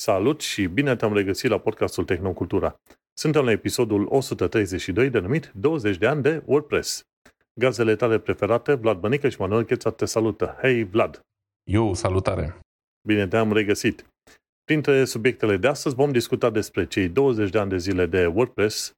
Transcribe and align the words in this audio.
Salut 0.00 0.40
și 0.40 0.66
bine 0.66 0.96
te-am 0.96 1.14
regăsit 1.14 1.50
la 1.50 1.58
podcastul 1.58 2.04
Tehnocultura. 2.04 2.80
Suntem 3.12 3.44
la 3.44 3.50
episodul 3.50 4.06
132 4.08 5.10
denumit 5.10 5.52
20 5.54 5.96
de 5.96 6.06
ani 6.06 6.22
de 6.22 6.42
WordPress. 6.44 7.02
Gazele 7.60 7.96
tale 7.96 8.18
preferate, 8.18 8.74
Vlad 8.74 8.98
Bănică 8.98 9.28
și 9.28 9.40
Manuel 9.40 9.64
Cheța 9.64 9.90
te 9.90 10.04
salută. 10.04 10.56
Hei, 10.60 10.84
Vlad! 10.84 11.20
Eu, 11.70 11.94
salutare! 11.94 12.58
Bine 13.08 13.28
te-am 13.28 13.52
regăsit! 13.52 14.06
Printre 14.64 15.04
subiectele 15.04 15.56
de 15.56 15.68
astăzi 15.68 15.94
vom 15.94 16.12
discuta 16.12 16.50
despre 16.50 16.86
cei 16.86 17.08
20 17.08 17.50
de 17.50 17.58
ani 17.58 17.70
de 17.70 17.78
zile 17.78 18.06
de 18.06 18.26
WordPress, 18.26 18.92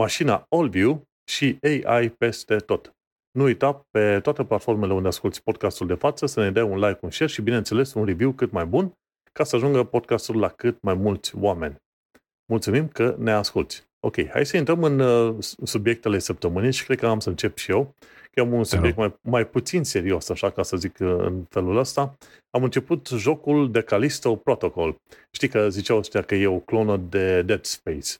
mașina 0.00 0.46
AllView 0.48 1.02
și 1.30 1.58
AI 1.62 2.10
peste 2.10 2.56
tot. 2.56 2.92
Nu 3.30 3.42
uita 3.44 3.86
pe 3.90 4.20
toate 4.20 4.44
platformele 4.44 4.92
unde 4.92 5.08
asculti 5.08 5.42
podcastul 5.42 5.86
de 5.86 5.94
față 5.94 6.26
să 6.26 6.40
ne 6.40 6.50
dai 6.50 6.62
un 6.62 6.78
like, 6.78 6.98
un 7.00 7.10
share 7.10 7.30
și, 7.30 7.42
bineînțeles, 7.42 7.94
un 7.94 8.04
review 8.04 8.32
cât 8.32 8.50
mai 8.50 8.66
bun 8.66 8.92
ca 9.38 9.44
să 9.44 9.56
ajungă 9.56 9.84
podcastul 9.84 10.38
la 10.38 10.48
cât 10.48 10.82
mai 10.82 10.94
mulți 10.94 11.36
oameni. 11.36 11.76
Mulțumim 12.46 12.88
că 12.88 13.16
ne 13.18 13.32
asculti. 13.32 13.82
Ok, 14.00 14.28
hai 14.28 14.46
să 14.46 14.56
intrăm 14.56 14.82
în 14.82 14.98
uh, 14.98 15.36
subiectele 15.64 16.18
săptămânii 16.18 16.72
și 16.72 16.84
cred 16.84 16.98
că 16.98 17.06
am 17.06 17.20
să 17.20 17.28
încep 17.28 17.56
și 17.56 17.70
eu, 17.70 17.94
că 18.30 18.40
am 18.40 18.52
un 18.52 18.64
subiect 18.64 18.96
mai, 18.96 19.14
mai 19.20 19.46
puțin 19.46 19.84
serios, 19.84 20.28
așa 20.28 20.50
ca 20.50 20.62
să 20.62 20.76
zic 20.76 20.98
uh, 21.00 21.16
în 21.18 21.44
felul 21.48 21.76
ăsta. 21.76 22.16
Am 22.50 22.62
început 22.62 23.08
jocul 23.08 23.70
de 23.70 23.80
Callisto 23.80 24.36
Protocol. 24.36 24.96
Știi 25.30 25.48
că 25.48 25.68
ziceau 25.68 25.98
ăștia 25.98 26.22
că 26.22 26.34
e 26.34 26.46
o 26.46 26.58
clonă 26.58 26.96
de 26.96 27.42
Dead 27.42 27.64
Space. 27.64 28.14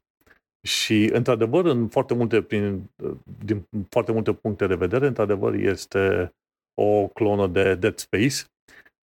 Și, 0.67 1.11
într-adevăr, 1.13 1.65
în 1.65 1.89
foarte 1.89 2.15
multe, 2.15 2.43
prin, 2.43 2.91
din 3.45 3.69
foarte 3.89 4.13
multe 4.13 4.33
puncte 4.33 4.67
de 4.67 4.75
vedere, 4.75 5.07
într-adevăr, 5.07 5.55
este 5.55 6.33
o 6.75 7.07
clonă 7.07 7.47
de 7.47 7.75
Dead 7.75 7.99
Space. 7.99 8.37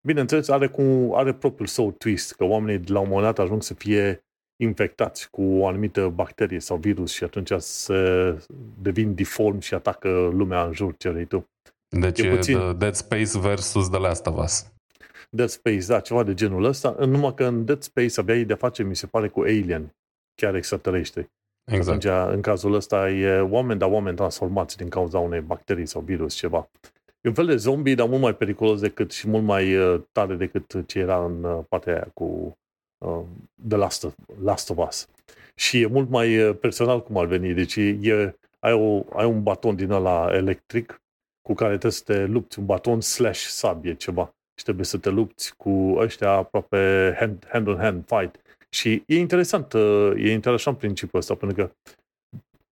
Bineînțeles, 0.06 0.48
are, 0.48 0.68
cu, 0.68 1.10
are 1.14 1.32
propriul 1.32 1.68
său 1.68 1.90
twist, 1.90 2.32
că 2.32 2.44
oamenii 2.44 2.86
la 2.86 2.98
un 2.98 3.08
moment 3.08 3.26
dat 3.26 3.44
ajung 3.44 3.62
să 3.62 3.74
fie 3.74 4.24
infectați 4.62 5.30
cu 5.30 5.42
o 5.42 5.66
anumită 5.66 6.08
bacterie 6.08 6.60
sau 6.60 6.76
virus 6.76 7.12
și 7.12 7.24
atunci 7.24 7.52
se 7.58 8.38
devin 8.82 9.14
deform 9.14 9.58
și 9.58 9.74
atacă 9.74 10.08
lumea 10.32 10.64
în 10.64 10.72
jur, 10.72 10.96
ce 10.96 11.26
tu. 11.28 11.48
Deci 11.88 12.20
e 12.20 12.28
puțin... 12.28 12.78
Dead 12.78 12.94
Space 12.94 13.38
versus 13.38 13.88
The 13.88 13.98
Last 13.98 14.26
of 14.26 14.38
Us. 14.38 14.72
Dead 15.30 15.48
Space, 15.48 15.86
da, 15.86 16.00
ceva 16.00 16.22
de 16.22 16.34
genul 16.34 16.64
ăsta, 16.64 16.96
numai 16.98 17.34
că 17.34 17.44
în 17.44 17.64
Dead 17.64 17.82
Space 17.82 18.20
aveai 18.20 18.44
de 18.44 18.54
face, 18.54 18.82
mi 18.82 18.96
se 18.96 19.06
pare, 19.06 19.28
cu 19.28 19.40
alien, 19.40 19.94
chiar 20.34 20.54
extraterestri. 20.54 21.30
Exact. 21.64 22.04
Atunci, 22.04 22.34
în 22.34 22.40
cazul 22.40 22.74
ăsta, 22.74 23.10
e 23.10 23.40
oameni, 23.40 23.78
dar 23.78 23.90
oameni 23.90 24.16
transformați 24.16 24.76
din 24.76 24.88
cauza 24.88 25.18
unei 25.18 25.40
bacterii 25.40 25.86
sau 25.86 26.00
virus, 26.00 26.34
ceva. 26.34 26.70
E 27.20 27.28
un 27.28 27.34
fel 27.34 27.46
de 27.46 27.56
zombie, 27.56 27.94
dar 27.94 28.08
mult 28.08 28.20
mai 28.20 28.36
periculos 28.36 28.80
decât 28.80 29.12
și 29.12 29.28
mult 29.28 29.44
mai 29.44 29.76
uh, 29.76 30.00
tare 30.12 30.34
decât 30.34 30.86
ce 30.86 30.98
era 30.98 31.24
în 31.24 31.44
uh, 31.44 31.64
partea 31.68 31.92
aia 31.92 32.10
cu 32.14 32.58
uh, 33.04 33.22
The 33.68 33.76
Last 33.76 34.04
of, 34.04 34.14
Last 34.42 34.70
of 34.70 34.88
Us. 34.88 35.08
Și 35.54 35.80
e 35.80 35.86
mult 35.86 36.08
mai 36.08 36.42
uh, 36.42 36.56
personal 36.60 37.02
cum 37.02 37.16
ar 37.16 37.26
veni. 37.26 37.54
Deci 37.54 37.76
e, 37.76 38.38
ai, 38.58 38.72
o, 38.72 39.04
ai 39.12 39.26
un 39.26 39.42
baton 39.42 39.76
din 39.76 39.90
ăla 39.90 40.28
electric 40.32 41.02
cu 41.42 41.54
care 41.54 41.70
trebuie 41.70 41.92
să 41.92 42.02
te 42.04 42.24
lupți, 42.24 42.58
un 42.58 42.66
baton 42.66 43.00
slash 43.00 43.40
sabie 43.40 43.94
ceva. 43.94 44.34
Și 44.54 44.64
trebuie 44.64 44.84
să 44.84 44.98
te 44.98 45.10
lupți 45.10 45.56
cu 45.56 45.94
ăștia 45.96 46.30
aproape 46.30 47.14
hand, 47.18 47.46
hand 47.48 47.66
on 47.66 47.78
hand 47.78 48.04
fight. 48.06 48.40
Și 48.70 49.02
e 49.06 49.18
interesant, 49.18 49.72
uh, 49.72 50.12
e 50.16 50.32
interesant 50.32 50.78
principiul 50.78 51.20
ăsta, 51.20 51.34
pentru 51.34 51.64
că 51.64 51.72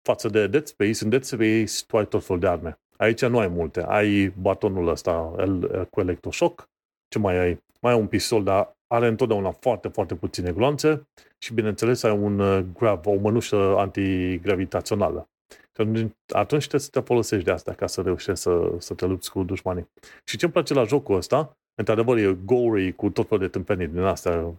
față 0.01 0.27
de 0.27 0.47
Dead 0.47 0.65
Space, 0.65 1.03
în 1.03 1.09
Dead 1.09 1.23
Space 1.23 1.85
tu 1.87 1.97
ai 1.97 2.07
tot 2.07 2.23
felul 2.23 2.41
de 2.41 2.47
arme. 2.47 2.79
Aici 2.97 3.25
nu 3.25 3.39
ai 3.39 3.47
multe. 3.47 3.83
Ai 3.83 4.33
batonul 4.41 4.87
ăsta 4.87 5.33
el, 5.37 5.85
cu 5.89 5.99
electroshock, 5.99 6.69
ce 7.07 7.19
mai 7.19 7.37
ai? 7.37 7.63
Mai 7.81 7.91
ai 7.93 7.99
un 7.99 8.07
pistol, 8.07 8.43
dar 8.43 8.77
are 8.87 9.07
întotdeauna 9.07 9.51
foarte, 9.51 9.87
foarte 9.87 10.15
puține 10.15 10.51
gloanțe 10.51 11.07
și, 11.37 11.53
bineînțeles, 11.53 12.03
ai 12.03 12.17
un 12.17 12.39
uh, 12.39 12.65
grab, 12.73 13.05
o 13.05 13.15
mănușă 13.15 13.75
antigravitațională. 13.77 15.29
Și 15.49 16.11
atunci 16.27 16.67
trebuie 16.67 16.81
să 16.81 16.89
te 16.91 16.99
folosești 16.99 17.45
de 17.45 17.51
asta 17.51 17.73
ca 17.73 17.87
să 17.87 18.01
reușești 18.01 18.41
să, 18.41 18.75
să 18.77 18.93
te 18.93 19.05
lupți 19.05 19.31
cu 19.31 19.43
dușmanii. 19.43 19.89
Și 20.23 20.37
ce-mi 20.37 20.51
place 20.51 20.73
la 20.73 20.83
jocul 20.83 21.15
ăsta, 21.15 21.57
într-adevăr, 21.75 22.17
e 22.17 22.37
gory 22.45 22.95
cu 22.95 23.09
tot 23.09 23.27
felul 23.27 23.43
de 23.43 23.49
tâmpenii 23.49 23.87
din 23.87 24.01
astea, 24.01 24.53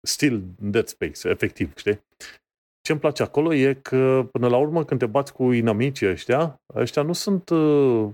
still 0.00 0.42
Dead 0.58 0.86
Space, 0.86 1.28
efectiv, 1.28 1.72
știi? 1.76 2.00
Ce-mi 2.82 2.98
place 2.98 3.22
acolo 3.22 3.54
e 3.54 3.74
că, 3.74 4.28
până 4.32 4.48
la 4.48 4.56
urmă, 4.56 4.84
când 4.84 5.00
te 5.00 5.06
bați 5.06 5.32
cu 5.32 5.52
inamicii 5.52 6.08
ăștia, 6.08 6.60
ăștia 6.74 7.02
nu 7.02 7.12
sunt 7.12 7.48
uh, 7.48 8.08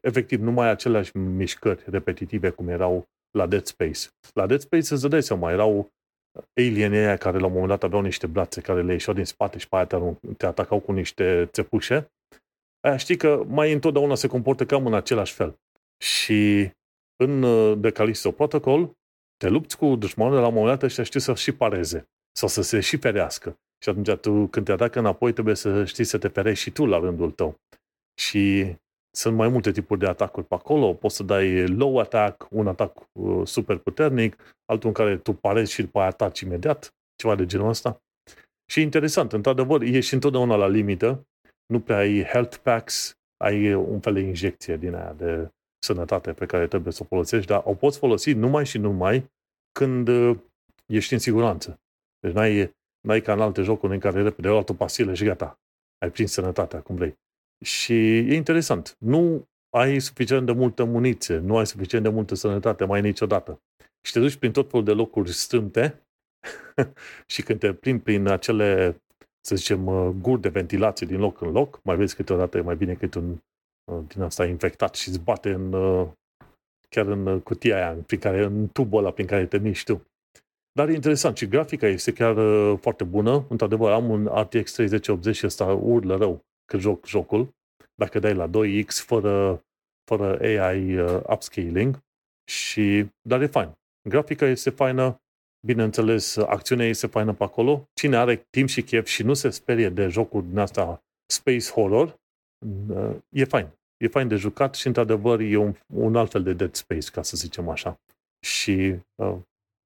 efectiv 0.00 0.40
numai 0.40 0.68
aceleași 0.68 1.16
mișcări 1.16 1.82
repetitive 1.86 2.50
cum 2.50 2.68
erau 2.68 3.04
la 3.30 3.46
Dead 3.46 3.64
Space. 3.64 4.08
La 4.32 4.46
Dead 4.46 4.60
Space 4.60 4.94
îți 4.94 5.08
dai 5.08 5.22
seama, 5.22 5.50
erau 5.50 5.90
alienii 6.54 6.98
aia 6.98 7.16
care 7.16 7.38
la 7.38 7.46
un 7.46 7.52
moment 7.52 7.68
dat 7.68 7.82
aveau 7.82 8.02
niște 8.02 8.26
brațe 8.26 8.60
care 8.60 8.82
le 8.82 8.92
ieșeau 8.92 9.14
din 9.14 9.24
spate 9.24 9.58
și 9.58 9.68
pe 9.68 9.76
aia 9.76 9.86
te, 9.86 9.96
te 10.36 10.46
atacau 10.46 10.80
cu 10.80 10.92
niște 10.92 11.48
țepușe. 11.52 12.12
Aia 12.80 12.96
știi 12.96 13.16
că 13.16 13.44
mai 13.46 13.72
întotdeauna 13.72 14.14
se 14.14 14.26
comportă 14.26 14.66
cam 14.66 14.86
în 14.86 14.94
același 14.94 15.32
fel. 15.32 15.58
Și 16.02 16.70
în 17.16 17.42
uh, 17.42 17.78
The 17.80 17.90
Callisto 17.90 18.30
Protocol 18.30 18.92
te 19.36 19.48
lupți 19.48 19.76
cu 19.78 19.96
dușmanul 19.96 20.40
la 20.40 20.46
un 20.46 20.54
moment 20.54 20.78
dat 20.78 20.90
și 20.90 21.04
știi 21.04 21.20
să 21.20 21.34
și 21.34 21.52
pareze 21.52 22.08
sau 22.32 22.48
să 22.48 22.62
se 22.62 22.80
și 22.80 22.96
ferească. 22.96 23.58
Și 23.82 23.88
atunci 23.88 24.10
tu, 24.10 24.46
când 24.46 24.66
te 24.66 24.72
atacă 24.72 24.98
înapoi, 24.98 25.32
trebuie 25.32 25.54
să 25.54 25.84
știi 25.84 26.04
să 26.04 26.18
te 26.18 26.28
ferești 26.28 26.62
și 26.62 26.70
tu 26.70 26.86
la 26.86 26.98
rândul 26.98 27.30
tău. 27.30 27.60
Și 28.20 28.74
sunt 29.16 29.36
mai 29.36 29.48
multe 29.48 29.70
tipuri 29.70 30.00
de 30.00 30.06
atacuri 30.06 30.46
pe 30.46 30.54
acolo. 30.54 30.94
Poți 30.94 31.16
să 31.16 31.22
dai 31.22 31.66
low 31.66 31.98
attack, 31.98 32.46
un 32.50 32.66
atac 32.66 33.08
uh, 33.12 33.46
super 33.46 33.76
puternic, 33.76 34.56
altul 34.64 34.88
în 34.88 34.94
care 34.94 35.16
tu 35.16 35.32
parezi 35.32 35.72
și 35.72 35.82
după 35.82 35.98
aia 35.98 36.08
ataci 36.08 36.40
imediat, 36.40 36.94
ceva 37.16 37.34
de 37.34 37.46
genul 37.46 37.68
ăsta. 37.68 38.02
Și 38.70 38.80
interesant, 38.80 39.32
într-adevăr, 39.32 39.82
ești 39.82 40.14
întotdeauna 40.14 40.56
la 40.56 40.68
limită, 40.68 41.26
nu 41.66 41.80
prea 41.80 41.96
ai 41.96 42.24
health 42.24 42.56
packs, 42.56 43.18
ai 43.44 43.74
un 43.74 44.00
fel 44.00 44.12
de 44.12 44.20
injecție 44.20 44.76
din 44.76 44.94
aia 44.94 45.12
de 45.12 45.48
sănătate 45.78 46.32
pe 46.32 46.46
care 46.46 46.66
trebuie 46.66 46.92
să 46.92 47.02
o 47.02 47.06
folosești, 47.06 47.46
dar 47.46 47.62
o 47.64 47.74
poți 47.74 47.98
folosi 47.98 48.32
numai 48.32 48.66
și 48.66 48.78
numai 48.78 49.30
când 49.72 50.08
uh, 50.08 50.38
ești 50.86 51.12
în 51.12 51.18
siguranță. 51.18 51.80
Deci 52.20 52.32
n-ai, 52.32 52.76
n-ai 53.00 53.20
ca 53.20 53.32
în 53.32 53.40
alte 53.40 53.62
jocuri 53.62 53.92
în 53.92 54.00
care 54.00 54.22
repede 54.22 54.48
o 54.48 54.56
altă 54.56 54.74
pasile 54.74 55.14
și 55.14 55.24
gata. 55.24 55.60
Ai 55.98 56.10
prins 56.10 56.32
sănătatea 56.32 56.80
cum 56.80 56.96
vrei. 56.96 57.18
Și 57.64 58.18
e 58.18 58.34
interesant. 58.34 58.96
Nu 58.98 59.48
ai 59.70 59.98
suficient 59.98 60.46
de 60.46 60.52
multă 60.52 60.84
muniție, 60.84 61.36
nu 61.36 61.56
ai 61.56 61.66
suficient 61.66 62.04
de 62.04 62.10
multă 62.10 62.34
sănătate 62.34 62.84
mai 62.84 63.00
niciodată. 63.00 63.60
Și 64.06 64.12
te 64.12 64.20
duci 64.20 64.36
prin 64.36 64.52
tot 64.52 64.70
felul 64.70 64.84
de 64.84 64.92
locuri 64.92 65.32
strâmte 65.32 66.06
și 67.32 67.42
când 67.42 67.58
te 67.58 67.72
plimbi 67.72 68.02
prin 68.02 68.26
acele, 68.26 69.00
să 69.40 69.56
zicem, 69.56 69.86
uh, 69.86 70.14
guri 70.20 70.40
de 70.40 70.48
ventilație 70.48 71.06
din 71.06 71.18
loc 71.18 71.40
în 71.40 71.50
loc, 71.50 71.80
mai 71.82 71.96
vezi 71.96 72.16
câteodată 72.16 72.56
e 72.56 72.60
mai 72.60 72.76
bine 72.76 72.94
cât 72.94 73.14
un 73.14 73.38
uh, 73.92 74.04
din 74.06 74.22
asta 74.22 74.46
infectat 74.46 74.94
și 74.94 75.08
îți 75.08 75.20
bate 75.20 75.52
în, 75.52 75.72
uh, 75.72 76.08
chiar 76.88 77.06
în 77.06 77.40
cutia 77.40 77.76
aia, 77.76 78.02
prin 78.06 78.18
care, 78.18 78.44
în 78.44 78.68
tubul 78.68 78.98
ăla 78.98 79.10
prin 79.10 79.26
care 79.26 79.46
te 79.46 79.58
miști 79.58 79.92
tu. 79.92 80.06
Dar 80.78 80.88
e 80.88 80.94
interesant 80.94 81.36
și 81.36 81.48
grafica 81.48 81.86
este 81.86 82.12
chiar 82.12 82.36
foarte 82.76 83.04
bună. 83.04 83.46
Într-adevăr, 83.48 83.92
am 83.92 84.10
un 84.10 84.24
RTX 84.24 84.72
3080 84.72 85.36
și 85.36 85.46
ăsta 85.46 85.64
urlă 85.64 86.16
rău 86.16 86.44
că 86.64 86.78
joc 86.78 87.06
jocul. 87.06 87.48
Dacă 87.94 88.18
dai 88.18 88.34
la 88.34 88.48
2X 88.48 88.86
fără, 88.88 89.64
fără 90.04 90.38
AI 90.40 90.98
uh, 90.98 91.20
upscaling. 91.30 91.98
Și, 92.50 93.06
dar 93.28 93.40
e 93.40 93.46
fain. 93.46 93.72
Grafica 94.08 94.46
este 94.46 94.70
faină, 94.70 95.20
bineînțeles, 95.66 96.36
acțiunea 96.36 96.86
este 96.86 97.06
faină 97.06 97.32
pe 97.32 97.44
acolo. 97.44 97.88
Cine 97.92 98.16
are 98.16 98.46
timp 98.50 98.68
și 98.68 98.82
chef 98.82 99.06
și 99.06 99.22
nu 99.22 99.34
se 99.34 99.50
sperie 99.50 99.88
de 99.88 100.08
jocuri 100.08 100.46
din 100.46 100.58
asta 100.58 101.02
space 101.32 101.70
horror, 101.70 102.20
uh, 102.88 103.16
e 103.28 103.44
fain. 103.44 103.68
E 103.96 104.08
fain 104.08 104.28
de 104.28 104.36
jucat 104.36 104.74
și, 104.74 104.86
într-adevăr, 104.86 105.40
e 105.40 105.56
un, 105.56 105.74
un 105.94 106.16
alt 106.16 106.30
fel 106.30 106.42
de 106.42 106.52
Dead 106.52 106.74
Space, 106.74 107.10
ca 107.10 107.22
să 107.22 107.36
zicem 107.36 107.68
așa. 107.68 108.00
Și 108.46 108.96
uh, 109.14 109.38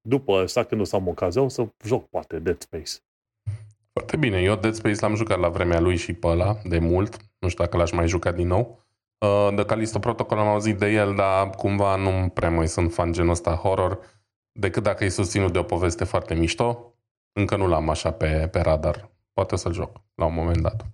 după 0.02 0.32
asta, 0.32 0.64
când 0.64 0.80
o 0.80 0.84
să 0.84 0.96
am 0.96 1.08
ocazia, 1.08 1.42
o 1.42 1.48
să 1.48 1.68
joc 1.84 2.08
poate 2.08 2.38
Dead 2.38 2.60
Space. 2.60 2.92
Foarte 3.92 4.16
bine. 4.16 4.42
Eu 4.42 4.56
Dead 4.56 4.74
Space 4.74 5.00
l-am 5.00 5.14
jucat 5.14 5.38
la 5.38 5.48
vremea 5.48 5.80
lui 5.80 5.96
și 5.96 6.12
pe 6.12 6.26
ăla, 6.26 6.56
de 6.64 6.78
mult. 6.78 7.16
Nu 7.38 7.48
știu 7.48 7.64
dacă 7.64 7.76
l-aș 7.76 7.90
mai 7.90 8.08
juca 8.08 8.32
din 8.32 8.46
nou. 8.46 8.80
Uh, 9.18 9.54
de 9.54 9.64
Callisto 9.64 9.98
Protocol 9.98 10.38
am 10.38 10.46
auzit 10.46 10.78
de 10.78 10.86
el, 10.86 11.14
dar 11.14 11.50
cumva 11.50 11.96
nu 11.96 12.28
prea 12.28 12.50
mai 12.50 12.68
sunt 12.68 12.92
fan 12.92 13.12
genul 13.12 13.30
ăsta 13.30 13.54
horror, 13.54 13.98
decât 14.52 14.82
dacă 14.82 15.04
e 15.04 15.08
susținut 15.08 15.52
de 15.52 15.58
o 15.58 15.62
poveste 15.62 16.04
foarte 16.04 16.34
mișto. 16.34 16.94
Încă 17.32 17.56
nu 17.56 17.66
l-am 17.66 17.88
așa 17.88 18.12
pe, 18.12 18.48
pe 18.52 18.60
radar. 18.60 19.10
Poate 19.32 19.56
să-l 19.56 19.72
joc 19.72 20.00
la 20.14 20.24
un 20.24 20.34
moment 20.34 20.62
dat. 20.62 20.86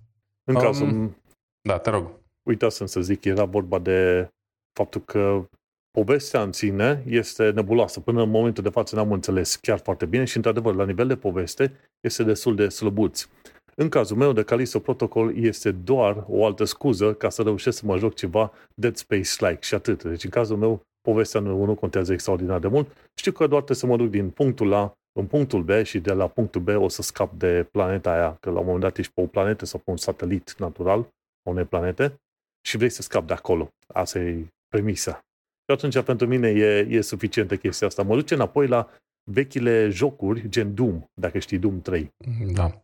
În 0.43 0.55
um, 0.55 0.61
cazul... 0.61 1.15
Da, 1.61 1.77
te 1.77 1.89
rog. 1.89 2.11
Uitasem 2.43 2.85
să 2.85 3.01
zic, 3.01 3.23
era 3.23 3.45
vorba 3.45 3.79
de 3.79 4.29
faptul 4.73 5.01
că 5.01 5.49
povestea 5.91 6.41
în 6.41 6.51
sine 6.51 7.03
este 7.07 7.51
nebuloasă. 7.51 7.99
Până 7.99 8.21
în 8.21 8.29
momentul 8.29 8.63
de 8.63 8.69
față 8.69 8.95
n-am 8.95 9.11
înțeles 9.11 9.55
chiar 9.55 9.79
foarte 9.79 10.05
bine 10.05 10.23
și, 10.23 10.35
într-adevăr, 10.35 10.75
la 10.75 10.85
nivel 10.85 11.07
de 11.07 11.15
poveste 11.15 11.73
este 11.99 12.23
destul 12.23 12.55
de 12.55 12.69
slăbuț. 12.69 13.27
În 13.75 13.89
cazul 13.89 14.17
meu, 14.17 14.33
de 14.33 14.43
Callisto 14.43 14.79
Protocol 14.79 15.37
este 15.37 15.71
doar 15.71 16.23
o 16.27 16.45
altă 16.45 16.63
scuză 16.63 17.13
ca 17.13 17.29
să 17.29 17.41
reușesc 17.41 17.77
să 17.77 17.85
mă 17.85 17.97
joc 17.97 18.13
ceva 18.13 18.51
Dead 18.75 18.95
Space-like 18.95 19.61
și 19.61 19.73
atât. 19.73 20.03
Deci, 20.03 20.23
în 20.23 20.29
cazul 20.29 20.57
meu, 20.57 20.81
povestea 21.01 21.39
nu, 21.39 21.65
nu 21.65 21.75
contează 21.75 22.13
extraordinar 22.13 22.59
de 22.59 22.67
mult. 22.67 22.87
Știu 23.13 23.31
că 23.31 23.47
doar 23.47 23.63
trebuie 23.63 23.77
să 23.77 23.85
mă 23.85 23.97
duc 23.97 24.09
din 24.09 24.29
punctul 24.29 24.73
A 24.73 24.93
în 25.19 25.25
punctul 25.25 25.63
B 25.63 25.69
și 25.83 25.99
de 25.99 26.11
la 26.11 26.27
punctul 26.27 26.61
B 26.61 26.67
o 26.67 26.87
să 26.87 27.01
scap 27.01 27.33
de 27.33 27.67
planeta 27.71 28.11
aia, 28.11 28.37
că 28.39 28.49
la 28.49 28.59
un 28.59 28.65
moment 28.65 28.83
dat 28.83 28.97
ești 28.97 29.11
pe 29.13 29.21
o 29.21 29.25
planetă 29.25 29.65
sau 29.65 29.79
pe 29.79 29.91
un 29.91 29.97
satelit 29.97 30.55
natural 30.57 30.99
a 31.43 31.49
unei 31.49 31.65
planete 31.65 32.15
și 32.61 32.77
vrei 32.77 32.89
să 32.89 33.01
scapi 33.01 33.27
de 33.27 33.33
acolo. 33.33 33.69
Asta 33.93 34.19
e 34.19 34.45
premisa. 34.67 35.19
Și 35.69 35.75
atunci 35.75 36.01
pentru 36.01 36.27
mine 36.27 36.47
e, 36.47 36.87
e 36.89 37.01
suficientă 37.01 37.55
chestia 37.55 37.87
asta. 37.87 38.03
Mă 38.03 38.15
duce 38.15 38.33
înapoi 38.33 38.67
la 38.67 38.89
vechile 39.23 39.89
jocuri, 39.89 40.49
gen 40.49 40.73
Doom, 40.73 41.09
dacă 41.13 41.39
știi 41.39 41.57
Doom 41.57 41.81
3. 41.81 42.13
Da. 42.53 42.81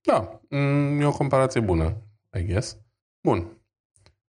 Da, 0.00 0.40
mm, 0.48 1.00
e 1.00 1.04
o 1.04 1.12
comparație 1.12 1.60
bună, 1.60 1.96
I 2.38 2.44
guess. 2.44 2.76
Bun. 3.26 3.46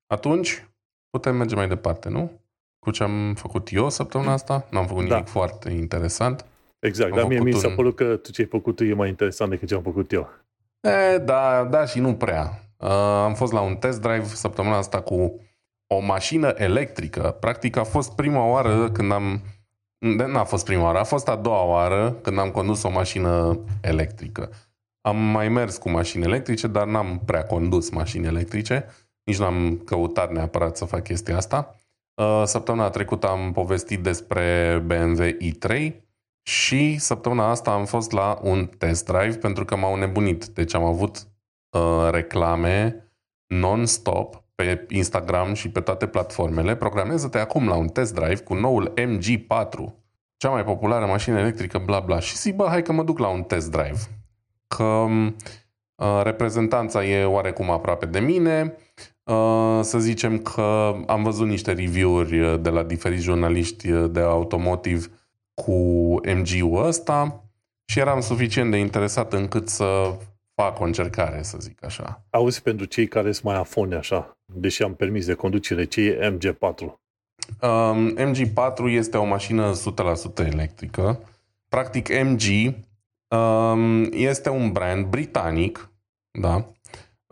Atunci, 0.07 0.69
putem 1.11 1.37
merge 1.37 1.55
mai 1.55 1.69
departe, 1.69 2.09
nu? 2.09 2.41
Cu 2.79 2.91
ce 2.91 3.03
am 3.03 3.35
făcut 3.35 3.69
eu 3.73 3.91
săptămâna 3.91 4.33
asta. 4.33 4.67
N-am 4.71 4.87
făcut 4.87 5.09
da. 5.09 5.15
nimic 5.15 5.29
foarte 5.29 5.71
interesant. 5.71 6.47
Exact, 6.79 7.11
am 7.11 7.17
dar 7.17 7.27
mie 7.27 7.41
mi 7.41 7.53
s-a 7.53 7.69
un... 7.69 7.75
părut 7.75 7.97
că 7.97 8.17
tu 8.17 8.31
ce 8.31 8.41
ai 8.41 8.49
făcut 8.49 8.77
tu 8.77 8.85
e 8.85 8.95
mai 8.95 9.09
interesant 9.09 9.51
decât 9.51 9.69
ce 9.69 9.75
am 9.75 9.83
făcut 9.83 10.13
eu. 10.13 10.29
E, 10.81 11.19
da, 11.19 11.65
da 11.65 11.87
și 11.87 12.01
nu 12.01 12.15
prea. 12.15 12.61
Uh, 12.77 12.89
am 13.25 13.35
fost 13.35 13.53
la 13.53 13.61
un 13.61 13.77
test 13.77 14.01
drive 14.01 14.25
săptămâna 14.25 14.77
asta 14.77 15.01
cu 15.01 15.41
o 15.95 16.01
mașină 16.01 16.55
electrică. 16.57 17.37
Practic 17.41 17.77
a 17.77 17.85
fost 17.85 18.13
prima 18.13 18.47
oară 18.47 18.91
când 18.91 19.13
am... 19.13 19.41
N-a 20.27 20.45
fost 20.45 20.65
prima 20.65 20.83
oară, 20.83 20.99
a 20.99 21.05
fost 21.05 21.29
a 21.29 21.37
doua 21.37 21.65
oară 21.65 22.13
când 22.23 22.39
am 22.39 22.51
condus 22.51 22.83
o 22.83 22.91
mașină 22.91 23.59
electrică. 23.81 24.51
Am 25.01 25.17
mai 25.17 25.49
mers 25.49 25.77
cu 25.77 25.91
mașini 25.91 26.25
electrice, 26.25 26.67
dar 26.67 26.87
n-am 26.87 27.23
prea 27.25 27.45
condus 27.45 27.91
mașini 27.91 28.27
electrice. 28.27 28.87
Nici 29.25 29.39
n-am 29.39 29.81
căutat 29.85 30.33
neapărat 30.33 30.77
să 30.77 30.85
fac 30.85 31.03
chestia 31.03 31.37
asta. 31.37 31.77
Uh, 32.15 32.43
săptămâna 32.45 32.91
trecută 32.91 33.29
am 33.29 33.53
povestit 33.53 34.03
despre 34.03 34.79
BMW 34.87 35.25
i3 35.25 35.93
și 36.43 36.99
săptămâna 36.99 37.51
asta 37.51 37.71
am 37.71 37.85
fost 37.85 38.13
la 38.13 38.39
un 38.43 38.67
test 38.67 39.05
drive 39.05 39.37
pentru 39.37 39.65
că 39.65 39.77
m-au 39.77 39.97
nebunit. 39.97 40.47
Deci 40.47 40.75
am 40.75 40.85
avut 40.85 41.27
uh, 41.71 42.09
reclame 42.11 43.05
non-stop 43.47 44.44
pe 44.55 44.87
Instagram 44.89 45.55
și 45.55 45.71
pe 45.71 45.81
toate 45.81 46.07
platformele. 46.07 46.77
Programează-te 46.77 47.39
acum 47.39 47.69
la 47.69 47.75
un 47.75 47.89
test 47.89 48.15
drive 48.15 48.43
cu 48.43 48.55
noul 48.55 48.93
MG4, 48.97 49.93
cea 50.37 50.51
mai 50.51 50.65
populară 50.65 51.07
mașină 51.07 51.39
electrică, 51.39 51.79
bla 51.79 52.01
bla. 52.01 52.21
Și 52.21 52.37
zic, 52.37 52.55
bă, 52.55 52.67
hai 52.69 52.83
că 52.83 52.93
mă 52.93 53.03
duc 53.03 53.19
la 53.19 53.29
un 53.29 53.43
test 53.43 53.71
drive. 53.71 53.99
Că 54.67 54.85
uh, 55.95 56.21
reprezentanța 56.23 57.05
e 57.05 57.25
oarecum 57.25 57.71
aproape 57.71 58.07
de 58.07 58.21
mine, 58.21 58.77
Uh, 59.25 59.81
să 59.83 59.99
zicem 59.99 60.39
că 60.39 60.97
am 61.07 61.23
văzut 61.23 61.47
niște 61.47 61.73
review-uri 61.73 62.41
uh, 62.41 62.61
de 62.61 62.71
la 62.71 62.83
diferiți 62.83 63.23
jurnaliști 63.23 63.91
uh, 63.91 64.11
de 64.11 64.21
automotive 64.21 65.07
cu 65.55 65.73
MG-ul 66.35 66.87
ăsta 66.87 67.45
și 67.85 67.99
eram 67.99 68.21
suficient 68.21 68.71
de 68.71 68.77
interesat 68.77 69.33
încât 69.33 69.69
să 69.69 70.19
fac 70.55 70.81
o 70.81 70.85
încercare, 70.85 71.43
să 71.43 71.57
zic 71.61 71.85
așa. 71.85 72.25
Auzi, 72.31 72.63
pentru 72.63 72.87
cei 72.87 73.07
care 73.07 73.33
sunt 73.33 73.45
mai 73.45 73.57
afoni 73.57 73.95
așa, 73.95 74.34
deși 74.47 74.83
am 74.83 74.95
permis 74.95 75.27
de 75.27 75.35
conducere, 75.35 75.85
ce 75.85 76.01
e 76.01 76.37
MG4? 76.37 76.81
Um, 77.61 78.17
MG4 78.17 78.85
este 78.87 79.17
o 79.17 79.25
mașină 79.25 79.73
100% 79.73 80.47
electrică. 80.47 81.21
Practic 81.69 82.09
MG 82.23 82.75
um, 83.39 84.03
este 84.13 84.49
un 84.49 84.73
brand 84.73 85.07
britanic, 85.07 85.91
da, 86.41 86.75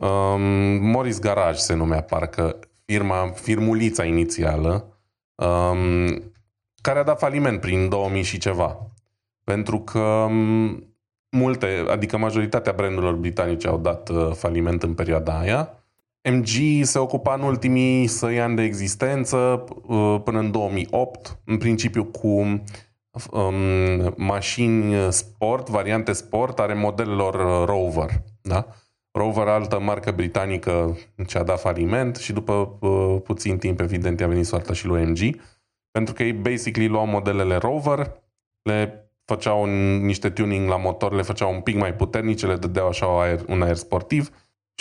Um, 0.03 0.43
Morris 0.81 1.19
Garage 1.19 1.59
se 1.59 1.75
numea 1.75 2.03
parcă 2.03 2.59
firma, 2.85 3.31
firmulița 3.35 4.05
inițială, 4.05 4.99
um, 5.35 6.23
care 6.81 6.99
a 6.99 7.03
dat 7.03 7.19
faliment 7.19 7.61
prin 7.61 7.88
2000 7.88 8.23
și 8.23 8.38
ceva. 8.38 8.91
Pentru 9.44 9.81
că 9.81 9.99
um, 9.99 10.94
multe, 11.31 11.85
adică 11.88 12.17
majoritatea 12.17 12.73
brandurilor 12.73 13.15
britanice 13.15 13.69
au 13.69 13.79
dat 13.79 14.08
uh, 14.08 14.31
faliment 14.35 14.82
în 14.82 14.94
perioada 14.94 15.38
aia. 15.38 15.81
MG 16.31 16.83
se 16.83 16.99
ocupa 16.99 17.35
în 17.35 17.41
ultimii 17.41 18.07
săi 18.07 18.41
ani 18.41 18.57
de 18.57 18.63
existență, 18.63 19.65
uh, 19.87 20.21
până 20.25 20.39
în 20.39 20.51
2008, 20.51 21.39
în 21.45 21.59
principiu 21.59 22.05
cu 22.05 22.29
um, 23.31 24.15
mașini 24.17 25.13
sport, 25.13 25.69
variante 25.69 26.13
sport, 26.13 26.59
are 26.59 26.75
modelelor 26.75 27.35
uh, 27.35 27.67
Rover. 27.67 28.11
Da? 28.43 28.67
Rover, 29.11 29.47
altă 29.47 29.81
marcă 29.81 30.11
britanică, 30.11 30.99
ce-a 31.27 31.43
dat 31.43 31.61
faliment 31.61 32.17
și 32.17 32.33
după 32.33 32.79
uh, 32.81 33.17
puțin 33.25 33.59
timp, 33.59 33.81
evident, 33.81 34.21
a 34.21 34.27
venit 34.27 34.47
soarta 34.47 34.73
și 34.73 34.87
lui 34.87 35.05
MG, 35.05 35.41
pentru 35.91 36.15
că 36.15 36.23
ei 36.23 36.33
basically 36.33 36.89
luau 36.89 37.07
modelele 37.07 37.57
Rover, 37.57 38.23
le 38.63 39.11
făceau 39.25 39.65
niște 40.01 40.31
tuning 40.31 40.69
la 40.69 40.77
motor, 40.77 41.13
le 41.13 41.23
făceau 41.23 41.53
un 41.53 41.61
pic 41.61 41.77
mai 41.77 41.95
puternice, 41.95 42.47
le 42.47 42.57
dădeau 42.57 42.89
așa 42.89 43.07
un 43.07 43.21
aer, 43.21 43.45
un 43.49 43.63
aer 43.63 43.77
sportiv 43.77 44.31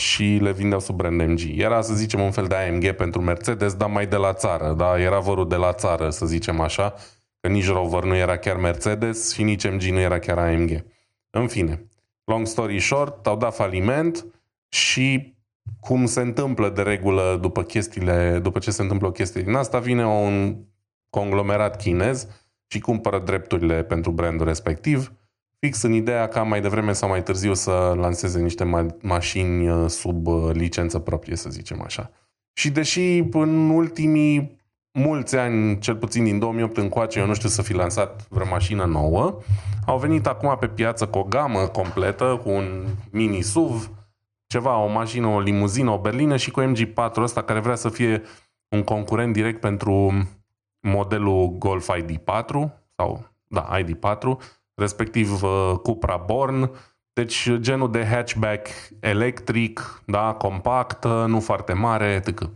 și 0.01 0.37
le 0.41 0.51
vindeau 0.51 0.79
sub 0.79 0.95
brand 0.95 1.21
MG. 1.21 1.41
Era, 1.57 1.81
să 1.81 1.93
zicem, 1.93 2.19
un 2.19 2.31
fel 2.31 2.45
de 2.45 2.55
AMG 2.55 2.91
pentru 2.91 3.21
Mercedes, 3.21 3.73
dar 3.73 3.89
mai 3.89 4.07
de 4.07 4.15
la 4.15 4.33
țară, 4.33 4.73
da? 4.73 4.99
Era 4.99 5.19
vărul 5.19 5.47
de 5.47 5.55
la 5.55 5.73
țară, 5.73 6.09
să 6.09 6.25
zicem 6.25 6.59
așa, 6.59 6.93
că 7.39 7.47
nici 7.47 7.67
Rover 7.67 8.03
nu 8.03 8.15
era 8.15 8.37
chiar 8.37 8.55
Mercedes 8.55 9.33
și 9.33 9.43
nici 9.43 9.69
MG 9.69 9.81
nu 9.81 9.99
era 9.99 10.19
chiar 10.19 10.37
AMG. 10.37 10.85
În 11.29 11.47
fine, 11.47 11.85
Long 12.23 12.47
story 12.47 12.79
short, 12.79 13.27
au 13.27 13.37
dat 13.37 13.55
faliment 13.55 14.25
și 14.69 15.35
cum 15.79 16.05
se 16.05 16.21
întâmplă 16.21 16.69
de 16.69 16.81
regulă 16.81 17.37
după 17.41 17.63
chestiile, 17.63 18.39
după 18.41 18.59
ce 18.59 18.71
se 18.71 18.81
întâmplă 18.81 19.07
o 19.07 19.11
chestie 19.11 19.41
din 19.41 19.53
asta, 19.53 19.79
vine 19.79 20.05
un 20.05 20.57
conglomerat 21.09 21.81
chinez 21.81 22.27
și 22.67 22.79
cumpără 22.79 23.19
drepturile 23.19 23.83
pentru 23.83 24.11
brandul 24.11 24.45
respectiv, 24.45 25.13
fix 25.65 25.81
în 25.81 25.93
ideea 25.93 26.27
ca 26.27 26.43
mai 26.43 26.61
devreme 26.61 26.93
sau 26.93 27.09
mai 27.09 27.23
târziu 27.23 27.53
să 27.53 27.93
lanseze 27.95 28.41
niște 28.41 28.63
ma- 28.63 29.01
mașini 29.01 29.69
uh, 29.69 29.89
sub 29.89 30.27
uh, 30.27 30.49
licență 30.53 30.99
proprie, 30.99 31.35
să 31.35 31.49
zicem 31.49 31.81
așa. 31.81 32.11
Și 32.53 32.69
deși 32.69 33.17
în 33.31 33.69
ultimii 33.69 34.59
mulți 34.91 35.35
ani, 35.35 35.79
cel 35.79 35.95
puțin 35.95 36.23
din 36.23 36.39
2008 36.39 36.77
încoace, 36.77 37.19
eu 37.19 37.25
nu 37.25 37.33
știu 37.33 37.49
să 37.49 37.61
fi 37.61 37.73
lansat 37.73 38.27
vreo 38.29 38.47
mașină 38.47 38.85
nouă, 38.85 39.37
au 39.85 39.97
venit 39.97 40.27
acum 40.27 40.57
pe 40.59 40.67
piață 40.67 41.07
cu 41.07 41.17
o 41.17 41.23
gamă 41.23 41.59
completă, 41.59 42.39
cu 42.43 42.49
un 42.49 42.85
mini 43.11 43.41
SUV, 43.41 43.91
ceva, 44.47 44.77
o 44.77 44.87
mașină, 44.87 45.27
o 45.27 45.39
limuzină, 45.39 45.91
o 45.91 45.99
berlină 45.99 46.37
și 46.37 46.51
cu 46.51 46.61
MG4 46.61 47.15
ăsta 47.17 47.43
care 47.43 47.59
vrea 47.59 47.75
să 47.75 47.89
fie 47.89 48.21
un 48.69 48.83
concurent 48.83 49.33
direct 49.33 49.59
pentru 49.59 50.11
modelul 50.79 51.47
Golf 51.47 51.89
ID4 51.99 52.71
sau, 52.95 53.25
da, 53.47 53.69
ID4, 53.79 54.59
respectiv 54.81 55.43
uh, 55.43 55.73
Cupra 55.83 56.17
Born, 56.17 56.71
deci 57.13 57.51
genul 57.55 57.91
de 57.91 58.05
hatchback 58.05 58.67
electric, 58.99 60.01
da, 60.05 60.33
compact, 60.33 61.05
nu 61.05 61.39
foarte 61.39 61.73
mare, 61.73 62.23
etc. 62.25 62.49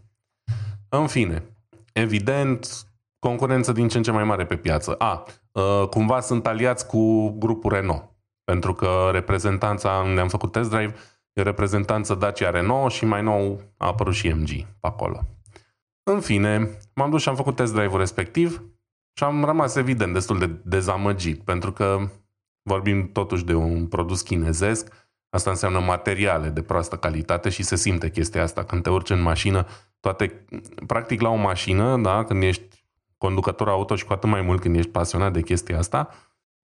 În 0.89 1.07
fine, 1.07 1.43
evident, 1.93 2.87
concurență 3.19 3.71
din 3.71 3.87
ce 3.87 3.97
în 3.97 4.03
ce 4.03 4.11
mai 4.11 4.23
mare 4.23 4.45
pe 4.45 4.55
piață. 4.55 4.95
A, 4.97 5.23
uh, 5.51 5.87
cumva 5.89 6.19
sunt 6.19 6.47
aliați 6.47 6.87
cu 6.87 7.29
grupul 7.29 7.71
Renault, 7.71 8.09
pentru 8.43 8.73
că 8.73 9.09
reprezentanța, 9.11 10.03
unde 10.05 10.21
am 10.21 10.27
făcut 10.27 10.51
test 10.51 10.69
drive, 10.69 10.95
e 11.33 11.41
reprezentanță 11.41 12.15
Dacia 12.15 12.49
Renault 12.49 12.91
și 12.91 13.05
mai 13.05 13.21
nou 13.21 13.61
a 13.77 13.87
apărut 13.87 14.13
și 14.13 14.27
MG 14.27 14.49
pe 14.49 14.87
acolo. 14.87 15.19
În 16.03 16.19
fine, 16.19 16.77
m-am 16.93 17.09
dus 17.09 17.21
și 17.21 17.29
am 17.29 17.35
făcut 17.35 17.55
test 17.55 17.73
drive-ul 17.73 17.99
respectiv 17.99 18.63
și 19.17 19.23
am 19.23 19.43
rămas 19.43 19.75
evident 19.75 20.13
destul 20.13 20.39
de 20.39 20.49
dezamăgit, 20.63 21.43
pentru 21.43 21.71
că 21.71 22.09
vorbim 22.61 23.11
totuși 23.11 23.45
de 23.45 23.53
un 23.53 23.87
produs 23.87 24.21
chinezesc, 24.21 25.05
Asta 25.35 25.49
înseamnă 25.49 25.79
materiale 25.79 26.49
de 26.49 26.61
proastă 26.61 26.95
calitate 26.95 27.49
și 27.49 27.63
se 27.63 27.75
simte 27.75 28.09
chestia 28.09 28.43
asta 28.43 28.63
când 28.63 28.83
te 28.83 28.89
urci 28.89 29.09
în 29.09 29.21
mașină. 29.21 29.65
Toate, 29.99 30.45
practic 30.87 31.21
la 31.21 31.29
o 31.29 31.35
mașină, 31.35 31.97
da, 31.97 32.23
când 32.23 32.43
ești 32.43 32.85
conducător 33.17 33.69
auto 33.69 33.95
și 33.95 34.05
cu 34.05 34.13
atât 34.13 34.29
mai 34.29 34.41
mult 34.41 34.61
când 34.61 34.75
ești 34.75 34.91
pasionat 34.91 35.33
de 35.33 35.41
chestia 35.41 35.77
asta, 35.77 36.09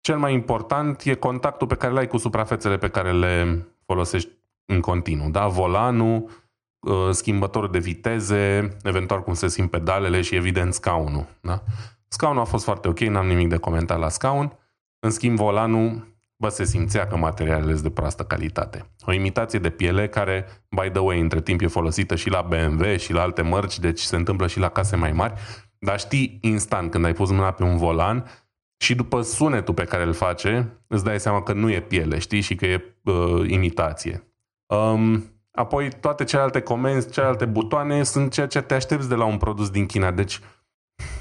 cel 0.01 0.17
mai 0.17 0.33
important 0.33 1.01
e 1.03 1.13
contactul 1.13 1.67
pe 1.67 1.75
care 1.75 1.91
îl 1.91 1.97
ai 1.97 2.07
cu 2.07 2.17
suprafețele 2.17 2.77
pe 2.77 2.89
care 2.89 3.11
le 3.11 3.65
folosești 3.85 4.29
în 4.65 4.79
continuu. 4.79 5.29
Da? 5.29 5.47
Volanul, 5.47 6.29
uh, 6.79 7.09
schimbătorul 7.11 7.71
de 7.71 7.79
viteze, 7.79 8.77
eventual 8.83 9.21
cum 9.21 9.33
se 9.33 9.47
simt 9.47 9.69
pedalele 9.69 10.21
și 10.21 10.35
evident 10.35 10.73
scaunul. 10.73 11.25
Da? 11.41 11.63
Scaunul 12.13 12.41
a 12.41 12.45
fost 12.45 12.63
foarte 12.63 12.87
ok, 12.87 12.99
n-am 12.99 13.27
nimic 13.27 13.49
de 13.49 13.57
comentat 13.57 13.99
la 13.99 14.09
scaun. 14.09 14.57
În 14.99 15.11
schimb, 15.11 15.37
volanul 15.37 16.11
bă, 16.41 16.49
se 16.49 16.63
simțea 16.63 17.07
că 17.07 17.17
materialele 17.17 17.71
sunt 17.71 17.83
de 17.83 17.89
proastă 17.89 18.23
calitate. 18.23 18.91
O 19.05 19.13
imitație 19.13 19.59
de 19.59 19.69
piele 19.69 20.07
care, 20.07 20.45
by 20.69 20.89
the 20.89 20.99
way, 20.99 21.19
între 21.19 21.41
timp 21.41 21.61
e 21.61 21.67
folosită 21.67 22.15
și 22.15 22.29
la 22.29 22.41
BMW 22.41 22.95
și 22.95 23.13
la 23.13 23.21
alte 23.21 23.41
mărci, 23.41 23.79
deci 23.79 23.99
se 23.99 24.15
întâmplă 24.15 24.47
și 24.47 24.59
la 24.59 24.69
case 24.69 24.95
mai 24.95 25.11
mari, 25.11 25.33
dar 25.79 25.99
știi 25.99 26.37
instant 26.41 26.91
când 26.91 27.05
ai 27.05 27.13
pus 27.13 27.29
mâna 27.29 27.51
pe 27.51 27.63
un 27.63 27.77
volan 27.77 28.25
și 28.77 28.95
după 28.95 29.21
sunetul 29.21 29.73
pe 29.73 29.83
care 29.83 30.03
îl 30.03 30.13
face, 30.13 30.81
îți 30.87 31.03
dai 31.03 31.19
seama 31.19 31.43
că 31.43 31.53
nu 31.53 31.71
e 31.71 31.81
piele, 31.81 32.19
știi, 32.19 32.41
și 32.41 32.55
că 32.55 32.65
e 32.65 32.95
uh, 33.03 33.49
imitație. 33.49 34.33
Um, 34.65 35.23
apoi 35.51 35.89
toate 35.99 36.23
celelalte 36.23 36.61
comenzi, 36.61 37.11
celelalte 37.11 37.45
butoane 37.45 38.03
sunt 38.03 38.31
ceea 38.31 38.47
ce 38.47 38.61
te 38.61 38.73
aștepți 38.73 39.09
de 39.09 39.15
la 39.15 39.25
un 39.25 39.37
produs 39.37 39.69
din 39.69 39.85
China, 39.85 40.11
deci, 40.11 40.39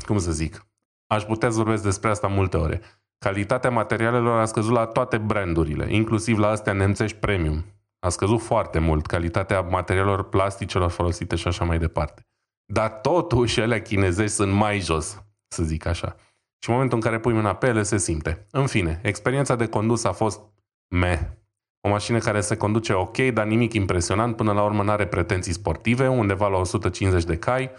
cum 0.07 0.19
să 0.19 0.33
zic, 0.33 0.67
aș 1.15 1.23
putea 1.23 1.51
să 1.51 1.57
vorbesc 1.57 1.83
despre 1.83 2.11
asta 2.11 2.27
multe 2.27 2.57
ore. 2.57 2.81
calitatea 3.19 3.71
materialelor 3.71 4.41
a 4.41 4.45
scăzut 4.45 4.73
la 4.73 4.87
toate 4.87 5.19
brandurile, 5.19 5.95
inclusiv 5.95 6.39
la 6.39 6.49
astea 6.49 6.73
nemțești 6.73 7.17
premium. 7.17 7.65
A 7.99 8.09
scăzut 8.09 8.41
foarte 8.41 8.79
mult 8.79 9.07
calitatea 9.07 9.61
materialelor 9.61 10.29
plasticelor 10.29 10.91
folosite 10.91 11.37
și 11.37 11.47
așa 11.49 11.65
mai 11.65 11.79
departe. 11.79 12.27
Dar 12.73 12.91
totuși 12.91 13.61
ele 13.61 13.83
chinezești 13.83 14.35
sunt 14.35 14.53
mai 14.53 14.79
jos, 14.79 15.23
să 15.49 15.63
zic 15.63 15.87
așa. 15.87 16.17
Și 16.59 16.69
în 16.69 16.75
momentul 16.75 16.97
în 16.97 17.03
care 17.05 17.19
pui 17.19 17.33
mâna 17.33 17.55
pe 17.55 17.67
ele, 17.67 17.83
se 17.83 17.99
simte. 17.99 18.47
În 18.51 18.67
fine, 18.67 19.01
experiența 19.03 19.57
de 19.57 19.67
condus 19.67 20.05
a 20.05 20.13
fost 20.13 20.41
me. 20.89 21.37
O 21.81 21.89
mașină 21.89 22.19
care 22.19 22.41
se 22.41 22.57
conduce 22.57 22.93
ok, 22.93 23.17
dar 23.17 23.47
nimic 23.47 23.73
impresionant, 23.73 24.37
până 24.37 24.53
la 24.53 24.63
urmă 24.63 24.83
nu 24.83 24.91
are 24.91 25.07
pretenții 25.07 25.53
sportive, 25.53 26.09
undeva 26.09 26.49
la 26.49 26.57
150 26.57 27.25
de 27.25 27.37
cai, 27.37 27.71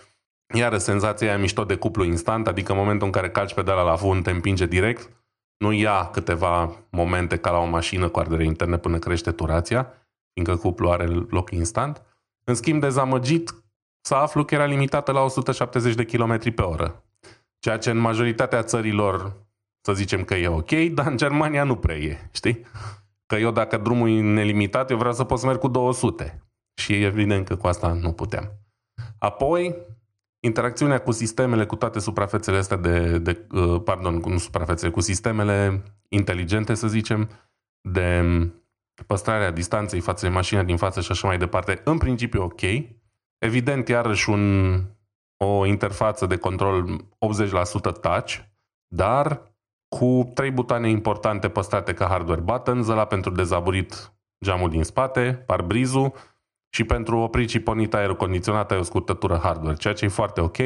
iar 0.53 0.77
senzația 0.77 1.27
aia 1.27 1.37
mișto 1.37 1.63
de 1.63 1.75
cuplu 1.75 2.03
instant, 2.03 2.47
adică 2.47 2.71
în 2.71 2.77
momentul 2.77 3.05
în 3.05 3.11
care 3.11 3.29
calci 3.29 3.53
pedala 3.53 3.81
la 3.81 3.95
fund, 3.95 4.23
te 4.23 4.31
împinge 4.31 4.65
direct, 4.65 5.09
nu 5.57 5.71
ia 5.71 6.09
câteva 6.11 6.75
momente 6.89 7.37
ca 7.37 7.51
la 7.51 7.57
o 7.57 7.65
mașină 7.65 8.09
cu 8.09 8.19
ardere 8.19 8.43
interne 8.43 8.77
până 8.77 8.99
crește 8.99 9.31
turația, 9.31 9.93
fiindcă 10.33 10.55
cuplu 10.55 10.89
are 10.89 11.05
loc 11.29 11.51
instant. 11.51 12.01
În 12.43 12.55
schimb, 12.55 12.81
dezamăgit, 12.81 13.53
să 14.01 14.15
aflu 14.15 14.43
că 14.43 14.55
era 14.55 14.65
limitată 14.65 15.11
la 15.11 15.21
170 15.21 15.95
de 15.95 16.05
km 16.05 16.53
pe 16.53 16.61
oră. 16.61 17.03
Ceea 17.59 17.77
ce 17.77 17.89
în 17.89 17.97
majoritatea 17.97 18.63
țărilor, 18.63 19.35
să 19.81 19.93
zicem 19.93 20.23
că 20.23 20.35
e 20.35 20.47
ok, 20.47 20.71
dar 20.95 21.07
în 21.07 21.17
Germania 21.17 21.63
nu 21.63 21.75
prea 21.75 21.97
e, 21.97 22.29
știi? 22.31 22.65
Că 23.25 23.35
eu 23.35 23.51
dacă 23.51 23.77
drumul 23.77 24.09
e 24.09 24.21
nelimitat, 24.21 24.89
eu 24.89 24.97
vreau 24.97 25.13
să 25.13 25.23
pot 25.23 25.39
să 25.39 25.45
merg 25.45 25.59
cu 25.59 25.67
200. 25.67 26.43
Și 26.81 26.93
e 26.93 27.05
evident 27.05 27.47
că 27.47 27.55
cu 27.55 27.67
asta 27.67 27.93
nu 27.93 28.11
puteam. 28.11 28.51
Apoi, 29.19 29.75
interacțiunea 30.43 30.99
cu 30.99 31.11
sistemele, 31.11 31.65
cu 31.65 31.75
toate 31.75 31.99
suprafețele 31.99 32.57
astea 32.57 32.77
de, 32.77 33.17
de 33.17 33.47
uh, 33.51 33.81
pardon, 33.83 34.21
nu 34.25 34.37
suprafețele, 34.37 34.91
cu 34.91 34.99
sistemele 34.99 35.83
inteligente, 36.07 36.73
să 36.73 36.87
zicem, 36.87 37.29
de 37.81 38.23
păstrarea 39.07 39.51
distanței 39.51 39.99
față 39.99 40.25
de 40.25 40.31
mașina 40.31 40.63
din 40.63 40.77
față 40.77 41.01
și 41.01 41.11
așa 41.11 41.27
mai 41.27 41.37
departe, 41.37 41.81
în 41.83 41.97
principiu 41.97 42.43
ok. 42.43 42.61
Evident, 43.37 43.87
iarăși 43.87 44.29
un, 44.29 44.75
o 45.37 45.65
interfață 45.65 46.25
de 46.25 46.37
control 46.37 47.01
80% 47.91 47.99
touch, 48.01 48.37
dar 48.87 49.55
cu 49.87 50.31
trei 50.33 50.51
butoane 50.51 50.89
importante 50.89 51.49
păstrate 51.49 51.93
ca 51.93 52.07
hardware 52.07 52.41
buttons, 52.41 52.87
ăla 52.87 53.05
pentru 53.05 53.31
dezaburit 53.31 54.13
geamul 54.45 54.69
din 54.69 54.83
spate, 54.83 55.43
parbrizul 55.45 56.13
și 56.73 56.83
pentru 56.83 57.17
oprit 57.17 57.49
și 57.49 57.59
pornit 57.59 57.93
aerul 57.93 58.15
condiționat 58.15 58.71
ai 58.71 58.77
o 58.77 58.83
scurtătură 58.83 59.39
hardware, 59.43 59.75
ceea 59.75 59.93
ce 59.93 60.05
e 60.05 60.07
foarte 60.07 60.41
ok. 60.41 60.57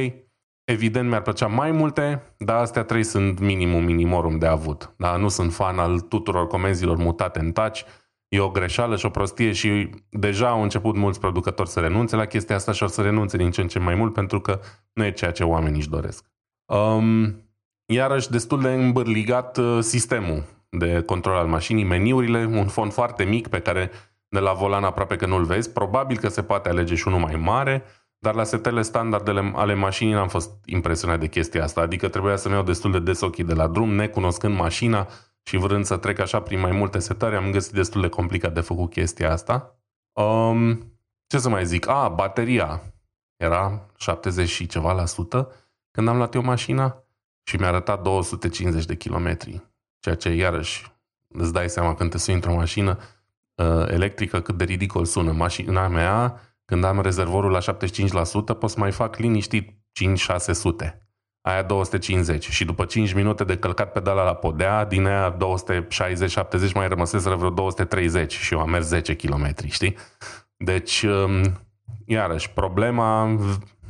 Evident, 0.63 1.09
mi-ar 1.09 1.21
plăcea 1.21 1.47
mai 1.47 1.71
multe, 1.71 2.35
dar 2.37 2.61
astea 2.61 2.83
trei 2.83 3.03
sunt 3.03 3.39
minimum 3.39 3.83
minimorum 3.83 4.37
de 4.37 4.45
avut. 4.45 4.93
Da? 4.97 5.15
Nu 5.15 5.27
sunt 5.27 5.53
fan 5.53 5.79
al 5.79 5.99
tuturor 5.99 6.47
comenzilor 6.47 6.97
mutate 6.97 7.39
în 7.39 7.51
touch, 7.51 7.81
e 8.27 8.39
o 8.39 8.49
greșeală 8.49 8.95
și 8.95 9.05
o 9.05 9.09
prostie 9.09 9.51
și 9.51 9.89
deja 10.09 10.49
au 10.49 10.61
început 10.61 10.95
mulți 10.95 11.19
producători 11.19 11.69
să 11.69 11.79
renunțe 11.79 12.15
la 12.15 12.25
chestia 12.25 12.55
asta 12.55 12.71
și 12.71 12.83
o 12.83 12.87
să 12.87 13.01
renunțe 13.01 13.37
din 13.37 13.51
ce 13.51 13.61
în 13.61 13.67
ce 13.67 13.79
mai 13.79 13.95
mult 13.95 14.13
pentru 14.13 14.41
că 14.41 14.59
nu 14.93 15.05
e 15.05 15.11
ceea 15.11 15.31
ce 15.31 15.43
oamenii 15.43 15.79
își 15.79 15.89
doresc. 15.89 16.25
Um, 16.65 17.35
iarăși 17.85 18.29
destul 18.29 18.61
de 18.61 18.73
îmbârligat 18.73 19.57
uh, 19.57 19.77
sistemul 19.81 20.43
de 20.69 21.01
control 21.01 21.35
al 21.35 21.47
mașinii, 21.47 21.83
meniurile, 21.83 22.45
un 22.45 22.67
fond 22.67 22.93
foarte 22.93 23.23
mic 23.23 23.47
pe 23.47 23.59
care 23.59 23.91
de 24.35 24.41
la 24.41 24.53
volan 24.53 24.83
aproape 24.83 25.15
că 25.15 25.25
nu-l 25.25 25.43
vezi. 25.43 25.71
Probabil 25.71 26.17
că 26.17 26.27
se 26.27 26.43
poate 26.43 26.69
alege 26.69 26.95
și 26.95 27.07
unul 27.07 27.19
mai 27.19 27.35
mare, 27.35 27.83
dar 28.17 28.35
la 28.35 28.43
setele 28.43 28.81
standardele 28.81 29.51
ale 29.55 29.73
mașinii 29.73 30.13
n-am 30.13 30.27
fost 30.27 30.51
impresionat 30.65 31.19
de 31.19 31.27
chestia 31.27 31.63
asta. 31.63 31.81
Adică 31.81 32.07
trebuia 32.07 32.35
să-mi 32.35 32.53
iau 32.53 32.63
destul 32.63 32.91
de 32.91 32.99
des 32.99 33.21
ochii 33.21 33.43
de 33.43 33.53
la 33.53 33.67
drum, 33.67 33.89
necunoscând 33.89 34.55
mașina 34.55 35.07
și 35.43 35.57
vrând 35.57 35.85
să 35.85 35.97
trec 35.97 36.19
așa 36.19 36.41
prin 36.41 36.59
mai 36.59 36.71
multe 36.71 36.99
setări, 36.99 37.35
am 37.35 37.51
găsit 37.51 37.73
destul 37.73 38.01
de 38.01 38.09
complicat 38.09 38.53
de 38.53 38.61
făcut 38.61 38.91
chestia 38.91 39.31
asta. 39.31 39.79
Um, 40.11 40.93
ce 41.27 41.37
să 41.37 41.49
mai 41.49 41.65
zic? 41.65 41.87
A, 41.87 42.07
bateria. 42.07 42.81
Era 43.35 43.85
70 43.97 44.49
și 44.49 44.67
ceva 44.67 44.93
la 44.93 45.05
sută 45.05 45.51
când 45.91 46.07
am 46.07 46.17
luat 46.17 46.33
eu 46.33 46.41
mașina 46.41 47.03
și 47.43 47.55
mi-a 47.55 47.67
arătat 47.67 48.01
250 48.01 48.85
de 48.85 48.95
kilometri. 48.95 49.61
Ceea 49.99 50.15
ce, 50.15 50.29
iarăși, 50.29 50.91
îți 51.27 51.53
dai 51.53 51.69
seama 51.69 51.95
când 51.95 52.09
te 52.09 52.17
sui 52.17 52.33
într-o 52.33 52.53
mașină 52.53 52.99
uh, 53.55 53.85
electrică 53.87 54.39
cât 54.39 54.57
de 54.57 54.63
ridicol 54.63 55.05
sună. 55.05 55.31
Mașina 55.31 55.87
mea, 55.87 56.41
când 56.65 56.83
am 56.83 57.01
rezervorul 57.01 57.51
la 57.51 57.59
75%, 57.59 57.63
pot 58.59 58.69
să 58.69 58.75
mai 58.77 58.91
fac 58.91 59.17
liniștit 59.17 59.69
5-600. 59.69 60.99
Aia 61.41 61.63
250 61.63 62.49
și 62.49 62.65
după 62.65 62.85
5 62.85 63.13
minute 63.13 63.43
de 63.43 63.57
călcat 63.57 63.91
pedala 63.91 64.23
la 64.23 64.33
podea, 64.33 64.85
din 64.85 65.05
aia 65.05 65.37
260-70 66.69 66.73
mai 66.73 66.87
rămăseseră 66.87 67.35
vreo 67.35 67.49
230 67.49 68.33
și 68.33 68.53
eu 68.53 68.59
am 68.59 68.69
mers 68.69 68.87
10 68.87 69.15
km, 69.15 69.53
știi? 69.67 69.95
Deci, 70.57 71.01
um, 71.01 71.41
iarăși, 72.05 72.49
problema 72.49 73.37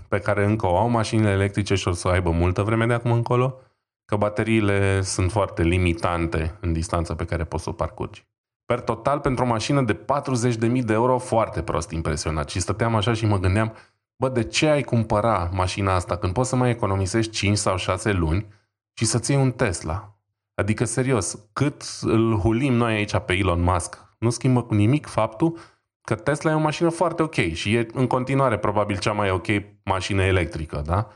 pe 0.07 0.19
care 0.19 0.45
încă 0.45 0.67
o 0.67 0.77
au 0.77 0.89
mașinile 0.89 1.29
electrice 1.29 1.75
și 1.75 1.88
o 1.88 1.91
să 1.91 2.07
aibă 2.07 2.31
multă 2.31 2.62
vreme 2.62 2.86
de 2.86 2.93
acum 2.93 3.12
încolo, 3.12 3.60
că 4.05 4.15
bateriile 4.15 5.01
sunt 5.01 5.31
foarte 5.31 5.63
limitante 5.63 6.57
în 6.60 6.74
distanța 6.74 7.15
pe 7.15 7.25
care 7.25 7.43
poți 7.43 7.63
să 7.63 7.69
o 7.69 7.74
parcurgi. 7.74 8.25
Per 8.65 8.79
total, 8.79 9.19
pentru 9.19 9.43
o 9.43 9.48
mașină 9.48 9.81
de 9.81 9.93
40.000 9.93 10.84
de 10.84 10.93
euro, 10.93 11.17
foarte 11.17 11.62
prost 11.62 11.91
impresionat. 11.91 12.50
Și 12.50 12.60
stăteam 12.60 12.95
așa 12.95 13.13
și 13.13 13.25
mă 13.25 13.39
gândeam, 13.39 13.74
bă, 14.15 14.29
de 14.29 14.43
ce 14.43 14.67
ai 14.67 14.84
cumpăra 14.84 15.50
mașina 15.53 15.93
asta 15.93 16.17
când 16.17 16.34
poți 16.34 16.50
să 16.50 16.55
mai 16.55 16.69
economisești 16.69 17.31
5 17.31 17.57
sau 17.57 17.77
6 17.77 18.12
luni 18.12 18.48
și 18.93 19.05
să-ți 19.05 19.31
iei 19.31 19.41
un 19.41 19.51
Tesla? 19.51 20.15
Adică, 20.53 20.86
serios, 20.86 21.39
cât 21.53 21.84
îl 22.01 22.38
hulim 22.38 22.74
noi 22.74 22.93
aici 22.93 23.17
pe 23.17 23.34
Elon 23.34 23.62
Musk, 23.62 24.15
nu 24.17 24.29
schimbă 24.29 24.63
cu 24.63 24.74
nimic 24.74 25.07
faptul 25.07 25.57
că 26.01 26.15
Tesla 26.15 26.51
e 26.51 26.55
o 26.55 26.60
mașină 26.60 26.89
foarte 26.89 27.24
ok 27.24 27.36
și 27.36 27.75
e 27.75 27.88
în 27.93 28.07
continuare 28.07 28.57
probabil 28.57 28.98
cea 28.98 29.12
mai 29.12 29.29
ok 29.29 29.48
mașină 29.84 30.24
electrică, 30.24 30.81
da? 30.86 31.07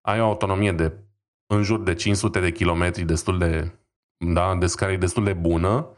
Ai 0.00 0.20
o 0.20 0.24
autonomie 0.24 0.72
de 0.72 0.92
în 1.46 1.62
jur 1.62 1.80
de 1.80 1.94
500 1.94 2.40
de 2.40 2.52
kilometri 2.52 3.04
destul 3.04 3.38
de, 3.38 3.72
da, 4.16 4.56
de 4.56 4.66
scară 4.66 4.96
destul 4.96 5.24
de 5.24 5.32
bună. 5.32 5.88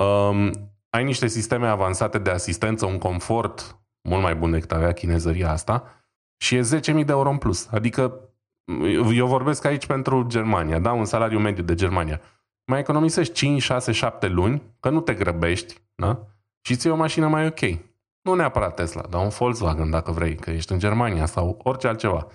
Um, 0.00 0.50
ai 0.90 1.04
niște 1.04 1.26
sisteme 1.26 1.66
avansate 1.66 2.18
de 2.18 2.30
asistență, 2.30 2.86
un 2.86 2.98
confort 2.98 3.78
mult 4.08 4.22
mai 4.22 4.34
bun 4.34 4.50
decât 4.50 4.72
avea 4.72 4.92
chinezăria 4.92 5.50
asta 5.50 5.84
și 6.36 6.54
e 6.54 6.60
10.000 6.60 6.84
de 6.84 7.04
euro 7.06 7.30
în 7.30 7.38
plus. 7.38 7.68
Adică 7.70 8.20
eu 9.14 9.26
vorbesc 9.26 9.64
aici 9.64 9.86
pentru 9.86 10.22
Germania, 10.26 10.78
da? 10.78 10.92
Un 10.92 11.04
salariu 11.04 11.38
mediu 11.38 11.62
de 11.62 11.74
Germania. 11.74 12.20
Mai 12.66 12.78
economisești 12.78 13.34
5, 13.34 13.62
6, 13.62 13.92
7 13.92 14.28
luni, 14.28 14.62
că 14.80 14.90
nu 14.90 15.00
te 15.00 15.14
grăbești, 15.14 15.82
da? 15.94 16.26
Și 16.66 16.76
ți 16.76 16.88
o 16.88 16.96
mașină 16.96 17.28
mai 17.28 17.46
ok. 17.46 17.60
Nu 18.20 18.34
neapărat 18.34 18.74
Tesla, 18.74 19.02
dar 19.02 19.22
un 19.22 19.28
Volkswagen 19.28 19.90
dacă 19.90 20.10
vrei, 20.10 20.34
că 20.34 20.50
ești 20.50 20.72
în 20.72 20.78
Germania 20.78 21.26
sau 21.26 21.60
orice 21.62 21.88
altceva. 21.88 22.26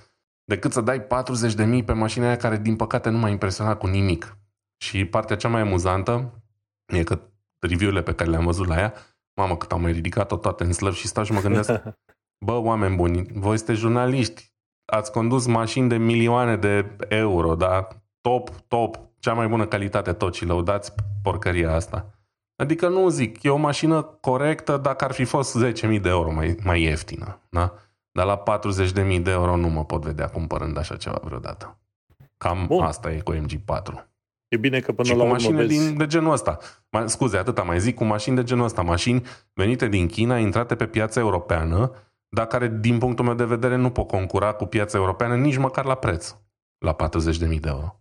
Decât 0.44 0.72
să 0.72 0.82
dai 0.82 1.02
40 1.02 1.54
de 1.54 1.66
mii 1.66 1.84
pe 1.84 1.94
mașina 1.94 2.26
aia 2.26 2.38
care 2.38 2.58
din 2.58 2.76
păcate 2.76 3.10
nu 3.10 3.18
m-a 3.18 3.30
impresionat 3.30 3.78
cu 3.78 3.88
nimic. 3.88 4.38
Și 4.78 5.06
partea 5.06 5.36
cea 5.36 5.48
mai 5.48 5.62
amuzantă 5.62 6.44
e 6.86 7.04
că 7.04 7.20
review-urile 7.60 8.02
pe 8.02 8.14
care 8.14 8.30
le-am 8.30 8.46
văzut 8.46 8.68
la 8.68 8.78
ea, 8.78 8.94
mamă 9.42 9.58
cât 9.58 9.72
am 9.72 9.82
mai 9.82 9.92
ridicat-o 9.92 10.38
toate 10.38 10.64
în 10.64 10.74
slăv 10.74 10.94
și 10.94 11.08
stau 11.08 11.24
și 11.24 11.32
mă 11.32 11.40
gândesc, 11.40 11.72
bă, 12.46 12.54
oameni 12.54 12.96
buni, 12.96 13.26
voi 13.34 13.58
sunteți 13.58 13.80
jurnaliști, 13.80 14.54
ați 14.86 15.12
condus 15.12 15.46
mașini 15.46 15.90
de 15.90 15.98
milioane 15.98 16.58
de 16.58 16.96
euro, 17.08 17.56
da? 17.56 17.88
Top, 18.22 18.50
top, 18.68 19.00
cea 19.20 19.34
mai 19.34 19.48
bună 19.48 19.66
calitate 19.66 20.14
tot 20.14 20.36
și 20.36 20.46
lăudați 20.46 20.94
porcăria 21.24 21.74
asta. 21.74 22.14
Adică 22.56 22.88
nu 22.88 23.10
zic, 23.10 23.44
e 23.44 23.50
o 23.50 23.58
mașină 23.58 24.02
corectă 24.02 24.78
dacă 24.78 25.06
ar 25.06 25.12
fi 25.12 25.24
fost 25.24 25.58
10.000 25.66 26.02
de 26.02 26.10
euro 26.10 26.32
mai, 26.32 26.58
mai 26.64 26.82
ieftină. 26.82 27.40
Da? 27.50 27.74
Dar 28.12 28.26
la 28.26 28.44
40.000 29.08 29.22
de 29.22 29.32
euro 29.32 29.56
nu 29.56 29.68
mă 29.68 29.86
pot 29.86 30.04
vedea 30.04 30.30
cumpărând 30.30 30.78
așa 30.78 30.96
ceva 30.96 31.20
vreodată. 31.24 31.78
Cam 32.38 32.66
Bun. 32.68 32.84
asta 32.84 33.12
e 33.12 33.20
cu 33.20 33.34
MG4. 33.36 34.09
E 34.50 34.58
bine 34.58 34.80
că 34.80 34.92
până 34.92 35.08
și 35.08 35.16
la 35.16 35.24
cu 35.24 35.30
mașini 35.30 35.56
vezi... 35.56 35.88
din, 35.88 35.98
de 35.98 36.08
genul 36.08 36.32
ăsta. 36.32 36.58
Ma, 36.90 37.08
scuze, 37.08 37.38
atâta 37.38 37.62
mai 37.62 37.80
zic, 37.80 37.96
cu 37.96 38.04
mașini 38.04 38.36
de 38.36 38.44
genul 38.44 38.64
ăsta. 38.64 38.82
Mașini 38.82 39.24
venite 39.54 39.88
din 39.88 40.08
China, 40.08 40.38
intrate 40.38 40.76
pe 40.76 40.88
piața 40.88 41.20
europeană, 41.20 41.92
dar 42.30 42.48
care, 42.48 42.78
din 42.80 42.98
punctul 42.98 43.26
meu 43.26 43.34
de 43.34 43.46
vedere, 43.46 43.76
nu 43.76 43.90
pot 43.90 44.08
concura 44.08 44.54
cu 44.54 44.66
piața 44.66 44.98
europeană 44.98 45.36
nici 45.36 45.58
măcar 45.58 45.86
la 45.86 45.96
preț. 45.96 46.36
La 46.78 46.96
40.000 46.96 47.40
de 47.40 47.70
euro 47.70 48.00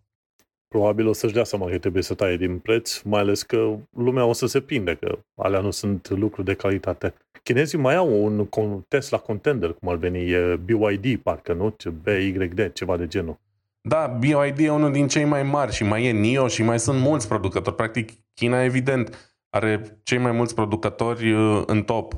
probabil 0.69 1.07
o 1.07 1.13
să-și 1.13 1.33
dea 1.33 1.45
seama 1.45 1.69
că 1.71 1.79
trebuie 1.79 2.03
să 2.03 2.15
taie 2.15 2.37
din 2.37 2.59
preț, 2.59 3.01
mai 3.01 3.21
ales 3.21 3.43
că 3.43 3.77
lumea 3.97 4.25
o 4.25 4.33
să 4.33 4.47
se 4.47 4.61
prinde, 4.61 4.95
că 4.95 5.19
alea 5.35 5.61
nu 5.61 5.71
sunt 5.71 6.09
lucruri 6.09 6.47
de 6.47 6.55
calitate. 6.55 7.15
Chinezii 7.43 7.79
mai 7.79 7.97
au 7.97 8.25
un 8.25 8.49
Tesla 8.89 9.19
Contender, 9.19 9.73
cum 9.73 9.89
ar 9.89 9.97
veni, 9.97 10.31
e 10.31 10.61
BYD, 10.65 11.23
parcă, 11.23 11.53
nu? 11.53 11.77
BYD, 12.03 12.73
ceva 12.73 12.97
de 12.97 13.07
genul. 13.07 13.39
Da, 13.81 14.07
BYD 14.07 14.59
e 14.59 14.71
unul 14.71 14.93
din 14.93 15.09
cei 15.09 15.25
mai 15.25 15.43
mari 15.43 15.73
și 15.73 15.85
mai 15.85 16.05
e 16.05 16.11
NIO 16.11 16.49
și 16.49 16.63
mai 16.63 16.79
sunt 16.79 17.01
mulți 17.01 17.29
producători. 17.29 17.77
Practic, 17.77 18.11
China, 18.35 18.63
evident, 18.63 19.35
are 19.51 20.01
cei 20.03 20.19
mai 20.19 20.33
mulți 20.33 20.55
producători 20.55 21.33
uh, 21.33 21.63
în 21.67 21.83
top. 21.83 22.15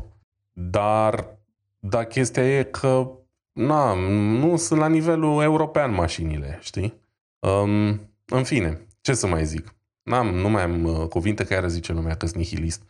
Dar, 0.52 1.38
da, 1.78 2.04
chestia 2.04 2.58
e 2.58 2.62
că 2.62 3.10
na, 3.52 3.94
nu 4.38 4.56
sunt 4.56 4.80
la 4.80 4.88
nivelul 4.88 5.42
european 5.42 5.94
mașinile, 5.94 6.58
știi? 6.60 6.94
Um, 7.38 8.00
în 8.26 8.42
fine, 8.44 8.86
ce 9.00 9.12
să 9.12 9.26
mai 9.26 9.44
zic? 9.44 9.74
N-am, 10.02 10.34
nu 10.34 10.48
mai 10.48 10.62
am 10.62 10.84
uh, 10.84 11.08
cuvinte 11.08 11.44
care 11.44 11.68
zice 11.68 11.92
lumea 11.92 12.14
că 12.14 12.26
sunt 12.26 12.38
nihilist. 12.38 12.82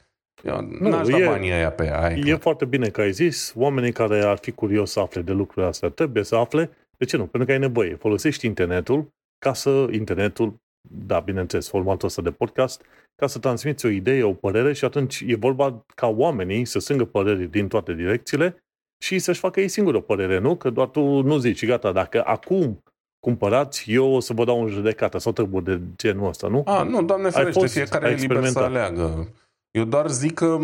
Eu 0.45 0.61
nu, 0.81 0.89
n-aș 0.89 1.09
da 1.09 1.19
banii 1.27 1.53
aia 1.53 1.71
pe 1.71 1.91
aia. 1.93 2.17
E 2.17 2.21
clar. 2.21 2.39
foarte 2.39 2.65
bine 2.65 2.89
că 2.89 3.01
ai 3.01 3.13
zis. 3.13 3.53
Oamenii 3.57 3.93
care 3.93 4.23
ar 4.25 4.39
fi 4.39 4.51
curios 4.51 4.91
să 4.91 5.01
afle 5.01 5.21
de 5.21 5.33
lucrurile 5.33 5.67
astea 5.67 5.89
trebuie 5.89 6.25
să 6.25 6.37
afle. 6.37 6.71
De 7.01 7.07
ce 7.07 7.17
nu? 7.17 7.27
Pentru 7.27 7.45
că 7.45 7.53
ai 7.53 7.59
nevoie. 7.59 7.95
Folosești 7.95 8.47
internetul 8.47 9.09
ca 9.39 9.53
să, 9.53 9.89
internetul, 9.91 10.55
da, 10.89 11.19
bineînțeles, 11.21 11.69
formatul 11.69 12.09
ăsta 12.09 12.23
de 12.23 12.31
podcast, 12.31 12.85
ca 13.15 13.27
să 13.27 13.39
transmiți 13.39 13.87
o 13.87 13.89
idee, 13.89 14.23
o 14.23 14.33
părere 14.33 14.73
și 14.73 14.85
atunci 14.85 15.25
e 15.27 15.35
vorba 15.35 15.85
ca 15.95 16.07
oamenii 16.07 16.65
să 16.65 16.79
sângă 16.79 17.05
păreri 17.05 17.51
din 17.51 17.69
toate 17.69 17.95
direcțiile 17.95 18.65
și 19.05 19.19
să-și 19.19 19.41
facă 19.41 19.61
ei 19.61 19.69
singură 19.69 19.97
o 19.97 20.01
părere, 20.01 20.39
nu? 20.39 20.57
Că 20.57 20.71
doar 20.71 20.89
tu 20.89 21.01
nu 21.01 21.37
zici, 21.37 21.67
gata, 21.67 21.93
dacă 21.93 22.23
acum 22.27 22.83
cumpărați, 23.27 23.93
eu 23.93 24.13
o 24.13 24.21
să 24.21 24.33
vă 24.33 24.45
dau 24.45 24.61
un 24.61 24.69
judecată 24.69 25.19
sau 25.19 25.33
treburi 25.33 25.65
de 25.65 25.81
genul 25.97 26.29
ăsta, 26.29 26.49
nu? 26.49 26.63
A, 26.67 26.83
nu, 26.83 27.03
doamne 27.03 27.31
ferește, 27.31 27.67
fiecare 27.67 28.11
e 28.11 28.15
liber 28.15 28.45
să 28.45 28.59
aleagă. 28.59 29.29
Eu 29.71 29.85
doar 29.85 30.11
zic 30.11 30.35
că 30.35 30.59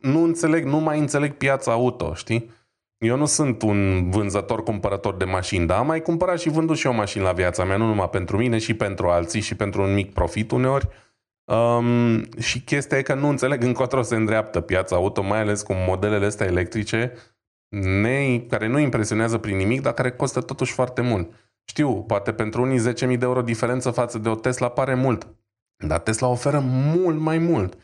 nu 0.00 0.22
înțeleg, 0.22 0.64
nu 0.64 0.78
mai 0.78 0.98
înțeleg 0.98 1.32
piața 1.32 1.72
auto, 1.72 2.14
știi? 2.14 2.50
Eu 2.98 3.16
nu 3.16 3.26
sunt 3.26 3.62
un 3.62 4.10
vânzător-cumpărător 4.10 5.16
de 5.16 5.24
mașini, 5.24 5.66
dar 5.66 5.78
am 5.78 5.86
mai 5.86 6.02
cumpărat 6.02 6.38
și 6.38 6.48
vândut 6.48 6.76
și 6.76 6.86
eu 6.86 6.94
mașini 6.94 7.24
la 7.24 7.32
viața 7.32 7.64
mea, 7.64 7.76
nu 7.76 7.86
numai 7.86 8.08
pentru 8.08 8.36
mine, 8.36 8.58
și 8.58 8.74
pentru 8.74 9.08
alții 9.08 9.40
și 9.40 9.54
pentru 9.54 9.82
un 9.82 9.94
mic 9.94 10.12
profit 10.12 10.50
uneori. 10.50 10.88
Um, 11.44 12.30
și 12.38 12.60
chestia 12.60 12.98
e 12.98 13.02
că 13.02 13.14
nu 13.14 13.28
înțeleg 13.28 13.62
încotro 13.62 14.02
se 14.02 14.16
îndreaptă 14.16 14.60
piața 14.60 14.96
auto, 14.96 15.22
mai 15.22 15.40
ales 15.40 15.62
cu 15.62 15.72
modelele 15.72 16.26
astea 16.26 16.46
electrice, 16.46 17.12
ne, 17.68 18.38
care 18.38 18.66
nu 18.66 18.78
impresionează 18.78 19.38
prin 19.38 19.56
nimic, 19.56 19.80
dar 19.80 19.92
care 19.92 20.10
costă 20.10 20.40
totuși 20.40 20.72
foarte 20.72 21.00
mult. 21.00 21.32
Știu, 21.64 22.02
poate 22.02 22.32
pentru 22.32 22.62
unii 22.62 22.92
10.000 22.92 22.94
de 22.94 23.18
euro 23.20 23.42
diferență 23.42 23.90
față 23.90 24.18
de 24.18 24.28
o 24.28 24.34
Tesla 24.34 24.68
pare 24.68 24.94
mult, 24.94 25.26
dar 25.86 25.98
Tesla 25.98 26.28
oferă 26.28 26.58
mult 26.64 27.18
mai 27.18 27.38
mult. 27.38 27.76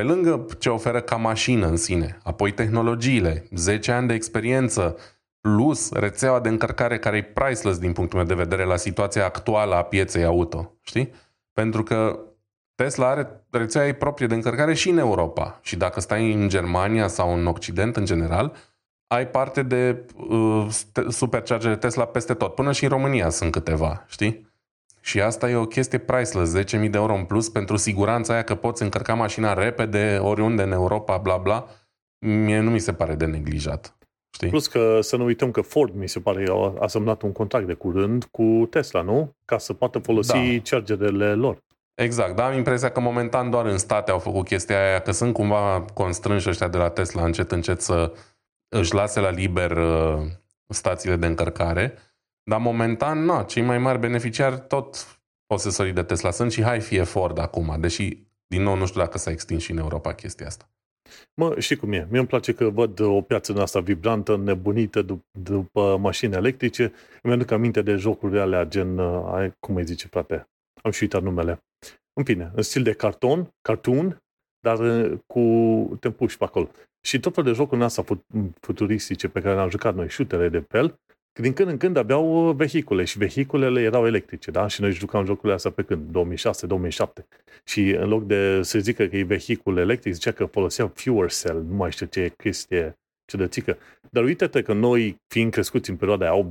Pe 0.00 0.06
lângă 0.06 0.46
ce 0.58 0.68
oferă 0.68 1.00
ca 1.00 1.16
mașină 1.16 1.66
în 1.66 1.76
sine, 1.76 2.18
apoi 2.22 2.52
tehnologiile, 2.52 3.46
10 3.54 3.92
ani 3.92 4.06
de 4.06 4.14
experiență, 4.14 4.96
plus 5.40 5.92
rețeaua 5.92 6.40
de 6.40 6.48
încărcare 6.48 6.98
care 6.98 7.16
e 7.16 7.22
priceless 7.22 7.78
din 7.78 7.92
punctul 7.92 8.18
meu 8.18 8.26
de 8.26 8.34
vedere 8.34 8.64
la 8.64 8.76
situația 8.76 9.24
actuală 9.24 9.74
a 9.74 9.82
pieței 9.82 10.24
auto, 10.24 10.74
știi? 10.80 11.12
Pentru 11.52 11.82
că 11.82 12.18
Tesla 12.74 13.08
are 13.08 13.44
rețeaua 13.50 13.86
ei 13.86 13.94
proprie 13.94 14.26
de 14.26 14.34
încărcare 14.34 14.74
și 14.74 14.88
în 14.88 14.98
Europa. 14.98 15.58
Și 15.62 15.76
dacă 15.76 16.00
stai 16.00 16.32
în 16.32 16.48
Germania 16.48 17.08
sau 17.08 17.34
în 17.34 17.46
Occident 17.46 17.96
în 17.96 18.04
general, 18.04 18.52
ai 19.06 19.28
parte 19.28 19.62
de 19.62 20.06
uh, 20.28 20.66
superchargere 21.08 21.76
Tesla 21.76 22.04
peste 22.04 22.34
tot. 22.34 22.54
Până 22.54 22.72
și 22.72 22.84
în 22.84 22.90
România 22.90 23.28
sunt 23.28 23.52
câteva, 23.52 24.04
știi? 24.08 24.49
Și 25.00 25.20
asta 25.20 25.50
e 25.50 25.54
o 25.54 25.66
chestie 25.66 25.98
priceless, 25.98 26.56
10.000 26.56 26.64
de 26.70 26.90
euro 26.92 27.14
în 27.14 27.24
plus 27.24 27.48
pentru 27.48 27.76
siguranța 27.76 28.32
aia 28.32 28.42
că 28.42 28.54
poți 28.54 28.82
încărca 28.82 29.14
mașina 29.14 29.52
repede 29.52 30.18
oriunde 30.22 30.62
în 30.62 30.72
Europa, 30.72 31.16
bla 31.16 31.36
bla. 31.36 31.66
Mie 32.18 32.60
nu 32.60 32.70
mi 32.70 32.78
se 32.78 32.92
pare 32.92 33.14
de 33.14 33.24
neglijat. 33.24 33.94
Știi? 34.34 34.48
Plus 34.48 34.66
că 34.66 34.98
să 35.00 35.16
nu 35.16 35.24
uităm 35.24 35.50
că 35.50 35.60
Ford, 35.60 35.94
mi 35.94 36.08
se 36.08 36.20
pare, 36.20 36.44
a 36.80 36.86
semnat 36.86 37.22
un 37.22 37.32
contract 37.32 37.66
de 37.66 37.74
curând 37.74 38.24
cu 38.24 38.66
Tesla, 38.70 39.02
nu? 39.02 39.34
Ca 39.44 39.58
să 39.58 39.72
poată 39.72 39.98
folosi 39.98 40.32
da. 40.32 40.60
chargerele 40.64 41.34
lor. 41.34 41.62
Exact, 41.94 42.36
dar 42.36 42.50
am 42.50 42.56
impresia 42.56 42.90
că 42.90 43.00
momentan 43.00 43.50
doar 43.50 43.66
în 43.66 43.78
state 43.78 44.10
au 44.10 44.18
făcut 44.18 44.46
chestia 44.46 44.86
aia, 44.86 45.00
că 45.00 45.12
sunt 45.12 45.32
cumva 45.32 45.84
constrânși 45.94 46.48
ăștia 46.48 46.68
de 46.68 46.76
la 46.76 46.88
Tesla 46.88 47.24
încet 47.24 47.52
încet 47.52 47.80
să 47.80 48.12
își 48.68 48.94
lase 48.94 49.20
la 49.20 49.30
liber 49.30 49.70
uh, 49.70 50.22
stațiile 50.66 51.16
de 51.16 51.26
încărcare, 51.26 51.94
dar 52.50 52.60
momentan, 52.60 53.24
na, 53.24 53.42
cei 53.42 53.62
mai 53.62 53.78
mari 53.78 53.98
beneficiari 53.98 54.60
tot 54.68 55.20
posesorii 55.46 55.92
de 55.92 56.02
Tesla 56.02 56.30
sunt 56.30 56.52
și 56.52 56.62
hai 56.62 56.80
fie 56.80 57.02
Ford 57.02 57.38
acum, 57.38 57.76
deși, 57.80 58.18
din 58.46 58.62
nou, 58.62 58.76
nu 58.76 58.86
știu 58.86 59.00
dacă 59.00 59.18
s-a 59.18 59.30
extins 59.30 59.62
și 59.62 59.70
în 59.70 59.78
Europa 59.78 60.14
chestia 60.14 60.46
asta. 60.46 60.68
Mă, 61.34 61.54
știi 61.58 61.76
cum 61.76 61.92
e? 61.92 62.06
Mie 62.10 62.18
îmi 62.18 62.28
place 62.28 62.52
că 62.52 62.68
văd 62.68 63.00
o 63.00 63.20
piață 63.20 63.52
în 63.52 63.58
asta 63.58 63.80
vibrantă, 63.80 64.36
nebunită 64.36 65.02
dup- 65.02 65.30
după 65.38 65.96
mașini 66.00 66.34
electrice. 66.34 66.92
Îmi 67.22 67.32
aduc 67.32 67.50
aminte 67.50 67.82
de 67.82 67.94
jocurile 67.94 68.40
alea 68.40 68.64
gen, 68.64 68.98
uh, 68.98 69.50
cum 69.58 69.76
îi 69.76 69.84
zice, 69.84 70.06
frate? 70.06 70.48
Am 70.82 70.90
și 70.90 71.02
uitat 71.02 71.22
numele. 71.22 71.64
În 72.12 72.24
fine, 72.24 72.50
în 72.54 72.62
stil 72.62 72.82
de 72.82 72.92
carton, 72.92 73.54
cartoon, 73.60 74.22
dar 74.60 74.78
uh, 74.78 75.18
cu 75.26 75.42
te 76.00 76.10
puși 76.10 76.36
pe 76.36 76.44
acolo. 76.44 76.68
Și 77.00 77.20
tot 77.20 77.34
felul 77.34 77.50
de 77.50 77.56
jocuri 77.56 77.82
astea 77.82 78.04
futuristice 78.60 79.28
pe 79.28 79.40
care 79.40 79.54
le-am 79.54 79.70
jucat 79.70 79.94
noi, 79.94 80.08
șutere 80.08 80.48
de 80.48 80.60
pel, 80.60 80.98
din 81.40 81.52
când 81.52 81.68
în 81.68 81.76
când 81.76 81.96
aveau 81.96 82.48
uh, 82.48 82.54
vehicule 82.54 83.04
și 83.04 83.18
vehiculele 83.18 83.82
erau 83.82 84.06
electrice, 84.06 84.50
da? 84.50 84.66
Și 84.66 84.80
noi 84.80 84.92
jucam 84.92 85.24
jocurile 85.24 85.54
astea 85.54 85.70
pe 85.70 85.82
când? 85.82 86.34
2006-2007. 86.36 87.24
Și 87.64 87.90
în 87.90 88.08
loc 88.08 88.26
de 88.26 88.62
să 88.62 88.78
zică 88.78 89.06
că 89.06 89.16
e 89.16 89.22
vehicul 89.22 89.76
electric, 89.76 90.12
zicea 90.12 90.32
că 90.32 90.44
foloseau 90.44 90.90
fuel 90.94 91.28
cell, 91.28 91.64
nu 91.68 91.74
mai 91.74 91.90
știu 91.90 92.06
ce 92.06 92.32
chestie 92.36 92.98
ciudățică. 93.24 93.78
Dar 94.10 94.24
uite-te 94.24 94.62
că 94.62 94.72
noi, 94.72 95.16
fiind 95.26 95.52
crescuți 95.52 95.90
în 95.90 95.96
perioada 95.96 96.48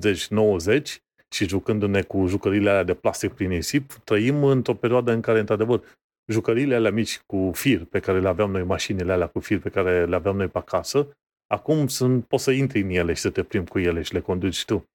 80-90 0.78 0.82
și 1.30 1.48
jucându-ne 1.48 2.02
cu 2.02 2.28
jucările 2.28 2.70
alea 2.70 2.84
de 2.84 2.94
plastic 2.94 3.34
prin 3.34 3.50
nisip, 3.50 3.92
trăim 4.04 4.44
într-o 4.44 4.74
perioadă 4.74 5.12
în 5.12 5.22
care, 5.22 5.40
într-adevăr, 5.40 5.82
jucăriile 6.32 6.76
alea 6.76 6.92
mici 6.92 7.20
cu 7.26 7.52
fir 7.54 7.84
pe 7.86 8.00
care 8.00 8.20
le 8.20 8.28
aveam 8.28 8.52
noi, 8.52 8.64
mașinile 8.64 9.12
alea 9.12 9.28
cu 9.28 9.40
fir 9.40 9.60
pe 9.60 9.70
care 9.70 10.06
le 10.06 10.16
aveam 10.16 10.36
noi 10.36 10.48
pe 10.48 10.58
acasă, 10.58 11.08
acum 11.54 11.88
sunt, 11.88 12.26
poți 12.26 12.44
să 12.44 12.52
intri 12.52 12.82
în 12.82 12.90
ele 12.90 13.14
și 13.14 13.22
să 13.22 13.30
te 13.30 13.44
plimbi 13.44 13.70
cu 13.70 13.80
ele 13.80 14.02
și 14.02 14.14
le 14.14 14.20
conduci 14.20 14.66
tu. 14.66 14.90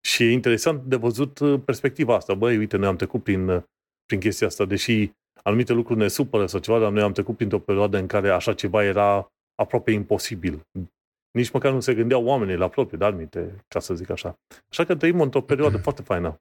Și 0.00 0.22
e 0.22 0.32
interesant 0.32 0.82
de 0.82 0.96
văzut 0.96 1.38
uh, 1.38 1.60
perspectiva 1.64 2.14
asta. 2.14 2.34
Băi, 2.34 2.56
uite, 2.56 2.76
noi 2.76 2.88
am 2.88 2.96
trecut 2.96 3.22
prin, 3.22 3.48
uh, 3.48 3.62
prin 4.06 4.20
chestia 4.20 4.46
asta, 4.46 4.64
deși 4.64 5.10
anumite 5.42 5.72
lucruri 5.72 5.98
ne 5.98 6.08
supără 6.08 6.46
sau 6.46 6.60
ceva, 6.60 6.78
dar 6.78 6.90
noi 6.90 7.02
am 7.02 7.12
trecut 7.12 7.36
printr-o 7.36 7.58
perioadă 7.58 7.98
în 7.98 8.06
care 8.06 8.30
așa 8.30 8.54
ceva 8.54 8.84
era 8.84 9.32
aproape 9.54 9.90
imposibil. 9.90 10.60
Nici 11.30 11.50
măcar 11.50 11.72
nu 11.72 11.80
se 11.80 11.94
gândeau 11.94 12.24
oamenii 12.24 12.56
la 12.56 12.68
propriu, 12.68 12.98
dar 12.98 13.12
aminte, 13.12 13.64
ca 13.68 13.80
să 13.80 13.94
zic 13.94 14.10
așa. 14.10 14.38
Așa 14.70 14.84
că 14.84 14.96
trăim 14.96 15.20
într-o 15.20 15.40
perioadă 15.40 15.76
foarte 15.86 16.02
faină. 16.02 16.40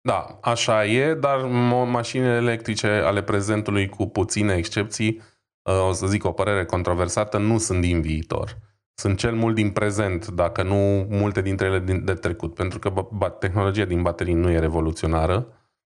Da, 0.00 0.38
așa 0.42 0.86
e, 0.86 1.14
dar 1.14 1.44
mașinile 1.86 2.34
electrice 2.34 2.86
ale 2.86 3.22
prezentului, 3.22 3.88
cu 3.88 4.06
puține 4.06 4.54
excepții, 4.54 5.20
uh, 5.62 5.88
o 5.88 5.92
să 5.92 6.06
zic 6.06 6.24
o 6.24 6.32
părere 6.32 6.64
controversată, 6.64 7.38
nu 7.38 7.58
sunt 7.58 7.80
din 7.80 8.00
viitor. 8.00 8.67
Sunt 9.00 9.18
cel 9.18 9.34
mult 9.34 9.54
din 9.54 9.70
prezent, 9.70 10.26
dacă 10.26 10.62
nu 10.62 11.06
multe 11.08 11.42
dintre 11.42 11.66
ele 11.66 11.78
de 11.78 12.14
trecut, 12.14 12.54
pentru 12.54 12.78
că 12.78 13.08
tehnologia 13.38 13.84
din 13.84 14.02
baterii 14.02 14.34
nu 14.34 14.50
e 14.50 14.58
revoluționară, 14.58 15.46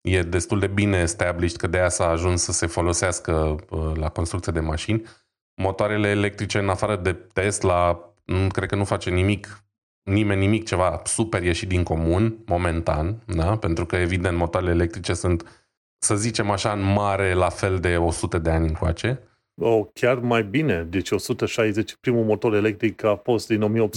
e 0.02 0.24
destul 0.24 0.60
de 0.60 0.68
bine 0.68 0.98
established 0.98 1.58
că 1.58 1.68
de 1.68 1.78
aia 1.78 1.90
s-a 1.90 2.10
ajuns 2.10 2.42
să 2.42 2.52
se 2.52 2.66
folosească 2.66 3.56
uh, 3.70 3.92
la 3.96 4.10
construcție 4.10 4.52
de 4.52 4.60
mașini. 4.60 5.04
Motoarele 5.62 6.10
electrice, 6.10 6.60
în 6.60 6.70
afară 6.70 6.96
de 6.96 7.14
Tesla, 7.14 8.14
nu 8.26 8.48
cred 8.48 8.70
că 8.70 8.76
nu 8.76 8.84
face 8.84 9.10
nimic 9.10 9.64
nimeni 10.04 10.40
nimic 10.40 10.66
ceva 10.66 11.02
super 11.06 11.44
ieșit 11.44 11.68
din 11.68 11.84
comun, 11.84 12.38
momentan, 12.46 13.24
da? 13.26 13.58
pentru 13.58 13.86
că 13.86 13.96
evident 13.96 14.38
motoarele 14.38 14.72
electrice 14.72 15.14
sunt, 15.14 15.68
să 15.98 16.16
zicem 16.16 16.50
așa, 16.50 16.72
în 16.72 16.82
mare 16.82 17.34
la 17.34 17.50
fel 17.50 17.80
de 17.80 17.98
100 17.98 18.38
de 18.38 18.50
ani 18.50 18.68
încoace. 18.68 19.20
O, 19.62 19.84
chiar 19.84 20.20
mai 20.20 20.44
bine, 20.44 20.88
deci 20.90 21.12
160, 21.12 21.96
primul 22.00 22.24
motor 22.24 22.54
electric 22.54 23.04
a 23.04 23.22
fost 23.24 23.48
din 23.48 23.92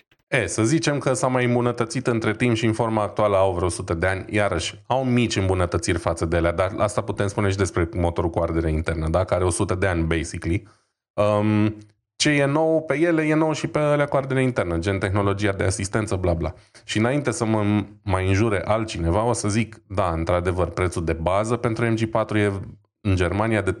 1820-1830. 0.00 0.02
E, 0.28 0.46
să 0.46 0.64
zicem 0.64 0.98
că 0.98 1.12
s-a 1.12 1.26
mai 1.26 1.44
îmbunătățit 1.44 2.06
între 2.06 2.34
timp 2.34 2.56
și 2.56 2.64
în 2.64 2.72
forma 2.72 3.02
actuală 3.02 3.36
au 3.36 3.52
vreo 3.52 3.66
100 3.66 3.94
de 3.94 4.06
ani, 4.06 4.24
iarăși 4.28 4.82
au 4.86 5.04
mici 5.04 5.36
îmbunătățiri 5.36 5.98
față 5.98 6.24
de 6.24 6.36
ele, 6.36 6.50
dar 6.50 6.74
asta 6.76 7.00
putem 7.02 7.26
spune 7.26 7.50
și 7.50 7.56
despre 7.56 7.88
motorul 7.96 8.30
cu 8.30 8.38
ardere 8.38 8.70
internă, 8.70 9.08
da? 9.08 9.24
care 9.24 9.34
are 9.34 9.44
100 9.44 9.74
de 9.74 9.86
ani, 9.86 10.02
basically. 10.02 10.68
Um, 11.12 11.76
ce 12.16 12.30
e 12.30 12.44
nou 12.44 12.82
pe 12.82 12.98
ele, 12.98 13.22
e 13.22 13.34
nou 13.34 13.52
și 13.52 13.66
pe 13.66 13.78
alea 13.78 14.06
cu 14.06 14.16
ardere 14.16 14.42
internă, 14.42 14.78
gen 14.78 14.98
tehnologia 14.98 15.52
de 15.52 15.64
asistență, 15.64 16.16
bla 16.16 16.34
bla. 16.34 16.54
Și 16.84 16.98
înainte 16.98 17.30
să 17.30 17.44
mă 17.44 17.84
mai 18.02 18.26
înjure 18.26 18.62
altcineva, 18.64 19.24
o 19.24 19.32
să 19.32 19.48
zic, 19.48 19.82
da, 19.86 20.12
într-adevăr, 20.12 20.68
prețul 20.68 21.04
de 21.04 21.12
bază 21.12 21.56
pentru 21.56 21.94
MG4 21.94 22.34
e 22.34 22.52
în 23.02 23.16
Germania 23.16 23.60
de 23.60 23.76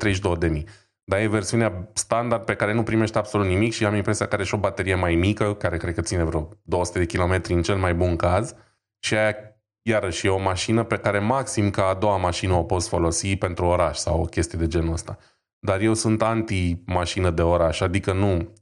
32.000. 0.50 0.62
Dar 1.04 1.20
e 1.20 1.26
versiunea 1.26 1.90
standard 1.92 2.44
pe 2.44 2.54
care 2.54 2.72
nu 2.72 2.82
primești 2.82 3.18
absolut 3.18 3.46
nimic 3.46 3.72
și 3.72 3.84
am 3.84 3.94
impresia 3.94 4.26
că 4.26 4.34
are 4.34 4.44
și 4.44 4.54
o 4.54 4.58
baterie 4.58 4.94
mai 4.94 5.14
mică, 5.14 5.54
care 5.54 5.76
cred 5.76 5.94
că 5.94 6.00
ține 6.00 6.24
vreo 6.24 6.48
200 6.62 6.98
de 6.98 7.06
km 7.06 7.40
în 7.48 7.62
cel 7.62 7.76
mai 7.76 7.94
bun 7.94 8.16
caz. 8.16 8.54
Și 8.98 9.14
aia 9.14 9.34
iarăși 9.82 10.26
e 10.26 10.30
o 10.30 10.38
mașină 10.38 10.84
pe 10.84 10.96
care 10.96 11.18
maxim 11.18 11.70
ca 11.70 11.86
a 11.86 11.94
doua 11.94 12.16
mașină 12.16 12.52
o 12.52 12.62
poți 12.62 12.88
folosi 12.88 13.36
pentru 13.36 13.64
oraș 13.64 13.96
sau 13.96 14.20
o 14.20 14.24
chestie 14.24 14.58
de 14.58 14.66
genul 14.66 14.92
ăsta 14.92 15.18
dar 15.66 15.80
eu 15.80 15.94
sunt 15.94 16.22
anti-mașină 16.22 17.30
de 17.30 17.42
oraș, 17.42 17.80
adică 17.80 18.12
nu, 18.12 18.52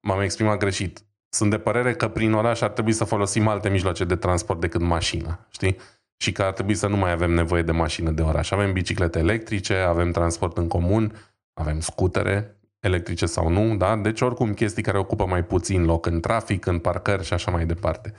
m-am 0.00 0.20
exprimat 0.20 0.58
greșit. 0.58 1.04
Sunt 1.28 1.50
de 1.50 1.58
părere 1.58 1.94
că 1.94 2.08
prin 2.08 2.32
oraș 2.32 2.60
ar 2.60 2.70
trebui 2.70 2.92
să 2.92 3.04
folosim 3.04 3.48
alte 3.48 3.68
mijloace 3.68 4.04
de 4.04 4.16
transport 4.16 4.60
decât 4.60 4.80
mașină, 4.80 5.46
știi? 5.50 5.76
Și 6.22 6.32
că 6.32 6.42
ar 6.42 6.52
trebui 6.52 6.74
să 6.74 6.86
nu 6.86 6.96
mai 6.96 7.10
avem 7.10 7.30
nevoie 7.30 7.62
de 7.62 7.72
mașină 7.72 8.10
de 8.10 8.22
oraș. 8.22 8.50
Avem 8.50 8.72
biciclete 8.72 9.18
electrice, 9.18 9.74
avem 9.74 10.10
transport 10.10 10.56
în 10.56 10.68
comun, 10.68 11.12
avem 11.52 11.80
scutere, 11.80 12.56
electrice 12.80 13.26
sau 13.26 13.48
nu, 13.48 13.76
da? 13.76 13.96
Deci 13.96 14.20
oricum 14.20 14.54
chestii 14.54 14.82
care 14.82 14.98
ocupă 14.98 15.26
mai 15.26 15.44
puțin 15.44 15.84
loc 15.84 16.06
în 16.06 16.20
trafic, 16.20 16.66
în 16.66 16.78
parcări 16.78 17.24
și 17.24 17.32
așa 17.32 17.50
mai 17.50 17.66
departe. 17.66 18.12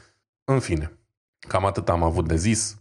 În 0.43 0.59
fine, 0.59 0.91
cam 1.47 1.65
atât 1.65 1.89
am 1.89 2.03
avut 2.03 2.27
de 2.27 2.35
zis. 2.35 2.77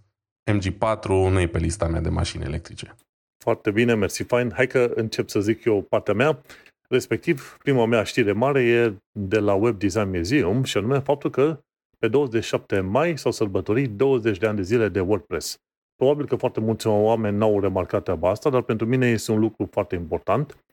MG4 0.53 1.07
nu 1.07 1.41
e 1.41 1.49
pe 1.49 1.59
lista 1.59 1.87
mea 1.87 2.01
de 2.01 2.09
mașini 2.09 2.45
electrice. 2.45 2.97
Foarte 3.45 3.71
bine, 3.71 3.95
mersi, 3.95 4.23
fain. 4.23 4.53
Hai 4.55 4.67
că 4.67 4.93
încep 4.95 5.29
să 5.29 5.41
zic 5.41 5.65
eu 5.65 5.83
partea 5.83 6.15
mea. 6.15 6.43
Respectiv, 6.89 7.57
prima 7.59 7.87
mea 7.87 8.03
știre 8.03 8.33
mare 8.33 8.63
e 8.63 8.95
de 9.13 9.39
la 9.39 9.55
Web 9.55 9.79
Design 9.79 10.17
Museum 10.17 10.63
și 10.63 10.77
anume 10.77 10.99
faptul 10.99 11.31
că 11.31 11.63
pe 12.03 12.09
27 12.09 12.81
mai 12.81 13.19
s-au 13.19 13.33
sărbătorit 13.33 13.91
20 13.91 14.39
de 14.39 14.47
ani 14.47 14.57
de 14.57 14.63
zile 14.63 14.89
de 14.89 15.01
WordPress. 15.01 15.57
Probabil 15.95 16.27
că 16.27 16.37
foarte 16.37 16.61
mulți 16.61 16.87
oameni 16.87 17.37
n-au 17.37 17.61
remarcat 17.61 18.03
treaba 18.03 18.29
asta, 18.29 18.51
dar 18.51 18.63
pentru 18.63 18.87
mine 18.87 19.11
este 19.11 19.33
un 19.33 19.39
lucru 19.39 19.69
foarte 19.71 19.95
important, 19.95 20.65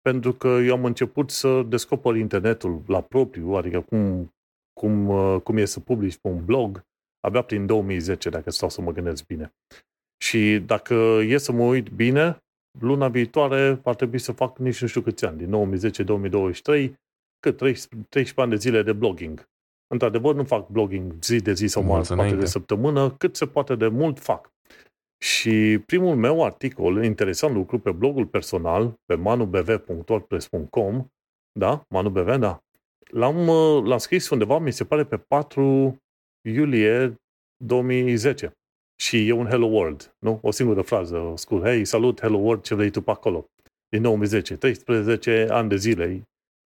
pentru 0.00 0.32
că 0.32 0.48
eu 0.48 0.74
am 0.74 0.84
început 0.84 1.30
să 1.30 1.62
descoper 1.62 2.14
internetul 2.14 2.82
la 2.86 3.00
propriu, 3.00 3.50
adică 3.50 3.80
cum, 3.80 4.34
cum, 4.80 5.08
cum 5.38 5.56
e 5.56 5.64
să 5.64 5.80
publici 5.80 6.18
pe 6.18 6.28
un 6.28 6.44
blog, 6.44 6.82
abia 7.20 7.42
prin 7.42 7.66
2010, 7.66 8.28
dacă 8.28 8.50
stau 8.50 8.68
să 8.68 8.80
mă 8.80 8.92
gândesc 8.92 9.26
bine. 9.26 9.52
Și 10.24 10.62
dacă 10.66 10.94
e 11.26 11.38
să 11.38 11.52
mă 11.52 11.62
uit 11.62 11.88
bine, 11.88 12.36
luna 12.78 13.08
viitoare 13.08 13.80
ar 13.84 13.94
trebui 13.94 14.18
să 14.18 14.32
fac 14.32 14.58
nici 14.58 14.80
nu 14.80 14.86
știu 14.86 15.00
câți 15.00 15.24
ani, 15.24 15.38
din 15.38 15.78
2010-2023, 16.88 16.92
cât 17.40 17.56
13 17.56 18.34
ani 18.36 18.50
de 18.50 18.56
zile 18.56 18.82
de 18.82 18.92
blogging. 18.92 19.49
Într-adevăr, 19.92 20.34
nu 20.34 20.44
fac 20.44 20.68
blogging 20.68 21.12
zi 21.22 21.40
de 21.40 21.52
zi 21.52 21.66
sau 21.66 21.82
mai 21.82 22.02
poate 22.02 22.34
de 22.34 22.44
săptămână, 22.44 23.10
cât 23.10 23.36
se 23.36 23.46
poate 23.46 23.74
de 23.74 23.88
mult 23.88 24.18
fac. 24.18 24.52
Și 25.22 25.78
primul 25.86 26.16
meu 26.16 26.44
articol, 26.44 27.04
interesant 27.04 27.54
lucru, 27.54 27.78
pe 27.78 27.92
blogul 27.92 28.26
personal, 28.26 28.94
pe 29.04 29.14
manubv.wordpress.com, 29.14 31.06
da, 31.58 31.82
manubv, 31.88 32.36
da, 32.36 32.62
l-am, 33.10 33.36
l-am 33.86 33.98
scris 33.98 34.28
undeva, 34.28 34.58
mi 34.58 34.72
se 34.72 34.84
pare, 34.84 35.04
pe 35.04 35.16
4 35.16 35.96
iulie 36.48 37.14
2010. 37.64 38.52
Și 39.00 39.28
e 39.28 39.32
un 39.32 39.46
Hello 39.46 39.66
World, 39.66 40.14
nu? 40.18 40.38
O 40.42 40.50
singură 40.50 40.80
frază 40.80 41.32
scurt. 41.36 41.64
Hey, 41.64 41.84
salut, 41.84 42.20
Hello 42.20 42.38
World, 42.38 42.62
ce 42.62 42.74
vrei 42.74 42.90
tu 42.90 43.02
pe 43.02 43.10
acolo? 43.10 43.46
Din 43.88 44.02
2010, 44.02 44.56
13 44.56 45.46
ani 45.50 45.68
de 45.68 45.76
zile. 45.76 46.22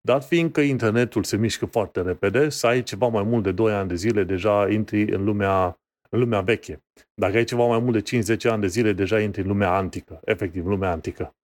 Dar 0.05 0.23
fiindcă 0.23 0.61
internetul 0.61 1.23
se 1.25 1.37
mișcă 1.37 1.67
foarte 1.67 2.03
repede, 2.03 2.49
să 2.49 2.67
ai 2.67 2.83
ceva 2.83 3.07
mai 3.07 3.23
mult 3.23 3.43
de 3.43 3.53
2 3.53 3.73
ani 3.73 3.89
de 3.89 3.95
zile, 3.95 4.25
deja 4.25 4.71
intri 4.71 5.03
în 5.03 5.25
lumea, 5.25 5.81
în 6.11 6.19
lumea 6.19 6.41
veche. 6.41 6.83
Dacă 7.15 7.37
ai 7.37 7.45
ceva 7.45 7.67
mai 7.67 7.79
mult 7.79 7.93
de 7.93 8.01
50 8.01 8.45
ani 8.45 8.61
de 8.61 8.67
zile, 8.67 8.93
deja 8.93 9.21
intri 9.21 9.41
în 9.41 9.49
lumea 9.49 9.75
antică, 9.75 10.21
efectiv, 10.25 10.67
lumea 10.67 10.91
antică. 10.91 11.35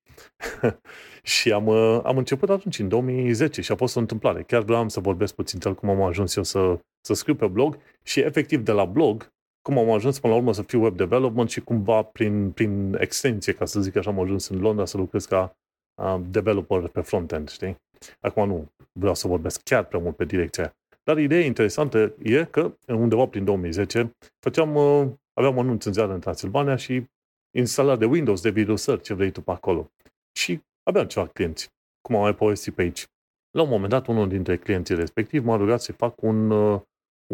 și 1.23 1.53
am, 1.53 1.68
am 2.05 2.16
început 2.16 2.51
atunci, 2.51 2.79
în 2.79 2.88
2010, 2.88 3.61
și 3.61 3.73
a 3.73 3.77
fost 3.77 3.97
o 3.97 4.01
întâmplare. 4.01 4.42
Chiar 4.42 4.62
vreau 4.62 4.88
să 4.88 5.01
vorbesc 5.01 5.35
puțin 5.35 5.61
cel 5.61 5.75
cum 5.75 5.88
am 5.88 6.03
ajuns 6.03 6.37
eu 6.37 6.42
să, 6.42 6.79
să 7.01 7.14
scriu 7.14 7.35
pe 7.35 7.47
blog 7.47 7.79
și 8.03 8.21
efectiv 8.21 8.61
de 8.61 8.73
la 8.73 8.85
blog 8.85 9.33
cum 9.68 9.79
am 9.79 9.90
ajuns 9.90 10.18
până 10.18 10.33
la 10.33 10.38
urmă 10.38 10.53
să 10.53 10.62
fiu 10.62 10.83
web 10.83 10.97
development 10.97 11.51
și 11.51 11.61
cumva 11.61 12.03
prin, 12.03 12.51
prin 12.51 12.97
extensie, 13.01 13.53
ca 13.53 13.64
să 13.64 13.81
zic 13.81 13.97
așa, 13.97 14.11
am 14.11 14.21
ajuns 14.21 14.49
în 14.49 14.61
Londra 14.61 14.85
să 14.85 14.97
lucrez 14.97 15.25
ca 15.25 15.57
uh, 16.03 16.21
developer 16.31 16.88
pe 16.88 17.01
frontend, 17.01 17.49
știi? 17.49 17.77
Acum 18.21 18.47
nu 18.47 18.73
vreau 18.93 19.15
să 19.15 19.29
vorbesc 19.29 19.63
chiar 19.63 19.85
prea 19.85 20.01
mult 20.01 20.17
pe 20.17 20.25
direcția 20.25 20.63
aia. 20.63 20.77
Dar 21.03 21.19
ideea 21.19 21.45
interesantă 21.45 22.15
e 22.23 22.45
că 22.45 22.77
undeva 22.87 23.27
prin 23.27 23.45
2010 23.45 24.17
făceam, 24.39 24.75
uh, 24.75 25.09
aveam 25.33 25.59
anunț 25.59 25.85
în 25.85 25.93
ziară 25.93 26.13
în 26.13 26.21
Transilvania 26.21 26.77
și 26.77 27.05
instalare 27.57 27.99
de 27.99 28.05
Windows, 28.05 28.41
de 28.41 28.51
virusări, 28.51 29.03
ce 29.03 29.15
vrei 29.15 29.31
tu 29.31 29.41
pe 29.41 29.51
acolo. 29.51 29.91
Și 30.33 30.61
aveam 30.83 31.07
ceva 31.07 31.27
clienți, 31.27 31.69
cum 32.01 32.15
am 32.17 32.23
mai 32.23 32.35
povestit 32.35 32.75
pe 32.75 32.83
aici. 32.83 33.07
La 33.51 33.63
un 33.63 33.69
moment 33.69 33.91
dat, 33.91 34.07
unul 34.07 34.29
dintre 34.29 34.57
clienții 34.57 34.95
respectiv 34.95 35.45
m-a 35.45 35.57
rugat 35.57 35.81
să 35.81 35.93
fac 35.93 36.23
un, 36.23 36.51
uh, 36.51 36.81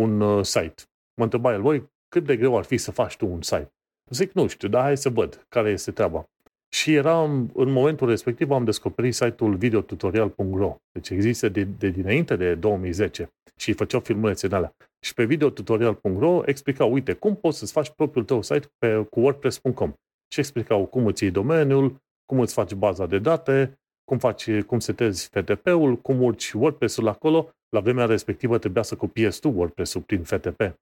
un 0.00 0.20
uh, 0.20 0.44
site. 0.44 0.82
Mă 1.14 1.24
întreba 1.24 1.52
el, 1.52 1.60
voi, 1.60 1.92
cât 2.08 2.24
de 2.24 2.36
greu 2.36 2.56
ar 2.56 2.64
fi 2.64 2.76
să 2.76 2.90
faci 2.90 3.16
tu 3.16 3.26
un 3.26 3.42
site? 3.42 3.72
Zic, 4.10 4.32
nu 4.32 4.46
știu, 4.46 4.68
dar 4.68 4.82
hai 4.82 4.96
să 4.96 5.08
văd 5.08 5.46
care 5.48 5.70
este 5.70 5.90
treaba. 5.90 6.28
Și 6.74 6.94
eram, 6.94 7.50
în 7.54 7.70
momentul 7.72 8.08
respectiv 8.08 8.50
am 8.50 8.64
descoperit 8.64 9.14
site-ul 9.14 9.56
videotutorial.ro. 9.56 10.76
Deci 10.92 11.10
există 11.10 11.48
de, 11.48 11.64
de 11.64 11.88
dinainte 11.88 12.36
de 12.36 12.54
2010 12.54 13.32
și 13.56 13.72
făceau 13.72 14.00
filmulețe 14.00 14.46
în 14.46 14.52
alea. 14.52 14.76
Și 15.04 15.14
pe 15.14 15.24
videotutorial.ro 15.24 16.42
explicau, 16.44 16.92
uite, 16.92 17.12
cum 17.12 17.36
poți 17.36 17.58
să-ți 17.58 17.72
faci 17.72 17.90
propriul 17.90 18.24
tău 18.24 18.42
site 18.42 18.66
pe, 18.78 19.06
cu 19.10 19.20
WordPress.com. 19.20 19.92
Și 20.32 20.40
explicau 20.40 20.86
cum 20.86 21.06
îți 21.06 21.22
iei 21.22 21.32
domeniul, 21.32 21.96
cum 22.24 22.40
îți 22.40 22.54
faci 22.54 22.74
baza 22.74 23.06
de 23.06 23.18
date, 23.18 23.78
cum 24.04 24.18
faci, 24.18 24.60
cum 24.60 24.78
setezi 24.78 25.28
FTP-ul, 25.28 25.96
cum 25.96 26.22
urci 26.22 26.52
WordPress-ul 26.52 27.08
acolo. 27.08 27.50
La 27.68 27.80
vremea 27.80 28.06
respectivă 28.06 28.58
trebuia 28.58 28.82
să 28.82 28.96
copiezi 28.96 29.40
tu 29.40 29.48
WordPress-ul 29.48 30.00
prin 30.00 30.22
FTP. 30.22 30.78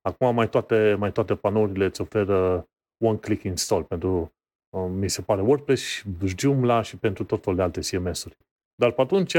Acum 0.00 0.34
mai 0.34 0.48
toate, 0.48 0.96
mai 0.98 1.12
toate 1.12 1.34
panourile 1.34 1.84
îți 1.84 2.00
oferă 2.00 2.68
one-click 3.04 3.42
install 3.42 3.82
pentru, 3.82 4.20
uh, 4.20 4.35
mi 4.84 5.10
se 5.10 5.22
pare, 5.22 5.40
WordPress, 5.40 6.04
Joomla 6.38 6.82
și 6.82 6.96
pentru 6.96 7.24
tot 7.24 7.42
felul 7.42 7.58
de 7.58 7.64
alte 7.64 7.80
CMS-uri. 7.80 8.36
Dar 8.74 8.90
pe 8.90 9.00
atunci 9.00 9.36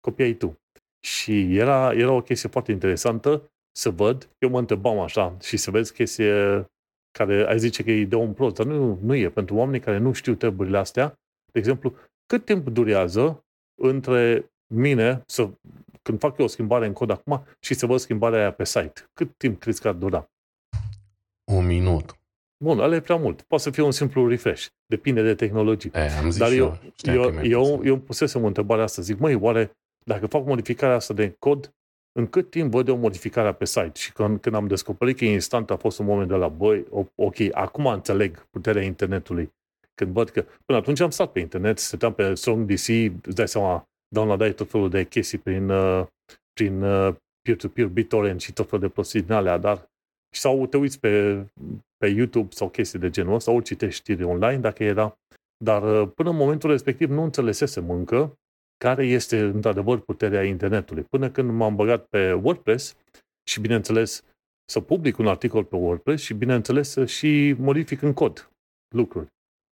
copiai 0.00 0.32
tu. 0.32 0.60
Și 1.00 1.56
era, 1.56 1.92
era 1.92 2.12
o 2.12 2.22
chestie 2.22 2.48
foarte 2.48 2.72
interesantă 2.72 3.50
să 3.76 3.90
văd, 3.90 4.28
eu 4.38 4.48
mă 4.48 4.58
întrebam 4.58 4.98
așa, 4.98 5.36
și 5.40 5.56
să 5.56 5.70
vezi 5.70 5.92
chestie 5.92 6.66
care 7.18 7.46
ai 7.48 7.58
zice 7.58 7.82
că 7.82 7.90
e 7.90 8.04
de 8.04 8.16
un 8.16 8.32
plus, 8.32 8.52
dar 8.52 8.66
nu, 8.66 8.98
nu 9.02 9.14
e. 9.14 9.30
Pentru 9.30 9.54
oamenii 9.54 9.80
care 9.80 9.98
nu 9.98 10.12
știu 10.12 10.34
treburile 10.34 10.78
astea, 10.78 11.06
de 11.52 11.58
exemplu, 11.58 11.94
cât 12.26 12.44
timp 12.44 12.68
durează 12.68 13.44
între 13.82 14.52
mine 14.74 15.22
să 15.26 15.50
când 16.02 16.18
fac 16.18 16.38
eu 16.38 16.44
o 16.44 16.48
schimbare 16.48 16.86
în 16.86 16.92
cod 16.92 17.10
acum 17.10 17.44
și 17.60 17.74
să 17.74 17.86
văd 17.86 17.98
schimbarea 17.98 18.38
aia 18.38 18.52
pe 18.52 18.64
site, 18.64 19.10
cât 19.12 19.36
timp 19.36 19.60
crezi 19.60 19.80
că 19.80 19.88
ar 19.88 19.94
dura? 19.94 20.30
Un 21.44 21.66
minut. 21.66 22.16
Bun, 22.62 22.78
ăla 22.78 22.94
e 22.94 23.00
prea 23.00 23.16
mult. 23.16 23.42
Poate 23.42 23.64
să 23.64 23.70
fie 23.70 23.82
un 23.82 23.90
simplu 23.90 24.28
refresh. 24.28 24.66
Depinde 24.86 25.22
de 25.22 25.34
tehnologie. 25.34 25.90
E, 25.94 26.10
am 26.18 26.30
zis 26.30 26.38
Dar 26.38 26.52
eu, 26.52 26.78
eu, 27.02 27.22
eu, 27.22 27.44
eu, 27.44 27.80
eu 27.84 27.98
pusesem 27.98 28.44
întrebarea 28.44 28.84
asta. 28.84 29.02
Zic, 29.02 29.18
măi, 29.18 29.34
oare 29.34 29.70
dacă 30.04 30.26
fac 30.26 30.44
modificarea 30.44 30.94
asta 30.94 31.14
de 31.14 31.34
cod, 31.38 31.74
în 32.12 32.26
cât 32.26 32.50
timp 32.50 32.70
văd 32.70 32.88
eu 32.88 32.96
modificarea 32.96 33.52
pe 33.52 33.64
site? 33.64 33.92
Și 33.94 34.12
când, 34.12 34.40
când 34.40 34.54
am 34.54 34.66
descoperit 34.66 35.16
că 35.16 35.24
e 35.24 35.32
instant, 35.32 35.70
a 35.70 35.76
fost 35.76 35.98
un 35.98 36.06
moment 36.06 36.28
de 36.28 36.34
la, 36.34 36.48
băi, 36.48 36.84
ok, 37.14 37.36
acum 37.52 37.86
înțeleg 37.86 38.46
puterea 38.50 38.82
internetului. 38.82 39.52
Când 39.94 40.12
văd 40.12 40.28
că, 40.28 40.44
până 40.64 40.78
atunci 40.78 41.00
am 41.00 41.10
stat 41.10 41.32
pe 41.32 41.40
internet, 41.40 41.78
stăteam 41.78 42.12
pe 42.12 42.34
StrongDC, 42.34 42.88
îți 43.26 43.34
dai 43.34 43.48
seama, 43.48 43.88
downloadai 44.08 44.52
tot 44.52 44.70
felul 44.70 44.88
de 44.90 45.04
chestii 45.04 45.38
prin, 45.38 45.68
uh, 45.68 46.06
prin 46.52 46.82
uh, 46.82 47.14
peer-to-peer, 47.42 47.86
BitTorrent 47.86 48.40
și 48.40 48.52
tot 48.52 48.68
felul 48.68 48.86
de 48.86 48.92
prostii 48.92 49.22
din 49.22 49.32
alea, 49.32 49.58
dar 49.58 49.90
sau 50.34 50.66
te 50.66 50.76
uiți 50.76 51.00
pe, 51.00 51.44
pe 52.02 52.08
YouTube 52.08 52.54
sau 52.54 52.68
chestii 52.68 52.98
de 52.98 53.10
genul 53.10 53.34
ăsta, 53.34 53.50
ori 53.50 53.64
citești 53.64 54.00
știri 54.00 54.24
online 54.24 54.58
dacă 54.58 54.84
era, 54.84 55.18
dar 55.64 55.82
uh, 55.82 56.10
până 56.14 56.30
în 56.30 56.36
momentul 56.36 56.70
respectiv 56.70 57.10
nu 57.10 57.22
înțelesesem 57.22 57.90
încă 57.90 58.38
care 58.84 59.06
este 59.06 59.40
într-adevăr 59.40 60.00
puterea 60.00 60.42
internetului. 60.42 61.02
Până 61.02 61.30
când 61.30 61.50
m-am 61.50 61.74
băgat 61.74 62.06
pe 62.06 62.32
WordPress 62.32 62.96
și 63.50 63.60
bineînțeles 63.60 64.24
să 64.70 64.80
public 64.80 65.18
un 65.18 65.26
articol 65.26 65.64
pe 65.64 65.76
WordPress 65.76 66.22
și 66.22 66.34
bineînțeles 66.34 66.88
să 66.88 67.06
și 67.06 67.54
modific 67.58 68.02
în 68.02 68.12
cod 68.12 68.50
lucruri. 68.94 69.26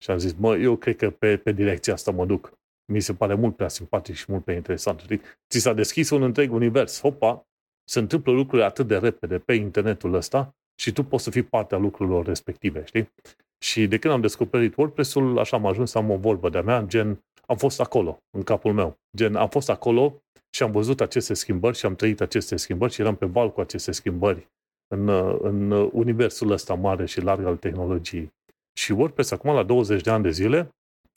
Și 0.04 0.10
am 0.10 0.18
zis, 0.18 0.32
mă, 0.32 0.56
eu 0.56 0.76
cred 0.76 0.96
că 0.96 1.10
pe, 1.10 1.36
pe 1.36 1.52
direcția 1.52 1.92
asta 1.92 2.10
mă 2.10 2.26
duc 2.26 2.52
mi 2.92 3.00
se 3.00 3.14
pare 3.14 3.34
mult 3.34 3.56
prea 3.56 3.68
simpatic 3.68 4.14
și 4.14 4.24
mult 4.28 4.44
prea 4.44 4.56
interesant. 4.56 5.00
Știi? 5.00 5.20
Ți 5.50 5.58
s-a 5.58 5.72
deschis 5.72 6.10
un 6.10 6.22
întreg 6.22 6.52
univers. 6.52 7.00
Hopa, 7.00 7.46
se 7.84 7.98
întâmplă 7.98 8.32
lucruri 8.32 8.62
atât 8.62 8.86
de 8.86 8.96
repede 8.96 9.38
pe 9.38 9.52
internetul 9.52 10.14
ăsta 10.14 10.56
și 10.80 10.92
tu 10.92 11.02
poți 11.02 11.24
să 11.24 11.30
fii 11.30 11.42
parte 11.42 11.74
a 11.74 11.78
lucrurilor 11.78 12.26
respective, 12.26 12.84
știi? 12.84 13.12
Și 13.58 13.86
de 13.86 13.98
când 13.98 14.14
am 14.14 14.20
descoperit 14.20 14.76
WordPress-ul, 14.76 15.38
așa 15.38 15.56
am 15.56 15.66
ajuns 15.66 15.90
să 15.90 15.98
am 15.98 16.10
o 16.10 16.16
vorbă 16.16 16.48
de-a 16.48 16.62
mea, 16.62 16.82
gen, 16.82 17.24
am 17.46 17.56
fost 17.56 17.80
acolo, 17.80 18.18
în 18.36 18.42
capul 18.42 18.72
meu. 18.72 18.96
Gen, 19.16 19.34
am 19.34 19.48
fost 19.48 19.70
acolo 19.70 20.22
și 20.50 20.62
am 20.62 20.70
văzut 20.70 21.00
aceste 21.00 21.34
schimbări 21.34 21.76
și 21.76 21.86
am 21.86 21.94
trăit 21.94 22.20
aceste 22.20 22.56
schimbări 22.56 22.92
și 22.92 23.00
eram 23.00 23.16
pe 23.16 23.26
val 23.26 23.52
cu 23.52 23.60
aceste 23.60 23.92
schimbări 23.92 24.48
în, 24.94 25.08
în 25.42 25.70
universul 25.92 26.50
ăsta 26.50 26.74
mare 26.74 27.06
și 27.06 27.20
larg 27.20 27.44
al 27.44 27.56
tehnologiei. 27.56 28.32
Și 28.78 28.92
WordPress 28.92 29.30
acum, 29.30 29.54
la 29.54 29.62
20 29.62 30.02
de 30.02 30.10
ani 30.10 30.22
de 30.22 30.30
zile, 30.30 30.68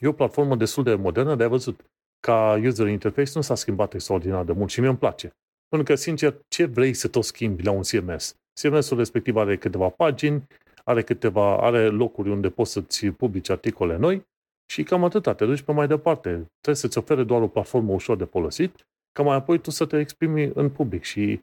E 0.02 0.06
o 0.08 0.12
platformă 0.12 0.56
destul 0.56 0.82
de 0.82 0.94
modernă, 0.94 1.34
de 1.34 1.42
ai 1.42 1.48
văzut, 1.48 1.80
ca 2.20 2.60
user 2.64 2.86
interface 2.86 3.30
nu 3.34 3.40
s-a 3.40 3.54
schimbat 3.54 3.94
extraordinar 3.94 4.44
de 4.44 4.52
mult 4.52 4.70
și 4.70 4.80
mie 4.80 4.88
îmi 4.88 4.98
place. 4.98 5.32
Pentru 5.68 5.92
că, 5.92 6.00
sincer, 6.00 6.40
ce 6.48 6.64
vrei 6.64 6.94
să 6.94 7.08
tot 7.08 7.24
schimbi 7.24 7.62
la 7.62 7.70
un 7.70 7.82
CMS? 7.82 8.36
CMS-ul 8.60 8.96
respectiv 8.96 9.36
are 9.36 9.56
câteva 9.56 9.88
pagini, 9.88 10.46
are 10.84 11.02
câteva, 11.02 11.56
are 11.56 11.88
locuri 11.88 12.30
unde 12.30 12.50
poți 12.50 12.72
să-ți 12.72 13.06
publici 13.06 13.48
articole 13.48 13.96
noi 13.96 14.26
și 14.72 14.82
cam 14.82 15.04
atâta, 15.04 15.34
te 15.34 15.44
duci 15.44 15.62
pe 15.62 15.72
mai 15.72 15.86
departe. 15.86 16.28
Trebuie 16.30 16.74
să-ți 16.74 16.98
ofere 16.98 17.24
doar 17.24 17.42
o 17.42 17.48
platformă 17.48 17.92
ușor 17.92 18.16
de 18.16 18.24
folosit, 18.24 18.86
ca 19.12 19.22
mai 19.22 19.36
apoi 19.36 19.58
tu 19.58 19.70
să 19.70 19.86
te 19.86 19.98
exprimi 19.98 20.50
în 20.54 20.70
public 20.70 21.02
și 21.02 21.40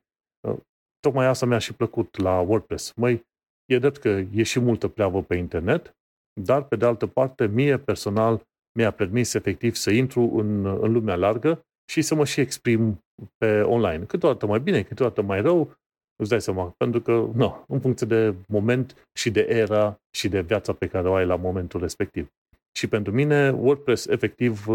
uh, 0.48 0.58
tocmai 1.00 1.26
asta 1.26 1.46
mi-a 1.46 1.58
și 1.58 1.74
plăcut 1.74 2.18
la 2.18 2.40
WordPress. 2.40 2.94
Măi, 2.94 3.28
e 3.66 3.80
drept 3.80 3.98
că 3.98 4.10
e 4.10 4.44
și 4.44 4.60
multă 4.60 4.88
pleavă 4.88 5.24
pe 5.24 5.36
internet, 5.36 5.98
dar 6.42 6.64
pe 6.64 6.76
de 6.76 6.86
altă 6.86 7.08
parte, 7.08 7.48
mie 7.48 7.78
personal 7.78 8.42
mi-a 8.78 8.92
permis 8.92 9.34
efectiv 9.34 9.76
să 9.76 9.92
intru 9.92 10.22
în, 10.22 10.66
în 10.66 10.92
lumea 10.92 11.16
largă 11.16 11.66
și 11.92 12.02
să 12.02 12.16
mă 12.16 12.26
și 12.26 12.40
exprim 12.40 13.04
pe 13.38 13.62
online. 13.62 14.04
Câteodată 14.04 14.46
mai 14.46 14.60
bine, 14.60 14.84
câteodată 14.84 15.22
mai 15.22 15.42
rău, 15.42 15.78
Îți 16.22 16.30
dai 16.30 16.42
seama, 16.42 16.74
pentru 16.78 17.02
că, 17.02 17.12
nu, 17.34 17.66
în 17.68 17.80
funcție 17.80 18.08
de 18.08 18.36
moment 18.48 19.08
și 19.14 19.32
de 19.32 19.42
era 19.50 20.00
și 20.16 20.30
de 20.30 20.42
viața 20.42 20.74
pe 20.74 20.88
care 20.88 21.10
o 21.10 21.14
ai 21.14 21.26
la 21.26 21.36
momentul 21.36 21.80
respectiv. 21.80 22.32
Și 22.78 22.88
pentru 22.88 23.14
mine, 23.14 23.50
WordPress, 23.50 24.08
efectiv, 24.08 24.66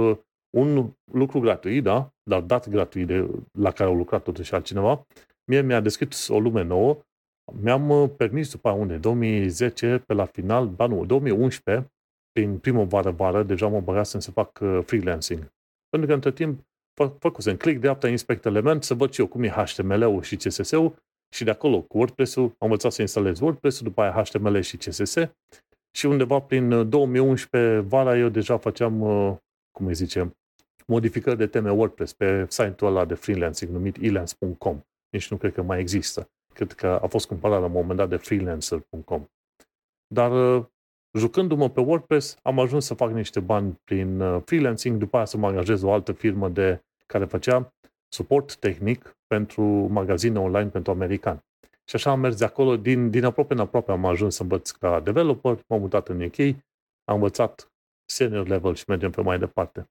un 0.56 0.90
lucru 1.12 1.40
gratuit, 1.40 1.82
da, 1.82 2.12
dar 2.22 2.40
dat 2.40 2.68
gratuit 2.68 3.06
de, 3.06 3.30
la 3.58 3.70
care 3.70 3.90
au 3.90 3.96
lucrat 3.96 4.22
totuși 4.22 4.54
altcineva, 4.54 5.06
mie 5.44 5.62
mi-a 5.62 5.80
deschis 5.80 6.28
o 6.28 6.40
lume 6.40 6.62
nouă, 6.62 6.98
mi-am 7.60 7.90
uh, 7.90 8.10
permis 8.16 8.50
după 8.50 8.70
unde, 8.70 8.96
2010, 8.96 10.02
pe 10.06 10.14
la 10.14 10.24
final, 10.24 10.66
ba 10.66 10.86
nu, 10.86 11.04
2011, 11.04 11.92
prin 12.32 12.58
primăvară-vară, 12.58 13.42
deja 13.42 13.68
mă 13.68 13.80
băgasem 13.80 14.20
să 14.20 14.30
fac 14.30 14.58
uh, 14.62 14.80
freelancing. 14.84 15.52
Pentru 15.88 16.08
că 16.08 16.14
între 16.14 16.32
timp 16.32 16.60
făcusem 17.18 17.56
click 17.56 17.80
dreapta, 17.80 18.08
inspect 18.08 18.44
element, 18.44 18.82
să 18.82 18.94
văd 18.94 19.12
și 19.12 19.20
eu 19.20 19.26
cum 19.26 19.42
e 19.42 19.48
HTML-ul 19.48 20.22
și 20.22 20.36
CSS-ul 20.36 20.94
și 21.34 21.44
de 21.44 21.50
acolo 21.50 21.80
cu 21.80 21.96
WordPress-ul 21.96 22.42
am 22.42 22.54
învățat 22.58 22.92
să 22.92 23.00
instalez 23.00 23.40
WordPress-ul, 23.40 23.86
după 23.86 24.02
aia 24.02 24.22
HTML 24.22 24.60
și 24.60 24.76
CSS 24.76 25.14
și 25.96 26.06
undeva 26.06 26.40
prin 26.40 26.88
2011 26.88 27.78
uh, 27.78 27.84
vara 27.88 28.18
eu 28.18 28.28
deja 28.28 28.56
făceam, 28.58 28.98
cum 29.70 29.86
îi 29.86 29.94
zice, 29.94 30.36
modificări 30.86 31.36
de 31.36 31.46
teme 31.46 31.72
WordPress 31.72 32.12
pe 32.12 32.46
site-ul 32.48 32.90
ăla 32.90 33.04
de 33.04 33.14
freelancing 33.14 33.70
numit 33.70 33.96
elance.com. 34.00 34.80
Nici 35.10 35.30
nu 35.30 35.36
cred 35.36 35.52
că 35.52 35.62
mai 35.62 35.80
există. 35.80 36.30
Cred 36.52 36.72
că 36.72 36.86
a 36.86 37.06
fost 37.06 37.26
cumpărat 37.26 37.60
la 37.60 37.66
un 37.66 37.72
moment 37.72 37.98
dat 37.98 38.08
de 38.08 38.16
freelancer.com. 38.16 39.28
Dar 40.06 40.56
uh, 40.56 40.64
jucându-mă 41.12 41.70
pe 41.70 41.80
WordPress, 41.80 42.36
am 42.42 42.58
ajuns 42.58 42.84
să 42.84 42.94
fac 42.94 43.10
niște 43.10 43.40
bani 43.40 43.80
prin 43.84 44.20
uh, 44.20 44.42
freelancing, 44.44 44.98
după 44.98 45.16
aia 45.16 45.24
să 45.24 45.36
mă 45.36 45.46
angajez 45.46 45.82
o 45.82 45.92
altă 45.92 46.12
firmă 46.12 46.48
de 46.48 46.82
care 47.06 47.24
făcea 47.24 47.74
suport 48.14 48.56
tehnic 48.56 49.16
pentru 49.26 49.62
magazine 49.90 50.38
online 50.38 50.68
pentru 50.68 50.92
americani. 50.92 51.40
Și 51.84 51.96
așa 51.96 52.10
am 52.10 52.20
mers 52.20 52.36
de 52.36 52.44
acolo, 52.44 52.76
din, 52.76 53.10
din 53.10 53.24
aproape 53.24 53.52
în 53.52 53.60
aproape 53.60 53.92
am 53.92 54.04
ajuns 54.04 54.34
să 54.34 54.42
învăț 54.42 54.70
ca 54.70 55.00
developer, 55.00 55.58
m-am 55.68 55.80
mutat 55.80 56.08
în 56.08 56.22
UK, 56.22 56.38
am 57.04 57.14
învățat 57.14 57.72
senior 58.04 58.46
level 58.46 58.74
și 58.74 58.84
mergem 58.86 59.10
pe 59.10 59.22
mai 59.22 59.38
departe. 59.38 59.88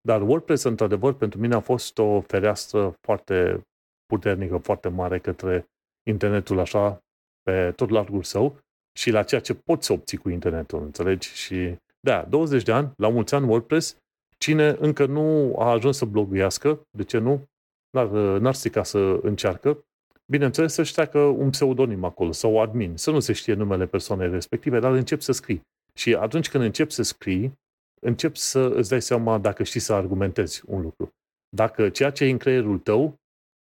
Dar 0.00 0.22
WordPress, 0.22 0.62
într-adevăr, 0.62 1.12
pentru 1.12 1.38
mine 1.40 1.54
a 1.54 1.60
fost 1.60 1.98
o 1.98 2.20
fereastră 2.20 2.94
foarte 3.00 3.66
puternică, 4.06 4.56
foarte 4.56 4.88
mare 4.88 5.18
către 5.18 5.66
internetul 6.02 6.58
așa, 6.58 7.02
pe 7.42 7.72
tot 7.76 7.90
largul 7.90 8.22
său 8.22 8.58
și 8.98 9.10
la 9.10 9.22
ceea 9.22 9.40
ce 9.40 9.54
poți 9.54 9.86
să 9.86 9.92
obții 9.92 10.18
cu 10.18 10.28
internetul, 10.28 10.82
înțelegi? 10.82 11.28
Și 11.28 11.76
da, 12.00 12.24
20 12.24 12.62
de 12.62 12.72
ani, 12.72 12.92
la 12.96 13.08
mulți 13.08 13.34
ani 13.34 13.48
WordPress, 13.48 13.96
cine 14.38 14.76
încă 14.78 15.06
nu 15.06 15.54
a 15.58 15.70
ajuns 15.70 15.96
să 15.96 16.04
bloguiască, 16.04 16.80
de 16.90 17.04
ce 17.04 17.18
nu? 17.18 17.48
N-ar, 17.90 18.08
n-ar 18.38 18.54
strica 18.54 18.82
să 18.82 19.18
încearcă, 19.22 19.84
bineînțeles 20.30 20.72
să-și 20.72 20.92
treacă 20.92 21.18
un 21.18 21.50
pseudonim 21.50 22.04
acolo 22.04 22.32
sau 22.32 22.60
admin, 22.60 22.96
să 22.96 23.10
nu 23.10 23.20
se 23.20 23.32
știe 23.32 23.54
numele 23.54 23.86
persoanei 23.86 24.30
respective, 24.30 24.78
dar 24.78 24.92
încep 24.92 25.20
să 25.20 25.32
scrii. 25.32 25.60
Și 25.94 26.14
atunci 26.14 26.48
când 26.48 26.64
începi 26.64 26.92
să 26.92 27.02
scrii, 27.02 27.58
începi 28.00 28.38
să 28.38 28.72
îți 28.74 28.88
dai 28.88 29.02
seama 29.02 29.38
dacă 29.38 29.62
știi 29.62 29.80
să 29.80 29.92
argumentezi 29.92 30.62
un 30.66 30.80
lucru. 30.80 31.10
Dacă 31.56 31.88
ceea 31.88 32.10
ce 32.10 32.24
e 32.24 32.30
în 32.30 32.38
creierul 32.38 32.78
tău 32.78 33.14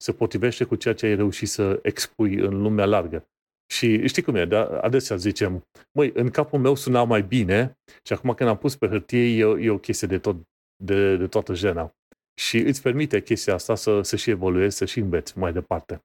se 0.03 0.11
potrivește 0.11 0.63
cu 0.63 0.75
ceea 0.75 0.93
ce 0.93 1.05
ai 1.05 1.15
reușit 1.15 1.47
să 1.47 1.79
expui 1.81 2.35
în 2.35 2.61
lumea 2.61 2.85
largă. 2.85 3.27
Și 3.71 4.07
știi 4.07 4.21
cum 4.21 4.35
e, 4.35 4.45
de 4.45 4.55
adesea 4.55 5.15
zicem, 5.15 5.61
măi, 5.91 6.11
în 6.13 6.29
capul 6.29 6.59
meu 6.59 6.75
suna 6.75 7.03
mai 7.03 7.21
bine 7.21 7.77
și 8.03 8.13
acum 8.13 8.33
când 8.33 8.49
am 8.49 8.57
pus 8.57 8.75
pe 8.75 8.87
hârtie 8.87 9.19
e, 9.19 9.57
e 9.59 9.69
o 9.69 9.77
chestie 9.77 10.07
de, 10.07 10.19
tot, 10.19 10.35
de, 10.83 11.17
de 11.17 11.27
toată 11.27 11.53
jena. 11.53 11.93
Și 12.39 12.57
îți 12.57 12.81
permite 12.81 13.21
chestia 13.21 13.53
asta 13.53 13.75
să, 13.75 14.01
să 14.01 14.15
și 14.15 14.29
evoluezi, 14.29 14.77
să 14.77 14.85
și 14.85 14.99
înveți 14.99 15.37
mai 15.37 15.53
departe. 15.53 16.03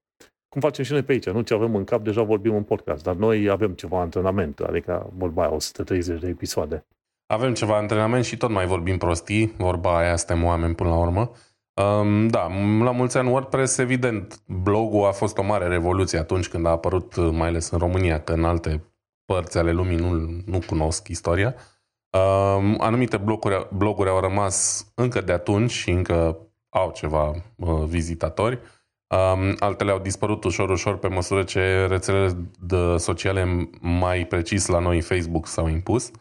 Cum 0.49 0.61
facem 0.61 0.85
și 0.85 0.93
noi 0.93 1.03
pe 1.03 1.13
aici, 1.13 1.31
nu 1.31 1.41
ce 1.41 1.55
avem 1.55 1.75
în 1.75 1.85
cap, 1.85 2.03
deja 2.03 2.23
vorbim 2.23 2.55
în 2.55 2.63
podcast, 2.63 3.03
dar 3.03 3.15
noi 3.15 3.49
avem 3.49 3.73
ceva 3.73 4.01
antrenament, 4.01 4.59
adică 4.59 5.13
vorba 5.17 5.43
aia, 5.43 5.53
130 5.53 6.21
de 6.21 6.29
episoade. 6.29 6.87
Avem 7.27 7.55
ceva 7.55 7.77
antrenament 7.77 8.25
și 8.25 8.37
tot 8.37 8.51
mai 8.51 8.67
vorbim 8.67 8.99
prostii, 8.99 9.55
vorba 9.59 9.99
aia, 9.99 10.17
suntem 10.17 10.45
oameni 10.45 10.75
până 10.75 10.89
la 10.89 10.99
urmă. 10.99 11.31
Um, 11.75 12.29
da, 12.29 12.47
la 12.83 12.91
mulți 12.91 13.17
ani 13.17 13.31
WordPress, 13.31 13.79
evident, 13.79 14.43
blogul 14.47 15.07
a 15.07 15.13
fost 15.13 15.39
o 15.39 15.43
mare 15.43 15.67
revoluție 15.67 16.19
atunci 16.19 16.49
când 16.49 16.67
a 16.67 16.71
apărut, 16.71 17.17
mai 17.17 17.49
ales 17.49 17.71
în 17.71 17.79
România, 17.79 18.21
că 18.21 18.33
în 18.33 18.45
alte 18.45 18.85
părți 19.25 19.59
ale 19.59 19.73
lumii 19.73 19.97
nu, 19.97 20.43
nu 20.47 20.59
cunosc 20.67 21.09
istoria. 21.09 21.55
Um, 22.15 22.77
anumite 22.81 23.17
bloguri, 23.17 23.69
bloguri 23.77 24.09
au 24.09 24.21
rămas 24.21 24.87
încă 24.95 25.21
de 25.21 25.33
atunci 25.33 25.71
și 25.71 25.91
încă 25.91 26.39
au 26.69 26.91
ceva 26.95 27.35
uh, 27.57 27.83
vizitatori. 27.87 28.59
Um, 29.07 29.57
altele 29.59 29.91
au 29.91 29.99
dispărut 29.99 30.45
ușor, 30.45 30.71
ușor 30.71 30.99
pe 30.99 31.09
măsură 31.09 31.43
ce 31.43 31.87
rețelele 31.87 32.37
de 32.61 32.97
sociale, 32.97 33.71
mai 33.81 34.27
precis 34.27 34.67
la 34.67 34.79
noi 34.79 35.01
Facebook, 35.01 35.47
s-au 35.47 35.69
impus. 35.69 36.07
Uh, 36.07 36.13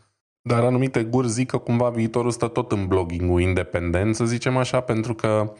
dar 0.42 0.64
anumite 0.64 1.04
guri 1.04 1.30
zic 1.30 1.50
că 1.50 1.58
cumva 1.58 1.90
viitorul 1.90 2.32
stă 2.32 2.48
tot 2.48 2.72
în 2.72 2.88
blogging 2.88 3.40
independent, 3.40 4.16
să 4.16 4.26
zicem 4.26 4.58
așa, 4.58 4.80
pentru 4.82 5.14
că 5.14 5.54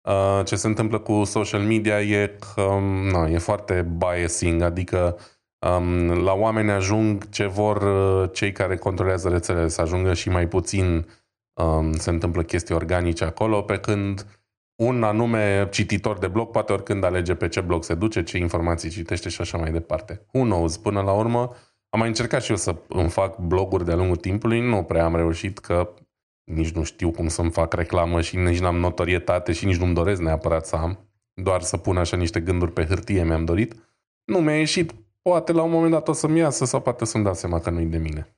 uh, 0.00 0.40
ce 0.44 0.56
se 0.56 0.66
întâmplă 0.66 0.98
cu 0.98 1.24
social 1.24 1.60
media 1.60 2.00
e 2.00 2.36
că 2.54 2.62
um, 2.62 3.08
na, 3.08 3.28
e 3.28 3.38
foarte 3.38 3.88
biasing, 3.96 4.62
adică 4.62 5.18
um, 5.66 6.08
la 6.22 6.32
oameni 6.32 6.70
ajung 6.70 7.28
ce 7.28 7.46
vor 7.46 7.82
uh, 7.82 8.30
cei 8.32 8.52
care 8.52 8.76
controlează 8.76 9.28
rețelele, 9.28 9.68
să 9.68 9.80
ajungă 9.80 10.14
și 10.14 10.28
mai 10.28 10.48
puțin 10.48 11.06
um, 11.52 11.92
se 11.92 12.10
întâmplă 12.10 12.42
chestii 12.42 12.74
organice 12.74 13.24
acolo, 13.24 13.62
pe 13.62 13.78
când 13.78 14.26
un 14.82 15.02
anume 15.02 15.68
cititor 15.70 16.18
de 16.18 16.28
blog 16.28 16.50
poate 16.50 16.72
oricând 16.72 17.04
alege 17.04 17.34
pe 17.34 17.48
ce 17.48 17.60
blog 17.60 17.84
se 17.84 17.94
duce, 17.94 18.22
ce 18.22 18.38
informații 18.38 18.90
citește 18.90 19.28
și 19.28 19.40
așa 19.40 19.58
mai 19.58 19.72
departe. 19.72 20.26
Who 20.32 20.44
knows? 20.44 20.76
Până 20.76 21.00
la 21.00 21.12
urmă, 21.12 21.50
am 21.88 21.98
mai 21.98 22.08
încercat 22.08 22.42
și 22.42 22.50
eu 22.50 22.56
să 22.56 22.76
îmi 22.88 23.08
fac 23.08 23.38
bloguri 23.38 23.84
de-a 23.84 23.94
lungul 23.96 24.16
timpului, 24.16 24.60
nu 24.60 24.82
prea 24.82 25.04
am 25.04 25.16
reușit 25.16 25.58
că 25.58 25.94
nici 26.44 26.70
nu 26.70 26.82
știu 26.82 27.10
cum 27.10 27.28
să-mi 27.28 27.50
fac 27.50 27.72
reclamă 27.72 28.20
și 28.20 28.36
nici 28.36 28.60
n-am 28.60 28.76
notorietate 28.76 29.52
și 29.52 29.66
nici 29.66 29.76
nu-mi 29.76 29.94
doresc 29.94 30.20
neapărat 30.20 30.66
să 30.66 30.76
am. 30.76 30.98
Doar 31.34 31.60
să 31.60 31.76
pun 31.76 31.96
așa 31.96 32.16
niște 32.16 32.40
gânduri 32.40 32.72
pe 32.72 32.84
hârtie 32.84 33.24
mi-am 33.24 33.44
dorit. 33.44 33.74
Nu 34.24 34.38
mi-a 34.38 34.56
ieșit. 34.56 34.94
Poate 35.22 35.52
la 35.52 35.62
un 35.62 35.70
moment 35.70 35.90
dat 35.90 36.08
o 36.08 36.12
să-mi 36.12 36.38
iasă 36.38 36.64
sau 36.64 36.80
poate 36.80 37.04
să-mi 37.04 37.24
dau 37.24 37.34
seama 37.34 37.60
că 37.60 37.70
nu-i 37.70 37.86
de 37.86 37.98
mine. 37.98 38.36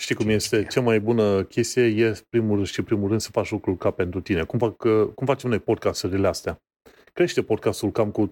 Știi 0.00 0.14
cum 0.14 0.28
este? 0.28 0.64
Cea 0.64 0.80
mai 0.80 1.00
bună 1.00 1.44
chestie 1.44 1.82
e 1.82 2.20
primul 2.28 2.64
și 2.64 2.82
primul 2.82 3.08
rând 3.08 3.20
să 3.20 3.30
faci 3.30 3.50
lucrul 3.50 3.76
ca 3.76 3.90
pentru 3.90 4.20
tine. 4.20 4.44
Cum, 4.44 4.58
fac, 4.58 4.76
cum 5.14 5.26
facem 5.26 5.50
noi 5.50 5.58
podcasturile 5.58 6.28
astea? 6.28 6.62
Crește 7.12 7.42
podcastul 7.42 7.90
cam 7.90 8.10
cu 8.10 8.28
30% 8.28 8.30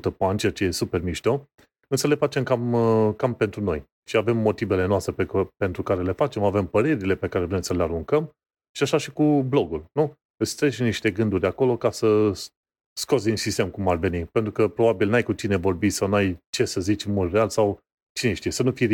pe 0.00 0.24
an, 0.24 0.36
ceea 0.36 0.52
ce 0.52 0.64
e 0.64 0.70
super 0.70 1.00
mișto 1.00 1.48
însă 1.90 2.06
le 2.06 2.14
facem 2.14 2.42
cam, 2.42 2.72
uh, 2.72 3.14
cam 3.16 3.34
pentru 3.34 3.60
noi. 3.62 3.84
Și 4.08 4.16
avem 4.16 4.36
motivele 4.36 4.86
noastre 4.86 5.12
pe, 5.12 5.26
pentru 5.56 5.82
care 5.82 6.02
le 6.02 6.12
facem, 6.12 6.42
avem 6.42 6.66
părerile 6.66 7.14
pe 7.14 7.28
care 7.28 7.44
vrem 7.44 7.60
să 7.60 7.74
le 7.74 7.82
aruncăm 7.82 8.30
și 8.76 8.82
așa 8.82 8.96
și 8.96 9.12
cu 9.12 9.42
blogul, 9.42 9.84
nu? 9.92 10.14
Îți 10.36 10.56
treci 10.56 10.80
niște 10.80 11.10
gânduri 11.10 11.40
de 11.40 11.46
acolo 11.46 11.76
ca 11.76 11.90
să 11.90 12.32
scoți 12.92 13.24
din 13.24 13.36
sistem 13.36 13.70
cum 13.70 13.88
ar 13.88 13.96
veni. 13.96 14.24
Pentru 14.24 14.52
că 14.52 14.68
probabil 14.68 15.08
n-ai 15.08 15.22
cu 15.22 15.32
cine 15.32 15.56
vorbi 15.56 15.90
sau 15.90 16.08
n-ai 16.08 16.38
ce 16.50 16.64
să 16.64 16.80
zici 16.80 17.04
în 17.04 17.12
mod 17.12 17.32
real 17.32 17.48
sau 17.48 17.80
cine 18.12 18.32
știe, 18.32 18.50
să 18.50 18.62
nu 18.62 18.72
fii 18.72 18.86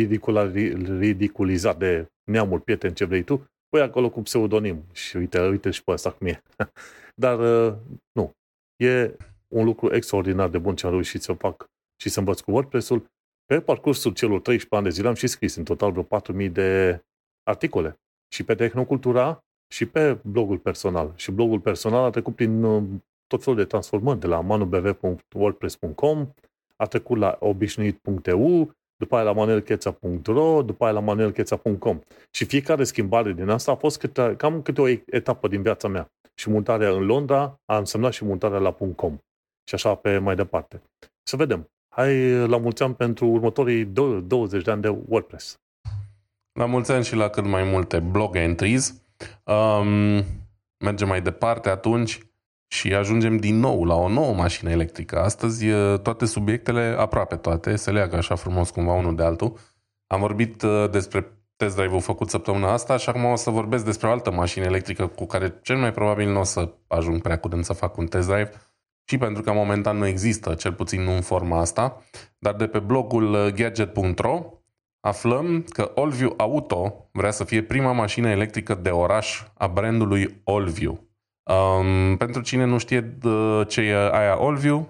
ridiculizat 0.99 1.77
de 1.77 2.07
neamuri, 2.31 2.61
prieten, 2.61 2.93
ce 2.93 3.05
vrei 3.05 3.23
tu, 3.23 3.45
păi 3.69 3.81
acolo 3.81 4.09
cu 4.09 4.21
pseudonim 4.21 4.83
și 4.91 5.17
uite, 5.17 5.41
uite 5.41 5.69
și 5.69 5.83
pe 5.83 5.91
ăsta 5.91 6.11
cum 6.11 6.27
e. 6.27 6.41
Dar 7.23 7.39
uh, 7.39 7.75
nu, 8.11 8.31
e 8.75 9.15
un 9.47 9.65
lucru 9.65 9.95
extraordinar 9.95 10.49
de 10.49 10.57
bun 10.57 10.75
ce 10.75 10.85
am 10.85 10.91
reușit 10.91 11.21
să 11.21 11.33
fac 11.33 11.65
și 12.01 12.09
să 12.09 12.19
învăț 12.19 12.39
cu 12.39 12.51
WordPress-ul, 12.51 13.05
pe 13.45 13.59
parcursul 13.61 14.13
celor 14.13 14.41
13 14.41 14.75
ani 14.75 14.83
de 14.83 14.89
zile 14.89 15.07
am 15.07 15.13
și 15.13 15.27
scris 15.27 15.55
în 15.55 15.63
total 15.63 15.91
vreo 15.91 16.43
4.000 16.47 16.51
de 16.51 17.01
articole. 17.43 17.99
Și 18.33 18.43
pe 18.43 18.55
Tehnocultura 18.55 19.39
și 19.73 19.85
pe 19.85 20.19
blogul 20.23 20.57
personal. 20.57 21.13
Și 21.15 21.31
blogul 21.31 21.59
personal 21.59 22.03
a 22.03 22.09
trecut 22.09 22.35
prin 22.35 22.63
uh, 22.63 22.83
tot 23.27 23.43
felul 23.43 23.59
de 23.59 23.65
transformări, 23.65 24.19
de 24.19 24.27
la 24.27 24.41
manubv.wordpress.com, 24.41 26.29
a 26.75 26.85
trecut 26.85 27.17
la 27.17 27.37
obișnuit.eu, 27.39 28.71
după 28.95 29.15
aia 29.15 29.23
la 29.23 29.31
manelcheța.ro, 29.31 30.61
după 30.61 30.83
aia 30.83 30.93
la 30.93 30.99
manelcheța.com. 30.99 31.99
Și 32.31 32.45
fiecare 32.45 32.83
schimbare 32.83 33.33
din 33.33 33.49
asta 33.49 33.71
a 33.71 33.75
fost 33.75 33.99
câte, 33.99 34.33
cam 34.37 34.61
câte 34.61 34.81
o 34.81 34.87
etapă 35.05 35.47
din 35.47 35.61
viața 35.61 35.87
mea. 35.87 36.11
Și 36.33 36.49
mutarea 36.49 36.89
în 36.89 37.05
Londra 37.05 37.59
a 37.65 37.77
însemnat 37.77 38.13
și 38.13 38.25
mutarea 38.25 38.59
la 38.59 38.71
.com. 38.71 39.17
Și 39.63 39.75
așa 39.75 39.95
pe 39.95 40.17
mai 40.17 40.35
departe. 40.35 40.81
Să 41.23 41.35
vedem 41.35 41.69
hai 41.87 42.31
la 42.47 42.57
mulți 42.57 42.83
ani 42.83 42.95
pentru 42.95 43.27
următorii 43.27 43.85
20 43.85 44.63
de 44.63 44.71
ani 44.71 44.81
de 44.81 44.97
WordPress. 45.07 45.59
La 46.59 46.65
mulți 46.65 46.91
ani 46.91 47.03
și 47.03 47.15
la 47.15 47.29
cât 47.29 47.45
mai 47.45 47.63
multe 47.63 47.99
blog 47.99 48.35
entries. 48.35 49.01
Um, 49.43 50.23
mergem 50.77 51.07
mai 51.07 51.21
departe 51.21 51.69
atunci 51.69 52.26
și 52.67 52.93
ajungem 52.93 53.37
din 53.37 53.59
nou 53.59 53.83
la 53.83 53.95
o 53.95 54.09
nouă 54.09 54.33
mașină 54.33 54.71
electrică. 54.71 55.19
Astăzi 55.19 55.65
toate 56.03 56.25
subiectele, 56.25 56.95
aproape 56.97 57.35
toate, 57.35 57.75
se 57.75 57.91
leagă 57.91 58.15
așa 58.15 58.35
frumos 58.35 58.69
cumva 58.69 58.93
unul 58.93 59.15
de 59.15 59.23
altul. 59.23 59.57
Am 60.07 60.19
vorbit 60.19 60.63
despre 60.91 61.31
test 61.55 61.75
drive-ul 61.75 62.01
făcut 62.01 62.29
săptămâna 62.29 62.71
asta 62.71 62.97
și 62.97 63.09
acum 63.09 63.25
o 63.25 63.35
să 63.35 63.49
vorbesc 63.49 63.85
despre 63.85 64.07
o 64.07 64.11
altă 64.11 64.31
mașină 64.31 64.65
electrică 64.65 65.07
cu 65.07 65.25
care 65.25 65.59
cel 65.61 65.77
mai 65.77 65.91
probabil 65.91 66.31
nu 66.31 66.39
o 66.39 66.43
să 66.43 66.73
ajung 66.87 67.21
prea 67.21 67.39
curând 67.39 67.63
să 67.63 67.73
fac 67.73 67.97
un 67.97 68.07
test 68.07 68.27
drive 68.27 68.51
și 69.09 69.17
pentru 69.17 69.41
că 69.41 69.53
momentan 69.53 69.97
nu 69.97 70.05
există, 70.05 70.53
cel 70.53 70.73
puțin 70.73 71.01
nu 71.01 71.11
în 71.11 71.21
forma 71.21 71.59
asta, 71.59 72.01
dar 72.39 72.53
de 72.53 72.67
pe 72.67 72.79
blogul 72.79 73.51
gadget.ro 73.55 74.43
aflăm 74.99 75.65
că 75.69 75.91
Allview 75.95 76.33
Auto 76.37 77.09
vrea 77.11 77.31
să 77.31 77.43
fie 77.43 77.63
prima 77.63 77.91
mașină 77.91 78.29
electrică 78.29 78.75
de 78.75 78.89
oraș 78.89 79.43
a 79.53 79.67
brandului 79.67 80.41
Allview. 80.43 81.06
Um, 81.47 82.17
pentru 82.17 82.41
cine 82.41 82.63
nu 82.63 82.77
știe 82.77 83.17
ce 83.67 83.81
e 83.81 83.93
aia 83.95 84.35
Allview, 84.35 84.89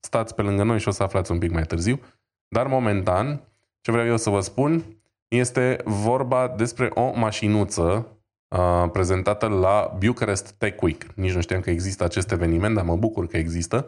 stați 0.00 0.34
pe 0.34 0.42
lângă 0.42 0.62
noi 0.62 0.78
și 0.78 0.88
o 0.88 0.90
să 0.90 1.02
aflați 1.02 1.30
un 1.30 1.38
pic 1.38 1.50
mai 1.50 1.62
târziu. 1.62 2.00
Dar 2.48 2.66
momentan, 2.66 3.40
ce 3.80 3.90
vreau 3.90 4.06
eu 4.06 4.16
să 4.16 4.30
vă 4.30 4.40
spun, 4.40 4.84
este 5.28 5.80
vorba 5.84 6.54
despre 6.56 6.90
o 6.94 7.12
mașinuță 7.14 8.06
uh, 8.48 8.90
prezentată 8.92 9.46
la 9.46 9.96
Bucharest 9.98 10.52
Tech 10.52 10.82
Week. 10.82 11.06
Nici 11.14 11.34
nu 11.34 11.40
știam 11.40 11.60
că 11.60 11.70
există 11.70 12.04
acest 12.04 12.32
eveniment, 12.32 12.74
dar 12.74 12.84
mă 12.84 12.96
bucur 12.96 13.26
că 13.26 13.36
există. 13.36 13.86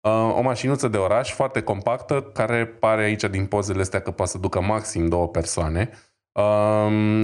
Uh, 0.00 0.34
o 0.36 0.40
mașinuță 0.40 0.88
de 0.88 0.96
oraș 0.96 1.32
foarte 1.32 1.62
compactă, 1.62 2.22
care 2.22 2.66
pare 2.66 3.02
aici 3.02 3.24
din 3.24 3.46
pozele 3.46 3.80
astea 3.80 4.00
că 4.00 4.10
poate 4.10 4.30
să 4.30 4.38
ducă 4.38 4.60
maxim 4.60 5.08
două 5.08 5.28
persoane. 5.28 5.90
Uh, 5.92 6.07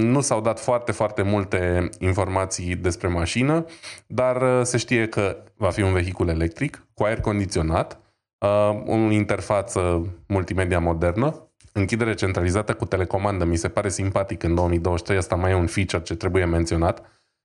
nu 0.01 0.21
s-au 0.21 0.41
dat 0.41 0.59
foarte, 0.59 0.91
foarte 0.91 1.21
multe 1.21 1.89
informații 1.99 2.75
despre 2.75 3.07
mașină, 3.07 3.65
dar 4.07 4.41
uh, 4.41 4.61
se 4.63 4.77
știe 4.77 5.07
că 5.07 5.37
va 5.57 5.69
fi 5.69 5.81
un 5.81 5.93
vehicul 5.93 6.27
electric 6.27 6.87
cu 6.93 7.03
aer 7.03 7.19
condiționat, 7.19 7.99
uh, 8.37 8.81
o 8.85 8.93
interfață 8.95 10.07
multimedia 10.27 10.79
modernă, 10.79 11.49
închidere 11.71 12.13
centralizată 12.13 12.73
cu 12.73 12.85
telecomandă. 12.85 13.45
Mi 13.45 13.55
se 13.55 13.69
pare 13.69 13.89
simpatic 13.89 14.43
în 14.43 14.55
2023, 14.55 15.17
asta 15.17 15.35
mai 15.35 15.51
e 15.51 15.55
un 15.55 15.67
feature 15.67 16.03
ce 16.03 16.15
trebuie 16.15 16.45
menționat. 16.45 17.01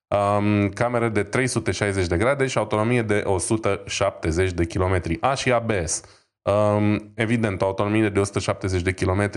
Um, 0.09 0.69
cameră 0.69 1.09
de 1.09 1.23
360 1.23 2.07
de 2.07 2.17
grade 2.17 2.47
și 2.47 2.59
autonomie 2.59 3.03
de 3.03 3.23
170 3.25 4.53
de 4.53 4.65
km. 4.65 5.01
A 5.21 5.35
și 5.35 5.53
ABS. 5.53 6.03
Um, 6.43 7.13
evident, 7.15 7.63
o 7.63 7.65
autonomie 7.65 8.09
de 8.09 8.19
170 8.19 8.83
de 8.83 8.93
km 8.93 9.31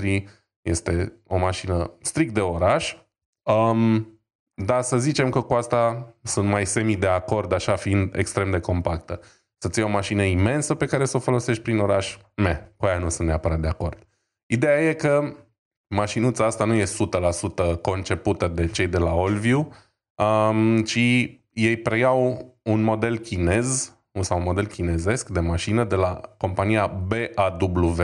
este 0.64 1.14
o 1.28 1.38
mașină 1.38 1.92
strict 2.02 2.34
de 2.34 2.40
oraș. 2.40 2.96
Um, 3.44 4.08
dar 4.54 4.82
să 4.82 4.98
zicem 4.98 5.30
că 5.30 5.42
cu 5.42 5.54
asta 5.54 6.14
sunt 6.24 6.48
mai 6.48 6.66
semi 6.66 6.96
de 6.96 7.08
acord, 7.08 7.54
așa 7.54 7.76
fiind 7.76 8.16
extrem 8.16 8.52
de 8.52 8.60
compactă. 8.60 9.20
Să-ți 9.58 9.80
iei 9.80 9.88
o 9.88 9.92
mașină 9.92 10.24
imensă 10.24 10.76
pe 10.76 10.86
care 10.86 11.06
să 11.06 11.18
o 11.18 11.20
folosești 11.20 11.64
prin 11.64 11.80
oraș, 11.80 12.18
me, 12.36 12.72
cu 12.78 12.86
aia 12.86 12.98
nu 12.98 13.10
sunt 13.10 13.28
neapărat 13.28 13.60
de 13.60 13.68
acord. 13.68 14.08
Ideea 14.46 14.82
e 14.82 14.94
că 14.94 15.36
mașinuța 15.88 16.46
asta 16.46 16.66
nu 16.66 16.74
e 16.74 16.84
100% 16.84 17.82
concepută 17.82 18.48
de 18.48 18.68
cei 18.68 18.88
de 18.88 18.98
la 18.98 19.10
Allview, 19.10 19.74
um, 20.16 20.84
ci 20.84 20.98
ei 21.54 21.78
preiau 21.84 22.54
un 22.64 22.82
model 22.82 23.18
chinez 23.18 23.98
sau 24.22 24.38
un 24.38 24.44
model 24.44 24.68
chinezesc 24.68 25.30
de 25.30 25.40
mașină 25.40 25.84
de 25.84 25.96
la 25.96 26.22
compania 26.38 26.88
BAW, 26.88 27.96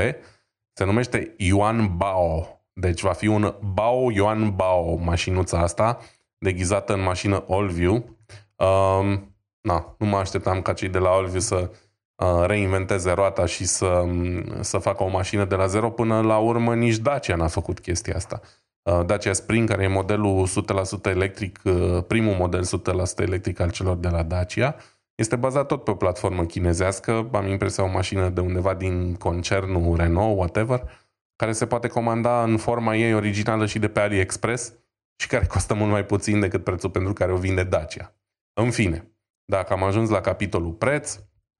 se 0.80 0.86
numește 0.86 1.34
Yuan 1.38 1.98
Bao. 1.98 2.62
Deci 2.74 3.02
va 3.02 3.14
fi 3.14 3.28
un 3.28 3.56
Bao 3.74 4.12
Yuan 4.12 4.56
Bao, 4.56 4.96
mașinuța 4.96 5.60
asta, 5.60 6.00
deghizată 6.38 6.94
în 6.94 7.02
mașină 7.02 7.46
Allview. 7.50 7.94
Um, 7.94 9.36
na, 9.62 9.96
nu 9.98 10.06
mă 10.06 10.18
așteptam 10.18 10.62
ca 10.62 10.74
cei 10.74 10.90
de 10.90 10.98
la 10.98 11.10
Allview 11.10 11.40
să 11.40 11.70
Uh, 12.20 12.46
reinventeze 12.46 13.12
roata 13.12 13.46
și 13.46 13.66
să, 13.66 13.86
um, 13.86 14.44
să 14.62 14.78
facă 14.78 15.04
o 15.04 15.08
mașină 15.08 15.46
de 15.46 15.56
la 15.56 15.66
zero. 15.66 15.90
Până 15.90 16.22
la 16.22 16.38
urmă 16.38 16.76
nici 16.76 16.98
Dacia 16.98 17.36
n-a 17.36 17.48
făcut 17.48 17.80
chestia 17.80 18.16
asta. 18.16 18.42
Uh, 18.82 19.06
Dacia 19.06 19.34
Spring, 19.34 19.70
care 19.70 19.84
e 19.84 19.88
modelul 19.88 20.48
100% 20.48 21.10
electric, 21.10 21.60
uh, 21.64 22.04
primul 22.08 22.36
model 22.36 22.64
100% 22.64 23.24
electric 23.24 23.60
al 23.60 23.72
celor 23.72 23.98
de 23.98 24.08
la 24.08 24.24
Dacia, 24.24 24.76
este 25.20 25.36
bazat 25.36 25.68
tot 25.68 25.84
pe 25.84 25.92
o 25.92 25.96
platformă 25.96 26.46
chinezească, 26.46 27.30
am 27.32 27.48
impresia 27.48 27.84
o 27.84 27.88
mașină 27.88 28.30
de 28.30 28.42
undeva 28.42 28.74
din 28.74 29.16
concernul 29.16 29.96
Renault, 29.96 30.38
whatever, 30.38 31.08
care 31.36 31.52
se 31.52 31.66
poate 31.66 31.88
comanda 31.88 32.44
în 32.44 32.58
forma 32.58 32.96
ei 32.96 33.14
originală 33.14 33.66
și 33.66 33.80
de 33.80 33.88
pe 33.88 34.00
AliExpress 34.00 34.74
și 35.22 35.28
care 35.28 35.46
costă 35.46 35.74
mult 35.74 35.92
mai 35.92 36.06
puțin 36.06 36.40
decât 36.40 36.64
prețul 36.64 36.90
pentru 36.90 37.14
care 37.14 37.32
o 37.32 37.38
vinde 37.38 37.64
Dacia. 37.64 38.14
În 38.54 38.72
fine, 38.72 39.12
dacă 39.46 39.74
am 39.74 39.84
ajuns 39.84 40.10
la 40.10 40.22
capitolul 40.22 40.72
preț, 40.72 41.20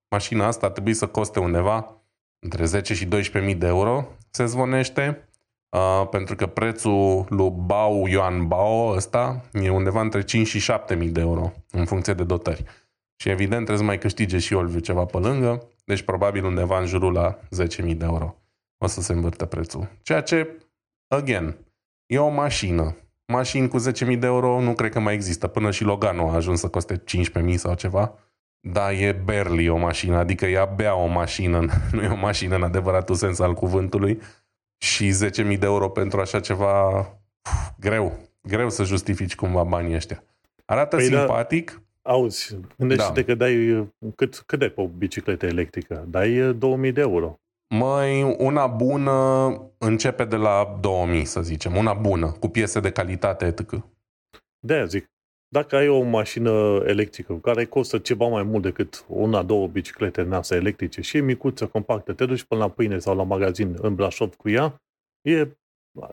mașina 0.10 0.46
asta 0.46 0.66
ar 0.66 0.72
trebui 0.72 0.94
să 0.94 1.08
coste 1.08 1.40
undeva 1.40 2.04
între 2.40 2.66
10 2.66 2.94
și 2.94 3.08
12.000 3.08 3.58
de 3.58 3.68
euro, 3.68 4.08
se 4.30 4.46
zvonește, 4.46 5.30
uh, 5.70 6.08
pentru 6.10 6.36
că 6.36 6.48
prețul 6.48 7.26
lui 7.30 7.54
Bao 7.56 8.08
Yuan 8.08 8.48
Bao 8.48 8.88
ăsta 8.96 9.44
e 9.54 9.70
undeva 9.70 10.02
între 10.02 10.24
5 10.24 10.48
și 10.48 10.72
7.000 10.72 11.12
de 11.12 11.20
euro, 11.20 11.52
în 11.72 11.86
funcție 11.86 12.14
de 12.14 12.24
dotări. 12.24 12.64
Și 13.22 13.30
evident 13.30 13.66
trebuie 13.66 13.78
să 13.78 13.84
mai 13.84 13.98
câștige 13.98 14.38
și 14.38 14.54
Olviu 14.54 14.80
ceva 14.80 15.06
pe 15.06 15.18
lângă, 15.18 15.68
deci 15.86 16.02
probabil 16.02 16.46
undeva 16.46 16.80
în 16.80 16.86
jurul 16.86 17.14
la 17.14 17.40
10.000 17.66 17.98
de 17.98 18.06
euro 18.06 18.40
o 18.80 18.88
să 18.88 19.02
se 19.02 19.14
învârte 19.14 19.46
prețul. 19.46 19.88
Ceea 20.02 20.22
ce, 20.22 20.58
again, 21.08 21.56
e 22.06 22.20
o 22.20 22.30
mașină. 22.30 22.96
Mașini 23.26 23.68
cu 23.68 23.78
10.000 23.80 24.20
de 24.20 24.26
euro 24.26 24.62
nu 24.62 24.74
cred 24.74 24.92
că 24.92 25.00
mai 25.00 25.14
există. 25.14 25.48
Până 25.48 25.72
și 25.72 25.84
Logano 25.84 26.30
a 26.30 26.36
ajuns 26.36 26.60
să 26.60 26.70
coste 26.70 27.04
15.000 27.44 27.56
sau 27.56 27.74
ceva. 27.74 28.14
Da, 28.60 28.94
e 28.94 29.12
barely 29.12 29.70
o 29.70 29.78
mașină, 29.78 30.18
adică 30.18 30.46
e 30.46 30.60
abia 30.60 30.96
o 30.96 31.06
mașină, 31.06 31.66
nu 31.92 32.04
e 32.04 32.08
o 32.08 32.16
mașină 32.16 32.56
în 32.56 32.64
adevăratul 32.64 33.16
sens 33.16 33.40
al 33.40 33.54
cuvântului 33.54 34.22
și 34.78 35.14
10.000 35.26 35.34
de 35.34 35.58
euro 35.62 35.90
pentru 35.90 36.20
așa 36.20 36.40
ceva, 36.40 37.02
pf, 37.42 37.72
greu, 37.80 38.20
greu 38.42 38.70
să 38.70 38.84
justifici 38.84 39.36
cumva 39.36 39.64
banii 39.64 39.96
ăștia. 39.96 40.24
Arată 40.66 40.96
păi 40.96 41.10
da, 41.10 41.18
simpatic. 41.18 41.72
Da, 41.72 41.82
auzi, 42.10 42.60
gândește-te 42.78 43.22
da. 43.22 43.26
că 43.26 43.36
dai, 43.36 43.88
cât, 44.16 44.36
cât 44.46 44.60
dai 44.60 44.70
pe 44.70 44.82
o 44.82 44.88
bicicletă 44.88 45.46
electrică? 45.46 46.06
Dai 46.10 46.54
2000 46.58 46.92
de 46.92 47.02
euro. 47.02 47.40
Măi, 47.76 48.36
una 48.38 48.68
bună 48.68 49.14
începe 49.78 50.26
de 50.26 50.36
la 50.36 50.78
2000, 50.82 51.26
să 51.26 51.42
zicem. 51.42 51.76
Una 51.76 51.94
bună, 51.94 52.32
cu 52.32 52.48
piese 52.48 52.80
de 52.80 52.92
calitate, 52.92 53.46
etc. 53.46 53.86
De-aia 54.60 54.86
zic. 54.86 55.12
Dacă 55.52 55.76
ai 55.76 55.88
o 55.88 56.02
mașină 56.02 56.84
electrică 56.86 57.34
care 57.34 57.66
costă 57.66 57.98
ceva 57.98 58.28
mai 58.28 58.44
mult 58.44 58.64
decât 58.64 59.06
una, 59.08 59.44
două 59.44 59.68
biciclete 59.68 60.22
în 60.22 60.34
astea 60.34 60.58
electrice 60.58 61.02
și 61.02 61.18
e 61.18 61.22
micuță, 61.22 61.68
compactă, 61.68 62.14
te 62.14 62.26
duci 62.26 62.44
până 62.44 62.62
la 62.62 62.70
pâine 62.70 63.00
sau 63.00 63.16
la 63.16 63.24
magazin 63.24 63.78
în 63.82 63.96
Brașov 63.96 64.36
cu 64.36 64.50
ea, 64.50 64.82
e, 65.22 65.48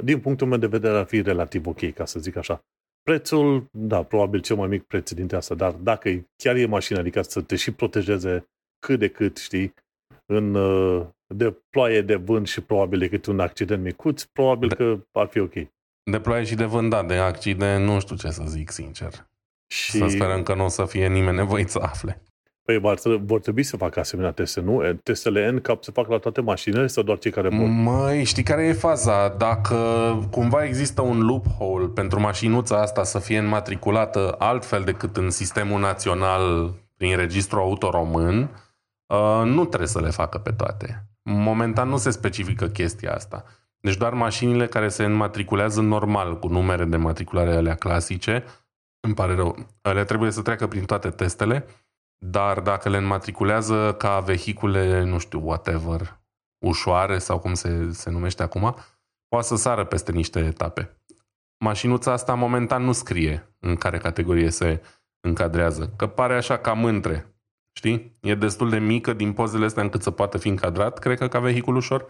din 0.03 0.21
punctul 0.21 0.47
meu 0.47 0.59
de 0.59 0.67
vedere, 0.67 0.99
ar 0.99 1.05
fi 1.05 1.23
relativ 1.23 1.67
ok, 1.67 1.93
ca 1.93 2.05
să 2.05 2.21
zic 2.21 2.37
așa. 2.37 2.65
Prețul, 3.11 3.69
da, 3.71 4.03
probabil 4.03 4.41
cel 4.41 4.57
mai 4.57 4.69
mic 4.69 4.83
preț 4.83 5.11
dintre 5.11 5.37
asta, 5.37 5.55
dar 5.55 5.73
dacă 5.73 6.27
chiar 6.37 6.57
e 6.57 6.67
mașina, 6.67 6.99
adică 6.99 7.23
să 7.23 7.41
te 7.43 7.57
și 7.57 7.71
protejeze 7.71 8.49
cât 8.79 8.99
de 8.99 9.09
cât, 9.09 9.37
știi, 9.37 9.75
în, 10.27 10.53
de 11.35 11.57
ploaie, 11.71 12.03
de 12.03 12.15
vânt 12.15 12.47
și 12.47 12.61
probabil 12.61 12.99
decât 12.99 13.27
un 13.27 13.41
accident 13.41 13.83
micuț, 13.83 14.23
probabil 14.23 14.69
de, 14.69 14.75
că 14.75 14.99
ar 15.13 15.27
fi 15.27 15.39
ok. 15.39 15.53
De 16.11 16.21
ploaie 16.21 16.45
și 16.45 16.55
de 16.55 16.65
vânt, 16.65 16.91
da, 16.91 17.03
de 17.03 17.15
accident, 17.15 17.85
nu 17.85 18.01
știu 18.01 18.17
ce 18.17 18.31
să 18.31 18.45
zic, 18.47 18.71
sincer. 18.71 19.27
Și... 19.67 19.99
Să 19.99 20.07
sperăm 20.07 20.43
că 20.43 20.55
nu 20.55 20.65
o 20.65 20.69
să 20.69 20.85
fie 20.85 21.09
nimeni 21.09 21.37
nevoit 21.37 21.69
să 21.69 21.79
afle. 21.79 22.23
Păi 22.67 22.79
vor 23.25 23.41
trebui 23.41 23.63
să 23.63 23.77
facă 23.77 24.01
asemenea 24.01 24.31
teste, 24.31 24.61
nu? 24.61 24.83
Testele 25.03 25.51
NCAP 25.51 25.85
se 25.85 25.91
fac 25.91 26.09
la 26.09 26.19
toate 26.19 26.41
mașinile 26.41 26.87
sau 26.87 27.03
doar 27.03 27.19
cei 27.19 27.31
care 27.31 27.49
pot? 27.49 27.67
Măi, 27.69 28.25
știi 28.25 28.43
care 28.43 28.67
e 28.67 28.73
faza? 28.73 29.29
Dacă 29.29 29.77
cumva 30.31 30.65
există 30.65 31.03
un 31.03 31.21
loophole 31.21 31.87
pentru 31.87 32.21
mașinuța 32.21 32.81
asta 32.81 33.03
să 33.03 33.19
fie 33.19 33.39
înmatriculată 33.39 34.35
altfel 34.39 34.83
decât 34.83 35.17
în 35.17 35.31
sistemul 35.31 35.81
național 35.81 36.75
prin 36.97 37.17
registru 37.17 37.59
auto 37.59 37.91
român, 37.91 38.51
uh, 39.07 39.43
nu 39.45 39.65
trebuie 39.65 39.89
să 39.89 40.01
le 40.01 40.11
facă 40.11 40.39
pe 40.39 40.51
toate. 40.51 41.09
Momentan 41.23 41.89
nu 41.89 41.97
se 41.97 42.11
specifică 42.11 42.67
chestia 42.67 43.15
asta. 43.15 43.45
Deci 43.81 43.97
doar 43.97 44.13
mașinile 44.13 44.67
care 44.67 44.89
se 44.89 45.05
înmatriculează 45.05 45.81
normal 45.81 46.39
cu 46.39 46.49
numere 46.49 46.85
de 46.85 46.97
matriculare 46.97 47.55
alea 47.55 47.75
clasice, 47.75 48.45
îmi 49.01 49.15
pare 49.15 49.35
rău, 49.35 49.57
ele 49.83 50.05
trebuie 50.05 50.31
să 50.31 50.43
treacă 50.43 50.67
prin 50.67 50.85
toate 50.85 51.09
testele, 51.09 51.67
dar 52.19 52.61
dacă 52.61 52.89
le 52.89 52.97
înmatriculează 52.97 53.95
ca 53.99 54.21
vehicule, 54.21 55.03
nu 55.05 55.19
știu, 55.19 55.47
whatever, 55.47 56.21
ușoare 56.59 57.19
sau 57.19 57.39
cum 57.39 57.55
se, 57.55 57.91
se 57.93 58.11
numește 58.11 58.43
acum, 58.43 58.77
poate 59.29 59.47
să 59.47 59.57
sară 59.57 59.85
peste 59.85 60.13
niște 60.13 60.39
etape. 60.39 61.01
Mașinuța 61.65 62.13
asta 62.13 62.35
momentan 62.35 62.83
nu 62.83 62.93
scrie 62.93 63.57
în 63.59 63.77
care 63.77 63.99
categorie 63.99 64.51
se 64.51 64.83
încadrează, 65.21 65.93
că 65.97 66.07
pare 66.07 66.37
așa 66.37 66.59
cam 66.59 66.85
între. 66.85 67.37
Știi? 67.73 68.19
E 68.21 68.35
destul 68.35 68.71
de 68.71 68.79
mică 68.79 69.13
din 69.13 69.33
pozele 69.33 69.65
astea 69.65 69.83
încât 69.83 70.03
să 70.03 70.11
poată 70.11 70.39
fi 70.39 70.49
încadrat, 70.49 70.99
cred 70.99 71.19
că 71.19 71.29
ca 71.29 71.39
vehicul 71.39 71.77
ușor, 71.77 72.07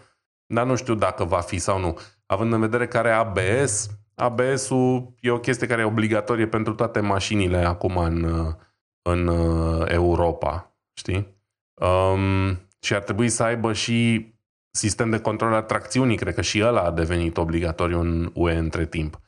dar 0.46 0.66
nu 0.66 0.76
știu 0.76 0.94
dacă 0.94 1.24
va 1.24 1.40
fi 1.40 1.58
sau 1.58 1.80
nu. 1.80 1.98
Având 2.26 2.52
în 2.52 2.60
vedere 2.60 2.86
că 2.86 2.98
are 2.98 3.10
ABS, 3.10 3.90
ABS-ul 4.14 5.14
e 5.20 5.30
o 5.30 5.38
chestie 5.38 5.66
care 5.66 5.80
e 5.80 5.84
obligatorie 5.84 6.46
pentru 6.46 6.74
toate 6.74 7.00
mașinile 7.00 7.64
acum 7.64 7.96
în, 7.96 8.26
în 9.06 9.28
Europa, 9.88 10.76
știi? 10.98 11.34
Um, 11.80 12.60
și 12.80 12.94
ar 12.94 13.02
trebui 13.02 13.28
să 13.28 13.42
aibă 13.42 13.72
și 13.72 14.30
sistem 14.70 15.10
de 15.10 15.20
control 15.20 15.52
a 15.52 15.62
tracțiunii, 15.62 16.16
cred 16.16 16.34
că 16.34 16.42
și 16.42 16.62
ăla 16.62 16.80
a 16.80 16.90
devenit 16.90 17.36
obligatoriu 17.36 18.00
în 18.00 18.30
UE 18.34 18.56
între 18.56 18.86
timp. 18.86 19.20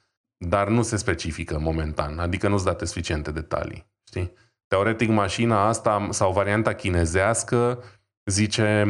Dar 0.47 0.69
nu 0.69 0.83
se 0.83 0.97
specifică 0.97 1.59
momentan, 1.59 2.19
adică 2.19 2.49
nu-ți 2.49 2.65
date 2.65 2.85
suficiente 2.85 3.31
detalii, 3.31 3.87
știi? 4.07 4.33
Teoretic, 4.67 5.09
mașina 5.09 5.67
asta 5.67 6.09
sau 6.11 6.33
varianta 6.33 6.75
chinezească 6.75 7.83
zice 8.31 8.85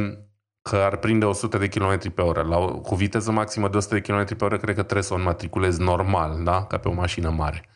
că 0.68 0.76
ar 0.76 0.96
prinde 0.96 1.24
100 1.24 1.58
de 1.58 1.68
km 1.68 2.12
pe 2.12 2.22
oră. 2.22 2.42
La, 2.42 2.56
cu 2.58 2.94
viteză 2.94 3.30
maximă 3.30 3.68
de 3.68 3.76
100 3.76 3.94
de 3.94 4.00
km 4.00 4.36
pe 4.36 4.44
oră, 4.44 4.56
cred 4.56 4.74
că 4.74 4.82
trebuie 4.82 5.02
să 5.02 5.12
o 5.12 5.16
înmatriculezi 5.16 5.80
normal, 5.80 6.42
da? 6.44 6.64
Ca 6.64 6.78
pe 6.78 6.88
o 6.88 6.92
mașină 6.92 7.30
mare. 7.30 7.68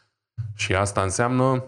Și 0.54 0.74
asta 0.74 1.02
înseamnă 1.02 1.64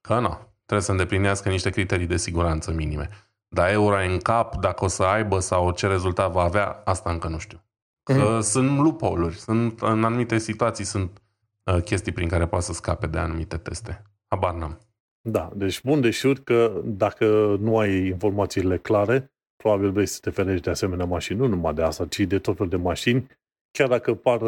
că, 0.00 0.18
nu, 0.18 0.55
trebuie 0.66 0.86
să 0.86 0.90
îndeplinească 0.90 1.48
niște 1.48 1.70
criterii 1.70 2.06
de 2.06 2.16
siguranță 2.16 2.72
minime. 2.72 3.08
Dar 3.48 3.70
euro 3.70 3.96
în 4.04 4.18
cap, 4.18 4.60
dacă 4.60 4.84
o 4.84 4.88
să 4.88 5.02
aibă 5.02 5.38
sau 5.38 5.72
ce 5.72 5.86
rezultat 5.86 6.32
va 6.32 6.42
avea, 6.42 6.82
asta 6.84 7.10
încă 7.10 7.28
nu 7.28 7.38
știu. 7.38 7.60
Că 8.02 8.12
mm. 8.12 8.40
sunt 8.40 8.78
lupoluri, 8.78 9.34
sunt, 9.34 9.80
în 9.80 10.04
anumite 10.04 10.38
situații 10.38 10.84
sunt 10.84 11.22
uh, 11.64 11.82
chestii 11.82 12.12
prin 12.12 12.28
care 12.28 12.46
poate 12.46 12.64
să 12.64 12.72
scape 12.72 13.06
de 13.06 13.18
anumite 13.18 13.56
teste. 13.56 14.02
Habar 14.26 14.54
n-am. 14.54 14.78
Da, 15.20 15.50
deci 15.54 15.82
bun 15.82 16.00
de 16.00 16.10
știut 16.10 16.38
că 16.38 16.80
dacă 16.84 17.56
nu 17.60 17.78
ai 17.78 18.06
informațiile 18.06 18.78
clare, 18.78 19.32
probabil 19.56 19.90
vrei 19.90 20.06
să 20.06 20.18
te 20.20 20.30
ferești 20.30 20.62
de 20.62 20.70
asemenea 20.70 21.04
mașini, 21.04 21.38
nu 21.38 21.46
numai 21.46 21.74
de 21.74 21.82
asta, 21.82 22.06
ci 22.06 22.20
de 22.20 22.38
tot 22.38 22.54
felul 22.56 22.70
de 22.70 22.76
mașini, 22.76 23.26
chiar 23.70 23.88
dacă 23.88 24.14
par 24.14 24.38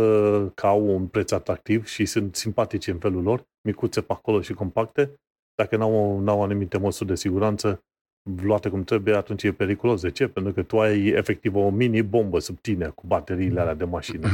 că 0.54 0.66
au 0.66 0.94
un 0.94 1.06
preț 1.06 1.30
atractiv 1.30 1.86
și 1.86 2.04
sunt 2.04 2.36
simpatice 2.36 2.90
în 2.90 2.98
felul 2.98 3.22
lor, 3.22 3.46
micuțe 3.60 4.00
pe 4.00 4.12
acolo 4.12 4.40
și 4.40 4.52
compacte, 4.52 5.20
dacă 5.62 5.76
n-au, 5.76 6.20
n-au 6.20 6.42
anumite 6.42 6.78
măsuri 6.78 7.09
de 7.09 7.14
siguranță 7.14 7.82
luate 8.42 8.68
cum 8.68 8.84
trebuie, 8.84 9.14
atunci 9.14 9.42
e 9.42 9.52
periculos. 9.52 10.00
De 10.00 10.11
ce? 10.11 10.28
Pentru 10.28 10.52
că 10.52 10.62
tu 10.62 10.80
ai 10.80 11.06
efectiv 11.06 11.56
o 11.56 11.70
mini-bombă 11.70 12.38
sub 12.38 12.59
tine 12.61 12.86
cu 12.86 13.06
bateriile 13.06 13.61
alea 13.61 13.74
de 13.74 13.84
mașină. 13.84 14.28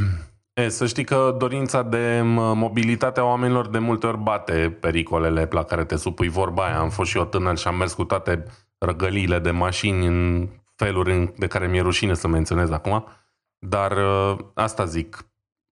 E, 0.54 0.68
să 0.68 0.86
știi 0.86 1.04
că 1.04 1.34
dorința 1.38 1.82
de 1.82 2.20
mobilitate 2.54 3.20
a 3.20 3.24
oamenilor 3.24 3.68
de 3.68 3.78
multe 3.78 4.06
ori 4.06 4.18
bate 4.18 4.76
pericolele 4.80 5.48
la 5.50 5.64
care 5.64 5.84
te 5.84 5.96
supui 5.96 6.28
vorba 6.28 6.64
aia. 6.64 6.78
Am 6.78 6.90
fost 6.90 7.10
și 7.10 7.16
eu 7.16 7.24
tânăr 7.24 7.56
și 7.56 7.68
am 7.68 7.76
mers 7.76 7.92
cu 7.92 8.04
toate 8.04 8.44
răgăliile 8.78 9.38
de 9.38 9.50
mașini 9.50 10.06
în 10.06 10.48
feluri 10.76 11.32
de 11.38 11.46
care 11.46 11.66
mi-e 11.66 11.80
rușine 11.80 12.14
să 12.14 12.28
menționez 12.28 12.70
acum. 12.70 13.04
Dar 13.58 13.92
ă, 13.92 14.36
asta 14.54 14.84
zic, 14.84 15.26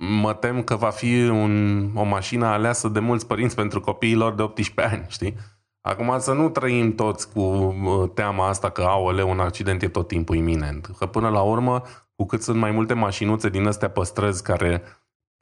mă 0.05 0.34
tem 0.34 0.62
că 0.62 0.76
va 0.76 0.90
fi 0.90 1.28
un, 1.28 1.88
o 1.94 2.03
mașină 2.03 2.46
aleasă 2.46 2.88
de 2.88 3.00
mulți 3.00 3.26
părinți 3.26 3.55
pentru 3.55 3.80
copiilor 3.80 4.34
de 4.34 4.42
18 4.42 4.94
ani, 4.94 5.07
știi? 5.09 5.34
Acum 5.80 6.18
să 6.18 6.32
nu 6.32 6.48
trăim 6.48 6.94
toți 6.94 7.32
cu 7.32 7.74
teama 8.14 8.48
asta 8.48 8.70
că, 8.70 8.82
aoleu, 8.82 9.30
un 9.30 9.40
accident 9.40 9.82
e 9.82 9.88
tot 9.88 10.09
timpul 10.09 10.36
iminent. 10.36 10.86
Că 10.98 11.07
până 11.07 11.28
la 11.28 11.40
urmă, 11.40 11.82
cu 12.14 12.26
cât 12.26 12.42
sunt 12.42 12.59
mai 12.59 12.70
multe 12.70 12.94
mașinuțe 12.94 13.48
din 13.48 13.66
astea 13.66 13.90
păstrăzi 13.90 14.42
care 14.42 14.82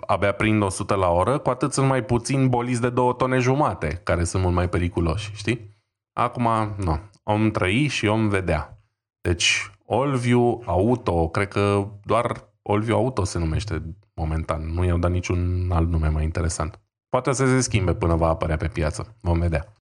abia 0.06 0.32
prind 0.32 0.62
100 0.62 0.94
la 0.94 1.08
oră, 1.08 1.38
cu 1.38 1.50
atât 1.50 1.72
sunt 1.72 1.88
mai 1.88 2.04
puțini 2.04 2.48
boliți 2.48 2.80
de 2.80 2.90
două 2.90 3.12
tone 3.12 3.38
jumate, 3.38 4.00
care 4.04 4.24
sunt 4.24 4.42
mult 4.42 4.54
mai 4.54 4.68
periculoși, 4.68 5.30
știi? 5.34 5.78
Acum, 6.12 6.74
nu. 6.76 7.00
Om 7.22 7.50
trăi 7.50 7.86
și 7.86 8.06
om 8.06 8.28
vedea. 8.28 8.78
Deci, 9.20 9.70
Allview 9.88 10.62
Auto, 10.66 11.28
cred 11.28 11.48
că 11.48 11.88
doar 12.04 12.48
Allview 12.62 12.96
Auto 12.96 13.24
se 13.24 13.38
numește 13.38 13.82
momentan. 14.20 14.62
Nu 14.74 14.84
i-au 14.84 14.98
dat 14.98 15.10
niciun 15.10 15.70
alt 15.72 15.88
nume 15.88 16.08
mai 16.08 16.24
interesant. 16.24 16.80
Poate 17.08 17.32
să 17.32 17.46
se 17.46 17.60
schimbe 17.60 17.94
până 17.94 18.14
va 18.14 18.28
apărea 18.28 18.56
pe 18.56 18.68
piață. 18.68 19.16
Vom 19.20 19.38
vedea. 19.38 19.72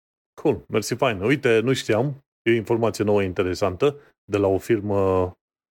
Cool, 0.42 0.64
mersi 0.68 0.96
fain. 0.96 1.22
Uite, 1.22 1.60
nu 1.60 1.74
știam, 1.74 2.06
e 2.42 2.52
o 2.52 2.56
informație 2.56 3.04
nouă 3.04 3.22
interesantă 3.22 3.96
de 4.32 4.38
la 4.38 4.48
o 4.48 4.58
firmă 4.58 4.98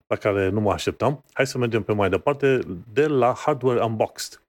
la 0.07 0.15
care 0.15 0.49
nu 0.49 0.59
mă 0.59 0.71
așteptam. 0.71 1.23
Hai 1.33 1.47
să 1.47 1.57
mergem 1.57 1.83
pe 1.83 1.93
mai 1.93 2.09
departe, 2.09 2.59
de 2.93 3.07
la 3.07 3.33
Hardware 3.37 3.83
Unboxed. 3.83 4.41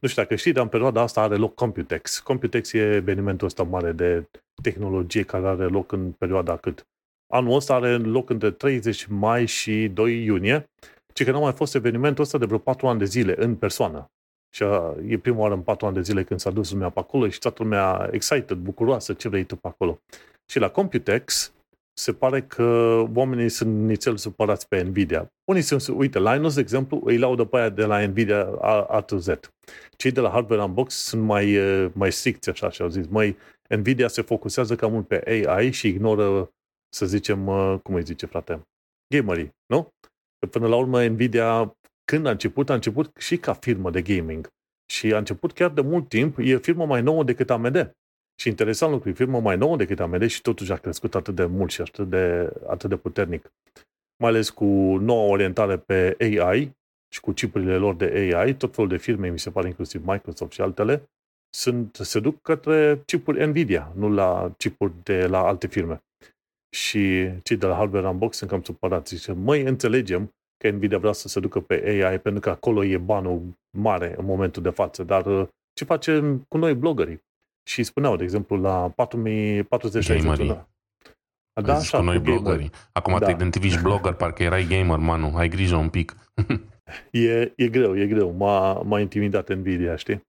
Nu 0.00 0.08
știu 0.08 0.22
dacă 0.22 0.34
știți, 0.34 0.54
dar 0.54 0.64
în 0.64 0.70
perioada 0.70 1.00
asta 1.00 1.20
are 1.20 1.36
loc 1.36 1.54
Computex. 1.54 2.18
Computex 2.18 2.72
e 2.72 2.94
evenimentul 2.94 3.46
ăsta 3.46 3.62
mare 3.62 3.92
de 3.92 4.28
tehnologie 4.62 5.22
care 5.22 5.46
are 5.46 5.64
loc 5.64 5.92
în 5.92 6.12
perioada 6.12 6.56
cât? 6.56 6.86
Anul 7.32 7.54
ăsta 7.54 7.74
are 7.74 7.96
loc 7.96 8.30
între 8.30 8.50
30 8.50 9.06
mai 9.06 9.46
și 9.46 9.88
2 9.88 10.24
iunie, 10.24 10.70
ci 11.12 11.24
că 11.24 11.30
nu 11.30 11.36
a 11.36 11.40
mai 11.40 11.52
fost 11.52 11.74
evenimentul 11.74 12.24
ăsta 12.24 12.38
de 12.38 12.44
vreo 12.44 12.58
4 12.58 12.86
ani 12.86 12.98
de 12.98 13.04
zile 13.04 13.34
în 13.38 13.56
persoană. 13.56 14.06
Și 14.54 14.64
e 15.06 15.18
prima 15.18 15.38
oară 15.38 15.54
în 15.54 15.60
patru 15.60 15.86
ani 15.86 15.94
de 15.94 16.02
zile 16.02 16.24
când 16.24 16.40
s-a 16.40 16.50
dus 16.50 16.70
lumea 16.70 16.90
pe 16.90 16.98
acolo 16.98 17.28
și 17.28 17.38
toată 17.38 17.62
lumea 17.62 18.08
excited, 18.10 18.56
bucuroasă, 18.56 19.12
ce 19.12 19.28
vrei 19.28 19.44
tu 19.44 19.56
pe 19.56 19.68
acolo. 19.68 19.98
Și 20.50 20.58
la 20.58 20.68
Computex 20.68 21.52
se 21.98 22.12
pare 22.12 22.42
că 22.42 22.64
oamenii 23.14 23.48
sunt 23.48 23.86
nițel 23.86 24.16
supărați 24.16 24.68
pe 24.68 24.82
Nvidia. 24.82 25.32
Unii 25.44 25.62
sunt, 25.62 25.86
uite, 25.98 26.18
Linus, 26.18 26.54
de 26.54 26.60
exemplu, 26.60 27.00
îi 27.04 27.18
laudă 27.18 27.44
pe 27.44 27.56
aia 27.56 27.68
de 27.68 27.84
la 27.84 28.06
Nvidia 28.06 28.48
A, 28.60 28.82
A 28.82 29.00
to 29.00 29.16
Z. 29.16 29.28
Cei 29.96 30.10
de 30.10 30.20
la 30.20 30.30
Hardware 30.30 30.62
Unbox 30.62 30.94
sunt 30.94 31.22
mai, 31.22 31.58
mai 31.92 32.12
stricți 32.12 32.48
așa 32.48 32.70
și 32.70 32.82
au 32.82 32.88
zis, 32.88 33.06
măi, 33.06 33.36
Nvidia 33.68 34.08
se 34.08 34.22
focusează 34.22 34.76
cam 34.76 34.92
mult 34.92 35.06
pe 35.06 35.48
AI 35.48 35.70
și 35.70 35.88
ignoră, 35.88 36.50
să 36.94 37.06
zicem, 37.06 37.44
cum 37.82 37.94
îi 37.94 38.04
zice, 38.04 38.26
frate, 38.26 38.60
gamerii, 39.14 39.50
nu? 39.66 39.88
Că 40.42 40.48
până 40.48 40.68
la 40.68 40.76
urmă 40.76 41.04
Nvidia 41.04 41.76
când 42.04 42.26
a 42.26 42.30
început, 42.30 42.70
a 42.70 42.74
început 42.74 43.16
și 43.18 43.36
ca 43.36 43.52
firmă 43.52 43.90
de 43.90 44.02
gaming. 44.02 44.48
Și 44.86 45.12
a 45.12 45.18
început 45.18 45.52
chiar 45.52 45.70
de 45.70 45.80
mult 45.80 46.08
timp, 46.08 46.38
e 46.38 46.56
firmă 46.56 46.86
mai 46.86 47.02
nouă 47.02 47.24
decât 47.24 47.50
AMD. 47.50 47.96
Și 48.40 48.48
interesant 48.48 48.92
lucru, 48.92 49.08
e 49.08 49.12
firmă 49.12 49.40
mai 49.40 49.56
nouă 49.56 49.76
decât 49.76 50.00
AMD 50.00 50.26
și 50.26 50.40
totuși 50.40 50.72
a 50.72 50.76
crescut 50.76 51.14
atât 51.14 51.34
de 51.34 51.44
mult 51.44 51.70
și 51.70 51.80
atât 51.80 52.08
de, 52.08 52.52
atât 52.66 52.88
de 52.88 52.96
puternic. 52.96 53.52
Mai 54.16 54.30
ales 54.30 54.50
cu 54.50 54.64
noua 55.00 55.30
orientare 55.30 55.78
pe 55.78 56.16
AI 56.18 56.76
și 57.08 57.20
cu 57.20 57.32
chipurile 57.32 57.76
lor 57.76 57.94
de 57.94 58.04
AI, 58.34 58.54
tot 58.54 58.74
felul 58.74 58.90
de 58.90 58.96
firme, 58.96 59.28
mi 59.28 59.38
se 59.38 59.50
pare 59.50 59.66
inclusiv 59.66 60.06
Microsoft 60.06 60.52
și 60.52 60.60
altele, 60.60 61.10
sunt, 61.50 61.94
se 61.94 62.20
duc 62.20 62.42
către 62.42 63.02
chipuri 63.06 63.46
Nvidia, 63.46 63.92
nu 63.94 64.08
la 64.08 64.52
chipuri 64.56 64.92
de 65.02 65.26
la 65.26 65.38
alte 65.38 65.66
firme. 65.66 66.02
Și 66.74 67.30
cei 67.42 67.56
de 67.56 67.66
la 67.66 67.74
Hardware 67.74 68.08
Unbox 68.08 68.36
sunt 68.36 68.50
cam 68.50 68.62
supărați. 68.62 69.14
Zice, 69.14 69.32
măi, 69.32 69.62
înțelegem 69.62 70.34
că 70.56 70.70
Nvidia 70.70 70.98
vrea 70.98 71.12
să 71.12 71.28
se 71.28 71.40
ducă 71.40 71.60
pe 71.60 71.82
AI 71.86 72.18
pentru 72.18 72.40
că 72.40 72.50
acolo 72.50 72.84
e 72.84 72.98
banul 72.98 73.42
mare 73.70 74.14
în 74.18 74.24
momentul 74.24 74.62
de 74.62 74.70
față. 74.70 75.02
Dar 75.04 75.26
uh, 75.26 75.48
ce 75.72 75.84
facem 75.84 76.44
cu 76.48 76.58
noi 76.58 76.74
blogării? 76.74 77.22
Și 77.62 77.82
spuneau, 77.82 78.16
de 78.16 78.22
exemplu, 78.22 78.56
la 78.56 78.92
4040 78.94 80.06
Gamerii. 80.06 80.70
Da, 81.60 81.76
așa, 81.76 81.98
cu 81.98 82.04
noi 82.04 82.16
cu 82.16 82.22
blogării. 82.22 82.70
Acum 82.92 83.18
da. 83.18 83.26
te 83.26 83.30
identifici 83.30 83.80
blogger, 83.82 84.12
parcă 84.12 84.42
erai 84.42 84.66
gamer, 84.66 84.98
manu. 84.98 85.36
Ai 85.36 85.48
grijă 85.48 85.76
un 85.76 85.88
pic. 85.88 86.16
e, 87.10 87.52
e 87.56 87.68
greu, 87.68 87.98
e 87.98 88.06
greu. 88.06 88.30
M-a, 88.30 88.82
m-a 88.82 89.00
intimidat 89.00 89.54
Nvidia, 89.54 89.96
știi? 89.96 90.22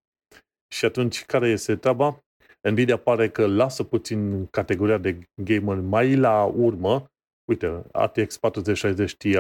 Și 0.68 0.86
atunci, 0.86 1.26
care 1.26 1.48
este 1.50 1.76
treaba? 1.76 2.23
Nvidia 2.70 2.98
pare 2.98 3.30
că 3.30 3.48
lasă 3.48 3.84
puțin 3.84 4.46
categoria 4.46 4.98
de 4.98 5.20
gamer 5.44 5.78
mai 5.78 6.16
la 6.16 6.44
urmă. 6.44 7.12
Uite, 7.50 7.84
RTX 7.92 8.38
4060 8.38 9.16
Ti 9.16 9.38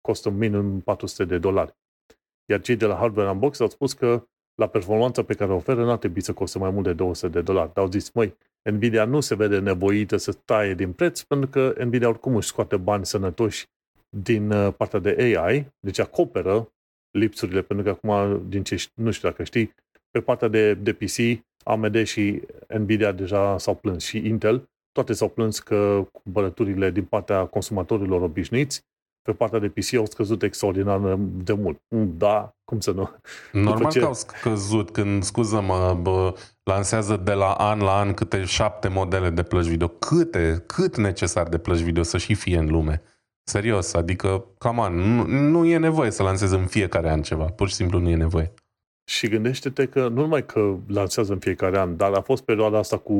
costă 0.00 0.30
minim 0.30 0.80
400 0.80 1.24
de 1.24 1.38
dolari. 1.38 1.74
Iar 2.50 2.60
cei 2.60 2.76
de 2.76 2.86
la 2.86 2.94
Hardware 2.94 3.30
Unbox 3.30 3.60
au 3.60 3.68
spus 3.68 3.92
că 3.92 4.26
la 4.54 4.66
performanța 4.66 5.22
pe 5.22 5.34
care 5.34 5.52
o 5.52 5.54
oferă 5.54 5.84
n-ar 5.84 5.98
trebui 5.98 6.20
să 6.20 6.32
coste 6.32 6.58
mai 6.58 6.70
mult 6.70 6.84
de 6.84 6.92
200 6.92 7.28
de 7.32 7.40
dolari. 7.40 7.70
Dar 7.74 7.84
au 7.84 7.90
zis, 7.90 8.10
măi, 8.10 8.36
Nvidia 8.70 9.04
nu 9.04 9.20
se 9.20 9.34
vede 9.34 9.58
nevoită 9.58 10.16
să 10.16 10.32
taie 10.32 10.74
din 10.74 10.92
preț, 10.92 11.22
pentru 11.22 11.48
că 11.48 11.74
Nvidia 11.84 12.08
oricum 12.08 12.36
își 12.36 12.48
scoate 12.48 12.76
bani 12.76 13.06
sănătoși 13.06 13.66
din 14.16 14.50
uh, 14.50 14.74
partea 14.76 14.98
de 14.98 15.16
AI, 15.18 15.72
deci 15.80 15.98
acoperă 15.98 16.72
lipsurile, 17.18 17.62
pentru 17.62 17.84
că 17.84 17.90
acum, 17.90 18.42
din 18.48 18.62
ce 18.62 18.86
nu 18.94 19.10
știu 19.10 19.28
dacă 19.28 19.42
știi, 19.42 19.74
pe 20.12 20.20
partea 20.20 20.48
de, 20.48 20.74
de 20.74 20.92
PC, 20.92 21.42
AMD 21.64 22.04
și 22.04 22.42
Nvidia 22.78 23.12
deja 23.12 23.58
s-au 23.58 23.74
plâns 23.74 24.04
și 24.04 24.26
Intel, 24.26 24.68
toate 24.92 25.12
s-au 25.12 25.28
plâns 25.28 25.58
că 25.58 26.08
cumpărăturile 26.12 26.90
din 26.90 27.04
partea 27.04 27.44
consumatorilor 27.44 28.22
obișnuiți 28.22 28.82
pe 29.22 29.32
partea 29.32 29.58
de 29.58 29.68
PC 29.68 29.94
au 29.94 30.06
scăzut 30.06 30.42
extraordinar 30.42 31.18
de 31.18 31.52
mult. 31.52 31.80
Mm, 31.88 32.14
da, 32.16 32.54
cum 32.64 32.80
să 32.80 32.90
nu? 32.90 33.10
Normal 33.52 33.90
ce... 33.90 33.98
că 33.98 34.04
au 34.04 34.14
scăzut 34.14 34.90
când, 34.90 35.22
scuză-mă, 35.22 35.98
bă, 36.00 36.34
lansează 36.62 37.16
de 37.16 37.32
la 37.32 37.52
an 37.52 37.80
la 37.80 37.98
an 37.98 38.14
câte 38.14 38.44
șapte 38.44 38.88
modele 38.88 39.30
de 39.30 39.42
plăci 39.42 39.66
video. 39.66 39.88
Câte, 39.88 40.64
cât 40.66 40.96
necesar 40.96 41.48
de 41.48 41.58
plăci 41.58 41.80
video 41.80 42.02
să 42.02 42.18
și 42.18 42.34
fie 42.34 42.58
în 42.58 42.66
lume? 42.66 43.02
Serios, 43.44 43.94
adică, 43.94 44.44
come 44.58 44.80
on, 44.80 44.94
nu, 44.94 45.26
nu 45.26 45.64
e 45.64 45.78
nevoie 45.78 46.10
să 46.10 46.22
lanseze 46.22 46.56
în 46.56 46.66
fiecare 46.66 47.10
an 47.10 47.22
ceva. 47.22 47.44
Pur 47.44 47.68
și 47.68 47.74
simplu 47.74 47.98
nu 47.98 48.08
e 48.08 48.16
nevoie. 48.16 48.52
Și 49.10 49.28
gândește-te 49.28 49.88
că 49.88 50.08
nu 50.08 50.20
numai 50.20 50.46
că 50.46 50.76
lansează 50.86 51.32
în 51.32 51.38
fiecare 51.38 51.78
an, 51.78 51.96
dar 51.96 52.12
a 52.12 52.20
fost 52.20 52.44
perioada 52.44 52.78
asta 52.78 52.98
cu, 52.98 53.16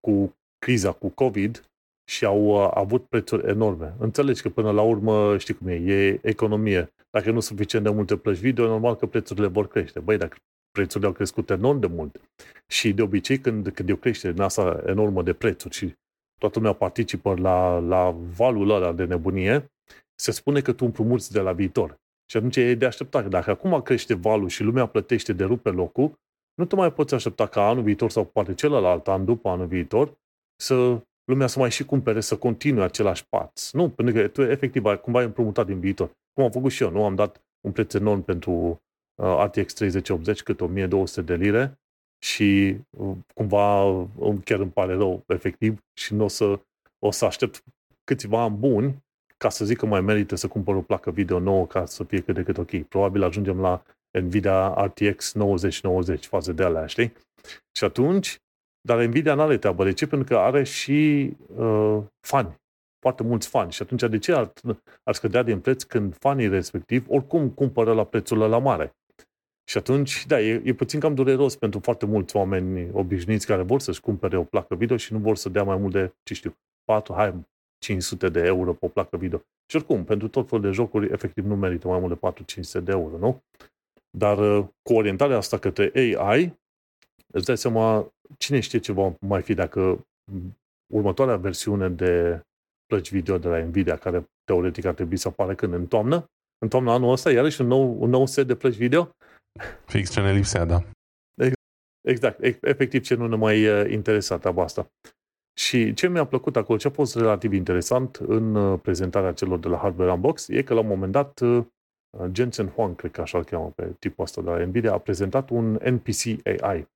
cu 0.00 0.36
criza, 0.58 0.92
cu 0.92 1.08
COVID, 1.08 1.70
și 2.10 2.24
au 2.24 2.44
uh, 2.44 2.70
avut 2.74 3.06
prețuri 3.06 3.48
enorme. 3.48 3.94
Înțelegi 3.98 4.42
că 4.42 4.48
până 4.48 4.70
la 4.70 4.82
urmă, 4.82 5.38
știi 5.38 5.54
cum 5.54 5.66
e, 5.66 5.74
e 5.74 6.18
economie. 6.22 6.92
Dacă 7.10 7.30
nu 7.30 7.40
sunt 7.40 7.58
suficient 7.58 7.84
de 7.84 7.90
multe 7.90 8.16
plăci 8.16 8.38
video, 8.38 8.66
normal 8.66 8.96
că 8.96 9.06
prețurile 9.06 9.46
vor 9.46 9.68
crește. 9.68 10.00
Băi, 10.00 10.16
dacă 10.16 10.36
prețurile 10.70 11.08
au 11.08 11.14
crescut 11.14 11.50
enorm 11.50 11.78
de 11.78 11.86
mult 11.86 12.20
și 12.66 12.92
de 12.92 13.02
obicei 13.02 13.38
când, 13.38 13.68
când 13.68 13.88
e 13.88 13.92
o 13.92 13.96
creștere 13.96 14.32
din 14.32 14.42
asta 14.42 14.82
enormă 14.86 15.22
de 15.22 15.32
prețuri 15.32 15.74
și 15.74 15.94
toată 16.38 16.58
lumea 16.58 16.72
participă 16.72 17.34
la, 17.38 17.78
la 17.78 18.16
valul 18.36 18.70
ăla 18.70 18.92
de 18.92 19.04
nebunie, 19.04 19.72
se 20.14 20.30
spune 20.30 20.60
că 20.60 20.72
tu 20.72 20.84
împrumuți 20.84 21.32
de 21.32 21.40
la 21.40 21.52
viitor. 21.52 21.99
Și 22.30 22.36
atunci 22.36 22.56
e 22.56 22.74
de 22.74 22.86
așteptat 22.86 23.22
că 23.22 23.28
dacă 23.28 23.50
acum 23.50 23.82
crește 23.82 24.14
valul 24.14 24.48
și 24.48 24.62
lumea 24.62 24.86
plătește 24.86 25.32
de 25.32 25.44
rupe 25.44 25.70
locul, 25.70 26.18
nu 26.54 26.64
te 26.64 26.74
mai 26.74 26.92
poți 26.92 27.14
aștepta 27.14 27.46
ca 27.46 27.68
anul 27.68 27.82
viitor 27.82 28.10
sau 28.10 28.24
poate 28.24 28.54
celălalt 28.54 29.08
an 29.08 29.24
după 29.24 29.48
anul 29.48 29.66
viitor 29.66 30.18
să 30.56 31.00
lumea 31.24 31.46
să 31.46 31.58
mai 31.58 31.70
și 31.70 31.84
cumpere, 31.84 32.20
să 32.20 32.36
continue 32.36 32.84
același 32.84 33.28
paț. 33.28 33.70
Nu, 33.70 33.90
pentru 33.90 34.14
că 34.14 34.28
tu 34.28 34.42
efectiv 34.42 34.84
ai, 34.84 35.00
cumva 35.00 35.18
ai 35.18 35.24
împrumutat 35.24 35.66
din 35.66 35.80
viitor. 35.80 36.10
Cum 36.32 36.44
am 36.44 36.50
făcut 36.50 36.70
și 36.70 36.82
eu, 36.82 36.90
nu? 36.90 37.04
Am 37.04 37.14
dat 37.14 37.42
un 37.60 37.72
preț 37.72 37.94
enorm 37.94 38.22
pentru 38.22 38.82
uh, 39.22 39.44
RTX 39.44 39.72
3080 39.72 40.42
cât 40.42 40.60
1200 40.60 41.22
de 41.22 41.44
lire 41.44 41.80
și 42.24 42.76
uh, 42.90 43.16
cumva 43.34 43.84
uh, 43.84 44.36
chiar 44.44 44.58
îmi 44.58 44.70
pare 44.70 44.94
rău, 44.94 45.24
efectiv, 45.26 45.84
și 45.92 46.14
nu 46.14 46.24
o 46.24 46.28
să, 46.28 46.60
o 46.98 47.10
să 47.10 47.24
aștept 47.24 47.64
câțiva 48.04 48.42
ani 48.42 48.56
buni 48.56 49.04
ca 49.42 49.48
să 49.48 49.64
zic 49.64 49.78
că 49.78 49.86
mai 49.86 50.00
merită 50.00 50.34
să 50.34 50.48
cumpăr 50.48 50.74
o 50.74 50.80
placă 50.80 51.10
video 51.10 51.38
nouă 51.38 51.66
ca 51.66 51.84
să 51.86 52.04
fie 52.04 52.20
cât 52.20 52.34
de 52.34 52.42
cât 52.42 52.58
ok. 52.58 52.82
Probabil 52.82 53.22
ajungem 53.22 53.60
la 53.60 53.82
Nvidia 54.18 54.68
RTX 54.68 55.32
9090 55.32 56.26
fază 56.26 56.52
de 56.52 56.62
alea, 56.62 56.86
știi? 56.86 57.12
Și 57.72 57.84
atunci, 57.84 58.38
dar 58.80 59.04
Nvidia 59.04 59.34
nu 59.34 59.42
are 59.42 59.58
treabă. 59.58 59.84
De 59.84 59.92
ce? 59.92 60.06
Pentru 60.06 60.34
că 60.34 60.40
are 60.40 60.62
și 60.62 61.30
uh, 61.56 61.98
fani. 62.26 62.54
Foarte 62.98 63.22
mulți 63.22 63.48
fani. 63.48 63.72
Și 63.72 63.82
atunci 63.82 64.00
de 64.00 64.18
ce 64.18 64.32
ar, 64.32 64.52
ar 65.02 65.14
scădea 65.14 65.42
din 65.42 65.60
preț 65.60 65.82
când 65.82 66.16
fanii 66.16 66.48
respectiv 66.48 67.06
oricum 67.08 67.50
cumpără 67.50 67.92
la 67.92 68.04
prețul 68.04 68.38
la 68.38 68.58
mare? 68.58 68.94
Și 69.70 69.78
atunci, 69.78 70.26
da, 70.26 70.40
e, 70.40 70.62
e 70.64 70.72
puțin 70.72 71.00
cam 71.00 71.14
dureros 71.14 71.56
pentru 71.56 71.80
foarte 71.80 72.06
mulți 72.06 72.36
oameni 72.36 72.90
obișnuiți 72.92 73.46
care 73.46 73.62
vor 73.62 73.80
să-și 73.80 74.00
cumpere 74.00 74.36
o 74.36 74.44
placă 74.44 74.74
video 74.74 74.96
și 74.96 75.12
nu 75.12 75.18
vor 75.18 75.36
să 75.36 75.48
dea 75.48 75.62
mai 75.62 75.76
mult 75.76 75.92
de, 75.92 76.14
ce 76.22 76.34
știu, 76.34 76.56
4, 76.84 77.14
hai, 77.14 77.46
500 77.80 78.28
de 78.28 78.40
euro 78.40 78.72
pe 78.72 78.84
o 78.84 78.88
placă 78.88 79.16
video. 79.16 79.42
Și 79.66 79.76
oricum, 79.76 80.04
pentru 80.04 80.28
tot 80.28 80.48
felul 80.48 80.64
de 80.64 80.70
jocuri, 80.70 81.12
efectiv 81.12 81.44
nu 81.44 81.56
merită 81.56 81.88
mai 81.88 81.98
mult 81.98 82.20
de 82.20 82.44
4-500 82.80 82.82
de 82.82 82.92
euro, 82.92 83.18
nu? 83.18 83.42
Dar 84.10 84.38
uh, 84.38 84.66
cu 84.82 84.94
orientarea 84.94 85.36
asta 85.36 85.58
către 85.58 85.92
AI, 85.94 86.58
îți 87.32 87.46
dai 87.46 87.56
seama 87.56 88.12
cine 88.38 88.60
știe 88.60 88.78
ce 88.78 88.92
va 88.92 89.16
mai 89.20 89.42
fi 89.42 89.54
dacă 89.54 90.06
următoarea 90.92 91.36
versiune 91.36 91.88
de 91.88 92.40
plăci 92.86 93.10
video 93.10 93.38
de 93.38 93.48
la 93.48 93.58
Nvidia, 93.58 93.96
care 93.96 94.30
teoretic 94.44 94.84
ar 94.84 94.94
trebui 94.94 95.16
să 95.16 95.28
apară 95.28 95.54
când 95.54 95.72
în 95.72 95.86
toamnă, 95.86 96.24
în 96.58 96.68
toamna 96.68 96.92
anul 96.92 97.12
ăsta, 97.12 97.32
iarăși 97.32 97.60
un 97.60 97.66
nou, 97.66 98.02
un 98.02 98.10
nou 98.10 98.26
set 98.26 98.46
de 98.46 98.54
plăci 98.54 98.76
video. 98.76 99.10
Fix 99.86 100.10
ce 100.10 100.20
ne 100.20 100.32
lipsea, 100.32 100.64
da. 100.64 100.82
Exact, 102.00 102.42
efectiv 102.60 103.02
ce 103.02 103.14
nu 103.14 103.26
ne 103.26 103.36
mai 103.36 103.66
uh, 103.66 103.90
interesa 103.90 104.38
treaba 104.38 104.62
asta. 104.62 104.90
Și 105.58 105.94
ce 105.94 106.08
mi-a 106.08 106.24
plăcut 106.24 106.56
acolo, 106.56 106.78
ce 106.78 106.86
a 106.86 106.90
fost 106.90 107.16
relativ 107.16 107.52
interesant 107.52 108.16
în 108.16 108.54
uh, 108.54 108.78
prezentarea 108.82 109.32
celor 109.32 109.58
de 109.58 109.68
la 109.68 109.76
Hardware 109.76 110.12
Unbox, 110.12 110.48
e 110.48 110.62
că 110.62 110.74
la 110.74 110.80
un 110.80 110.86
moment 110.86 111.12
dat 111.12 111.40
uh, 111.40 111.64
Jensen 112.32 112.68
Huang, 112.68 112.96
cred 112.96 113.10
că 113.10 113.20
așa 113.20 113.38
îl 113.38 113.44
cheamă 113.44 113.72
pe 113.74 113.94
tipul 113.98 114.24
ăsta 114.24 114.42
de 114.42 114.50
la 114.50 114.64
Nvidia, 114.64 114.92
a 114.92 114.98
prezentat 114.98 115.50
un 115.50 115.72
NPC 115.72 116.46
AI. 116.60 116.88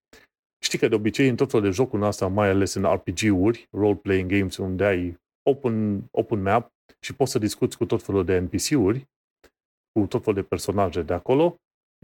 Știi 0.65 0.79
că 0.79 0.89
de 0.89 0.95
obicei 0.95 1.29
în 1.29 1.37
tot 1.37 1.51
felul 1.51 1.67
de 1.67 1.73
jocuri 1.73 2.05
asta, 2.05 2.27
mai 2.27 2.49
ales 2.49 2.75
în 2.75 2.85
RPG-uri, 2.85 3.69
role-playing 3.71 4.31
games, 4.31 4.57
unde 4.57 4.85
ai 4.85 5.21
open, 5.43 6.05
open 6.11 6.43
map 6.43 6.73
și 7.01 7.15
poți 7.15 7.31
să 7.31 7.39
discuți 7.39 7.77
cu 7.77 7.87
tot 7.87 8.03
felul 8.03 8.25
de 8.25 8.39
NPC-uri, 8.39 9.09
cu 9.93 10.07
tot 10.07 10.25
felul 10.25 10.41
de 10.41 10.47
personaje 10.49 11.03
de 11.03 11.13
acolo, 11.13 11.57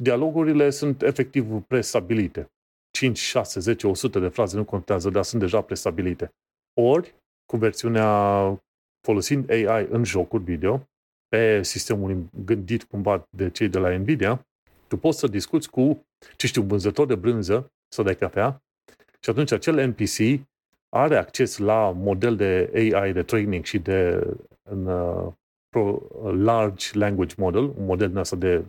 dialogurile 0.03 0.71
sunt 0.71 1.03
efectiv 1.03 1.63
prestabilite. 1.67 2.51
5, 2.91 3.19
6, 3.19 3.61
10, 3.61 3.87
100 3.87 4.19
de 4.19 4.29
fraze 4.29 4.57
nu 4.57 4.65
contează, 4.65 5.11
dar 5.11 5.23
sunt 5.25 5.41
deja 5.41 5.61
prestabilite. 5.61 6.33
Ori, 6.81 7.15
cu 7.47 7.57
versiunea 7.57 8.63
folosind 9.07 9.51
AI 9.51 9.87
în 9.91 10.05
jocuri 10.05 10.43
video, 10.43 10.89
pe 11.29 11.63
sistemul 11.63 12.29
gândit 12.45 12.85
cumva 12.85 13.27
de 13.37 13.51
cei 13.51 13.69
de 13.69 13.79
la 13.79 13.97
Nvidia, 13.97 14.47
tu 14.89 14.97
poți 14.97 15.19
să 15.19 15.27
discuți 15.27 15.71
cu, 15.71 16.07
ce 16.37 16.47
știu, 16.47 16.63
vânzător 16.63 17.07
de 17.07 17.15
brânză 17.15 17.73
sau 17.89 18.05
de 18.05 18.15
cafea 18.15 18.63
și 19.21 19.31
atunci 19.31 19.53
acel 19.53 19.87
NPC 19.89 20.47
are 20.89 21.17
acces 21.17 21.59
la 21.59 21.91
model 21.91 22.37
de 22.37 22.71
AI 22.75 23.13
de 23.13 23.23
training 23.23 23.65
și 23.65 23.79
de 23.79 24.27
în, 24.63 24.87
uh, 24.87 25.33
pro, 25.69 26.03
large 26.37 26.99
language 26.99 27.35
model, 27.39 27.63
un 27.63 27.85
model 27.85 28.09
din 28.09 28.17
asta 28.17 28.37
de 28.37 28.65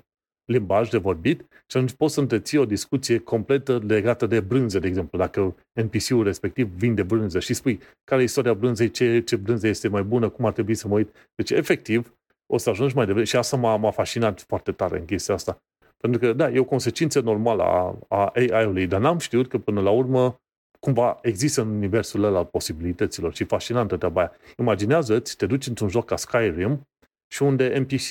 limbaj 0.45 0.89
de 0.89 0.97
vorbit 0.97 1.39
și 1.39 1.77
atunci 1.77 1.93
poți 1.93 2.13
să 2.13 2.19
întreții 2.19 2.57
o 2.57 2.65
discuție 2.65 3.17
completă 3.17 3.83
legată 3.87 4.25
de 4.25 4.39
brânză, 4.39 4.79
de 4.79 4.87
exemplu. 4.87 5.17
Dacă 5.17 5.55
NPC-ul 5.81 6.23
respectiv 6.23 6.67
vinde 6.67 7.03
brânză 7.03 7.39
și 7.39 7.53
spui 7.53 7.79
care 8.03 8.21
e 8.21 8.23
istoria 8.23 8.53
brânzei, 8.53 8.91
ce, 8.91 9.19
ce 9.19 9.35
brânză 9.35 9.67
este 9.67 9.87
mai 9.87 10.03
bună, 10.03 10.29
cum 10.29 10.45
ar 10.45 10.51
trebui 10.51 10.75
să 10.75 10.87
mă 10.87 10.93
uit. 10.93 11.29
Deci, 11.35 11.49
efectiv, 11.49 12.15
o 12.53 12.57
să 12.57 12.69
ajungi 12.69 12.95
mai 12.95 13.05
devreme. 13.05 13.27
Și 13.27 13.35
asta 13.35 13.57
m-a, 13.57 13.75
m-a 13.75 13.91
fascinat 13.91 14.41
foarte 14.41 14.71
tare 14.71 14.99
în 14.99 15.05
chestia 15.05 15.33
asta. 15.33 15.57
Pentru 15.97 16.19
că, 16.19 16.33
da, 16.33 16.49
e 16.49 16.59
o 16.59 16.63
consecință 16.63 17.19
normală 17.19 17.63
a, 17.63 17.97
a 18.07 18.31
AI-ului, 18.35 18.87
dar 18.87 18.99
n-am 18.99 19.17
știut 19.17 19.47
că 19.47 19.57
până 19.57 19.81
la 19.81 19.89
urmă 19.89 20.41
cumva 20.79 21.19
există 21.21 21.61
în 21.61 21.67
universul 21.67 22.23
ăla 22.23 22.43
posibilităților 22.43 23.33
și 23.33 23.43
fascinantă 23.43 23.97
treaba 23.97 24.19
aia. 24.19 24.31
Imaginează-ți, 24.57 25.35
te 25.35 25.45
duci 25.45 25.67
într-un 25.67 25.89
joc 25.89 26.05
ca 26.05 26.15
Skyrim 26.15 26.81
și 27.27 27.43
unde 27.43 27.77
NPC 27.79 28.09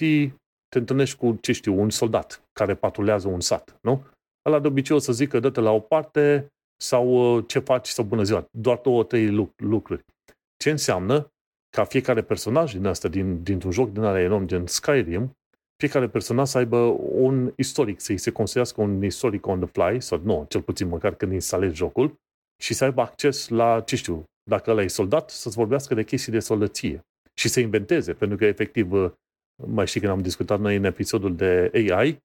te 0.71 0.79
întâlnești 0.79 1.16
cu, 1.16 1.39
ce 1.41 1.53
știu, 1.53 1.81
un 1.81 1.91
soldat 1.91 2.43
care 2.53 2.75
patrulează 2.75 3.29
un 3.29 3.41
sat, 3.41 3.79
nu? 3.83 4.05
Ăla 4.47 4.59
de 4.59 4.66
obicei 4.66 4.97
o 4.97 4.99
să 4.99 5.12
zică, 5.12 5.41
dă-te 5.41 5.61
la 5.61 5.71
o 5.71 5.81
parte 5.81 6.53
sau 6.83 7.37
uh, 7.37 7.45
ce 7.47 7.59
faci 7.59 7.89
sau 7.89 8.05
bună 8.05 8.23
ziua. 8.23 8.49
Doar 8.51 8.79
două, 8.79 9.05
trei 9.05 9.51
lucruri. 9.57 10.05
Ce 10.57 10.71
înseamnă 10.71 11.33
ca 11.77 11.85
fiecare 11.85 12.23
personaj 12.23 12.73
din 12.73 12.87
asta, 12.87 13.09
din, 13.09 13.43
dintr-un 13.43 13.71
joc 13.71 13.93
din 13.93 14.03
ăla 14.03 14.21
enorm, 14.21 14.47
gen 14.47 14.66
Skyrim, 14.66 15.37
fiecare 15.77 16.09
personaj 16.09 16.49
să 16.49 16.59
aibă 16.59 16.77
un 16.99 17.53
istoric, 17.57 18.01
să-i 18.01 18.18
se 18.18 18.31
construiască 18.31 18.81
un 18.81 19.05
istoric 19.05 19.47
on 19.47 19.61
the 19.61 19.68
fly, 19.68 20.01
sau 20.01 20.21
nu, 20.23 20.47
cel 20.49 20.62
puțin 20.62 20.89
măcar 20.89 21.14
când 21.14 21.33
instalezi 21.33 21.75
jocul, 21.75 22.14
și 22.62 22.75
să 22.75 22.85
aibă 22.85 23.01
acces 23.01 23.49
la, 23.49 23.81
ce 23.81 23.97
știu, 23.97 24.25
dacă 24.51 24.71
ăla 24.71 24.83
e 24.83 24.87
soldat, 24.87 25.31
să-ți 25.31 25.57
vorbească 25.57 25.95
de 25.95 26.05
chestii 26.05 26.33
de 26.33 26.39
soldăție 26.39 27.01
și 27.35 27.49
să 27.49 27.61
inventeze, 27.61 28.12
pentru 28.12 28.37
că 28.37 28.45
efectiv, 28.45 28.93
mai 29.66 29.86
știi 29.86 30.00
când 30.00 30.12
am 30.12 30.20
discutat 30.20 30.61
noi 30.61 30.76
în 30.76 30.84
episodul 30.84 31.36
de 31.36 31.70
AI, 31.74 32.18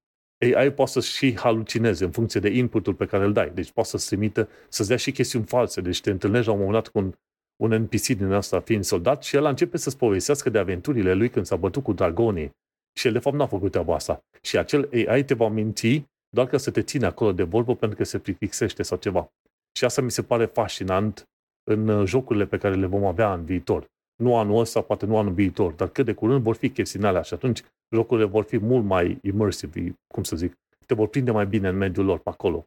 AI 0.54 0.72
poate 0.72 0.90
să 0.90 1.00
și 1.00 1.38
halucineze 1.38 2.04
în 2.04 2.10
funcție 2.10 2.40
de 2.40 2.48
inputul 2.48 2.94
pe 2.94 3.06
care 3.06 3.24
îl 3.24 3.32
dai. 3.32 3.50
Deci 3.50 3.72
poate 3.72 3.88
să-ți 3.88 4.06
trimită, 4.06 4.48
să-ți 4.68 4.88
dea 4.88 4.96
și 4.96 5.12
chestiuni 5.12 5.44
false. 5.44 5.80
Deci 5.80 6.00
te 6.00 6.10
întâlnești 6.10 6.46
la 6.46 6.52
un 6.52 6.58
moment 6.58 6.82
dat 6.82 6.92
cu 6.92 6.98
un, 6.98 7.12
un 7.56 7.82
NPC 7.82 8.06
din 8.06 8.32
asta 8.32 8.60
fiind 8.60 8.84
soldat 8.84 9.22
și 9.22 9.36
el 9.36 9.44
începe 9.44 9.76
să-ți 9.76 9.96
povestească 9.96 10.50
de 10.50 10.58
aventurile 10.58 11.14
lui 11.14 11.30
când 11.30 11.46
s-a 11.46 11.56
bătut 11.56 11.82
cu 11.82 11.92
dragonii. 11.92 12.50
Și 12.98 13.06
el 13.06 13.12
de 13.12 13.18
fapt 13.18 13.36
n-a 13.36 13.46
făcut 13.46 13.70
treaba 13.70 13.94
asta. 13.94 14.20
Și 14.42 14.58
acel 14.58 14.88
AI 15.08 15.24
te 15.24 15.34
va 15.34 15.48
minți 15.48 16.04
doar 16.28 16.46
ca 16.46 16.56
să 16.56 16.70
te 16.70 16.82
ține 16.82 17.06
acolo 17.06 17.32
de 17.32 17.42
vorbă 17.42 17.74
pentru 17.74 17.96
că 17.96 18.04
se 18.04 18.18
plictisește 18.18 18.82
sau 18.82 18.98
ceva. 18.98 19.28
Și 19.76 19.84
asta 19.84 20.02
mi 20.02 20.10
se 20.10 20.22
pare 20.22 20.44
fascinant 20.44 21.24
în 21.70 21.88
uh, 21.88 22.06
jocurile 22.06 22.46
pe 22.46 22.58
care 22.58 22.74
le 22.74 22.86
vom 22.86 23.04
avea 23.04 23.32
în 23.32 23.44
viitor. 23.44 23.86
Nu 24.16 24.36
anul 24.36 24.60
ăsta, 24.60 24.80
poate 24.80 25.06
nu 25.06 25.18
anul 25.18 25.32
viitor, 25.32 25.72
dar 25.72 25.88
cât 25.88 26.04
de 26.04 26.12
curând 26.12 26.42
vor 26.42 26.54
fi 26.54 26.70
chestiile 26.70 27.06
alea 27.06 27.22
și 27.22 27.34
atunci 27.34 27.62
jocurile 27.90 28.26
vor 28.26 28.44
fi 28.44 28.58
mult 28.58 28.84
mai 28.84 29.18
immersive, 29.22 29.98
cum 30.06 30.22
să 30.22 30.36
zic, 30.36 30.58
te 30.86 30.94
vor 30.94 31.08
prinde 31.08 31.30
mai 31.30 31.46
bine 31.46 31.68
în 31.68 31.76
mediul 31.76 32.04
lor 32.04 32.18
pe 32.18 32.30
acolo. 32.30 32.66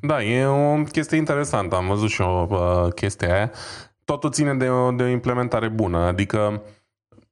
Da, 0.00 0.22
e 0.22 0.46
o 0.46 0.82
chestie 0.82 1.16
interesantă. 1.16 1.76
Am 1.76 1.86
văzut 1.86 2.08
și 2.08 2.20
o 2.20 2.46
uh, 2.50 2.92
chestie 2.94 3.32
aia. 3.32 3.50
Totul 4.04 4.30
ține 4.30 4.54
de 4.54 4.68
o, 4.68 4.90
de 4.90 5.02
o 5.02 5.06
implementare 5.06 5.68
bună. 5.68 5.98
Adică 5.98 6.62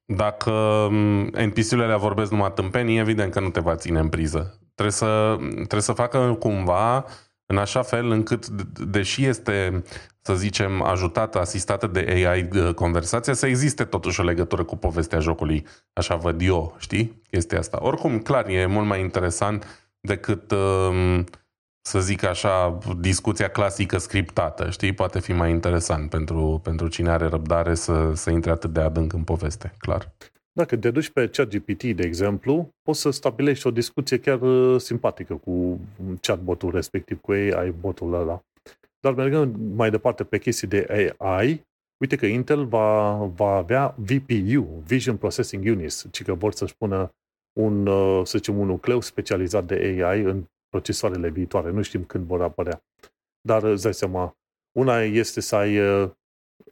dacă 0.05 0.51
um, 0.51 1.21
NPC-urile 1.21 1.95
vorbesc 1.95 2.31
numai 2.31 2.51
tâmpenii, 2.53 2.99
evident 2.99 3.31
că 3.31 3.39
nu 3.39 3.49
te 3.49 3.59
va 3.59 3.75
ține 3.75 3.99
în 3.99 4.09
priză. 4.09 4.59
Trebuie 4.73 4.95
să, 4.95 5.35
trebuie 5.53 5.81
să 5.81 5.93
facă 5.93 6.35
cumva 6.39 7.05
în 7.45 7.57
așa 7.57 7.81
fel 7.81 8.11
încât, 8.11 8.47
deși 8.79 9.25
este, 9.25 9.83
să 10.21 10.35
zicem, 10.35 10.81
ajutată, 10.81 11.39
asistată 11.39 11.87
de 11.87 11.99
AI 11.99 12.49
uh, 12.55 12.73
conversația, 12.73 13.33
să 13.33 13.47
existe 13.47 13.83
totuși 13.83 14.19
o 14.19 14.23
legătură 14.23 14.63
cu 14.63 14.75
povestea 14.75 15.19
jocului. 15.19 15.65
Așa 15.93 16.15
văd 16.15 16.41
eu, 16.41 16.75
știi, 16.79 17.21
chestia 17.29 17.59
asta. 17.59 17.77
Oricum, 17.81 18.19
clar, 18.19 18.47
e 18.47 18.65
mult 18.65 18.87
mai 18.87 18.99
interesant 18.99 19.89
decât, 19.99 20.51
um, 20.51 21.25
să 21.81 21.99
zic 21.99 22.23
așa, 22.23 22.77
discuția 22.99 23.47
clasică 23.49 23.97
scriptată, 23.97 24.69
știi? 24.69 24.93
Poate 24.93 25.19
fi 25.19 25.33
mai 25.33 25.49
interesant 25.49 26.09
pentru, 26.09 26.59
pentru 26.63 26.87
cine 26.87 27.09
are 27.09 27.27
răbdare 27.27 27.75
să, 27.75 28.11
să 28.13 28.29
intre 28.29 28.51
atât 28.51 28.73
de 28.73 28.79
adânc 28.79 29.13
în 29.13 29.23
poveste, 29.23 29.73
clar. 29.77 30.11
Dacă 30.53 30.77
te 30.77 30.91
duci 30.91 31.09
pe 31.09 31.27
ChatGPT, 31.27 31.83
de 31.83 32.03
exemplu, 32.03 32.73
poți 32.81 32.99
să 32.99 33.09
stabilești 33.09 33.67
o 33.67 33.71
discuție 33.71 34.19
chiar 34.19 34.41
uh, 34.41 34.79
simpatică 34.79 35.33
cu 35.33 35.79
chatbotul 36.21 36.71
respectiv, 36.71 37.21
cu 37.21 37.31
AI-botul 37.31 38.13
ăla. 38.13 38.43
Dar 39.01 39.13
mergând 39.13 39.55
mai 39.75 39.89
departe 39.89 40.23
pe 40.23 40.37
chestii 40.37 40.67
de 40.67 41.13
AI, 41.17 41.65
uite 42.01 42.15
că 42.15 42.25
Intel 42.25 42.65
va, 42.65 43.13
va 43.25 43.55
avea 43.55 43.95
VPU, 43.97 44.83
Vision 44.85 45.17
Processing 45.17 45.65
Units, 45.65 46.07
ci 46.11 46.23
că 46.23 46.33
vor 46.33 46.53
să-și 46.53 46.75
pună 46.77 47.11
un, 47.59 47.87
uh, 47.87 48.25
să 48.25 48.37
zicem, 48.37 48.57
un 48.57 48.67
nucleu 48.67 49.01
specializat 49.01 49.65
de 49.65 49.73
AI 49.73 50.21
în 50.21 50.45
procesoarele 50.69 51.29
viitoare. 51.29 51.71
Nu 51.71 51.81
știm 51.81 52.03
când 52.03 52.25
vor 52.25 52.41
apărea. 52.41 52.83
Dar 53.41 53.63
îți 53.63 53.83
dai 53.83 53.93
seama, 53.93 54.37
una 54.77 55.01
este 55.01 55.41
să 55.41 55.55
ai 55.55 55.79
uh, 55.79 56.11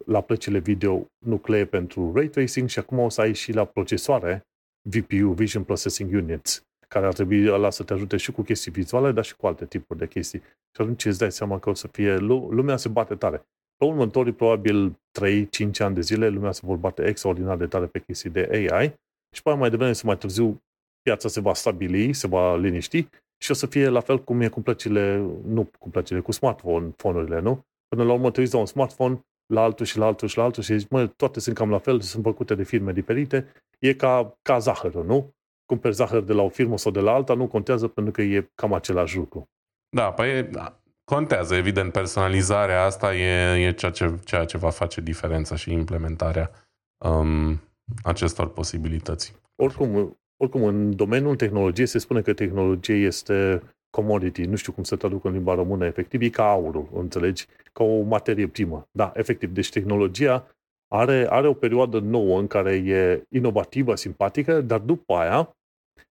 la 0.06 0.22
plăcile 0.22 0.60
video 0.60 1.06
nuclee 1.26 1.66
pentru 1.66 2.14
ray 2.14 2.28
tracing 2.28 2.70
și 2.70 2.80
acum 2.80 3.00
o 3.00 3.10
să 3.10 3.22
ai 3.22 3.34
și 3.34 3.52
la 3.52 3.66
procesoare 3.66 4.48
VPU, 4.90 5.34
Vision 5.34 5.64
Processing 5.64 6.14
Units, 6.14 6.64
care 6.94 7.06
ar 7.06 7.14
trebui 7.14 7.50
ăla 7.50 7.70
să 7.70 7.84
te 7.84 7.94
ajute 7.94 8.18
și 8.18 8.32
cu 8.32 8.42
chestii 8.42 8.72
vizuale, 8.72 9.12
dar 9.12 9.24
și 9.24 9.36
cu 9.36 9.48
alte 9.48 9.66
tipuri 9.66 10.00
de 10.00 10.08
chestii. 10.08 10.40
Și 10.40 10.82
atunci 10.82 11.06
îți 11.06 11.20
dai 11.20 11.32
seama 11.32 11.60
că 11.60 11.70
o 11.70 11.74
să 11.74 11.88
fie, 11.88 12.18
lumea 12.18 12.78
se 12.78 12.90
bate 12.90 13.16
tare. 13.16 13.38
pe 13.78 13.86
următorii 13.86 14.34
probabil 14.34 14.92
3-5 14.92 15.78
ani 15.78 15.96
de 15.96 16.02
zile 16.02 16.30
lumea 16.30 16.52
se 16.52 16.62
vor 16.64 16.78
bate 16.78 17.06
extraordinar 17.08 17.58
de 17.58 17.68
tare 17.68 17.86
pe 17.86 18.00
chestii 18.00 18.30
de 18.30 18.50
AI 18.52 18.94
și 19.36 19.42
pe 19.42 19.54
mai 19.54 19.70
devreme 19.70 19.94
să 19.94 20.06
mai 20.06 20.18
târziu 20.18 20.62
piața 21.02 21.28
se 21.28 21.40
va 21.40 21.54
stabili, 21.54 22.14
se 22.14 22.28
va 22.28 22.56
liniști 22.56 23.08
și 23.44 23.52
o 23.52 23.54
să 23.54 23.66
fie 23.66 23.88
la 23.88 24.00
fel 24.00 24.24
cum 24.24 24.42
e 24.42 24.48
cu 24.48 24.62
plăcile, 24.62 25.18
nu 25.46 25.70
cu 25.80 25.90
plăcile, 25.90 26.20
cu 26.20 26.32
smartphone-urile, 26.32 27.40
nu? 27.40 27.66
Până 27.88 28.04
la 28.04 28.14
urmă 28.14 28.32
te 28.32 28.40
uiți 28.40 28.54
la 28.54 28.60
un 28.60 28.66
smartphone, 28.66 29.20
la 29.54 29.62
altul 29.64 29.86
și 29.86 29.98
la 29.98 30.06
altul 30.06 30.28
și 30.28 30.38
la 30.38 30.44
altul 30.44 30.64
și 30.64 30.78
zici, 30.78 30.90
mă, 30.90 31.08
toate 31.08 31.40
sunt 31.40 31.56
cam 31.56 31.70
la 31.70 31.78
fel, 31.78 32.02
sunt 32.02 32.24
făcute 32.24 32.56
de 32.56 32.64
firme 32.64 32.92
diferite, 32.92 33.54
e 33.80 33.94
ca, 33.94 34.38
ca 34.42 34.60
zahărul, 34.60 35.06
nu? 35.06 35.34
Cumperi 35.70 35.94
zahăr 35.94 36.22
de 36.22 36.34
la 36.34 36.42
o 36.42 36.50
firmă 36.50 36.78
sau 36.78 36.92
de 36.92 37.00
la 37.00 37.12
alta, 37.12 37.34
nu 37.34 37.48
contează 37.48 37.88
pentru 37.88 38.12
că 38.12 38.22
e 38.22 38.50
cam 38.56 38.74
același 38.74 39.18
lucru. 39.18 39.50
Da, 39.90 40.12
păi 40.12 40.44
da, 40.44 40.80
contează, 41.04 41.56
evident, 41.56 41.92
personalizarea 41.92 42.84
asta 42.84 43.16
e, 43.16 43.66
e 43.68 43.72
ceea, 43.72 43.92
ce, 43.92 44.20
ceea 44.24 44.46
ce 44.46 44.58
va 44.58 44.70
face 44.70 45.02
diferența 45.02 45.56
și 45.56 45.72
implementarea 45.72 46.52
um, 47.06 47.62
acestor 48.04 48.54
posibilități. 48.54 49.36
Oricum, 49.56 50.18
oricum, 50.38 50.64
în 50.64 50.96
domeniul 50.96 51.36
tehnologiei 51.36 51.88
se 51.88 51.98
spune 52.00 52.22
că 52.22 52.34
tehnologie 52.34 52.96
este 52.96 53.62
commodity, 53.90 54.42
nu 54.42 54.56
știu 54.56 54.72
cum 54.72 54.84
să 54.84 54.96
traduc 54.96 55.26
în 55.26 55.32
limba 55.32 55.54
română, 55.54 55.86
efectiv, 55.86 56.22
e 56.22 56.30
ca 56.30 56.50
aurul, 56.50 56.90
înțelegi? 56.94 57.46
Ca 57.74 57.84
o 57.84 58.02
materie 58.02 58.48
primă. 58.48 58.88
Da, 58.92 59.12
efectiv. 59.16 59.50
Deci 59.50 59.70
tehnologia 59.70 60.48
are, 60.88 61.28
are 61.30 61.48
o 61.48 61.54
perioadă 61.54 62.00
nouă 62.00 62.40
în 62.40 62.48
care 62.48 62.76
e 62.76 63.24
inovativă, 63.30 63.96
simpatică, 63.96 64.62
dar 64.62 64.80
după 64.80 65.14
aia 65.14 65.54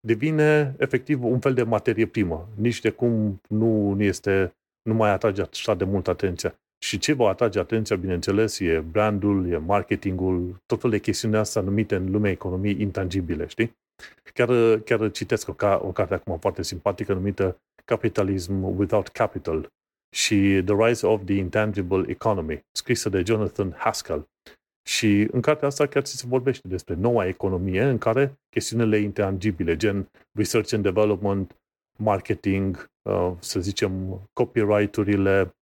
devine 0.00 0.74
efectiv 0.78 1.24
un 1.24 1.38
fel 1.38 1.54
de 1.54 1.62
materie 1.62 2.06
primă. 2.06 2.48
Nici 2.54 2.80
de 2.80 2.90
cum 2.90 3.40
nu 3.48 3.96
este, 3.98 4.52
nu 4.82 4.94
mai 4.94 5.10
atrage 5.10 5.42
așa 5.42 5.74
de 5.74 5.84
mult 5.84 6.08
atenția. 6.08 6.58
Și 6.78 6.98
ce 6.98 7.12
va 7.12 7.28
atrage 7.28 7.58
atenția, 7.58 7.96
bineînțeles, 7.96 8.58
e 8.58 8.84
brandul, 8.90 9.50
e 9.50 9.56
marketingul, 9.56 10.62
tot 10.66 10.80
felul 10.80 10.96
de 10.96 11.02
chestiuni 11.02 11.36
astea 11.36 11.62
numite 11.62 11.94
în 11.94 12.10
lumea 12.10 12.30
economiei 12.30 12.80
intangibile, 12.80 13.46
știi? 13.46 13.76
Chiar, 14.34 14.78
chiar 14.78 15.10
citesc 15.10 15.48
o, 15.48 15.52
ca, 15.52 15.80
o 15.84 15.92
carte 15.92 16.14
acum 16.14 16.38
foarte 16.38 16.62
simpatică 16.62 17.12
numită 17.12 17.56
Capitalism 17.84 18.62
Without 18.62 19.08
Capital 19.08 19.68
și 20.16 20.62
The 20.64 20.74
Rise 20.86 21.06
of 21.06 21.24
the 21.24 21.34
Intangible 21.34 22.04
Economy, 22.06 22.60
scrisă 22.72 23.08
de 23.08 23.22
Jonathan 23.26 23.74
Haskell. 23.78 24.28
Și 24.88 25.28
în 25.30 25.40
cartea 25.40 25.68
asta 25.68 25.86
chiar 25.86 26.04
se 26.04 26.26
vorbește 26.26 26.68
despre 26.68 26.94
noua 26.94 27.26
economie 27.26 27.82
în 27.82 27.98
care 27.98 28.38
chestiunile 28.48 28.98
intangibile, 28.98 29.76
gen 29.76 30.08
research 30.32 30.72
and 30.72 30.82
development, 30.82 31.56
marketing, 31.98 32.90
uh, 33.02 33.32
să 33.38 33.60
zicem 33.60 34.20
copyright-urile, 34.32 35.56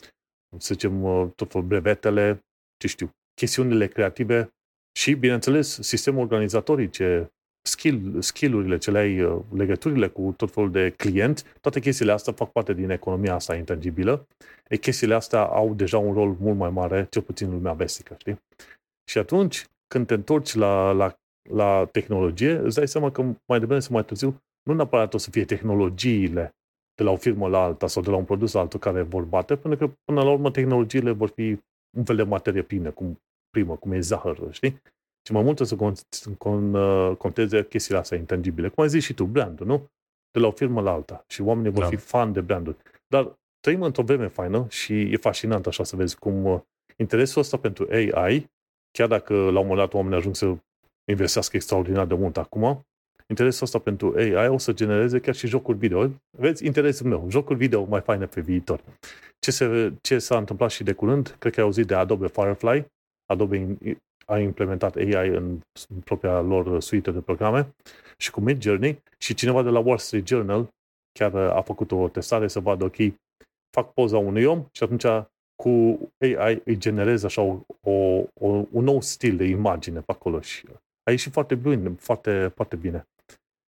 să 0.58 0.74
zicem 0.74 1.02
uh, 1.02 1.28
tot 1.34 1.50
felul 1.50 1.66
brevetele, 1.66 2.44
ce 2.76 2.86
știu, 2.86 3.10
chestiunile 3.34 3.86
creative 3.86 4.54
și, 4.98 5.14
bineînțeles, 5.14 5.78
sistemul 5.80 6.22
organizatorice, 6.22 7.30
skill, 7.62 8.20
skill-urile 8.20 8.78
ce 8.78 8.90
le 8.90 8.98
ai, 8.98 9.20
uh, 9.20 9.42
legăturile 9.52 10.08
cu 10.08 10.34
tot 10.36 10.52
felul 10.52 10.70
de 10.70 10.90
clienți, 10.96 11.44
toate 11.60 11.80
chestiile 11.80 12.12
astea 12.12 12.32
fac 12.32 12.52
parte 12.52 12.72
din 12.72 12.90
economia 12.90 13.34
asta 13.34 13.54
intangibilă. 13.54 14.26
E, 14.68 14.76
chestiile 14.76 15.14
astea 15.14 15.40
au 15.40 15.74
deja 15.74 15.98
un 15.98 16.14
rol 16.14 16.36
mult 16.40 16.56
mai 16.56 16.70
mare, 16.70 17.06
cel 17.10 17.22
puțin 17.22 17.46
în 17.46 17.54
lumea 17.54 17.72
vestică, 17.72 18.14
știi? 18.18 18.38
Și 19.10 19.18
atunci, 19.18 19.66
când 19.86 20.06
te 20.06 20.14
întorci 20.14 20.54
la, 20.54 20.90
la, 20.90 21.18
la 21.50 21.88
tehnologie, 21.92 22.52
îți 22.56 22.76
dai 22.76 22.88
seama 22.88 23.10
că 23.10 23.22
mai 23.22 23.58
devreme 23.58 23.80
sau 23.80 23.92
mai 23.92 24.04
târziu, 24.04 24.42
nu 24.62 24.74
neapărat 24.74 25.14
o 25.14 25.18
să 25.18 25.30
fie 25.30 25.44
tehnologiile 25.44 26.56
de 26.94 27.02
la 27.02 27.10
o 27.10 27.16
firmă 27.16 27.48
la 27.48 27.62
alta 27.62 27.86
sau 27.86 28.02
de 28.02 28.10
la 28.10 28.16
un 28.16 28.24
produs 28.24 28.52
la 28.52 28.60
altul 28.60 28.80
care 28.80 29.02
vor 29.02 29.22
bate, 29.22 29.56
pentru 29.56 29.86
că 29.86 29.94
până 30.04 30.22
la 30.22 30.30
urmă 30.30 30.50
tehnologiile 30.50 31.10
vor 31.10 31.28
fi 31.28 31.60
un 31.96 32.04
fel 32.04 32.16
de 32.16 32.22
materie 32.22 32.62
primă, 32.62 32.90
cum, 32.90 33.20
primă, 33.50 33.76
cum 33.76 33.92
e 33.92 34.00
zahărul, 34.00 34.52
știi? 34.52 34.82
Și 35.26 35.32
mai 35.32 35.42
mult 35.42 35.60
o 35.60 35.64
să 35.64 35.76
con, 35.76 35.92
con, 36.38 36.74
uh, 36.74 37.16
conteze 37.16 37.66
chestiile 37.66 38.00
astea 38.00 38.18
intangibile. 38.18 38.68
Cum 38.68 38.82
ai 38.82 38.88
zis 38.88 39.04
și 39.04 39.14
tu, 39.14 39.24
brandul, 39.24 39.66
nu? 39.66 39.90
De 40.30 40.40
la 40.40 40.46
o 40.46 40.50
firmă 40.50 40.80
la 40.80 40.92
alta. 40.92 41.24
Și 41.28 41.42
oamenii 41.42 41.70
vor 41.70 41.82
da. 41.82 41.88
fi 41.88 41.96
fan 41.96 42.32
de 42.32 42.40
branduri. 42.40 42.76
Dar 43.06 43.38
trăim 43.60 43.82
într-o 43.82 44.02
vreme 44.02 44.28
faină 44.28 44.66
și 44.68 45.00
e 45.00 45.16
fascinant 45.16 45.66
așa 45.66 45.84
să 45.84 45.96
vezi 45.96 46.18
cum 46.18 46.44
uh, 46.44 46.60
interesul 46.96 47.40
ăsta 47.40 47.56
pentru 47.56 47.86
AI, 47.90 48.50
chiar 48.96 49.08
dacă 49.08 49.34
la 49.34 49.58
un 49.60 49.66
moment 49.66 49.76
dat 49.76 49.94
oamenii 49.94 50.18
ajung 50.18 50.36
să 50.36 50.56
investească 51.10 51.56
extraordinar 51.56 52.06
de 52.06 52.14
mult 52.14 52.36
acum, 52.36 52.86
interesul 53.26 53.64
ăsta 53.64 53.78
pentru 53.78 54.14
AI 54.16 54.48
o 54.48 54.58
să 54.58 54.72
genereze 54.72 55.20
chiar 55.20 55.34
și 55.34 55.46
jocuri 55.46 55.78
video. 55.78 56.10
Vezi, 56.38 56.64
interesul 56.66 57.06
meu, 57.06 57.26
jocuri 57.28 57.58
video 57.58 57.84
mai 57.84 58.00
faine 58.00 58.26
pe 58.26 58.40
viitor. 58.40 58.80
Ce, 59.38 59.50
se, 59.50 59.92
ce 60.00 60.18
s-a 60.18 60.36
întâmplat 60.36 60.70
și 60.70 60.82
de 60.82 60.92
curând, 60.92 61.36
cred 61.38 61.52
că 61.52 61.60
ai 61.60 61.66
auzit 61.66 61.86
de 61.86 61.94
Adobe 61.94 62.26
Firefly, 62.26 62.86
Adobe 63.26 63.76
a 64.26 64.38
implementat 64.38 64.96
AI 64.96 65.28
în, 65.28 65.60
în 65.88 66.00
propria 66.04 66.40
lor 66.40 66.80
suite 66.80 67.10
de 67.10 67.20
programe 67.20 67.74
și 68.16 68.30
cu 68.30 68.40
Mid 68.40 68.62
Journey 68.62 69.02
și 69.18 69.34
cineva 69.34 69.62
de 69.62 69.68
la 69.68 69.78
Wall 69.78 69.98
Street 69.98 70.26
Journal 70.26 70.68
chiar 71.12 71.34
a 71.34 71.60
făcut 71.60 71.92
o 71.92 72.08
testare 72.08 72.48
să 72.48 72.60
vadă, 72.60 72.84
ok, 72.84 72.96
fac 73.76 73.92
poza 73.92 74.18
unui 74.18 74.44
om 74.44 74.66
și 74.72 74.82
atunci 74.82 75.04
cu 75.62 75.98
AI 76.20 76.62
îi 76.64 76.76
generez 76.76 77.24
așa 77.24 77.42
o, 77.42 77.60
o, 77.80 77.92
o, 78.34 78.64
un 78.70 78.84
nou 78.84 79.00
stil 79.00 79.36
de 79.36 79.44
imagine 79.44 80.00
pe 80.00 80.12
acolo 80.12 80.40
și 80.40 80.66
a 81.02 81.10
ieșit 81.10 81.32
foarte 81.32 81.54
bine, 81.54 81.94
foarte, 81.98 82.52
foarte 82.54 82.76
bine. 82.76 83.08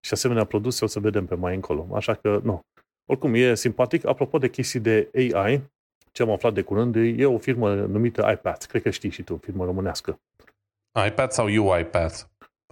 Și 0.06 0.12
asemenea 0.12 0.44
produse 0.44 0.84
o 0.84 0.88
să 0.88 1.00
vedem 1.00 1.26
pe 1.26 1.34
mai 1.34 1.54
încolo. 1.54 1.88
Așa 1.94 2.14
că, 2.14 2.40
nu. 2.42 2.60
Oricum, 3.10 3.34
e 3.34 3.54
simpatic. 3.54 4.06
Apropo 4.06 4.38
de 4.38 4.48
chestii 4.48 4.80
de 4.80 5.10
AI, 5.14 5.62
ce 6.12 6.22
am 6.22 6.30
aflat 6.30 6.54
de 6.54 6.62
curând, 6.62 6.94
e 6.96 7.26
o 7.26 7.38
firmă 7.38 7.74
numită 7.74 8.30
iPad. 8.32 8.62
Cred 8.62 8.82
că 8.82 8.90
știi 8.90 9.10
și 9.10 9.22
tu, 9.22 9.36
firmă 9.36 9.64
românească 9.64 10.18
iPad 11.06 11.30
sau 11.30 11.46
UiPath? 11.46 12.20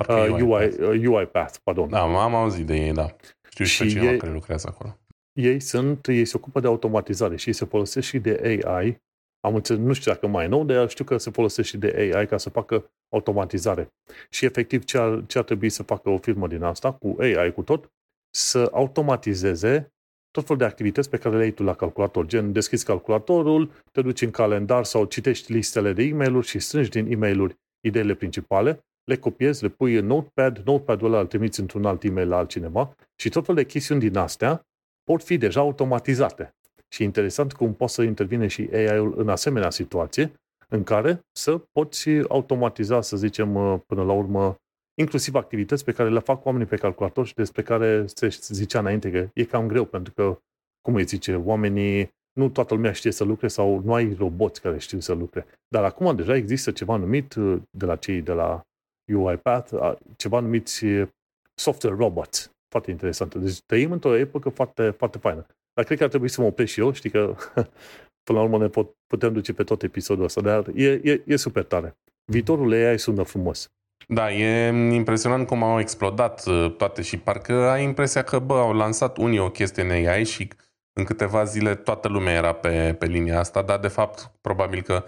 Uh, 0.09 0.37
UI, 0.41 0.67
uh, 0.67 1.07
UiPath, 1.07 1.59
pardon. 1.62 1.89
Da, 1.89 2.01
am 2.01 2.35
auzit 2.35 2.67
de 2.67 2.77
ei, 2.77 2.93
da. 2.93 3.17
Știu 3.51 3.64
și 3.64 3.83
pe 3.83 3.89
cineva 3.89 4.11
ei, 4.11 4.19
care 4.19 4.33
lucrează 4.33 4.69
acolo. 4.71 4.99
Ei 5.33 5.61
sunt, 5.61 6.07
ei 6.07 6.25
se 6.25 6.37
ocupă 6.37 6.61
de 6.61 6.67
automatizare 6.67 7.37
și 7.37 7.49
ei 7.49 7.55
se 7.55 7.64
folosesc 7.64 8.07
și 8.07 8.19
de 8.19 8.62
AI. 8.64 9.01
Am 9.47 9.55
înțeles, 9.55 9.82
nu 9.82 9.92
știu 9.92 10.12
dacă 10.12 10.26
mai 10.26 10.44
e 10.44 10.49
nou, 10.49 10.64
dar 10.64 10.88
știu 10.88 11.05
că 11.05 11.16
se 11.16 11.30
folosesc 11.30 11.68
și 11.68 11.76
de 11.76 12.12
AI 12.14 12.26
ca 12.26 12.36
să 12.36 12.51
facă 12.51 12.90
automatizare. 13.09 13.88
Și 14.30 14.44
efectiv 14.44 14.84
ce 14.84 14.99
ar, 14.99 15.24
ce 15.26 15.38
ar 15.38 15.44
trebui 15.44 15.68
să 15.68 15.82
facă 15.82 16.09
o 16.09 16.18
firmă 16.18 16.47
din 16.49 16.62
asta, 16.62 16.92
cu 16.92 17.16
AI, 17.18 17.53
cu 17.53 17.62
tot, 17.62 17.90
să 18.30 18.68
automatizeze 18.72 19.92
tot 20.30 20.44
felul 20.44 20.59
de 20.59 20.64
activități 20.64 21.11
pe 21.11 21.16
care 21.16 21.36
le 21.36 21.42
ai 21.42 21.51
tu 21.51 21.62
la 21.62 21.74
calculator. 21.74 22.26
Gen, 22.26 22.53
deschizi 22.53 22.84
calculatorul, 22.84 23.70
te 23.92 24.03
duci 24.03 24.22
în 24.22 24.30
calendar 24.30 24.84
sau 24.84 25.05
citești 25.05 25.53
listele 25.53 25.92
de 25.92 26.03
e 26.03 26.12
mail 26.12 26.42
și 26.42 26.59
strângi 26.59 26.90
din 26.90 27.12
e 27.12 27.16
mail 27.16 27.59
ideile 27.80 28.14
principale, 28.14 28.84
le 29.05 29.16
copiezi, 29.16 29.62
le 29.62 29.68
pui 29.68 29.94
în 29.94 30.07
Notepad, 30.07 30.59
Notepad-ul 30.59 31.07
ăla 31.07 31.20
îl 31.20 31.26
trimiți 31.26 31.61
într-un 31.61 31.84
alt 31.84 32.05
e-mail 32.05 32.28
la 32.28 32.36
altcineva 32.36 32.94
și 33.20 33.28
tot 33.28 33.44
felul 33.44 33.62
de 33.62 33.66
chestiuni 33.66 34.01
din 34.01 34.16
astea 34.16 34.66
pot 35.05 35.22
fi 35.22 35.36
deja 35.36 35.61
automatizate. 35.61 36.56
Și 36.89 37.03
interesant 37.03 37.53
cum 37.53 37.74
poate 37.74 37.93
să 37.93 38.03
intervine 38.03 38.47
și 38.47 38.68
AI-ul 38.72 39.14
în 39.16 39.28
asemenea 39.28 39.70
situație 39.70 40.32
în 40.68 40.82
care 40.82 41.20
să 41.32 41.59
poți 41.72 42.09
automatiza, 42.28 43.01
să 43.01 43.16
zicem, 43.16 43.55
uh, 43.55 43.80
până 43.87 44.05
la 44.05 44.12
urmă, 44.12 44.57
inclusiv 45.01 45.34
activități 45.34 45.84
pe 45.84 45.93
care 45.93 46.11
le 46.11 46.18
fac 46.18 46.45
oamenii 46.45 46.66
pe 46.66 46.76
calculator 46.76 47.26
și 47.26 47.34
despre 47.34 47.62
care 47.62 48.07
se 48.07 48.28
zicea 48.41 48.78
înainte 48.78 49.11
că 49.11 49.28
e 49.34 49.45
cam 49.45 49.66
greu, 49.66 49.84
pentru 49.84 50.12
că, 50.12 50.39
cum 50.80 50.95
îi 50.95 51.05
zice, 51.05 51.34
oamenii 51.34 52.14
nu 52.32 52.49
toată 52.49 52.74
lumea 52.74 52.93
știe 52.93 53.11
să 53.11 53.24
lucre 53.24 53.49
sau 53.49 53.80
nu 53.84 53.95
ai 53.95 54.14
roboți 54.18 54.61
care 54.61 54.78
știu 54.78 55.01
să 55.01 55.12
lucre. 55.12 55.47
Dar 55.68 55.84
acum 55.84 56.16
deja 56.16 56.37
există 56.37 56.70
ceva 56.70 56.97
numit 56.97 57.34
uh, 57.34 57.62
de 57.70 57.84
la 57.84 57.97
cei 57.97 58.22
de 58.22 58.32
la 58.32 58.62
UiPath, 59.14 59.70
uh, 59.70 59.93
ceva 60.16 60.41
numit 60.41 60.80
uh, 60.82 61.09
software 61.55 61.97
robots. 61.97 62.51
Foarte 62.68 62.91
interesant. 62.91 63.34
Deci 63.34 63.61
trăim 63.61 63.93
într-o 63.93 64.16
epocă 64.16 64.49
foarte, 64.49 64.91
foarte 64.91 65.18
faină. 65.18 65.47
Dar 65.77 65.85
cred 65.85 65.99
că 65.99 66.05
ar 66.05 66.09
trebui 66.09 66.29
să 66.29 66.41
mă 66.41 66.47
opresc 66.47 66.72
și 66.72 66.81
eu, 66.81 66.93
știi 66.93 67.11
că 67.11 67.35
până 68.27 68.39
la 68.39 68.43
urmă 68.43 68.59
ne 68.59 68.68
pot, 68.68 68.97
putem 69.07 69.33
duce 69.33 69.53
pe 69.53 69.64
tot 69.64 69.83
episodul 69.83 70.24
ăsta, 70.24 70.41
dar 70.41 70.64
e, 70.74 71.01
e, 71.03 71.22
e 71.27 71.37
super 71.37 71.64
tare. 71.64 71.99
Viitorul 72.24 72.72
AI 72.72 72.99
sună 72.99 73.22
frumos. 73.22 73.70
Da, 74.09 74.33
e 74.33 74.66
impresionant 74.95 75.47
cum 75.47 75.62
au 75.62 75.81
explodat 75.81 76.43
toate 76.77 77.03
și 77.03 77.18
parcă 77.18 77.53
ai 77.53 77.83
impresia 77.83 78.22
că, 78.22 78.39
bă, 78.39 78.55
au 78.55 78.72
lansat 78.72 79.16
unii 79.16 79.39
o 79.39 79.51
chestie 79.51 79.83
în 79.83 79.91
AI 79.91 80.24
și 80.24 80.49
în 80.93 81.05
câteva 81.05 81.45
zile 81.45 81.74
toată 81.74 82.09
lumea 82.09 82.33
era 82.33 82.53
pe, 82.53 82.97
pe 82.99 83.07
linia 83.07 83.39
asta, 83.39 83.62
dar 83.62 83.79
de 83.79 83.89
fapt 83.89 84.33
probabil 84.41 84.83
că 84.83 85.05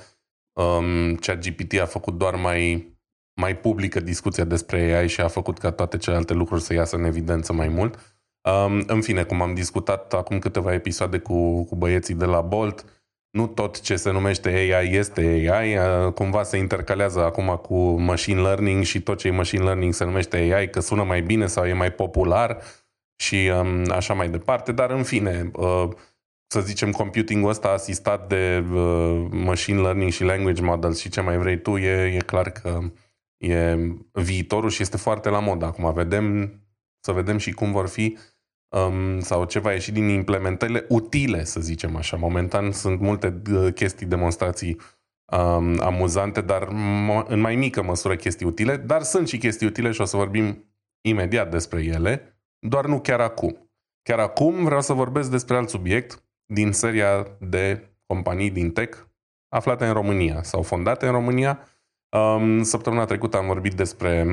um, 0.52 1.14
ChatGPT 1.14 1.78
a 1.78 1.86
făcut 1.86 2.18
doar 2.18 2.34
mai, 2.34 2.92
mai 3.40 3.56
publică 3.56 4.00
discuția 4.00 4.44
despre 4.44 4.78
AI 4.94 5.08
și 5.08 5.20
a 5.20 5.28
făcut 5.28 5.58
ca 5.58 5.70
toate 5.70 5.96
celelalte 5.96 6.32
lucruri 6.32 6.62
să 6.62 6.72
iasă 6.72 6.96
în 6.96 7.04
evidență 7.04 7.52
mai 7.52 7.68
mult. 7.68 8.17
Um, 8.42 8.84
în 8.86 9.00
fine, 9.00 9.22
cum 9.22 9.42
am 9.42 9.54
discutat 9.54 10.12
acum 10.12 10.38
câteva 10.38 10.72
episoade 10.72 11.18
cu, 11.18 11.64
cu 11.64 11.76
băieții 11.76 12.14
de 12.14 12.24
la 12.24 12.40
Bolt, 12.40 12.84
nu 13.30 13.46
tot 13.46 13.80
ce 13.80 13.96
se 13.96 14.10
numește 14.10 14.48
AI 14.48 14.94
este 14.94 15.48
AI, 15.50 15.76
uh, 15.76 16.12
cumva 16.12 16.42
se 16.42 16.56
intercalează 16.56 17.24
acum 17.24 17.56
cu 17.62 17.90
machine 17.90 18.40
learning 18.40 18.84
și 18.84 19.02
tot 19.02 19.18
ce 19.18 19.28
e 19.28 19.30
machine 19.30 19.62
learning 19.64 19.94
se 19.94 20.04
numește 20.04 20.36
AI, 20.36 20.70
că 20.70 20.80
sună 20.80 21.02
mai 21.02 21.22
bine 21.22 21.46
sau 21.46 21.66
e 21.66 21.72
mai 21.72 21.92
popular 21.92 22.62
și 23.16 23.50
um, 23.60 23.90
așa 23.90 24.14
mai 24.14 24.28
departe, 24.30 24.72
dar 24.72 24.90
în 24.90 25.02
fine, 25.02 25.50
uh, 25.54 25.88
să 26.46 26.60
zicem, 26.60 26.90
computing 26.90 27.46
ăsta 27.46 27.68
asistat 27.68 28.28
de 28.28 28.64
uh, 28.72 29.26
machine 29.30 29.80
learning 29.80 30.10
și 30.10 30.24
language 30.24 30.62
models 30.62 31.00
și 31.00 31.08
ce 31.08 31.20
mai 31.20 31.38
vrei 31.38 31.60
tu, 31.60 31.76
e, 31.76 32.14
e 32.14 32.18
clar 32.18 32.50
că 32.50 32.80
e 33.36 33.76
viitorul 34.12 34.70
și 34.70 34.82
este 34.82 34.96
foarte 34.96 35.28
la 35.28 35.40
mod. 35.40 35.62
Acum 35.62 35.92
vedem, 35.92 36.52
să 37.08 37.14
vedem 37.14 37.38
și 37.38 37.52
cum 37.52 37.72
vor 37.72 37.88
fi 37.88 38.16
um, 38.68 39.20
sau 39.20 39.44
ce 39.44 39.58
va 39.58 39.72
ieși 39.72 39.92
din 39.92 40.08
implementările 40.08 40.84
utile, 40.88 41.44
să 41.44 41.60
zicem 41.60 41.96
așa. 41.96 42.16
Momentan 42.16 42.72
sunt 42.72 43.00
multe 43.00 43.42
uh, 43.52 43.72
chestii, 43.74 44.06
demonstrații 44.06 44.80
um, 45.32 45.80
amuzante, 45.80 46.40
dar 46.40 46.68
în 47.26 47.40
mai 47.40 47.56
mică 47.56 47.82
măsură 47.82 48.16
chestii 48.16 48.46
utile, 48.46 48.76
dar 48.76 49.02
sunt 49.02 49.28
și 49.28 49.38
chestii 49.38 49.66
utile 49.66 49.90
și 49.90 50.00
o 50.00 50.04
să 50.04 50.16
vorbim 50.16 50.64
imediat 51.00 51.50
despre 51.50 51.82
ele, 51.84 52.40
doar 52.58 52.86
nu 52.86 53.00
chiar 53.00 53.20
acum. 53.20 53.70
Chiar 54.02 54.18
acum 54.18 54.64
vreau 54.64 54.80
să 54.80 54.92
vorbesc 54.92 55.30
despre 55.30 55.56
alt 55.56 55.68
subiect 55.68 56.24
din 56.46 56.72
seria 56.72 57.36
de 57.40 57.90
companii 58.06 58.50
din 58.50 58.70
tech 58.70 58.98
aflate 59.48 59.86
în 59.86 59.92
România 59.92 60.42
sau 60.42 60.62
fondate 60.62 61.06
în 61.06 61.12
România. 61.12 61.68
Um, 62.08 62.62
săptămâna 62.62 63.04
trecută 63.04 63.36
am 63.36 63.46
vorbit 63.46 63.74
despre 63.74 64.26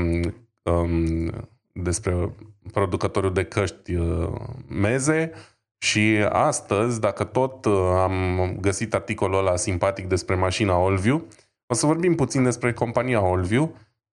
um, 0.64 1.55
despre 1.82 2.36
producătorul 2.72 3.34
de 3.34 3.44
căști 3.44 3.96
uh, 3.96 4.30
Meze 4.68 5.32
și 5.78 6.26
astăzi, 6.30 7.00
dacă 7.00 7.24
tot 7.24 7.66
uh, 7.66 7.74
am 7.98 8.58
găsit 8.60 8.94
articolul 8.94 9.38
ăla 9.38 9.56
simpatic 9.56 10.08
despre 10.08 10.36
mașina 10.36 10.78
Olviu, 10.78 11.28
o 11.68 11.74
să 11.74 11.86
vorbim 11.86 12.16
puțin 12.16 12.44
despre 12.44 12.74
compania 12.74 13.22
Olviu, 13.22 13.64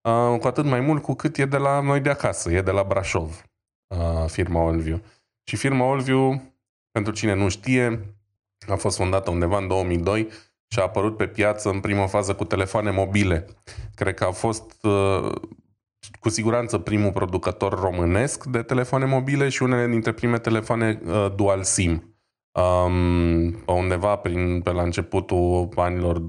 uh, 0.01 0.39
cu 0.39 0.47
atât 0.47 0.65
mai 0.65 0.79
mult 0.79 1.01
cu 1.01 1.13
cât 1.13 1.37
e 1.37 1.45
de 1.45 1.57
la 1.57 1.79
noi 1.79 1.99
de 1.99 2.09
acasă, 2.09 2.51
e 2.51 2.61
de 2.61 2.71
la 2.71 2.83
Brașov, 2.83 3.45
firma 4.27 4.61
Olviu. 4.61 5.01
Și 5.43 5.55
firma 5.55 5.85
Olviu, 5.85 6.53
pentru 6.91 7.13
cine 7.13 7.33
nu 7.33 7.49
știe, 7.49 8.15
a 8.67 8.75
fost 8.75 8.97
fondată 8.97 9.31
undeva 9.31 9.57
în 9.57 9.67
2002 9.67 10.27
și 10.67 10.79
a 10.79 10.81
apărut 10.81 11.17
pe 11.17 11.27
piață 11.27 11.69
în 11.69 11.79
prima 11.79 12.07
fază 12.07 12.35
cu 12.35 12.43
telefoane 12.43 12.91
mobile. 12.91 13.45
Cred 13.95 14.13
că 14.13 14.23
a 14.23 14.31
fost 14.31 14.85
cu 16.19 16.29
siguranță 16.29 16.77
primul 16.77 17.11
producător 17.11 17.79
românesc 17.79 18.45
de 18.45 18.61
telefoane 18.61 19.05
mobile 19.05 19.49
și 19.49 19.63
unele 19.63 19.87
dintre 19.87 20.11
prime 20.11 20.37
telefoane 20.37 21.01
uh, 21.05 21.27
dual 21.35 21.63
SIM. 21.63 22.17
Um, 22.51 23.63
undeva 23.65 24.15
prin, 24.15 24.61
pe 24.61 24.71
la 24.71 24.81
începutul 24.81 25.69
anilor 25.75 26.19
2011-2012, 26.19 26.23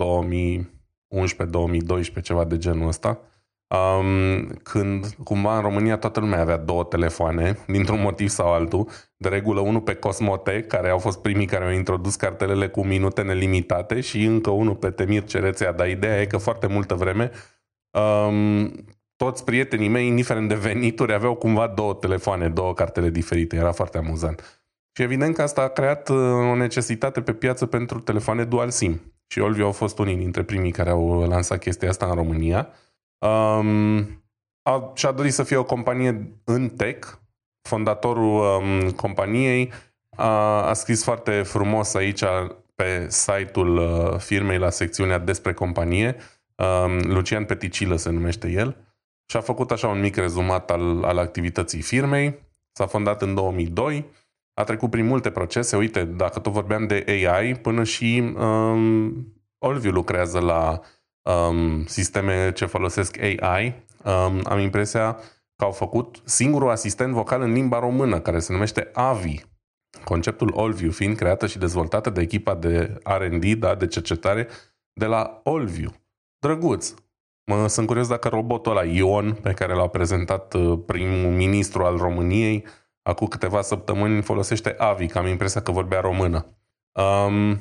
ceva 2.23 2.45
de 2.45 2.59
genul 2.59 2.89
ăsta. 2.89 3.21
Um, 3.67 4.47
când 4.63 5.07
cumva 5.25 5.57
în 5.57 5.63
România 5.63 5.97
toată 5.97 6.21
lumea 6.21 6.41
avea 6.41 6.57
două 6.57 6.85
telefoane, 6.85 7.59
dintr-un 7.67 8.01
motiv 8.01 8.29
sau 8.29 8.53
altul, 8.53 8.89
de 9.17 9.29
regulă 9.29 9.61
unul 9.61 9.81
pe 9.81 9.95
Cosmote, 9.95 10.63
care 10.63 10.91
au 10.91 10.99
fost 10.99 11.21
primii 11.23 11.47
care 11.47 11.65
au 11.65 11.71
introdus 11.71 12.17
cartelele 12.17 12.69
cu 12.69 12.85
minute 12.85 13.23
nelimitate 13.23 14.01
și 14.01 14.25
încă 14.25 14.51
unul 14.51 14.75
pe 14.75 14.91
Temir 14.91 15.25
Cerețea, 15.25 15.73
dar 15.73 15.89
ideea 15.89 16.21
e 16.21 16.27
că 16.27 16.37
foarte 16.37 16.67
multă 16.67 16.95
vreme 16.95 17.31
um, 17.91 18.73
toți 19.17 19.45
prietenii 19.45 19.89
mei, 19.89 20.07
indiferent 20.07 20.49
de 20.49 20.55
venituri, 20.55 21.15
aveau 21.15 21.35
cumva 21.35 21.67
două 21.67 21.95
telefoane, 21.95 22.49
două 22.49 22.75
cartele 22.75 23.11
diferite. 23.11 23.57
Era 23.57 23.73
foarte 23.73 23.99
amuzant. 23.99 24.65
Și 24.97 25.03
evident 25.03 25.35
că 25.35 25.43
asta 25.43 25.63
a 25.63 25.69
creat 25.69 26.09
uh, 26.09 26.17
o 26.51 26.55
necesitate 26.55 27.21
pe 27.21 27.33
piață 27.33 27.67
pentru 27.67 28.01
telefoane 28.01 28.45
dual 28.45 28.71
SIM. 28.71 29.15
Și 29.27 29.41
Olviu 29.41 29.65
au 29.65 29.73
fost 29.73 29.99
unii 29.99 30.17
dintre 30.17 30.43
primii 30.43 30.71
care 30.71 30.91
au 30.91 31.29
lansat 31.29 31.59
chestia 31.59 31.89
asta 31.89 32.07
în 32.07 32.15
România. 32.15 32.69
Um, 33.19 34.25
a, 34.63 34.93
și-a 34.95 35.13
dorit 35.13 35.33
să 35.33 35.43
fie 35.43 35.57
o 35.57 35.65
companie 35.65 36.39
în 36.45 36.69
tech. 36.69 37.09
Fondatorul 37.69 38.61
um, 38.61 38.91
companiei 38.91 39.73
a, 40.17 40.63
a 40.69 40.73
scris 40.73 41.05
foarte 41.05 41.43
frumos 41.43 41.95
aici 41.95 42.23
pe 42.75 43.07
site-ul 43.09 43.77
uh, 43.77 44.19
firmei 44.19 44.59
la 44.59 44.71
secțiunea 44.71 45.19
despre 45.19 45.53
companie. 45.53 46.17
Um, 46.55 47.13
Lucian 47.13 47.45
Peticilă 47.45 47.97
se 47.97 48.11
numește 48.11 48.51
el 48.51 48.77
și 49.27 49.37
a 49.37 49.41
făcut 49.41 49.71
așa 49.71 49.89
un 49.89 50.01
mic 50.01 50.17
rezumat 50.17 50.71
al, 50.71 51.05
al 51.05 51.19
activității 51.19 51.81
firmei. 51.83 52.39
S-a 52.77 52.87
fondat 52.87 53.23
în 53.23 53.35
2002, 53.35 54.07
a 54.55 54.65
trecut 54.65 54.91
prin 54.91 55.07
multe 55.07 55.31
procese. 55.31 55.77
Uite, 55.77 56.05
dacă 56.05 56.39
tot 56.39 56.53
vorbeam 56.53 56.87
de 56.87 57.05
AI, 57.07 57.55
până 57.55 57.85
și 57.85 58.35
um, 58.37 59.35
Olviu 59.59 59.91
lucrează 59.91 60.39
la 60.39 60.81
um, 61.31 61.87
sisteme 61.87 62.53
ce 62.53 62.67
folosesc 62.67 63.19
AI. 63.21 63.85
Um, 64.05 64.41
am 64.45 64.59
impresia 64.59 65.13
că 65.57 65.65
au 65.65 65.71
făcut 65.71 66.21
singurul 66.25 66.71
asistent 66.71 67.13
vocal 67.13 67.41
în 67.43 67.53
limba 67.53 67.79
română, 67.79 68.21
care 68.21 68.39
se 68.39 68.53
numește 68.53 68.91
AVI. 68.93 69.43
Conceptul 70.05 70.53
Olviu 70.55 70.91
fiind 70.91 71.17
creată 71.17 71.47
și 71.47 71.59
dezvoltată 71.59 72.11
de 72.11 72.21
echipa 72.21 72.55
de 72.55 73.01
R&D, 73.05 73.45
da, 73.45 73.75
de 73.75 73.87
cercetare, 73.87 74.49
de 74.93 75.07
la 75.07 75.41
Olviu. 75.45 75.93
Drăguț, 76.39 76.95
Mă, 77.47 77.67
sunt 77.67 77.87
curios 77.87 78.09
dacă 78.09 78.29
robotul 78.29 78.77
ăla 78.77 78.85
Ion, 78.85 79.33
pe 79.33 79.53
care 79.53 79.75
l-a 79.75 79.87
prezentat 79.87 80.55
uh, 80.55 80.79
primul 80.87 81.31
ministru 81.31 81.85
al 81.85 81.97
României, 81.97 82.65
acum 83.03 83.27
câteva 83.27 83.63
săptămâni 83.63 84.23
folosește 84.23 84.75
AVI, 84.79 85.13
am 85.13 85.27
impresia 85.27 85.63
că 85.63 85.71
vorbea 85.71 86.01
română. 86.01 86.47
Um, 86.93 87.61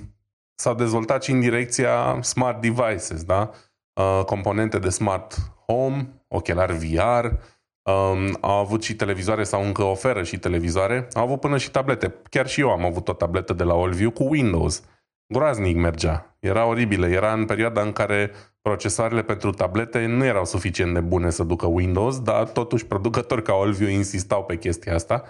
s-au 0.56 0.74
dezvoltat 0.74 1.24
și 1.24 1.32
în 1.32 1.40
direcția 1.40 2.22
smart 2.22 2.62
devices, 2.62 3.24
da? 3.24 3.50
Uh, 3.94 4.26
componente 4.26 4.80
de 4.80 4.90
smart 4.90 5.38
home, 5.68 6.24
ochelari 6.28 6.74
VR, 6.74 7.26
um, 7.26 8.38
au 8.42 8.60
avut 8.60 8.84
și 8.84 8.96
televizoare 8.96 9.44
sau 9.44 9.64
încă 9.64 9.84
oferă 9.84 10.24
și 10.24 10.40
televizoare, 10.40 11.08
au 11.14 11.24
avut 11.24 11.40
până 11.40 11.58
și 11.58 11.72
tablete. 11.72 12.14
Chiar 12.30 12.48
și 12.48 12.60
eu 12.60 12.70
am 12.70 12.86
avut 12.86 13.08
o 13.08 13.14
tabletă 13.14 13.54
de 13.54 13.64
la 13.64 13.74
Allview 13.74 14.12
cu 14.12 14.24
Windows. 14.24 14.84
Groaznic 15.34 15.76
mergea. 15.76 16.36
Era 16.40 16.66
oribilă. 16.66 17.08
Era 17.08 17.34
în 17.34 17.46
perioada 17.46 17.82
în 17.82 17.92
care 17.92 18.32
procesoarele 18.64 19.24
pentru 19.24 19.52
tablete 19.52 20.06
nu 20.06 20.26
erau 20.26 20.46
suficient 20.46 20.94
de 20.94 21.00
bune 21.00 21.30
să 21.30 21.44
ducă 21.44 21.66
Windows, 21.66 22.22
dar 22.22 22.48
totuși 22.48 22.86
producători 22.86 23.44
ca 23.44 23.54
Olvio 23.54 23.88
insistau 23.88 24.44
pe 24.44 24.58
chestia 24.58 24.94
asta. 24.94 25.24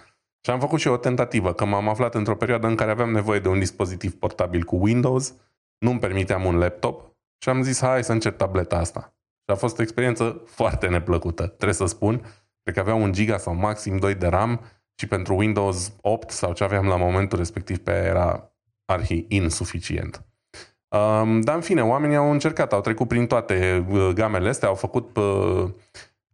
Și 0.46 0.52
am 0.52 0.60
făcut 0.60 0.80
și 0.80 0.88
o 0.88 0.98
tentativă, 0.98 1.54
că 1.54 1.66
m-am 1.66 1.90
aflat 1.90 2.16
într-o 2.16 2.36
perioadă 2.36 2.68
în 2.68 2.76
care 2.76 2.92
aveam 2.92 3.12
nevoie 3.12 3.40
de 3.40 3.48
un 3.48 3.60
dispozitiv 3.60 4.14
portabil 4.14 4.64
cu 4.64 4.76
Windows, 4.76 5.36
nu-mi 5.78 6.00
permiteam 6.00 6.46
un 6.46 6.58
laptop 6.58 7.16
și 7.38 7.50
am 7.50 7.62
zis, 7.62 7.82
hai 7.82 8.04
să 8.04 8.12
încerc 8.12 8.36
tableta 8.36 8.78
asta. 8.78 9.16
Și 9.46 9.52
a 9.52 9.56
fost 9.56 9.80
o 9.80 9.82
experiență 9.82 10.42
foarte 10.46 10.88
neplăcută, 10.88 11.48
trebuie 11.48 11.74
să 11.74 11.86
spun. 11.86 12.18
Cred 12.62 12.76
că 12.76 12.80
avea 12.80 12.94
un 12.94 13.12
giga 13.12 13.38
sau 13.38 13.54
maxim 13.56 13.98
2 13.98 14.16
de 14.16 14.28
RAM 14.28 14.62
și 14.96 15.08
pentru 15.08 15.36
Windows 15.36 15.94
8 16.02 16.30
sau 16.30 16.54
ce 16.54 16.64
aveam 16.64 16.88
la 16.88 16.96
momentul 16.96 17.38
respectiv 17.38 17.78
pe 17.78 17.92
era 17.92 18.52
arhi 18.86 19.26
insuficient. 19.28 20.26
Dar 21.42 21.56
în 21.56 21.62
fine, 21.62 21.84
oamenii 21.84 22.16
au 22.16 22.32
încercat, 22.32 22.74
au 22.74 22.82
trecut 22.82 23.08
prin 23.08 23.28
toate 23.28 23.86
uh, 23.90 24.10
gamele 24.14 24.50
astea, 24.50 24.68
au 24.68 24.76
făcut 24.76 25.18
uh, 25.18 25.70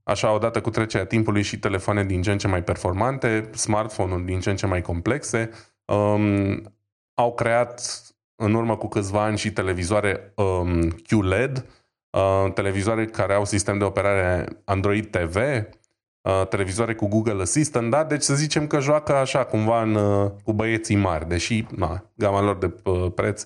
așa 0.03 0.33
odată 0.33 0.61
cu 0.61 0.69
trecerea 0.69 1.05
timpului 1.05 1.41
și 1.41 1.59
telefoane 1.59 2.03
din 2.03 2.21
ce 2.21 2.31
în 2.31 2.37
ce 2.37 2.47
mai 2.47 2.63
performante, 2.63 3.49
smartphone-uri 3.53 4.25
din 4.25 4.39
ce 4.39 4.49
în 4.49 4.55
ce 4.55 4.65
mai 4.65 4.81
complexe, 4.81 5.49
um, 5.85 6.73
au 7.13 7.33
creat 7.33 8.03
în 8.35 8.53
urmă 8.53 8.77
cu 8.77 8.87
câțiva 8.87 9.23
ani 9.23 9.37
și 9.37 9.51
televizoare 9.51 10.33
um, 10.35 10.89
QLED, 10.89 11.65
uh, 12.09 12.51
televizoare 12.53 13.05
care 13.05 13.33
au 13.33 13.45
sistem 13.45 13.77
de 13.77 13.83
operare 13.83 14.47
Android 14.63 15.05
TV, 15.05 15.35
uh, 15.35 16.47
televizoare 16.49 16.95
cu 16.95 17.07
Google 17.07 17.41
Assistant, 17.41 17.91
da? 17.91 18.03
Deci 18.03 18.21
să 18.21 18.35
zicem 18.35 18.67
că 18.67 18.79
joacă 18.79 19.15
așa 19.15 19.43
cumva 19.43 19.81
în, 19.81 19.95
uh, 19.95 20.31
cu 20.43 20.53
băieții 20.53 20.95
mari, 20.95 21.27
deși 21.27 21.65
na, 21.75 22.03
gama 22.15 22.41
lor 22.41 22.57
de 22.57 22.73
uh, 22.83 23.11
preț 23.15 23.45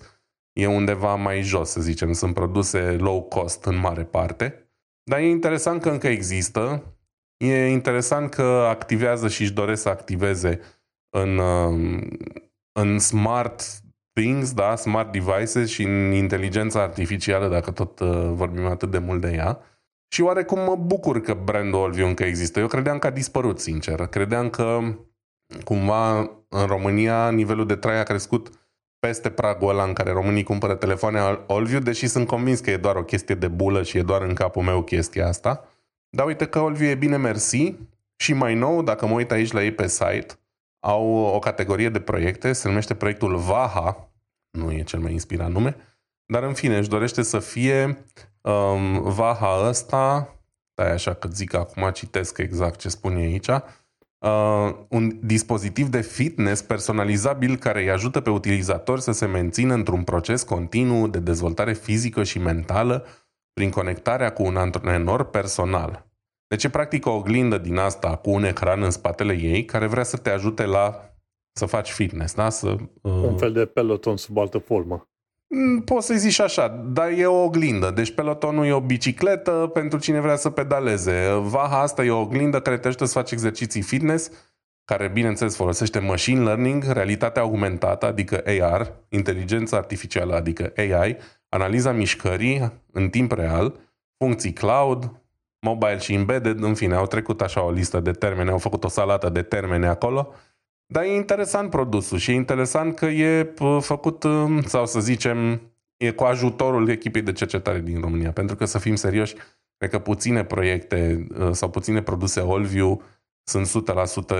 e 0.53 0.67
undeva 0.67 1.15
mai 1.15 1.41
jos, 1.41 1.69
să 1.69 1.81
zicem. 1.81 2.13
Sunt 2.13 2.33
produse 2.33 2.79
low 2.79 3.23
cost 3.23 3.65
în 3.65 3.75
mare 3.75 4.03
parte. 4.03 4.71
Dar 5.03 5.19
e 5.19 5.29
interesant 5.29 5.81
că 5.81 5.89
încă 5.89 6.07
există. 6.07 6.83
E 7.37 7.67
interesant 7.67 8.29
că 8.29 8.65
activează 8.69 9.27
și 9.27 9.41
își 9.41 9.53
doresc 9.53 9.81
să 9.81 9.89
activeze 9.89 10.59
în, 11.17 11.37
um, 11.37 12.09
în 12.79 12.99
smart 12.99 13.61
things, 14.13 14.53
da, 14.53 14.75
smart 14.75 15.11
devices 15.11 15.69
și 15.69 15.83
în 15.83 16.11
inteligența 16.11 16.81
artificială, 16.81 17.47
dacă 17.47 17.71
tot 17.71 17.99
uh, 17.99 18.31
vorbim 18.31 18.65
atât 18.65 18.91
de 18.91 18.97
mult 18.97 19.21
de 19.21 19.31
ea. 19.33 19.59
Și 20.13 20.21
oarecum 20.21 20.59
mă 20.59 20.75
bucur 20.75 21.21
că 21.21 21.33
brandul 21.33 21.79
Olviu 21.79 22.07
încă 22.07 22.23
există. 22.23 22.59
Eu 22.59 22.67
credeam 22.67 22.99
că 22.99 23.07
a 23.07 23.11
dispărut, 23.11 23.59
sincer. 23.59 24.07
Credeam 24.07 24.49
că 24.49 24.79
cumva 25.63 26.19
în 26.49 26.65
România 26.65 27.29
nivelul 27.29 27.65
de 27.65 27.75
trai 27.75 27.99
a 27.99 28.03
crescut 28.03 28.62
peste 29.03 29.29
pragul 29.29 29.69
ăla 29.69 29.83
în 29.83 29.93
care 29.93 30.11
românii 30.11 30.43
cumpără 30.43 30.75
telefoane 30.75 31.19
Olviu, 31.47 31.79
deși 31.79 32.07
sunt 32.07 32.27
convins 32.27 32.59
că 32.59 32.71
e 32.71 32.77
doar 32.77 32.95
o 32.95 33.03
chestie 33.03 33.35
de 33.35 33.47
bulă 33.47 33.83
și 33.83 33.97
e 33.97 34.01
doar 34.01 34.21
în 34.21 34.33
capul 34.33 34.63
meu 34.63 34.83
chestia 34.83 35.27
asta. 35.27 35.67
Dar 36.09 36.25
uite 36.25 36.45
că 36.45 36.59
Olviu 36.59 36.87
e 36.87 36.95
bine 36.95 37.17
mersi. 37.17 37.75
Și 38.15 38.33
mai 38.33 38.55
nou, 38.55 38.81
dacă 38.81 39.05
mă 39.05 39.13
uit 39.13 39.31
aici 39.31 39.51
la 39.51 39.63
ei 39.63 39.71
pe 39.71 39.87
site, 39.87 40.27
au 40.79 41.13
o 41.13 41.39
categorie 41.39 41.89
de 41.89 41.99
proiecte, 41.99 42.53
se 42.53 42.67
numește 42.67 42.95
proiectul 42.95 43.35
Vaha, 43.35 44.09
nu 44.49 44.71
e 44.71 44.83
cel 44.83 44.99
mai 44.99 45.11
inspirat 45.11 45.51
nume, 45.51 45.75
dar 46.25 46.43
în 46.43 46.53
fine 46.53 46.77
își 46.77 46.89
dorește 46.89 47.21
să 47.21 47.39
fie 47.39 48.05
um, 48.41 49.01
Vaha 49.01 49.67
ăsta, 49.67 50.35
stai 50.71 50.91
așa 50.91 51.13
că 51.13 51.27
zic 51.27 51.53
acum, 51.53 51.89
citesc 51.89 52.37
exact 52.37 52.79
ce 52.79 52.89
spune 52.89 53.19
aici, 53.19 53.49
uh, 54.23 54.75
un 54.89 55.19
dispozitiv 55.21 55.87
de 55.87 56.01
fitness 56.01 56.61
personalizabil 56.61 57.55
care 57.55 57.81
îi 57.81 57.91
ajută 57.91 58.21
pe 58.21 58.29
utilizator 58.29 58.99
să 58.99 59.11
se 59.11 59.25
mențină 59.25 59.73
într-un 59.73 60.03
proces 60.03 60.43
continuu 60.43 61.07
de 61.07 61.19
dezvoltare 61.19 61.73
fizică 61.73 62.23
și 62.23 62.39
mentală 62.39 63.05
prin 63.53 63.69
conectarea 63.69 64.33
cu 64.33 64.43
un 64.43 64.57
antrenor 64.57 65.23
personal. 65.23 66.11
Deci 66.47 66.63
e 66.63 66.69
practic 66.69 67.05
o 67.05 67.11
oglindă 67.11 67.57
din 67.57 67.77
asta 67.77 68.15
cu 68.15 68.29
un 68.29 68.43
ecran 68.43 68.81
în 68.81 68.91
spatele 68.91 69.33
ei 69.33 69.65
care 69.65 69.87
vrea 69.87 70.03
să 70.03 70.17
te 70.17 70.29
ajute 70.29 70.65
la 70.65 71.13
să 71.55 71.65
faci 71.65 71.91
fitness, 71.91 72.33
da? 72.33 72.49
Să, 72.49 72.67
uh... 73.01 73.11
Un 73.11 73.37
fel 73.37 73.53
de 73.53 73.65
peloton 73.65 74.17
sub 74.17 74.37
altă 74.37 74.57
formă. 74.57 75.07
Mm, 75.55 75.81
poți 75.81 76.05
să-i 76.05 76.17
zici 76.17 76.39
așa, 76.39 76.67
dar 76.67 77.09
e 77.09 77.25
o 77.25 77.43
oglindă. 77.43 77.91
Deci 77.91 78.13
pelotonul 78.13 78.65
e 78.65 78.71
o 78.71 78.79
bicicletă 78.79 79.51
pentru 79.73 79.99
cine 79.99 80.19
vrea 80.19 80.35
să 80.35 80.49
pedaleze. 80.49 81.29
Vaha 81.41 81.81
asta 81.81 82.03
e 82.03 82.09
o 82.09 82.19
oglindă 82.19 82.59
care 82.59 82.77
te 82.77 82.87
ajută 82.87 83.05
să 83.05 83.13
faci 83.13 83.31
exerciții 83.31 83.81
fitness, 83.81 84.31
care 84.85 85.07
bineînțeles 85.07 85.55
folosește 85.55 85.99
machine 85.99 86.43
learning, 86.43 86.83
realitatea 86.83 87.41
augmentată, 87.41 88.05
adică 88.05 88.43
AR, 88.61 88.93
inteligența 89.09 89.77
artificială, 89.77 90.35
adică 90.35 90.73
AI, 90.77 91.17
analiza 91.49 91.91
mișcării 91.91 92.71
în 92.91 93.09
timp 93.09 93.31
real, 93.31 93.79
funcții 94.17 94.53
cloud, 94.53 95.21
mobile 95.59 95.97
și 95.97 96.13
embedded, 96.13 96.63
în 96.63 96.73
fine, 96.73 96.95
au 96.95 97.07
trecut 97.07 97.41
așa 97.41 97.63
o 97.63 97.71
listă 97.71 97.99
de 97.99 98.11
termene, 98.11 98.51
au 98.51 98.57
făcut 98.57 98.83
o 98.83 98.87
salată 98.89 99.29
de 99.29 99.41
termene 99.41 99.87
acolo 99.87 100.33
dar 100.93 101.03
e 101.03 101.15
interesant 101.15 101.69
produsul 101.69 102.17
și 102.17 102.31
e 102.31 102.33
interesant 102.33 102.95
că 102.95 103.05
e 103.05 103.53
făcut, 103.79 104.23
um, 104.23 104.61
sau 104.61 104.85
să 104.85 104.99
zicem, 104.99 105.61
e 105.97 106.11
cu 106.11 106.23
ajutorul 106.23 106.89
echipei 106.89 107.21
de 107.21 107.31
cercetare 107.31 107.79
din 107.79 108.01
România. 108.01 108.31
Pentru 108.31 108.55
că, 108.55 108.65
să 108.65 108.79
fim 108.79 108.95
serioși, 108.95 109.35
cred 109.77 109.89
că 109.89 109.99
puține 109.99 110.43
proiecte 110.43 111.27
uh, 111.39 111.49
sau 111.51 111.69
puține 111.69 112.01
produse 112.01 112.39
Allview 112.39 113.01
sunt 113.43 113.85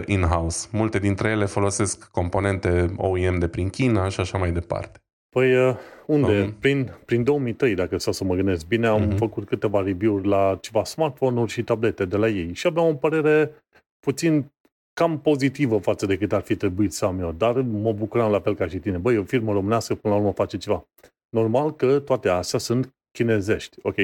100% 0.01 0.05
in-house. 0.05 0.67
Multe 0.71 0.99
dintre 0.99 1.29
ele 1.29 1.45
folosesc 1.45 2.03
componente 2.03 2.93
OEM 2.97 3.39
de 3.39 3.47
prin 3.47 3.69
China 3.69 4.09
și 4.09 4.19
așa 4.19 4.37
mai 4.37 4.51
departe. 4.51 4.99
Păi, 5.29 5.67
uh, 5.67 5.75
unde? 6.05 6.41
Um, 6.41 6.51
prin, 6.59 6.91
prin 7.05 7.23
2003, 7.23 7.75
dacă 7.75 7.97
să 7.97 8.11
să 8.11 8.23
mă 8.23 8.35
gândesc 8.35 8.67
bine, 8.67 8.87
am 8.87 9.09
uh-huh. 9.09 9.17
făcut 9.17 9.45
câteva 9.45 9.81
review-uri 9.81 10.27
la 10.27 10.57
ceva 10.61 10.83
smartphone-uri 10.83 11.51
și 11.51 11.63
tablete 11.63 12.05
de 12.05 12.17
la 12.17 12.27
ei 12.27 12.53
și 12.53 12.67
aveam 12.67 12.87
o 12.87 12.93
părere 12.93 13.51
puțin 13.99 14.52
cam 14.93 15.19
pozitivă 15.19 15.77
față 15.77 16.05
de 16.05 16.17
cât 16.17 16.33
ar 16.33 16.41
fi 16.41 16.55
trebuit 16.55 16.93
să 16.93 17.05
am 17.05 17.19
eu, 17.19 17.31
dar 17.31 17.61
mă 17.61 17.93
bucuram 17.93 18.31
la 18.31 18.39
fel 18.39 18.55
ca 18.55 18.67
și 18.67 18.79
tine. 18.79 18.97
Băi, 18.97 19.17
o 19.17 19.23
firmă 19.23 19.51
românească 19.51 19.95
până 19.95 20.13
la 20.13 20.19
urmă 20.19 20.33
face 20.33 20.57
ceva. 20.57 20.87
Normal 21.29 21.75
că 21.75 21.99
toate 21.99 22.29
astea 22.29 22.59
sunt 22.59 22.95
chinezești, 23.11 23.77
ok? 23.81 23.95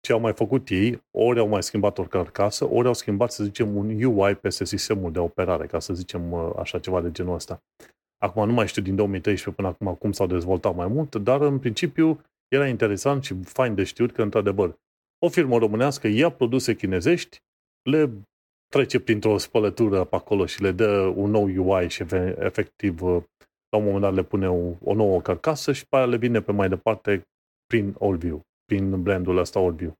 Ce 0.00 0.12
au 0.12 0.20
mai 0.20 0.32
făcut 0.32 0.68
ei, 0.68 1.02
ori 1.10 1.38
au 1.38 1.48
mai 1.48 1.62
schimbat 1.62 1.98
o 1.98 2.02
carcasă, 2.02 2.70
ori 2.70 2.86
au 2.86 2.94
schimbat, 2.94 3.32
să 3.32 3.44
zicem, 3.44 3.76
un 3.76 4.02
UI 4.02 4.34
peste 4.34 4.64
sistemul 4.64 5.12
de 5.12 5.18
operare, 5.18 5.66
ca 5.66 5.78
să 5.78 5.94
zicem 5.94 6.32
uh, 6.32 6.50
așa 6.58 6.78
ceva 6.78 7.00
de 7.00 7.10
genul 7.10 7.34
ăsta. 7.34 7.62
Acum 8.18 8.46
nu 8.46 8.52
mai 8.52 8.66
știu 8.66 8.82
din 8.82 8.96
2013 8.96 9.62
până 9.62 9.68
acum 9.68 9.94
cum 9.94 10.12
s-au 10.12 10.26
dezvoltat 10.26 10.74
mai 10.74 10.86
mult, 10.86 11.16
dar 11.16 11.40
în 11.40 11.58
principiu 11.58 12.20
era 12.48 12.68
interesant 12.68 13.24
și 13.24 13.42
fain 13.42 13.74
de 13.74 13.84
știut 13.84 14.12
că, 14.12 14.22
într-adevăr, 14.22 14.78
o 15.18 15.28
firmă 15.28 15.58
românească 15.58 16.08
ia 16.08 16.30
produse 16.30 16.74
chinezești, 16.74 17.42
le 17.82 18.10
trece 18.68 19.00
printr-o 19.00 19.38
spălătură 19.38 20.04
pe 20.04 20.16
acolo 20.16 20.46
și 20.46 20.62
le 20.62 20.70
dă 20.70 21.12
un 21.14 21.30
nou 21.30 21.44
UI 21.56 21.88
și 21.88 22.04
efectiv 22.38 23.02
uh, 23.02 23.22
la 23.68 23.78
un 23.78 23.84
moment 23.84 24.02
dat 24.02 24.14
le 24.14 24.22
pune 24.22 24.48
o, 24.48 24.72
o 24.84 24.94
nouă 24.94 25.20
carcasă 25.20 25.72
și 25.72 25.86
pe 25.88 25.96
aia 25.96 26.06
le 26.06 26.16
vine 26.16 26.40
pe 26.40 26.52
mai 26.52 26.68
departe 26.68 27.28
prin 27.66 27.96
AllView, 28.00 28.40
prin 28.64 29.02
brandul 29.02 29.38
ăsta 29.38 29.58
AllView. 29.58 29.94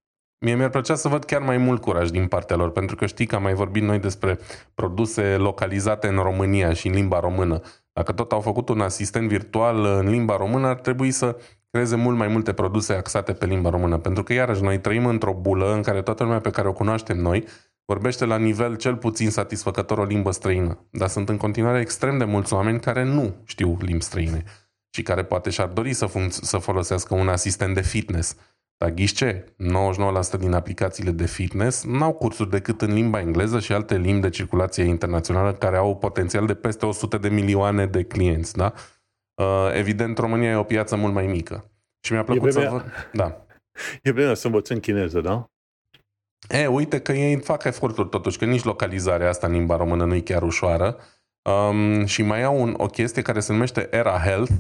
Mie 0.44 0.54
mi-ar 0.54 0.70
plăcea 0.70 0.94
să 0.94 1.08
văd 1.08 1.24
chiar 1.24 1.42
mai 1.42 1.56
mult 1.56 1.80
curaj 1.80 2.10
din 2.10 2.26
partea 2.26 2.56
lor, 2.56 2.70
pentru 2.70 2.96
că 2.96 3.06
știi 3.06 3.26
că 3.26 3.34
am 3.34 3.42
mai 3.42 3.54
vorbit 3.54 3.82
noi 3.82 3.98
despre 3.98 4.38
produse 4.74 5.36
localizate 5.36 6.08
în 6.08 6.16
România 6.16 6.72
și 6.72 6.86
în 6.86 6.92
limba 6.92 7.20
română. 7.20 7.60
Dacă 7.92 8.12
tot 8.12 8.32
au 8.32 8.40
făcut 8.40 8.68
un 8.68 8.80
asistent 8.80 9.28
virtual 9.28 9.84
în 9.84 10.08
limba 10.08 10.36
română, 10.36 10.66
ar 10.66 10.80
trebui 10.80 11.10
să 11.10 11.36
creeze 11.70 11.96
mult 11.96 12.16
mai 12.16 12.28
multe 12.28 12.52
produse 12.52 12.92
axate 12.92 13.32
pe 13.32 13.46
limba 13.46 13.70
română, 13.70 13.98
pentru 13.98 14.22
că 14.22 14.32
iarăși 14.32 14.62
noi 14.62 14.80
trăim 14.80 15.06
într-o 15.06 15.32
bulă 15.32 15.72
în 15.74 15.82
care 15.82 16.02
toată 16.02 16.22
lumea 16.22 16.40
pe 16.40 16.50
care 16.50 16.68
o 16.68 16.72
cunoaștem 16.72 17.18
noi 17.18 17.44
vorbește 17.84 18.24
la 18.24 18.36
nivel 18.36 18.76
cel 18.76 18.96
puțin 18.96 19.30
satisfăcător 19.30 19.98
o 19.98 20.04
limbă 20.04 20.30
străină, 20.30 20.86
dar 20.90 21.08
sunt 21.08 21.28
în 21.28 21.36
continuare 21.36 21.80
extrem 21.80 22.18
de 22.18 22.24
mulți 22.24 22.52
oameni 22.52 22.80
care 22.80 23.04
nu 23.04 23.34
știu 23.44 23.76
limbi 23.80 24.04
străine 24.04 24.44
și 24.90 25.02
care 25.02 25.24
poate 25.24 25.50
și-ar 25.50 25.68
dori 25.68 25.92
să, 25.92 26.06
funcț- 26.06 26.40
să 26.42 26.58
folosească 26.58 27.14
un 27.14 27.28
asistent 27.28 27.74
de 27.74 27.80
fitness. 27.82 28.36
Dar 28.76 28.90
ghiși 28.90 29.14
ce? 29.14 29.44
99% 30.36 30.38
din 30.38 30.52
aplicațiile 30.52 31.10
de 31.10 31.26
fitness 31.26 31.84
n-au 31.84 32.12
cursuri 32.12 32.50
decât 32.50 32.82
în 32.82 32.92
limba 32.92 33.20
engleză 33.20 33.60
și 33.60 33.72
alte 33.72 33.98
limbi 33.98 34.20
de 34.20 34.28
circulație 34.28 34.84
internațională 34.84 35.54
care 35.54 35.76
au 35.76 35.96
potențial 35.96 36.46
de 36.46 36.54
peste 36.54 36.86
100 36.86 37.18
de 37.18 37.28
milioane 37.28 37.86
de 37.86 38.02
clienți. 38.04 38.56
Da? 38.56 38.72
Uh, 39.34 39.70
evident, 39.72 40.18
România 40.18 40.50
e 40.50 40.56
o 40.56 40.62
piață 40.62 40.96
mult 40.96 41.12
mai 41.12 41.26
mică. 41.26 41.70
Și 42.00 42.12
mi-a 42.12 42.24
plăcut 42.24 42.52
să 42.52 42.68
văd... 42.70 43.10
Da. 43.12 43.38
E 44.02 44.12
bine 44.12 44.34
să 44.34 44.46
învățăm 44.46 44.78
chineză, 44.78 45.20
da? 45.20 45.53
E, 46.48 46.66
uite 46.66 47.00
că 47.00 47.12
ei 47.12 47.36
fac 47.36 47.64
eforturi 47.64 48.08
totuși, 48.08 48.38
că 48.38 48.44
nici 48.44 48.64
localizarea 48.64 49.28
asta 49.28 49.46
în 49.46 49.52
limba 49.52 49.76
română 49.76 50.04
nu 50.04 50.14
e 50.14 50.20
chiar 50.20 50.42
ușoară. 50.42 50.96
Um, 51.42 52.04
și 52.04 52.22
mai 52.22 52.42
au 52.42 52.60
un, 52.60 52.74
o 52.76 52.86
chestie 52.86 53.22
care 53.22 53.40
se 53.40 53.52
numește 53.52 53.88
Era 53.90 54.18
Health, 54.18 54.52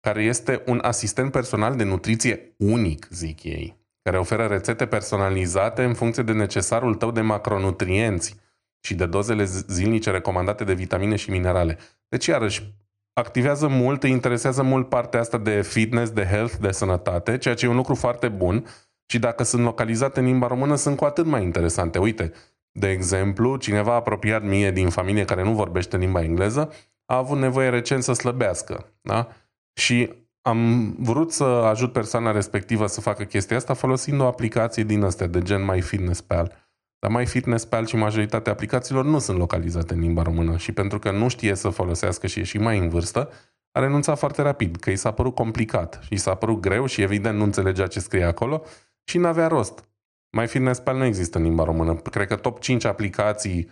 care 0.00 0.22
este 0.22 0.62
un 0.66 0.78
asistent 0.82 1.32
personal 1.32 1.76
de 1.76 1.84
nutriție 1.84 2.54
unic, 2.58 3.06
zic 3.10 3.42
ei, 3.42 3.76
care 4.02 4.18
oferă 4.18 4.46
rețete 4.46 4.86
personalizate 4.86 5.84
în 5.84 5.94
funcție 5.94 6.22
de 6.22 6.32
necesarul 6.32 6.94
tău 6.94 7.10
de 7.10 7.20
macronutrienți 7.20 8.36
și 8.80 8.94
de 8.94 9.06
dozele 9.06 9.44
zilnice 9.44 10.10
recomandate 10.10 10.64
de 10.64 10.74
vitamine 10.74 11.16
și 11.16 11.30
minerale. 11.30 11.78
Deci, 12.08 12.26
iarăși, 12.26 12.74
activează 13.12 13.66
mult, 13.68 14.02
îi 14.02 14.10
interesează 14.10 14.62
mult 14.62 14.88
partea 14.88 15.20
asta 15.20 15.38
de 15.38 15.62
fitness, 15.62 16.10
de 16.10 16.24
health, 16.24 16.54
de 16.60 16.70
sănătate, 16.70 17.38
ceea 17.38 17.54
ce 17.54 17.66
e 17.66 17.68
un 17.68 17.76
lucru 17.76 17.94
foarte 17.94 18.28
bun 18.28 18.66
și 19.10 19.18
dacă 19.18 19.42
sunt 19.42 19.62
localizate 19.62 20.20
în 20.20 20.26
limba 20.26 20.46
română, 20.46 20.74
sunt 20.74 20.96
cu 20.96 21.04
atât 21.04 21.26
mai 21.26 21.42
interesante. 21.42 21.98
Uite, 21.98 22.32
de 22.72 22.90
exemplu, 22.90 23.56
cineva 23.56 23.94
apropiat 23.94 24.42
mie 24.42 24.70
din 24.70 24.88
familie 24.88 25.24
care 25.24 25.42
nu 25.42 25.52
vorbește 25.52 25.96
limba 25.96 26.22
engleză 26.22 26.72
a 27.06 27.16
avut 27.16 27.38
nevoie 27.38 27.68
recent 27.68 28.02
să 28.02 28.12
slăbească. 28.12 28.92
Da? 29.00 29.28
Și 29.72 30.12
am 30.42 30.90
vrut 30.98 31.32
să 31.32 31.44
ajut 31.44 31.92
persoana 31.92 32.30
respectivă 32.30 32.86
să 32.86 33.00
facă 33.00 33.24
chestia 33.24 33.56
asta 33.56 33.74
folosind 33.74 34.20
o 34.20 34.26
aplicație 34.26 34.82
din 34.82 35.02
astea, 35.02 35.26
de 35.26 35.42
gen 35.42 35.64
MyFitnessPal. 35.64 36.68
Dar 36.98 37.10
MyFitnessPal 37.10 37.86
și 37.86 37.96
majoritatea 37.96 38.52
aplicațiilor 38.52 39.04
nu 39.04 39.18
sunt 39.18 39.38
localizate 39.38 39.94
în 39.94 40.00
limba 40.00 40.22
română 40.22 40.56
și 40.56 40.72
pentru 40.72 40.98
că 40.98 41.10
nu 41.10 41.28
știe 41.28 41.54
să 41.54 41.68
folosească 41.68 42.26
și 42.26 42.40
e 42.40 42.42
și 42.42 42.58
mai 42.58 42.78
în 42.78 42.88
vârstă, 42.88 43.30
a 43.72 43.80
renunțat 43.80 44.18
foarte 44.18 44.42
rapid, 44.42 44.76
că 44.76 44.90
i 44.90 44.96
s-a 44.96 45.10
părut 45.10 45.34
complicat 45.34 46.00
și 46.02 46.12
i 46.12 46.16
s-a 46.16 46.34
părut 46.34 46.60
greu 46.60 46.86
și 46.86 47.02
evident 47.02 47.36
nu 47.36 47.44
înțelegea 47.44 47.86
ce 47.86 48.00
scrie 48.00 48.24
acolo 48.24 48.62
și 49.10 49.18
n-avea 49.18 49.46
rost. 49.46 49.88
Mai 50.36 50.46
Fitnesspal 50.46 50.96
nu 50.96 51.04
există 51.04 51.38
în 51.38 51.44
limba 51.44 51.64
română. 51.64 51.94
Cred 51.94 52.26
că 52.26 52.36
top 52.36 52.60
5 52.60 52.84
aplicații 52.84 53.70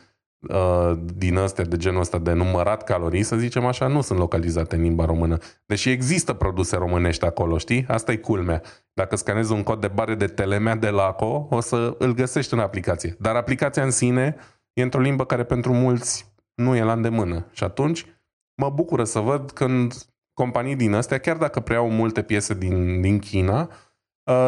uh, 0.48 0.92
din 1.14 1.36
astea 1.36 1.64
de 1.64 1.76
genul 1.76 2.00
ăsta 2.00 2.18
de 2.18 2.32
numărat 2.32 2.84
calorii, 2.84 3.22
să 3.22 3.36
zicem 3.36 3.64
așa, 3.64 3.86
nu 3.86 4.00
sunt 4.00 4.18
localizate 4.18 4.76
în 4.76 4.82
limba 4.82 5.04
română. 5.04 5.38
Deși 5.66 5.90
există 5.90 6.32
produse 6.32 6.76
românești 6.76 7.24
acolo, 7.24 7.58
știi? 7.58 7.84
Asta 7.88 8.12
e 8.12 8.16
culmea. 8.16 8.62
Dacă 8.92 9.16
scanezi 9.16 9.52
un 9.52 9.62
cod 9.62 9.80
de 9.80 9.88
bare 9.88 10.14
de 10.14 10.26
telemea 10.26 10.74
de 10.74 10.88
LACO, 10.88 11.46
o 11.50 11.60
să 11.60 11.94
îl 11.98 12.14
găsești 12.14 12.54
în 12.54 12.60
aplicație. 12.60 13.16
Dar 13.18 13.36
aplicația 13.36 13.82
în 13.82 13.90
sine 13.90 14.36
e 14.72 14.82
într-o 14.82 15.00
limbă 15.00 15.24
care 15.24 15.44
pentru 15.44 15.72
mulți 15.72 16.32
nu 16.54 16.76
e 16.76 16.82
la 16.82 16.92
îndemână. 16.92 17.46
Și 17.52 17.64
atunci 17.64 18.06
mă 18.54 18.70
bucură 18.70 19.04
să 19.04 19.20
văd 19.20 19.50
când 19.50 19.94
companii 20.32 20.76
din 20.76 20.94
astea, 20.94 21.18
chiar 21.18 21.36
dacă 21.36 21.60
preiau 21.60 21.90
multe 21.90 22.22
piese 22.22 22.54
din, 22.54 23.00
din 23.00 23.18
China, 23.18 23.60
Uh, 23.60 23.86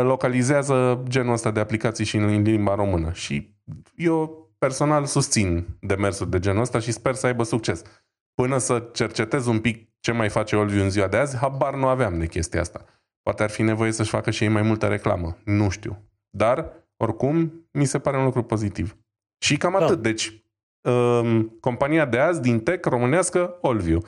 localizează 0.02 1.02
genul 1.08 1.32
ăsta 1.32 1.50
de 1.50 1.60
aplicații 1.60 2.04
și 2.04 2.16
în 2.16 2.42
limba 2.42 2.74
română. 2.74 3.12
Și 3.12 3.54
eu 3.96 4.48
personal 4.58 5.04
susțin 5.04 5.66
demersul 5.80 6.28
de 6.28 6.38
genul 6.38 6.60
ăsta 6.60 6.78
și 6.78 6.92
sper 6.92 7.14
să 7.14 7.26
aibă 7.26 7.42
succes. 7.42 7.82
Până 8.34 8.58
să 8.58 8.88
cercetez 8.92 9.46
un 9.46 9.60
pic 9.60 9.90
ce 10.00 10.12
mai 10.12 10.28
face 10.28 10.56
Olviu 10.56 10.82
în 10.82 10.90
ziua 10.90 11.06
de 11.06 11.16
azi, 11.16 11.36
habar 11.36 11.74
nu 11.74 11.86
aveam 11.86 12.18
de 12.18 12.26
chestia 12.26 12.60
asta. 12.60 12.84
Poate 13.22 13.42
ar 13.42 13.50
fi 13.50 13.62
nevoie 13.62 13.92
să-și 13.92 14.10
facă 14.10 14.30
și 14.30 14.42
ei 14.42 14.48
mai 14.48 14.62
multă 14.62 14.86
reclamă. 14.86 15.36
Nu 15.44 15.68
știu. 15.68 16.04
Dar, 16.30 16.72
oricum, 16.96 17.52
mi 17.72 17.84
se 17.84 17.98
pare 17.98 18.16
un 18.16 18.24
lucru 18.24 18.42
pozitiv. 18.42 18.96
Și 19.38 19.56
cam 19.56 19.74
da. 19.78 19.84
atât. 19.84 20.02
Deci, 20.02 20.44
um, 20.80 21.48
compania 21.60 22.04
de 22.04 22.18
azi 22.18 22.40
din 22.40 22.60
tech 22.60 22.88
românească, 22.88 23.58
Olviu. 23.60 24.00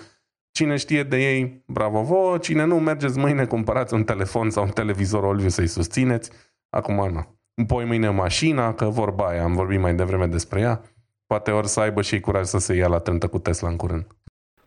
Cine 0.52 0.76
știe 0.76 1.02
de 1.02 1.16
ei, 1.16 1.62
bravo 1.66 2.02
vouă. 2.02 2.38
Cine 2.38 2.64
nu, 2.64 2.78
mergeți 2.78 3.18
mâine, 3.18 3.46
cumpărați 3.46 3.94
un 3.94 4.04
telefon 4.04 4.50
sau 4.50 4.64
un 4.64 4.70
televizor 4.70 5.22
Olviu 5.22 5.48
să-i 5.48 5.66
susțineți. 5.66 6.30
Acum 6.70 7.10
nu. 7.12 7.40
Poi 7.66 7.84
mâine 7.84 8.08
mașina, 8.08 8.74
că 8.74 8.84
vorba 8.84 9.28
aia, 9.28 9.42
am 9.42 9.54
vorbit 9.54 9.80
mai 9.80 9.94
devreme 9.94 10.26
despre 10.26 10.60
ea. 10.60 10.82
Poate 11.26 11.50
ori 11.50 11.68
să 11.68 11.80
aibă 11.80 12.02
și 12.02 12.20
curaj 12.20 12.46
să 12.46 12.58
se 12.58 12.74
ia 12.74 12.88
la 12.88 12.98
trântă 12.98 13.28
cu 13.28 13.38
Tesla 13.38 13.68
în 13.68 13.76
curând. 13.76 14.06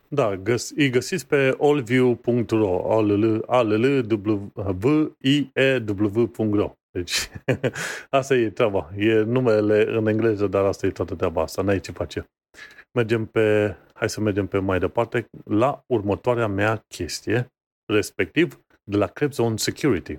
Da, 0.08 0.36
găs- 0.36 0.72
îi 0.76 0.90
găsiți 0.90 1.26
pe 1.26 1.56
allview.ro 1.60 2.92
allview.ro 3.46 4.32
Deci, 6.90 7.30
asta 8.10 8.34
e 8.34 8.50
treaba. 8.50 8.90
E 8.96 9.12
numele 9.14 9.84
în 9.88 10.06
engleză, 10.06 10.46
dar 10.46 10.64
asta 10.64 10.86
e 10.86 10.90
toată 10.90 11.14
treaba 11.14 11.42
asta. 11.42 11.62
N-ai 11.62 11.80
ce 11.80 11.92
face. 11.92 12.30
mergem 12.92 13.24
pe, 13.24 13.76
hai 13.96 14.10
să 14.10 14.20
mergem 14.20 14.46
pe 14.46 14.58
mai 14.58 14.78
departe, 14.78 15.28
la 15.44 15.84
următoarea 15.86 16.46
mea 16.46 16.84
chestie, 16.88 17.52
respectiv 17.92 18.60
de 18.90 18.96
la 18.96 19.06
Crepzone 19.06 19.56
Security. 19.56 20.18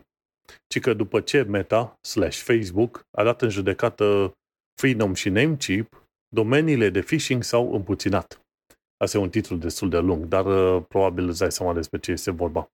Ci 0.67 0.80
că 0.80 0.93
după 0.93 1.19
ce 1.19 1.41
Meta 1.41 1.97
slash 2.01 2.38
Facebook 2.38 3.05
a 3.17 3.23
dat 3.23 3.41
în 3.41 3.49
judecată 3.49 4.34
Freedom 4.82 5.13
și 5.13 5.30
Namecheap, 5.30 6.07
domeniile 6.36 6.89
de 6.89 7.01
phishing 7.01 7.43
s-au 7.43 7.73
împuținat. 7.73 8.41
Asta 8.97 9.17
e 9.17 9.21
un 9.21 9.30
titlu 9.30 9.55
destul 9.55 9.89
de 9.89 9.97
lung, 9.97 10.25
dar 10.25 10.45
uh, 10.45 10.84
probabil 10.88 11.28
îți 11.28 11.39
dai 11.39 11.51
seama 11.51 11.73
despre 11.73 11.99
ce 11.99 12.11
este 12.11 12.32
vorba. 12.32 12.71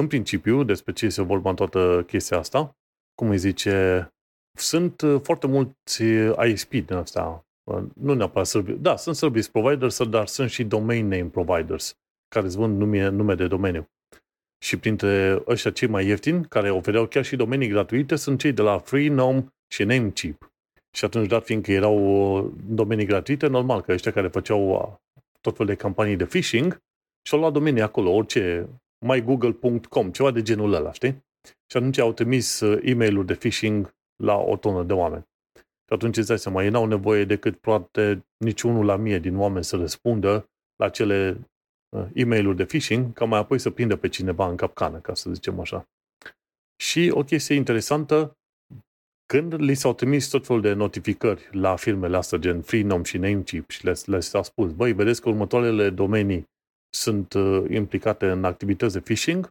În 0.00 0.06
principiu, 0.06 0.62
despre 0.62 0.92
ce 0.92 1.06
este 1.06 1.22
vorba 1.22 1.50
în 1.50 1.56
toată 1.56 2.04
chestia 2.06 2.38
asta, 2.38 2.76
cum 3.14 3.30
îi 3.30 3.38
zice, 3.38 4.08
sunt 4.58 5.00
uh, 5.00 5.20
foarte 5.22 5.46
mulți 5.46 6.02
ISP 6.46 6.70
din 6.70 6.92
asta, 6.92 7.24
uh, 7.24 7.47
nu 7.94 8.14
neapărat 8.14 8.46
service, 8.46 8.76
da, 8.76 8.96
sunt 8.96 9.16
service 9.16 9.50
providers, 9.50 10.02
dar 10.08 10.26
sunt 10.26 10.50
și 10.50 10.64
domain 10.64 11.08
name 11.08 11.24
providers, 11.24 11.94
care 12.28 12.46
îți 12.46 12.56
vând 12.56 12.78
nume, 12.78 13.08
nume 13.08 13.34
de 13.34 13.46
domeniu. 13.46 13.88
Și 14.64 14.76
printre 14.76 15.42
ăștia 15.46 15.70
cei 15.70 15.88
mai 15.88 16.06
ieftini, 16.06 16.44
care 16.44 16.70
ofereau 16.70 17.06
chiar 17.06 17.24
și 17.24 17.36
domenii 17.36 17.68
gratuite, 17.68 18.16
sunt 18.16 18.38
cei 18.38 18.52
de 18.52 18.62
la 18.62 18.78
Freenome 18.78 19.46
și 19.72 19.84
Namecheap. 19.84 20.52
Și 20.96 21.04
atunci, 21.04 21.28
dat 21.28 21.44
fiindcă 21.44 21.72
erau 21.72 22.54
domenii 22.66 23.06
gratuite, 23.06 23.46
normal 23.46 23.80
că 23.80 23.92
ăștia 23.92 24.12
care 24.12 24.28
făceau 24.28 25.00
tot 25.40 25.56
felul 25.56 25.72
de 25.72 25.78
campanii 25.78 26.16
de 26.16 26.24
phishing 26.24 26.82
și-au 27.28 27.40
luat 27.40 27.52
domenii 27.52 27.82
acolo, 27.82 28.10
orice, 28.10 28.68
mygoogle.com, 29.06 30.10
ceva 30.10 30.30
de 30.30 30.42
genul 30.42 30.72
ăla, 30.72 30.92
știi? 30.92 31.26
Și 31.70 31.76
atunci 31.76 31.98
au 31.98 32.12
trimis 32.12 32.60
uh, 32.60 32.80
e 32.82 32.94
mail 32.94 33.24
de 33.24 33.34
phishing 33.34 33.94
la 34.22 34.36
o 34.36 34.56
tonă 34.56 34.82
de 34.82 34.92
oameni. 34.92 35.24
Și 35.88 35.94
atunci 35.94 36.16
îți 36.16 36.28
dai 36.28 36.38
seama, 36.38 36.64
ei 36.64 36.70
n-au 36.70 36.86
nevoie 36.86 37.24
decât 37.24 37.56
poate 37.56 38.26
niciunul 38.36 38.84
la 38.84 38.96
mie 38.96 39.18
din 39.18 39.36
oameni 39.36 39.64
să 39.64 39.76
răspundă 39.76 40.50
la 40.76 40.88
cele 40.88 41.48
uh, 41.96 42.06
e 42.14 42.24
mail 42.24 42.54
de 42.54 42.64
phishing, 42.64 43.12
ca 43.12 43.24
mai 43.24 43.38
apoi 43.38 43.58
să 43.58 43.70
prindă 43.70 43.96
pe 43.96 44.08
cineva 44.08 44.48
în 44.48 44.56
capcană, 44.56 44.98
ca 44.98 45.14
să 45.14 45.30
zicem 45.32 45.60
așa. 45.60 45.88
Și 46.82 47.10
o 47.14 47.22
chestie 47.22 47.54
interesantă, 47.54 48.36
când 49.26 49.54
li 49.54 49.74
s-au 49.74 49.94
trimis 49.94 50.28
tot 50.28 50.46
felul 50.46 50.62
de 50.62 50.72
notificări 50.72 51.48
la 51.52 51.76
firmele 51.76 52.16
astea, 52.16 52.38
gen 52.38 52.62
Freenom 52.62 53.02
și 53.02 53.18
Namecheap, 53.18 53.70
și 53.70 53.84
le, 53.84 53.94
le 54.04 54.20
s-a 54.20 54.42
spus, 54.42 54.72
băi, 54.72 54.92
vedeți 54.92 55.20
că 55.20 55.28
următoarele 55.28 55.90
domenii 55.90 56.44
sunt 56.94 57.32
uh, 57.32 57.64
implicate 57.70 58.30
în 58.30 58.44
activități 58.44 58.94
de 58.94 59.00
phishing, 59.00 59.48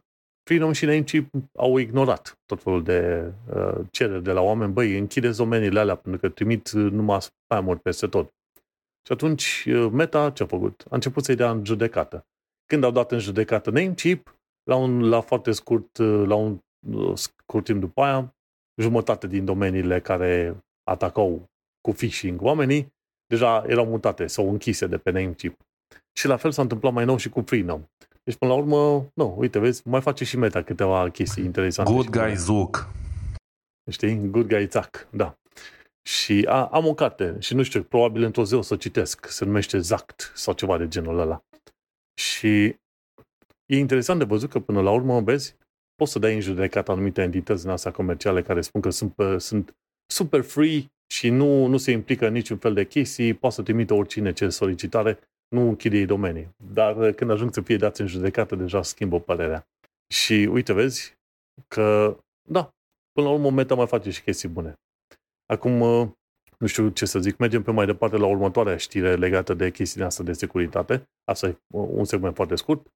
Freedom 0.48 0.72
și 0.72 0.84
Namecheap 0.84 1.24
au 1.56 1.76
ignorat 1.76 2.38
tot 2.46 2.62
felul 2.62 2.82
de 2.82 3.32
uh, 3.54 3.78
cereri 3.90 4.22
de 4.22 4.32
la 4.32 4.40
oameni, 4.40 4.72
băi, 4.72 4.98
închideți 4.98 5.36
domeniile 5.36 5.80
alea 5.80 5.94
pentru 5.94 6.20
că 6.20 6.28
trimit 6.28 6.70
uh, 6.70 6.90
numai 6.90 7.18
spam 7.20 7.78
peste 7.82 8.06
tot. 8.06 8.32
Și 9.06 9.12
atunci 9.12 9.66
uh, 9.68 9.90
Meta 9.92 10.30
ce 10.30 10.42
a 10.42 10.46
făcut? 10.46 10.84
A 10.90 10.94
început 10.94 11.24
să-i 11.24 11.34
dea 11.34 11.50
în 11.50 11.64
judecată. 11.64 12.26
Când 12.66 12.84
au 12.84 12.90
dat 12.90 13.12
în 13.12 13.18
judecată 13.18 13.70
Namecheap, 13.70 14.38
la, 14.62 14.76
un, 14.76 15.08
la 15.08 15.20
foarte 15.20 15.52
scurt, 15.52 15.96
uh, 15.96 16.24
la 16.26 16.34
un 16.34 16.58
uh, 16.92 17.16
scurt 17.16 17.64
timp 17.64 17.80
după 17.80 18.02
aia, 18.02 18.34
jumătate 18.80 19.26
din 19.26 19.44
domeniile 19.44 20.00
care 20.00 20.56
atacau 20.90 21.48
cu 21.80 21.92
phishing 21.92 22.42
oamenii, 22.42 22.92
deja 23.26 23.64
erau 23.66 23.86
mutate 23.86 24.26
sau 24.26 24.50
închise 24.50 24.86
de 24.86 24.98
pe 24.98 25.10
Namecheap. 25.10 25.54
Și 26.12 26.26
la 26.26 26.36
fel 26.36 26.50
s-a 26.50 26.62
întâmplat 26.62 26.92
mai 26.92 27.04
nou 27.04 27.16
și 27.16 27.28
cu 27.28 27.40
Freenom. 27.40 27.82
Deci, 28.28 28.36
până 28.36 28.52
la 28.52 28.58
urmă, 28.58 29.10
nu, 29.14 29.34
uite, 29.38 29.58
vezi, 29.58 29.88
mai 29.88 30.00
face 30.00 30.24
și 30.24 30.36
Meta 30.36 30.62
câteva 30.62 31.10
chestii 31.10 31.44
interesante. 31.44 31.92
Good 31.92 32.08
guy 32.10 32.36
Zuc. 32.36 32.88
Știi? 33.90 34.30
Good 34.30 34.46
guy 34.46 34.66
Zac, 34.66 35.08
da. 35.10 35.38
Și 36.02 36.44
a, 36.48 36.66
am 36.66 36.86
o 36.86 36.94
carte 36.94 37.36
și 37.38 37.54
nu 37.54 37.62
știu, 37.62 37.82
probabil 37.82 38.22
într-o 38.22 38.44
zi 38.44 38.54
o 38.54 38.62
să 38.62 38.76
citesc, 38.76 39.26
se 39.26 39.44
numește 39.44 39.78
Zact 39.78 40.32
sau 40.34 40.54
ceva 40.54 40.78
de 40.78 40.88
genul 40.88 41.18
ăla. 41.18 41.44
Și 42.20 42.64
e 43.66 43.78
interesant 43.78 44.18
de 44.18 44.24
văzut 44.24 44.50
că 44.50 44.60
până 44.60 44.80
la 44.80 44.90
urmă, 44.90 45.20
vezi, 45.20 45.56
poți 45.94 46.12
să 46.12 46.18
dai 46.18 46.34
în 46.34 46.40
judecat 46.40 46.88
anumite 46.88 47.22
entități 47.22 47.62
din 47.62 47.70
astea 47.70 47.90
comerciale 47.90 48.42
care 48.42 48.60
spun 48.60 48.80
că 48.80 48.90
sunt, 48.90 49.14
sunt 49.38 49.76
super 50.12 50.42
free 50.42 50.84
și 51.12 51.28
nu, 51.28 51.66
nu 51.66 51.76
se 51.76 51.90
implică 51.90 52.26
în 52.26 52.32
niciun 52.32 52.56
fel 52.56 52.74
de 52.74 52.86
chestii, 52.86 53.34
poate 53.34 53.54
să 53.54 53.62
trimită 53.62 53.94
oricine 53.94 54.32
ce 54.32 54.48
solicitare 54.48 55.18
nu 55.48 55.68
închide 55.68 56.04
domenii. 56.04 56.48
Dar 56.72 56.96
uh, 56.96 57.14
când 57.14 57.30
ajung 57.30 57.52
să 57.52 57.60
fie 57.60 57.76
dați 57.76 58.00
în 58.00 58.06
judecată, 58.06 58.56
deja 58.56 58.82
schimbă 58.82 59.20
părerea. 59.20 59.66
Și 60.12 60.48
uite, 60.52 60.72
vezi 60.72 61.16
că, 61.68 62.16
da, 62.48 62.70
până 63.12 63.26
la 63.26 63.32
urmă 63.32 63.50
Meta 63.50 63.74
mai 63.74 63.86
face 63.86 64.10
și 64.10 64.22
chestii 64.22 64.48
bune. 64.48 64.74
Acum, 65.46 65.80
uh, 65.80 66.08
nu 66.58 66.66
știu 66.66 66.88
ce 66.88 67.06
să 67.06 67.18
zic, 67.18 67.36
mergem 67.36 67.62
pe 67.62 67.70
mai 67.70 67.86
departe 67.86 68.16
la 68.16 68.26
următoarea 68.26 68.76
știre 68.76 69.16
legată 69.16 69.54
de 69.54 69.70
chestiile 69.70 70.06
astea 70.06 70.24
de 70.24 70.32
securitate. 70.32 71.08
Asta 71.24 71.46
e 71.46 71.50
uh, 71.50 71.88
un 71.90 72.04
segment 72.04 72.34
foarte 72.34 72.54
scurt. 72.54 72.86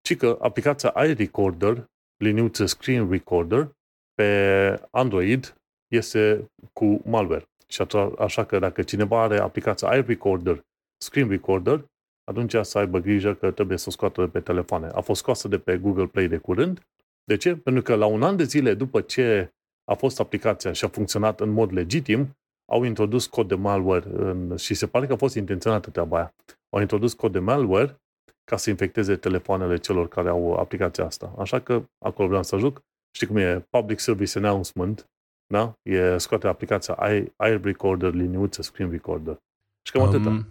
Ci 0.00 0.16
că 0.16 0.38
aplicația 0.40 0.94
iRecorder, 1.06 1.84
liniuță 2.16 2.66
Screen 2.66 3.10
Recorder, 3.10 3.70
pe 4.14 4.80
Android 4.90 5.54
este 5.92 6.50
cu 6.72 7.00
malware. 7.04 7.48
Și 7.66 7.86
așa 8.18 8.44
că 8.44 8.58
dacă 8.58 8.82
cineva 8.82 9.22
are 9.22 9.38
aplicația 9.38 9.96
iRecorder 9.96 10.64
screen 11.02 11.28
recorder, 11.28 11.84
atunci 12.24 12.54
să 12.60 12.78
aibă 12.78 12.98
grijă 12.98 13.34
că 13.34 13.50
trebuie 13.50 13.78
să 13.78 13.84
o 13.88 13.90
scoată 13.90 14.20
de 14.20 14.28
pe 14.28 14.40
telefoane. 14.40 14.86
A 14.86 15.00
fost 15.00 15.20
scoasă 15.20 15.48
de 15.48 15.58
pe 15.58 15.78
Google 15.78 16.06
Play 16.06 16.28
de 16.28 16.36
curând. 16.36 16.86
De 17.24 17.36
ce? 17.36 17.56
Pentru 17.56 17.82
că 17.82 17.94
la 17.94 18.06
un 18.06 18.22
an 18.22 18.36
de 18.36 18.44
zile 18.44 18.74
după 18.74 19.00
ce 19.00 19.52
a 19.84 19.94
fost 19.94 20.20
aplicația 20.20 20.72
și 20.72 20.84
a 20.84 20.88
funcționat 20.88 21.40
în 21.40 21.50
mod 21.50 21.72
legitim, 21.72 22.36
au 22.72 22.82
introdus 22.82 23.26
cod 23.26 23.48
de 23.48 23.54
malware 23.54 24.04
în, 24.12 24.56
și 24.56 24.74
se 24.74 24.86
pare 24.86 25.06
că 25.06 25.12
a 25.12 25.16
fost 25.16 25.34
intenționată 25.34 25.90
treaba 25.90 26.16
aia. 26.16 26.34
Au 26.70 26.80
introdus 26.80 27.12
cod 27.12 27.32
de 27.32 27.38
malware 27.38 28.00
ca 28.44 28.56
să 28.56 28.70
infecteze 28.70 29.16
telefoanele 29.16 29.76
celor 29.76 30.08
care 30.08 30.28
au 30.28 30.52
aplicația 30.52 31.04
asta. 31.04 31.34
Așa 31.38 31.60
că 31.60 31.82
acolo 31.98 32.28
vreau 32.28 32.42
să 32.42 32.54
ajung. 32.54 32.82
Știi 33.10 33.26
cum 33.26 33.36
e? 33.36 33.66
Public 33.70 33.98
Service 33.98 34.38
Announcement, 34.38 35.10
da? 35.46 35.78
E 35.82 36.18
scoate 36.18 36.46
aplicația 36.46 36.94
Air 37.36 37.60
Recorder, 37.62 38.12
liniuță, 38.12 38.62
Screen 38.62 38.90
Recorder. 38.90 39.38
Și 39.82 39.92
cam 39.92 40.02
um, 40.02 40.08
atâta 40.08 40.46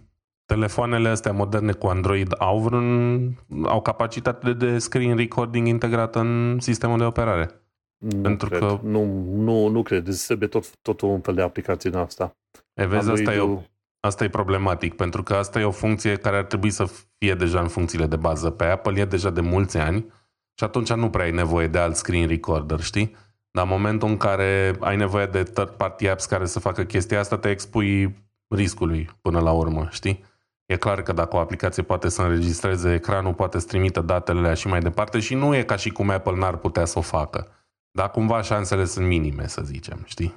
telefoanele 0.54 1.08
astea 1.08 1.32
moderne 1.32 1.72
cu 1.72 1.86
Android 1.86 2.34
au 2.38 2.58
vreun, 2.58 3.38
au 3.64 3.80
capacitate 3.80 4.52
de 4.52 4.78
screen 4.78 5.16
recording 5.16 5.66
integrată 5.66 6.18
în 6.18 6.58
sistemul 6.60 6.98
de 6.98 7.04
operare? 7.04 7.50
Nu 7.98 8.20
Pentru 8.20 8.48
cred. 8.48 8.60
că 8.60 8.78
nu, 8.82 9.04
nu, 9.34 9.68
nu 9.68 9.82
cred. 9.82 10.04
Deci 10.04 10.24
trebuie 10.24 10.48
tot, 10.48 10.76
tot 10.82 11.00
un 11.00 11.20
fel 11.20 11.34
de 11.34 11.42
aplicație 11.42 11.90
în 11.90 11.96
asta. 11.96 12.36
E, 12.74 12.86
vezi, 12.86 13.10
asta 13.10 13.34
e, 13.34 13.38
o, 13.38 13.58
asta 14.00 14.24
e 14.24 14.28
problematic, 14.28 14.94
pentru 14.94 15.22
că 15.22 15.34
asta 15.34 15.60
e 15.60 15.64
o 15.64 15.70
funcție 15.70 16.16
care 16.16 16.36
ar 16.36 16.44
trebui 16.44 16.70
să 16.70 16.90
fie 17.18 17.34
deja 17.34 17.60
în 17.60 17.68
funcțiile 17.68 18.06
de 18.06 18.16
bază. 18.16 18.50
Pe 18.50 18.64
Apple 18.64 19.00
e 19.00 19.04
deja 19.04 19.30
de 19.30 19.40
mulți 19.40 19.76
ani 19.76 20.06
și 20.54 20.64
atunci 20.64 20.92
nu 20.92 21.10
prea 21.10 21.24
ai 21.24 21.30
nevoie 21.30 21.66
de 21.66 21.78
alt 21.78 21.96
screen 21.96 22.28
recorder, 22.28 22.80
știi? 22.80 23.16
Dar 23.50 23.64
în 23.64 23.70
momentul 23.70 24.08
în 24.08 24.16
care 24.16 24.76
ai 24.80 24.96
nevoie 24.96 25.26
de 25.26 25.42
third 25.42 25.70
party 25.70 26.08
apps 26.08 26.24
care 26.24 26.46
să 26.46 26.60
facă 26.60 26.84
chestia 26.84 27.20
asta, 27.20 27.38
te 27.38 27.50
expui 27.50 28.16
riscului 28.48 29.10
până 29.20 29.40
la 29.40 29.52
urmă, 29.52 29.88
știi? 29.90 30.28
E 30.70 30.76
clar 30.76 31.02
că 31.02 31.12
dacă 31.12 31.36
o 31.36 31.38
aplicație 31.38 31.82
poate 31.82 32.08
să 32.08 32.22
înregistreze 32.22 32.94
ecranul, 32.94 33.34
poate 33.34 33.58
să 33.58 33.66
trimită 33.66 34.00
datele 34.00 34.54
și 34.54 34.66
mai 34.66 34.80
departe 34.80 35.18
și 35.18 35.34
nu 35.34 35.54
e 35.54 35.62
ca 35.62 35.76
și 35.76 35.90
cum 35.90 36.10
Apple 36.10 36.36
n-ar 36.36 36.56
putea 36.56 36.84
să 36.84 36.98
o 36.98 37.02
facă. 37.02 37.48
Dar 37.90 38.10
cumva 38.10 38.42
șansele 38.42 38.84
sunt 38.84 39.06
minime, 39.06 39.46
să 39.46 39.62
zicem, 39.64 40.02
știi? 40.04 40.34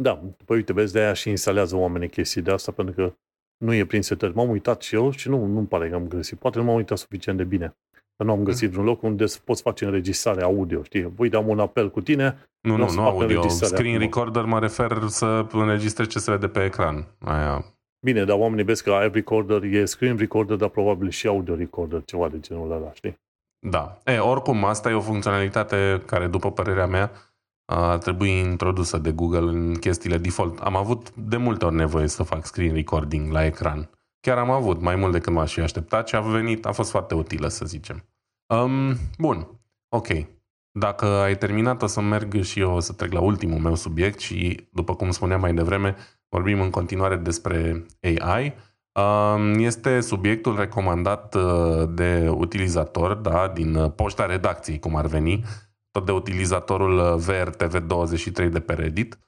Da, 0.00 0.20
păi 0.44 0.56
uite, 0.56 0.72
vezi, 0.72 0.92
de-aia 0.92 1.12
și 1.12 1.28
instalează 1.28 1.76
oamenii 1.76 2.08
chestii 2.08 2.42
de 2.42 2.50
asta, 2.50 2.72
pentru 2.72 2.94
că 2.94 3.14
nu 3.64 3.74
e 3.74 3.84
prin 3.84 4.02
setări. 4.02 4.34
M-am 4.34 4.48
uitat 4.48 4.82
și 4.82 4.94
eu 4.94 5.10
și 5.10 5.28
nu, 5.28 5.44
nu-mi 5.44 5.66
pare 5.66 5.88
că 5.88 5.94
am 5.94 6.08
găsit. 6.08 6.38
Poate 6.38 6.58
nu 6.58 6.64
m-am 6.64 6.74
uitat 6.74 6.98
suficient 6.98 7.38
de 7.38 7.44
bine. 7.44 7.76
Dar 8.16 8.26
nu 8.26 8.32
am 8.32 8.42
găsit 8.42 8.66
mm. 8.66 8.70
vreun 8.70 8.86
loc 8.86 9.02
unde 9.02 9.24
poți 9.44 9.62
face 9.62 9.84
înregistrare 9.84 10.42
audio, 10.42 10.82
știi? 10.82 11.02
Voi 11.02 11.28
dam 11.28 11.48
un 11.48 11.58
apel 11.58 11.90
cu 11.90 12.00
tine. 12.00 12.48
Nu, 12.60 12.76
nu, 12.76 12.90
nu 12.90 13.02
audio. 13.02 13.48
Screen 13.48 13.98
recorder 13.98 14.44
mă 14.44 14.58
refer 14.58 14.98
să 15.06 15.46
înregistrezi 15.52 16.10
ce 16.10 16.18
se 16.18 16.30
vede 16.30 16.48
pe 16.48 16.64
ecran. 16.64 17.06
Aia 17.18 17.64
Bine, 18.04 18.24
dar 18.24 18.38
oamenii 18.38 18.64
vezi 18.64 18.82
că 18.82 18.90
app 18.90 19.14
recorder 19.14 19.62
e 19.62 19.84
screen 19.84 20.16
recorder, 20.16 20.56
dar 20.56 20.68
probabil 20.68 21.10
și 21.10 21.26
audio 21.26 21.54
recorder, 21.54 22.02
ceva 22.04 22.28
de 22.28 22.40
genul 22.40 22.72
ăla, 22.72 22.92
știi? 22.92 23.20
Da. 23.58 23.98
E, 24.04 24.18
oricum, 24.18 24.64
asta 24.64 24.90
e 24.90 24.94
o 24.94 25.00
funcționalitate 25.00 26.02
care, 26.06 26.26
după 26.26 26.52
părerea 26.52 26.86
mea, 26.86 27.10
ar 27.64 27.98
trebui 27.98 28.38
introdusă 28.38 28.98
de 28.98 29.12
Google 29.12 29.50
în 29.50 29.74
chestiile 29.74 30.18
default. 30.18 30.58
Am 30.58 30.76
avut 30.76 31.14
de 31.14 31.36
multe 31.36 31.64
ori 31.64 31.74
nevoie 31.74 32.06
să 32.06 32.22
fac 32.22 32.46
screen 32.46 32.74
recording 32.74 33.32
la 33.32 33.44
ecran. 33.44 33.90
Chiar 34.20 34.38
am 34.38 34.50
avut, 34.50 34.80
mai 34.80 34.96
mult 34.96 35.12
decât 35.12 35.32
m-aș 35.32 35.52
fi 35.52 35.60
așteptat 35.60 36.08
și 36.08 36.14
a 36.14 36.20
venit, 36.20 36.66
a 36.66 36.72
fost 36.72 36.90
foarte 36.90 37.14
utilă, 37.14 37.48
să 37.48 37.64
zicem. 37.64 38.04
Um, 38.54 38.94
bun, 39.18 39.60
ok. 39.88 40.08
Dacă 40.78 41.06
ai 41.06 41.36
terminat, 41.36 41.82
o 41.82 41.86
să 41.86 42.00
merg 42.00 42.40
și 42.40 42.60
eu 42.60 42.80
să 42.80 42.92
trec 42.92 43.12
la 43.12 43.20
ultimul 43.20 43.58
meu 43.58 43.74
subiect 43.74 44.18
și, 44.18 44.68
după 44.72 44.94
cum 44.94 45.10
spuneam 45.10 45.40
mai 45.40 45.54
devreme, 45.54 45.96
vorbim 46.32 46.60
în 46.60 46.70
continuare 46.70 47.16
despre 47.16 47.86
AI. 48.00 48.54
Um, 48.92 49.54
este 49.54 50.00
subiectul 50.00 50.56
recomandat 50.56 51.34
uh, 51.34 51.88
de 51.88 52.28
utilizator, 52.28 53.14
da, 53.14 53.50
din 53.54 53.74
uh, 53.74 53.90
poșta 53.96 54.26
redacției, 54.26 54.78
cum 54.78 54.96
ar 54.96 55.06
veni, 55.06 55.44
tot 55.90 56.04
de 56.04 56.12
utilizatorul 56.12 56.98
uh, 56.98 57.24
VRTV23 57.26 58.48
de 58.50 58.60
pe 58.60 58.72
Reddit. 58.72 59.18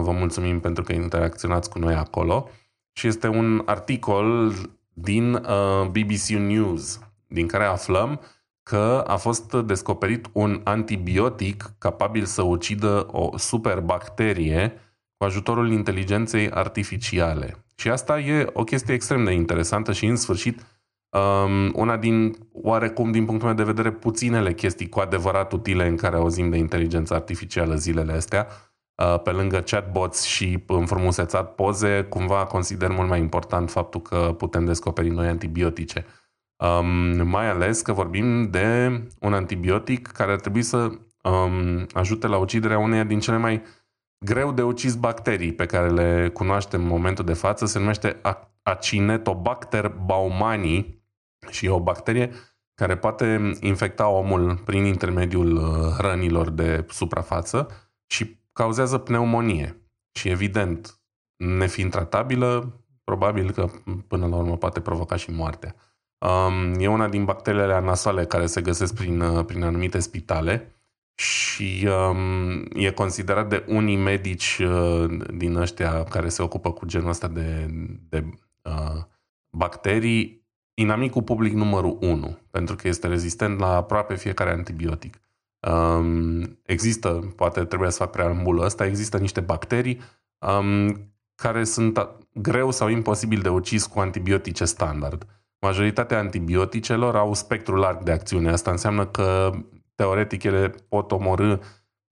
Vă 0.00 0.12
mulțumim 0.12 0.60
pentru 0.60 0.82
că 0.82 0.92
interacționați 0.92 1.70
cu 1.70 1.78
noi 1.78 1.94
acolo. 1.94 2.48
și 2.92 3.06
este 3.06 3.28
un 3.28 3.62
articol 3.64 4.52
din 4.92 5.34
uh, 5.34 5.86
BBC 5.86 6.26
News, 6.28 7.00
din 7.26 7.46
care 7.46 7.64
aflăm 7.64 8.20
că 8.62 9.04
a 9.06 9.16
fost 9.16 9.52
descoperit 9.52 10.26
un 10.32 10.60
antibiotic 10.64 11.70
capabil 11.78 12.24
să 12.24 12.42
ucidă 12.42 13.06
o 13.10 13.38
superbacterie 13.38 14.72
cu 15.18 15.24
ajutorul 15.24 15.70
inteligenței 15.70 16.50
artificiale. 16.50 17.64
Și 17.76 17.88
asta 17.88 18.18
e 18.18 18.50
o 18.52 18.64
chestie 18.64 18.94
extrem 18.94 19.24
de 19.24 19.32
interesantă 19.32 19.92
și, 19.92 20.06
în 20.06 20.16
sfârșit, 20.16 20.60
um, 21.08 21.72
una 21.74 21.96
din, 21.96 22.36
oarecum, 22.52 23.10
din 23.10 23.24
punctul 23.24 23.46
meu 23.46 23.56
de 23.56 23.72
vedere, 23.72 23.92
puținele 23.92 24.54
chestii 24.54 24.88
cu 24.88 25.00
adevărat 25.00 25.52
utile 25.52 25.86
în 25.86 25.96
care 25.96 26.16
auzim 26.16 26.50
de 26.50 26.56
inteligență 26.56 27.14
artificială 27.14 27.74
zilele 27.74 28.12
astea. 28.12 28.46
Uh, 29.02 29.20
pe 29.22 29.30
lângă 29.30 29.58
chatbots 29.58 30.22
și 30.22 30.64
înfrumusețat 30.66 31.54
poze, 31.54 32.06
cumva 32.08 32.44
consider 32.44 32.90
mult 32.90 33.08
mai 33.08 33.18
important 33.18 33.70
faptul 33.70 34.02
că 34.02 34.34
putem 34.38 34.64
descoperi 34.64 35.08
noi 35.08 35.28
antibiotice. 35.28 36.06
Um, 36.56 37.28
mai 37.28 37.50
ales 37.50 37.80
că 37.80 37.92
vorbim 37.92 38.50
de 38.50 39.00
un 39.20 39.34
antibiotic 39.34 40.06
care 40.06 40.32
ar 40.32 40.40
trebui 40.40 40.62
să 40.62 40.76
um, 41.22 41.86
ajute 41.92 42.26
la 42.26 42.36
uciderea 42.36 42.78
uneia 42.78 43.04
din 43.04 43.20
cele 43.20 43.36
mai 43.36 43.62
greu 44.18 44.52
de 44.52 44.62
ucis 44.62 44.94
bacterii 44.94 45.52
pe 45.52 45.66
care 45.66 45.90
le 45.90 46.28
cunoaștem 46.28 46.82
în 46.82 46.88
momentul 46.88 47.24
de 47.24 47.32
față. 47.32 47.66
Se 47.66 47.78
numește 47.78 48.20
Acinetobacter 48.62 49.88
baumanii 49.88 51.04
și 51.50 51.66
e 51.66 51.70
o 51.70 51.80
bacterie 51.80 52.32
care 52.74 52.96
poate 52.96 53.52
infecta 53.60 54.08
omul 54.08 54.56
prin 54.56 54.84
intermediul 54.84 55.56
uh, 55.56 55.94
hrănilor 55.96 56.50
de 56.50 56.86
suprafață 56.88 57.68
și 58.06 58.40
cauzează 58.52 58.98
pneumonie. 58.98 59.82
Și 60.12 60.28
evident, 60.28 61.00
nefiind 61.36 61.90
tratabilă, 61.90 62.80
probabil 63.04 63.50
că 63.50 63.70
până 64.08 64.26
la 64.26 64.36
urmă 64.36 64.56
poate 64.56 64.80
provoca 64.80 65.16
și 65.16 65.30
moartea. 65.30 65.74
Um, 66.18 66.74
e 66.78 66.88
una 66.88 67.08
din 67.08 67.24
bacteriile 67.24 67.80
nasoale 67.80 68.24
care 68.26 68.46
se 68.46 68.60
găsesc 68.60 68.94
prin, 68.94 69.20
uh, 69.20 69.44
prin 69.44 69.62
anumite 69.62 69.98
spitale 69.98 70.72
și 71.18 71.88
um, 72.10 72.64
e 72.74 72.90
considerat 72.90 73.48
de 73.48 73.64
unii 73.68 73.96
medici 73.96 74.58
uh, 74.58 75.18
din 75.34 75.56
ăștia 75.56 76.04
care 76.04 76.28
se 76.28 76.42
ocupă 76.42 76.72
cu 76.72 76.86
genul 76.86 77.08
ăsta 77.08 77.28
de, 77.28 77.66
de 78.08 78.24
uh, 78.62 79.02
bacterii 79.50 80.46
inamicul 80.74 81.22
public 81.22 81.52
numărul 81.52 81.98
1, 82.00 82.38
pentru 82.50 82.76
că 82.76 82.88
este 82.88 83.06
rezistent 83.06 83.58
la 83.58 83.74
aproape 83.74 84.14
fiecare 84.14 84.50
antibiotic. 84.50 85.20
Um, 85.68 86.58
există, 86.62 87.32
poate 87.36 87.64
trebuie 87.64 87.90
să 87.90 87.98
fac 87.98 88.10
preambulul 88.10 88.64
ăsta, 88.64 88.86
există 88.86 89.18
niște 89.18 89.40
bacterii 89.40 90.00
um, 90.38 90.96
care 91.34 91.64
sunt 91.64 92.08
greu 92.32 92.70
sau 92.70 92.88
imposibil 92.88 93.40
de 93.40 93.48
ucis 93.48 93.86
cu 93.86 94.00
antibiotice 94.00 94.64
standard. 94.64 95.26
Majoritatea 95.60 96.18
antibioticelor 96.18 97.16
au 97.16 97.34
spectru 97.34 97.76
larg 97.76 98.02
de 98.02 98.12
acțiune. 98.12 98.50
Asta 98.50 98.70
înseamnă 98.70 99.06
că 99.06 99.50
teoretic 99.98 100.42
ele 100.42 100.74
pot 100.88 101.12
omorâ 101.12 101.58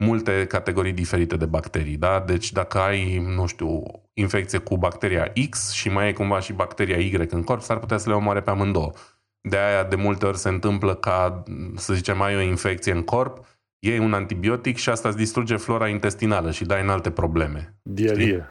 multe 0.05 0.47
categorii 0.47 0.93
diferite 0.93 1.37
de 1.37 1.45
bacterii, 1.45 1.97
da? 1.97 2.21
Deci 2.27 2.53
dacă 2.53 2.79
ai, 2.79 3.19
nu 3.19 3.47
știu, 3.47 3.83
infecție 4.13 4.59
cu 4.59 4.77
bacteria 4.77 5.33
X 5.51 5.71
și 5.73 5.89
mai 5.89 6.05
ai 6.05 6.13
cumva 6.13 6.41
și 6.41 6.53
bacteria 6.53 6.97
Y 6.97 7.27
în 7.31 7.43
corp, 7.43 7.61
s-ar 7.61 7.79
putea 7.79 7.97
să 7.97 8.09
le 8.09 8.15
omoare 8.15 8.41
pe 8.41 8.51
amândouă. 8.51 8.93
De 9.41 9.57
aia 9.57 9.85
de 9.85 9.97
multe 9.97 10.27
ori 10.27 10.39
se 10.39 10.49
întâmplă 10.49 10.95
ca, 10.95 11.43
să 11.77 11.95
zicem, 11.95 12.21
ai 12.21 12.37
o 12.37 12.41
infecție 12.41 12.93
în 12.93 13.03
corp, 13.03 13.45
iei 13.79 13.99
un 13.99 14.13
antibiotic 14.13 14.77
și 14.77 14.89
asta 14.89 15.09
îți 15.09 15.17
distruge 15.17 15.57
flora 15.57 15.89
intestinală 15.89 16.51
și 16.51 16.65
dai 16.65 16.83
în 16.83 16.89
alte 16.89 17.11
probleme. 17.11 17.75
Diarie. 17.83 18.49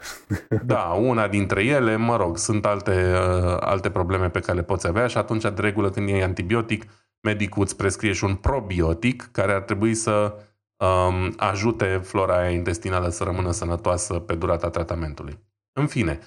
Da, 0.64 0.82
una 0.82 1.28
dintre 1.28 1.64
ele, 1.64 1.96
mă 1.96 2.16
rog, 2.16 2.38
sunt 2.38 2.66
alte, 2.66 3.12
uh, 3.12 3.56
alte 3.60 3.90
probleme 3.90 4.30
pe 4.30 4.40
care 4.40 4.56
le 4.56 4.62
poți 4.62 4.86
avea 4.86 5.06
și 5.06 5.18
atunci, 5.18 5.42
de 5.42 5.52
regulă, 5.56 5.90
când 5.90 6.08
iei 6.08 6.22
antibiotic, 6.22 6.84
medicul 7.26 7.62
îți 7.62 7.76
prescrie 7.76 8.12
și 8.12 8.24
un 8.24 8.34
probiotic 8.34 9.28
care 9.32 9.52
ar 9.52 9.60
trebui 9.60 9.94
să 9.94 10.34
um, 10.76 11.34
ajute 11.36 12.00
flora 12.02 12.38
aia 12.38 12.50
intestinală 12.50 13.08
să 13.08 13.24
rămână 13.24 13.50
sănătoasă 13.50 14.14
pe 14.14 14.34
durata 14.34 14.70
tratamentului. 14.70 15.38
În 15.72 15.86
fine, 15.86 16.18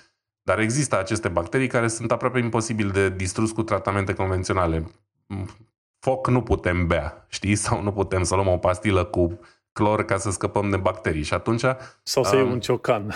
dar 0.42 0.60
există 0.60 1.00
aceste 1.00 1.28
bacterii 1.28 1.68
care 1.68 1.88
sunt 1.88 2.12
aproape 2.12 2.40
imposibil 2.40 2.90
de 2.90 3.10
distrus 3.10 3.52
cu 3.52 3.64
tratamente 3.64 4.14
convenționale. 4.14 4.92
Foc 6.00 6.28
nu 6.28 6.42
putem 6.42 6.88
bea, 6.88 7.26
știi? 7.28 7.56
Sau 7.66 7.82
nu 7.82 7.92
putem 7.92 8.24
să 8.24 8.36
luăm 8.36 8.48
o 8.48 8.58
pastilă 8.58 9.04
cu 9.04 9.40
clor 9.72 10.06
ca 10.06 10.18
să 10.18 10.32
scăpăm 10.32 10.70
de 10.70 10.78
bacterii. 10.78 11.24
Și 11.24 11.34
atunci... 11.34 11.64
Sau 12.04 12.24
să 12.24 12.36
um, 12.36 12.42
iei 12.42 12.52
un 12.52 12.60
ciocan. 12.60 13.14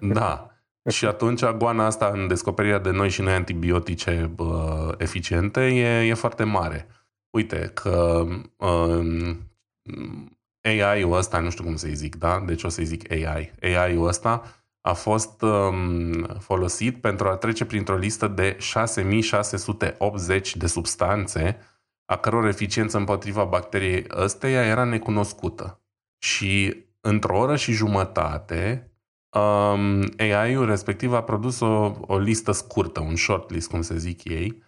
Da. 0.00 0.50
Și 0.88 1.06
atunci 1.06 1.44
goana 1.44 1.84
asta 1.84 2.10
în 2.14 2.28
descoperirea 2.28 2.78
de 2.78 2.90
noi 2.90 3.08
și 3.08 3.20
noi 3.22 3.32
antibiotice 3.32 4.30
uh, 4.36 4.48
eficiente 4.96 5.60
e, 5.60 6.06
e 6.06 6.14
foarte 6.14 6.44
mare. 6.44 6.86
Uite 7.30 7.70
că 7.74 8.26
uh, 8.56 9.36
AI-ul 10.62 11.16
ăsta, 11.16 11.40
nu 11.40 11.50
știu 11.50 11.64
cum 11.64 11.76
să-i 11.76 11.94
zic, 11.94 12.16
da? 12.16 12.40
Deci 12.40 12.62
o 12.62 12.68
să-i 12.68 12.84
zic 12.84 13.10
AI. 13.10 13.52
AI-ul 13.62 14.06
ăsta 14.06 14.42
a 14.80 14.92
fost 14.92 15.42
um, 15.42 16.22
folosit 16.22 17.00
pentru 17.00 17.28
a 17.28 17.36
trece 17.36 17.64
printr-o 17.64 17.96
listă 17.96 18.28
de 18.28 18.56
6680 18.58 20.56
de 20.56 20.66
substanțe 20.66 21.58
a 22.04 22.16
căror 22.16 22.46
eficiență 22.46 22.96
împotriva 22.96 23.44
bacteriei 23.44 24.06
ăsteia 24.16 24.64
era 24.64 24.84
necunoscută. 24.84 25.82
Și 26.18 26.84
într-o 27.00 27.38
oră 27.38 27.56
și 27.56 27.72
jumătate, 27.72 28.92
um, 29.30 30.08
AI-ul 30.18 30.66
respectiv 30.66 31.12
a 31.12 31.22
produs 31.22 31.60
o, 31.60 31.92
o 32.00 32.18
listă 32.18 32.52
scurtă, 32.52 33.00
un 33.00 33.16
shortlist, 33.16 33.68
cum 33.68 33.82
se 33.82 33.96
zic 33.96 34.24
ei, 34.24 34.46
um, 34.46 34.67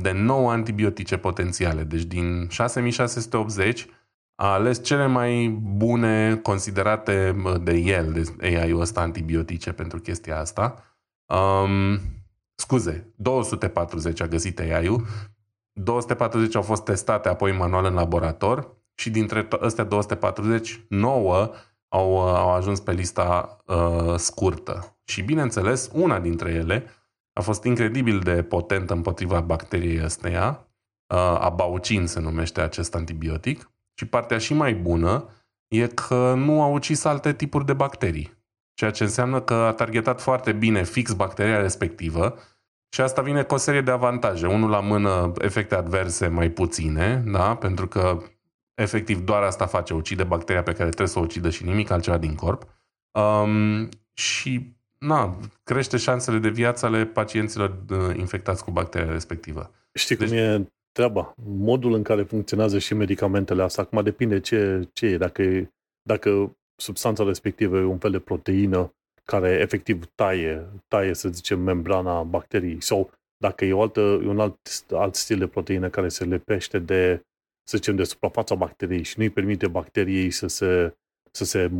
de 0.00 0.12
9 0.12 0.50
antibiotice 0.50 1.16
potențiale. 1.16 1.82
Deci 1.82 2.02
din 2.02 2.46
6680 2.50 3.86
a 4.34 4.52
ales 4.52 4.84
cele 4.84 5.06
mai 5.06 5.48
bune 5.62 6.36
considerate 6.36 7.36
de 7.62 7.72
el, 7.72 8.12
de 8.12 8.46
AI-ul 8.46 8.80
ăsta, 8.80 9.00
antibiotice 9.00 9.72
pentru 9.72 9.98
chestia 9.98 10.38
asta. 10.38 10.84
Um, 11.26 11.98
scuze, 12.54 13.12
240 13.16 14.20
a 14.20 14.26
găsit 14.26 14.60
AI-ul, 14.60 15.04
240 15.72 16.54
au 16.54 16.62
fost 16.62 16.84
testate 16.84 17.28
apoi 17.28 17.52
manual 17.52 17.84
în 17.84 17.94
laborator 17.94 18.76
și 18.94 19.10
dintre 19.10 19.48
astea 19.60 19.84
240, 19.84 20.84
9 20.88 21.50
au, 21.88 22.18
au 22.18 22.54
ajuns 22.54 22.80
pe 22.80 22.92
lista 22.92 23.58
uh, 23.66 24.14
scurtă. 24.16 24.96
Și 25.04 25.22
bineînțeles, 25.22 25.90
una 25.92 26.20
dintre 26.20 26.50
ele 26.50 26.86
a 27.34 27.40
fost 27.40 27.64
incredibil 27.64 28.18
de 28.18 28.42
potentă 28.42 28.92
împotriva 28.92 29.40
bacteriei 29.40 30.04
ăsteia, 30.04 30.66
uh, 31.14 31.36
abaucin 31.38 32.06
se 32.06 32.20
numește 32.20 32.60
acest 32.60 32.94
antibiotic, 32.94 33.68
și 33.94 34.06
partea 34.06 34.38
și 34.38 34.54
mai 34.54 34.74
bună 34.74 35.28
e 35.68 35.86
că 35.86 36.34
nu 36.36 36.62
a 36.62 36.66
ucis 36.66 37.04
alte 37.04 37.32
tipuri 37.32 37.66
de 37.66 37.72
bacterii. 37.72 38.42
Ceea 38.74 38.90
ce 38.90 39.02
înseamnă 39.02 39.40
că 39.40 39.54
a 39.54 39.72
targetat 39.72 40.20
foarte 40.20 40.52
bine 40.52 40.82
fix 40.82 41.12
bacteria 41.12 41.60
respectivă 41.60 42.38
și 42.94 43.00
asta 43.00 43.22
vine 43.22 43.42
cu 43.42 43.54
o 43.54 43.56
serie 43.56 43.80
de 43.80 43.90
avantaje. 43.90 44.46
Unul 44.46 44.70
la 44.70 44.80
mână, 44.80 45.32
efecte 45.38 45.74
adverse 45.74 46.26
mai 46.26 46.48
puține, 46.48 47.22
da? 47.26 47.56
pentru 47.56 47.88
că 47.88 48.22
efectiv 48.74 49.20
doar 49.20 49.42
asta 49.42 49.66
face, 49.66 49.94
ucide 49.94 50.24
bacteria 50.24 50.62
pe 50.62 50.72
care 50.72 50.88
trebuie 50.88 51.08
să 51.08 51.18
o 51.18 51.22
ucidă 51.22 51.50
și 51.50 51.64
nimic 51.64 51.90
altceva 51.90 52.18
din 52.18 52.34
corp. 52.34 52.62
Um, 53.10 53.88
și 54.12 54.76
na, 55.04 55.36
crește 55.64 55.96
șansele 55.96 56.38
de 56.38 56.48
viață 56.48 56.86
ale 56.86 57.06
pacienților 57.06 57.84
uh, 57.90 58.16
infectați 58.16 58.64
cu 58.64 58.70
bacteria 58.70 59.12
respectivă. 59.12 59.70
Știi 59.92 60.16
deci, 60.16 60.28
cum 60.28 60.36
e 60.36 60.68
treaba? 60.92 61.34
Modul 61.44 61.94
în 61.94 62.02
care 62.02 62.22
funcționează 62.22 62.78
și 62.78 62.94
medicamentele 62.94 63.62
astea, 63.62 63.82
acum 63.82 64.02
depinde 64.02 64.40
ce, 64.40 64.88
ce 64.92 65.06
e, 65.06 65.16
dacă, 65.16 65.42
e, 65.42 65.70
dacă 66.02 66.56
substanța 66.76 67.24
respectivă 67.24 67.76
e 67.76 67.84
un 67.84 67.98
fel 67.98 68.10
de 68.10 68.18
proteină 68.18 68.94
care 69.24 69.50
efectiv 69.50 70.06
taie, 70.14 70.66
taie 70.88 71.14
să 71.14 71.28
zicem, 71.28 71.60
membrana 71.60 72.22
bacteriei 72.22 72.82
sau 72.82 73.10
dacă 73.36 73.64
e, 73.64 73.72
o 73.72 73.82
altă, 73.82 74.00
e 74.00 74.26
un 74.26 74.40
alt, 74.40 74.58
alt 74.90 75.14
stil 75.14 75.38
de 75.38 75.46
proteină 75.46 75.88
care 75.88 76.08
se 76.08 76.24
lepește 76.24 76.78
de, 76.78 77.22
să 77.68 77.76
zicem, 77.76 77.96
de 77.96 78.04
suprafața 78.04 78.54
bacteriei 78.54 79.02
și 79.02 79.14
nu 79.18 79.24
îi 79.24 79.30
permite 79.30 79.66
bacteriei 79.66 80.30
să 80.30 80.46
se, 80.46 80.96
să 81.36 81.44
se 81.44 81.70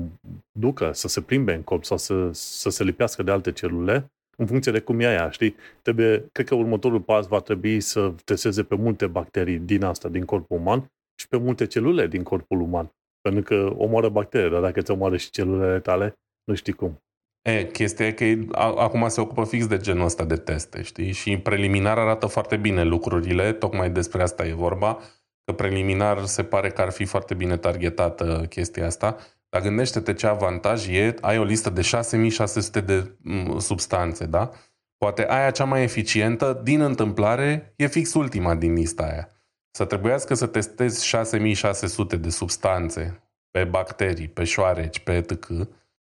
ducă, 0.59 0.93
să 0.93 1.09
se 1.09 1.21
plimbe 1.21 1.55
în 1.55 1.63
corp 1.63 1.85
sau 1.85 1.97
să, 1.97 2.31
să 2.33 2.71
se 2.71 2.85
lipească 2.85 3.23
de 3.23 3.31
alte 3.31 3.53
celule, 3.53 4.13
în 4.37 4.47
funcție 4.47 4.73
de 4.73 4.81
cum 4.81 5.01
e 5.01 5.07
aia, 5.07 5.31
știi? 5.31 5.55
Trebuie, 5.83 6.29
cred 6.33 6.47
că 6.47 6.55
următorul 6.55 7.01
pas 7.01 7.27
va 7.27 7.41
trebui 7.41 7.81
să 7.81 8.13
testeze 8.25 8.63
pe 8.63 8.75
multe 8.75 9.07
bacterii 9.07 9.59
din 9.59 9.85
asta, 9.85 10.09
din 10.09 10.25
corpul 10.25 10.57
uman 10.57 10.93
și 11.21 11.29
pe 11.29 11.37
multe 11.37 11.67
celule 11.67 12.07
din 12.07 12.23
corpul 12.23 12.61
uman. 12.61 12.91
Pentru 13.21 13.43
că 13.43 13.75
omoară 13.77 14.09
bacterii, 14.09 14.51
dar 14.51 14.61
dacă 14.61 14.81
ți 14.81 14.91
omoară 14.91 15.17
și 15.17 15.31
celulele 15.31 15.81
tale, 15.81 16.15
nu 16.45 16.55
știi 16.55 16.73
cum. 16.73 16.99
E, 17.43 17.67
chestia 17.67 18.07
e 18.07 18.13
că 18.13 18.25
ei, 18.25 18.49
acum 18.53 19.09
se 19.09 19.21
ocupă 19.21 19.45
fix 19.45 19.67
de 19.67 19.77
genul 19.77 20.05
ăsta 20.05 20.25
de 20.25 20.37
teste, 20.37 20.83
știi? 20.83 21.13
Și 21.13 21.39
preliminar 21.39 21.99
arată 21.99 22.27
foarte 22.27 22.57
bine 22.57 22.85
lucrurile, 22.85 23.53
tocmai 23.53 23.91
despre 23.91 24.23
asta 24.23 24.47
e 24.47 24.53
vorba, 24.53 24.99
că 25.45 25.53
preliminar 25.53 26.25
se 26.25 26.45
pare 26.45 26.71
că 26.71 26.81
ar 26.81 26.91
fi 26.91 27.05
foarte 27.05 27.35
bine 27.35 27.57
targetată 27.57 28.47
chestia 28.49 28.87
asta, 28.87 29.17
dar 29.55 29.63
gândește-te 29.63 30.15
ce 30.15 30.27
avantaj 30.27 30.89
e, 30.89 31.15
ai 31.21 31.39
o 31.39 31.45
listă 31.45 31.71
de 31.71 31.83
6600 31.83 32.81
de 32.81 33.17
substanțe, 33.59 34.27
da? 34.27 34.51
Poate 34.97 35.27
aia 35.29 35.51
cea 35.51 35.65
mai 35.65 35.83
eficientă, 35.83 36.61
din 36.63 36.81
întâmplare, 36.81 37.75
e 37.77 37.87
fix 37.87 38.15
ultima 38.15 38.55
din 38.55 38.73
lista 38.73 39.03
aia. 39.03 39.29
Să 39.71 39.85
trebuiască 39.85 40.35
să 40.35 40.47
testezi 40.47 41.07
6600 41.07 42.17
de 42.17 42.31
substanțe 42.31 43.23
pe 43.51 43.65
bacterii, 43.65 44.29
pe 44.29 44.45
șoareci, 44.45 44.99
pe 44.99 45.17
etc., 45.17 45.47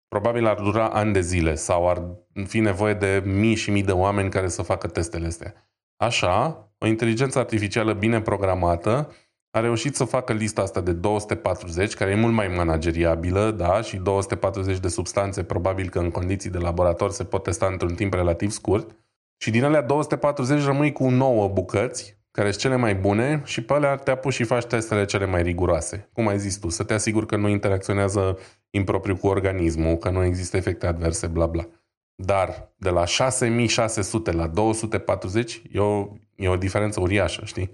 probabil 0.08 0.46
ar 0.46 0.62
dura 0.62 0.90
ani 0.90 1.14
de 1.14 1.22
zile 1.22 1.56
sau 1.56 1.90
ar 1.90 2.02
fi 2.48 2.60
nevoie 2.60 2.94
de 2.94 3.22
mii 3.26 3.56
și 3.56 3.72
mii 3.72 3.84
de 3.84 3.92
oameni 3.92 4.30
care 4.30 4.48
să 4.48 4.62
facă 4.62 4.88
testele 4.88 5.26
astea. 5.26 5.54
Așa, 5.98 6.68
o 6.78 6.86
inteligență 6.86 7.40
artificială 7.40 7.94
bine 7.94 8.22
programată 8.22 9.12
a 9.56 9.60
reușit 9.60 9.96
să 9.96 10.04
facă 10.04 10.34
lista 10.34 10.62
asta 10.62 10.82
de 10.82 10.92
240, 10.92 11.94
care 11.94 12.12
e 12.12 12.16
mult 12.16 12.34
mai 12.34 12.48
manageriabilă, 12.48 13.52
da, 13.52 13.82
și 13.82 13.98
240 13.98 14.80
de 14.80 14.88
substanțe, 14.88 15.44
probabil 15.44 15.90
că 15.90 16.00
în 16.00 16.12
condiții 16.12 16.50
de 16.50 16.58
laborator 16.58 17.12
se 17.12 17.24
pot 17.24 17.44
testa 17.44 17.66
într-un 17.66 17.94
timp 17.96 18.14
relativ 18.14 18.52
scurt. 18.52 18.96
Și 19.38 19.52
din 19.52 19.64
alea 19.64 19.82
240 19.82 20.64
rămâi 20.64 20.92
cu 20.92 21.10
9 21.10 21.48
bucăți, 21.48 22.18
care 22.32 22.50
sunt 22.50 22.62
cele 22.62 22.76
mai 22.76 22.96
bune, 22.96 23.42
și 23.46 23.64
pe 23.64 23.74
alea 23.74 23.96
te 23.96 24.12
apuci 24.12 24.34
și 24.34 24.44
faci 24.44 24.66
testele 24.66 25.06
cele 25.06 25.26
mai 25.26 25.42
riguroase. 25.42 26.10
Cum 26.14 26.28
ai 26.28 26.40
zis 26.40 26.58
tu, 26.58 26.70
să 26.70 26.84
te 26.84 26.94
asiguri 26.94 27.26
că 27.26 27.36
nu 27.36 27.48
interacționează 27.48 28.38
impropriu 28.70 29.16
cu 29.16 29.28
organismul, 29.28 29.98
că 29.98 30.10
nu 30.10 30.24
există 30.24 30.58
efecte 30.58 30.88
adverse, 30.88 31.28
bla 31.28 31.46
bla. 31.46 31.68
Dar 32.16 32.74
de 32.78 32.90
la 32.90 33.06
6600 33.06 34.32
la 34.32 34.48
240 34.48 35.62
e 35.72 35.80
o, 35.80 36.08
e 36.36 36.48
o 36.48 36.56
diferență 36.56 37.00
uriașă, 37.00 37.42
știi? 37.46 37.72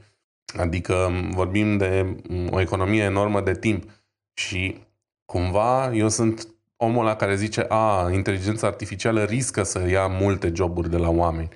Adică 0.57 1.11
vorbim 1.29 1.77
de 1.77 2.15
o 2.49 2.59
economie 2.59 3.03
enormă 3.03 3.41
de 3.41 3.53
timp 3.53 3.83
și 4.33 4.77
cumva 5.25 5.93
eu 5.93 6.09
sunt 6.09 6.47
omul 6.75 7.03
la 7.03 7.15
care 7.15 7.35
zice 7.35 7.65
a, 7.69 8.09
inteligența 8.11 8.67
artificială 8.67 9.23
riscă 9.23 9.63
să 9.63 9.87
ia 9.89 10.07
multe 10.07 10.51
joburi 10.55 10.89
de 10.89 10.97
la 10.97 11.09
oameni. 11.09 11.49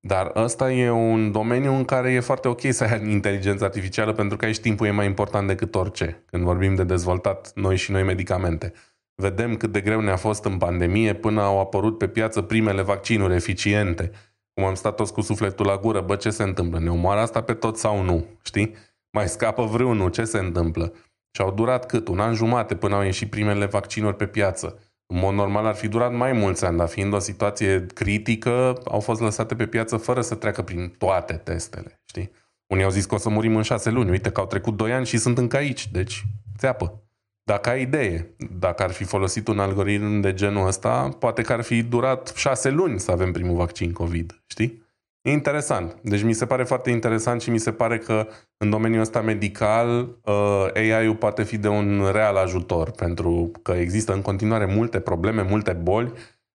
Dar 0.00 0.32
ăsta 0.34 0.72
e 0.72 0.90
un 0.90 1.32
domeniu 1.32 1.72
în 1.72 1.84
care 1.84 2.12
e 2.12 2.20
foarte 2.20 2.48
ok 2.48 2.60
să 2.70 2.84
ai 2.84 3.10
inteligența 3.10 3.64
artificială 3.64 4.12
pentru 4.12 4.36
că 4.36 4.44
aici 4.44 4.58
timpul 4.58 4.86
e 4.86 4.90
mai 4.90 5.06
important 5.06 5.46
decât 5.46 5.74
orice. 5.74 6.22
Când 6.26 6.42
vorbim 6.42 6.74
de 6.74 6.84
dezvoltat 6.84 7.52
noi 7.54 7.76
și 7.76 7.90
noi 7.90 8.02
medicamente. 8.02 8.72
Vedem 9.14 9.56
cât 9.56 9.72
de 9.72 9.80
greu 9.80 10.00
ne-a 10.00 10.16
fost 10.16 10.44
în 10.44 10.58
pandemie 10.58 11.14
până 11.14 11.42
au 11.42 11.60
apărut 11.60 11.98
pe 11.98 12.08
piață 12.08 12.42
primele 12.42 12.82
vaccinuri 12.82 13.34
eficiente 13.34 14.10
cum 14.56 14.64
am 14.64 14.74
stat 14.74 14.94
toți 14.94 15.12
cu 15.12 15.20
sufletul 15.20 15.66
la 15.66 15.76
gură, 15.76 16.00
bă, 16.00 16.16
ce 16.16 16.30
se 16.30 16.42
întâmplă? 16.42 16.78
Ne 16.78 16.90
omoară 16.90 17.20
asta 17.20 17.42
pe 17.42 17.54
tot 17.54 17.76
sau 17.76 18.02
nu? 18.02 18.24
Știi? 18.42 18.74
Mai 19.10 19.28
scapă 19.28 19.64
vreunul, 19.64 20.10
ce 20.10 20.24
se 20.24 20.38
întâmplă? 20.38 20.92
Și 21.30 21.40
au 21.40 21.52
durat 21.52 21.86
cât? 21.86 22.08
Un 22.08 22.20
an 22.20 22.34
jumate 22.34 22.76
până 22.76 22.94
au 22.94 23.02
ieșit 23.02 23.30
primele 23.30 23.66
vaccinuri 23.66 24.16
pe 24.16 24.26
piață. 24.26 24.78
În 25.06 25.18
mod 25.18 25.34
normal 25.34 25.66
ar 25.66 25.74
fi 25.74 25.88
durat 25.88 26.12
mai 26.12 26.32
mulți 26.32 26.64
ani, 26.64 26.76
dar 26.76 26.88
fiind 26.88 27.12
o 27.12 27.18
situație 27.18 27.86
critică, 27.86 28.80
au 28.84 29.00
fost 29.00 29.20
lăsate 29.20 29.54
pe 29.54 29.66
piață 29.66 29.96
fără 29.96 30.20
să 30.20 30.34
treacă 30.34 30.62
prin 30.62 30.94
toate 30.98 31.32
testele, 31.34 32.02
știi? 32.04 32.30
Unii 32.66 32.84
au 32.84 32.90
zis 32.90 33.04
că 33.04 33.14
o 33.14 33.18
să 33.18 33.28
murim 33.28 33.56
în 33.56 33.62
șase 33.62 33.90
luni. 33.90 34.10
Uite 34.10 34.30
că 34.30 34.40
au 34.40 34.46
trecut 34.46 34.76
doi 34.76 34.92
ani 34.92 35.06
și 35.06 35.18
sunt 35.18 35.38
încă 35.38 35.56
aici, 35.56 35.90
deci 35.90 36.24
țeapă. 36.58 37.05
Dacă 37.50 37.68
ai 37.68 37.82
idee, 37.82 38.34
dacă 38.58 38.82
ar 38.82 38.90
fi 38.90 39.04
folosit 39.04 39.48
un 39.48 39.58
algoritm 39.58 40.20
de 40.20 40.34
genul 40.34 40.66
ăsta, 40.66 41.08
poate 41.08 41.42
că 41.42 41.52
ar 41.52 41.62
fi 41.62 41.82
durat 41.82 42.32
șase 42.36 42.70
luni 42.70 43.00
să 43.00 43.10
avem 43.10 43.32
primul 43.32 43.56
vaccin 43.56 43.92
COVID, 43.92 44.42
știi? 44.46 44.84
E 45.22 45.30
interesant. 45.30 45.96
Deci 46.02 46.22
mi 46.22 46.32
se 46.32 46.46
pare 46.46 46.64
foarte 46.64 46.90
interesant 46.90 47.40
și 47.40 47.50
mi 47.50 47.58
se 47.58 47.72
pare 47.72 47.98
că 47.98 48.28
în 48.56 48.70
domeniul 48.70 49.00
ăsta 49.00 49.20
medical 49.20 50.18
uh, 50.24 50.68
AI-ul 50.74 51.16
poate 51.16 51.42
fi 51.42 51.58
de 51.58 51.68
un 51.68 52.10
real 52.12 52.36
ajutor 52.36 52.90
pentru 52.90 53.50
că 53.62 53.72
există 53.72 54.12
în 54.12 54.22
continuare 54.22 54.64
multe 54.64 55.00
probleme, 55.00 55.42
multe 55.42 55.72
boli, 55.72 56.12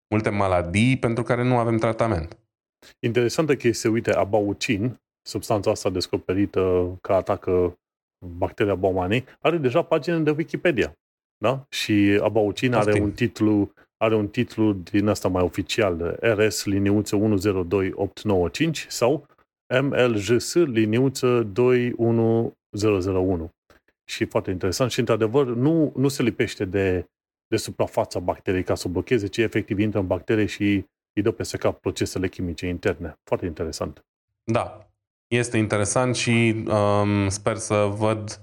multe 0.09 0.29
maladii 0.29 0.97
pentru 0.97 1.23
care 1.23 1.43
nu 1.43 1.57
avem 1.57 1.77
tratament. 1.77 2.37
Interesantă 2.99 3.55
chestie, 3.55 3.89
uite, 3.89 4.11
abaucin, 4.11 5.01
substanța 5.21 5.71
asta 5.71 5.89
descoperită 5.89 6.97
că 7.01 7.13
atacă 7.13 7.79
bacteria 8.25 8.75
Bowmani, 8.75 9.23
are 9.39 9.57
deja 9.57 9.81
pagină 9.81 10.17
de 10.17 10.31
Wikipedia. 10.31 10.93
Da? 11.37 11.65
Și 11.69 12.19
Abaucin 12.21 12.73
are 12.73 13.01
un 13.01 13.11
titlu 13.11 13.71
are 14.01 14.15
un 14.15 14.27
titlu 14.27 14.73
din 14.73 15.07
asta 15.07 15.27
mai 15.27 15.43
oficial, 15.43 16.17
RS 16.21 16.65
liniuță 16.65 17.15
102895 17.15 18.85
sau 18.89 19.25
MLJS 19.81 20.53
liniuță 20.53 21.43
21001. 21.43 23.49
Și 24.03 24.25
foarte 24.25 24.51
interesant 24.51 24.91
și, 24.91 24.99
într-adevăr, 24.99 25.45
nu, 25.45 25.93
nu 25.95 26.07
se 26.07 26.23
lipește 26.23 26.65
de, 26.65 27.05
de 27.47 27.57
suprafața 27.57 28.19
bacteriei 28.19 28.63
ca 28.63 28.75
să 28.75 28.87
o 28.87 28.91
blocheze, 28.91 29.27
ci 29.27 29.37
efectiv 29.37 29.79
intră 29.79 29.99
în 29.99 30.07
bacterie 30.07 30.45
și 30.45 30.85
îi 31.13 31.21
dă 31.21 31.31
pe 31.31 31.57
cap 31.59 31.79
procesele 31.79 32.27
chimice 32.27 32.67
interne. 32.67 33.19
Foarte 33.23 33.45
interesant. 33.45 34.05
Da, 34.43 34.90
este 35.37 35.57
interesant 35.57 36.15
și 36.15 36.65
um, 36.67 37.29
sper 37.29 37.57
să 37.57 37.91
văd 37.97 38.39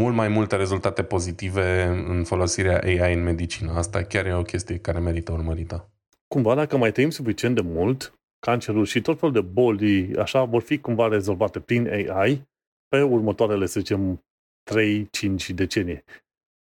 mult 0.00 0.14
mai 0.14 0.28
multe 0.28 0.56
rezultate 0.56 1.02
pozitive 1.02 1.84
în 2.08 2.24
folosirea 2.24 2.80
AI 2.84 3.14
în 3.14 3.22
medicină. 3.22 3.72
Asta 3.72 4.02
chiar 4.02 4.26
e 4.26 4.34
o 4.34 4.42
chestie 4.42 4.78
care 4.78 4.98
merită 4.98 5.32
urmărită. 5.32 5.90
Cumva, 6.28 6.54
dacă 6.54 6.76
mai 6.76 6.92
trăim 6.92 7.10
suficient 7.10 7.54
de 7.54 7.60
mult, 7.64 8.18
cancerul 8.38 8.84
și 8.84 9.00
tot 9.00 9.18
felul 9.18 9.34
de 9.34 9.40
boli, 9.40 10.16
așa, 10.16 10.44
vor 10.44 10.62
fi 10.62 10.78
cumva 10.78 11.08
rezolvate 11.08 11.60
prin 11.60 11.88
AI 11.88 12.48
pe 12.88 13.02
următoarele, 13.02 13.66
să 13.66 13.80
zicem, 13.80 14.24
3-5 14.70 15.54
decenii 15.54 16.04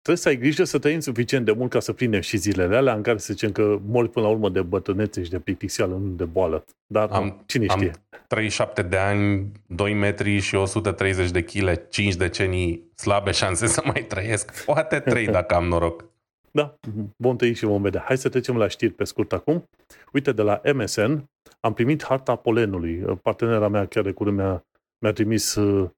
trebuie 0.07 0.25
să 0.25 0.27
ai 0.27 0.37
grijă 0.37 0.63
să 0.63 0.79
trăim 0.79 0.99
suficient 0.99 1.45
de 1.45 1.51
mult 1.51 1.71
ca 1.71 1.79
să 1.79 1.93
prindem 1.93 2.21
și 2.21 2.37
zilele 2.37 2.75
alea 2.75 2.93
în 2.93 3.01
care 3.01 3.17
să 3.17 3.33
zicem 3.33 3.51
că 3.51 3.79
mori 3.85 4.09
până 4.09 4.25
la 4.25 4.31
urmă 4.31 4.49
de 4.49 4.61
bătrânețe 4.61 5.23
și 5.23 5.29
de 5.29 5.39
plictiseală, 5.39 5.93
nu 5.95 6.15
de 6.15 6.25
boală. 6.25 6.65
Dar 6.85 7.09
am, 7.09 7.43
cine 7.45 7.65
știe? 7.67 7.87
Am 7.89 8.01
37 8.27 8.81
de 8.81 8.97
ani, 8.97 9.51
2 9.67 9.93
metri 9.93 10.39
și 10.39 10.55
130 10.55 11.31
de 11.31 11.43
kg, 11.43 11.89
5 11.89 12.15
decenii 12.15 12.91
slabe 12.95 13.31
șanse 13.31 13.67
să 13.67 13.81
mai 13.85 14.05
trăiesc. 14.07 14.63
Poate 14.63 14.99
3 14.99 15.25
dacă 15.37 15.55
am 15.55 15.65
noroc. 15.65 16.05
Da, 16.51 16.75
vom 17.17 17.35
trăi 17.35 17.53
și 17.53 17.65
vom 17.65 17.81
vedea. 17.81 18.03
Hai 18.05 18.17
să 18.17 18.29
trecem 18.29 18.57
la 18.57 18.67
știri 18.67 18.93
pe 18.93 19.03
scurt 19.03 19.33
acum. 19.33 19.69
Uite, 20.13 20.31
de 20.31 20.41
la 20.41 20.61
MSN 20.73 21.23
am 21.59 21.73
primit 21.73 22.03
harta 22.03 22.35
polenului. 22.35 22.95
Partenera 23.21 23.67
mea 23.67 23.85
chiar 23.85 24.03
de 24.03 24.11
curând 24.11 24.37
mi-a, 24.37 24.65
mi-a 24.97 25.11
trimis 25.11 25.55
uh, 25.55 25.89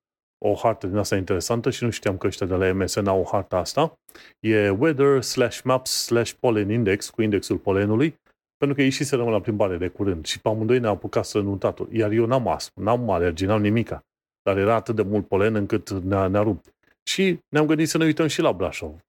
o 0.46 0.54
hartă 0.54 0.88
din 0.88 0.98
asta 0.98 1.16
interesantă 1.16 1.70
și 1.70 1.84
nu 1.84 1.90
știam 1.90 2.18
că 2.18 2.28
ăștia 2.28 2.48
de 2.48 2.56
la 2.56 2.74
MSN 2.74 3.08
au 3.08 3.28
harta 3.32 3.58
asta. 3.58 4.00
E 4.40 4.70
weather 4.70 5.22
slash 5.22 5.62
maps 5.64 5.92
slash 5.92 6.32
pollen 6.40 6.70
index 6.70 7.10
cu 7.10 7.22
indexul 7.22 7.58
polenului, 7.58 8.20
pentru 8.60 8.78
că 8.78 8.84
ei 8.84 8.90
și 8.90 9.04
se 9.04 9.16
rămân 9.16 9.32
la 9.32 9.42
plimbare 9.42 9.78
de 9.78 9.88
curând 9.88 10.26
și 10.26 10.42
pe 10.42 10.50
amândoi 10.50 10.80
ne-au 10.80 10.94
apucat 10.94 11.26
să 11.26 11.40
nuntatul. 11.40 11.88
Iar 11.92 12.12
eu 12.12 12.26
n-am 12.26 12.48
astm, 12.48 12.82
n-am 12.82 13.10
alergii, 13.10 13.48
n-am 13.48 13.62
nimica. 13.62 14.06
Dar 14.42 14.58
era 14.58 14.76
atât 14.76 14.96
de 14.96 15.02
mult 15.02 15.28
polen 15.28 15.56
încât 15.56 15.90
ne-a, 15.90 16.28
ne-a 16.28 16.42
rupt. 16.42 16.74
Și 17.04 17.40
ne-am 17.50 17.66
gândit 17.66 17.88
să 17.88 17.98
ne 17.98 18.06
uităm 18.06 18.28
și 18.28 18.42
la 18.42 18.54
Brașov. 18.54 19.00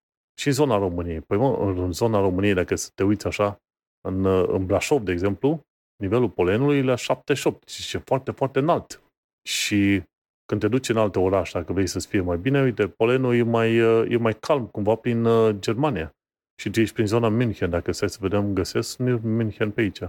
Și 0.41 0.47
în 0.47 0.53
zona 0.53 0.77
României. 0.77 1.21
Păi 1.21 1.37
mă, 1.37 1.57
în 1.59 1.93
zona 1.93 2.21
României, 2.21 2.55
dacă 2.55 2.75
să 2.75 2.91
te 2.95 3.03
uiți 3.03 3.27
așa, 3.27 3.61
în, 4.09 4.25
în 4.27 4.67
Brașov, 4.67 5.03
de 5.03 5.13
exemplu, 5.13 5.61
nivelul 5.97 6.31
polenului 6.31 6.79
e 6.79 6.83
la 6.83 6.95
78, 6.95 7.69
și 7.69 7.97
e 7.97 8.03
foarte, 8.05 8.31
foarte 8.31 8.59
înalt. 8.59 9.03
Și 9.49 10.03
când 10.45 10.61
te 10.61 10.69
duci 10.69 10.89
în 10.89 10.97
alte 10.97 11.19
orașe, 11.19 11.59
dacă 11.59 11.73
vrei 11.73 11.87
să-ți 11.87 12.07
fie 12.07 12.21
mai 12.21 12.39
bine, 12.39 12.63
uite, 12.63 12.89
polenul 12.89 13.35
e 13.35 13.43
mai, 13.43 13.75
e 14.09 14.17
mai 14.17 14.35
calm, 14.35 14.67
cumva 14.67 14.95
prin 14.95 15.25
uh, 15.25 15.57
Germania. 15.59 16.15
Și 16.61 16.71
tu 16.71 16.81
ești 16.81 16.95
prin 16.95 17.07
zona 17.07 17.29
München, 17.29 17.71
dacă 17.71 17.93
stai 17.93 18.09
să 18.09 18.19
vedem, 18.21 18.53
găsesc 18.53 18.99
München 18.99 19.71
pe 19.71 19.81
aici. 19.81 20.01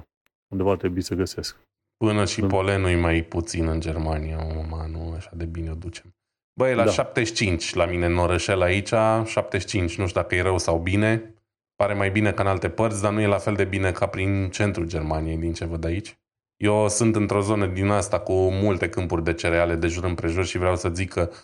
Undeva 0.47 0.75
trebuie 0.75 1.03
să 1.03 1.15
găsesc. 1.15 1.57
Până 1.97 2.25
și 2.25 2.41
polenul 2.41 2.89
e 2.89 2.95
mai 2.95 3.21
puțin 3.21 3.67
în 3.67 3.79
Germania, 3.79 4.37
mama, 4.37 4.85
nu 4.85 5.13
așa 5.15 5.31
de 5.33 5.45
bine 5.45 5.71
o 5.71 5.73
ducem. 5.73 6.15
Băi, 6.53 6.75
la 6.75 6.83
da. 6.83 6.91
75 6.91 7.73
la 7.73 7.85
mine 7.85 8.05
în 8.05 8.17
orășel 8.17 8.61
aici, 8.61 8.93
75, 9.25 9.97
nu 9.97 10.07
știu 10.07 10.21
dacă 10.21 10.35
e 10.35 10.41
rău 10.41 10.57
sau 10.57 10.79
bine. 10.79 11.35
Pare 11.75 11.93
mai 11.93 12.11
bine 12.11 12.31
ca 12.31 12.41
în 12.41 12.47
alte 12.47 12.69
părți, 12.69 13.01
dar 13.01 13.11
nu 13.11 13.21
e 13.21 13.27
la 13.27 13.37
fel 13.37 13.55
de 13.55 13.65
bine 13.65 13.91
ca 13.91 14.05
prin 14.05 14.49
centrul 14.49 14.87
Germaniei, 14.87 15.37
din 15.37 15.53
ce 15.53 15.65
văd 15.65 15.85
aici. 15.85 16.17
Eu 16.57 16.89
sunt 16.89 17.15
într-o 17.15 17.41
zonă 17.41 17.65
din 17.65 17.89
asta 17.89 18.19
cu 18.19 18.33
multe 18.33 18.89
câmpuri 18.89 19.23
de 19.23 19.33
cereale 19.33 19.75
de 19.75 19.87
jur 19.87 20.03
împrejur 20.03 20.45
și 20.45 20.57
vreau 20.57 20.75
să 20.75 20.89
zic 20.89 21.11
că 21.11 21.29
uh, 21.31 21.37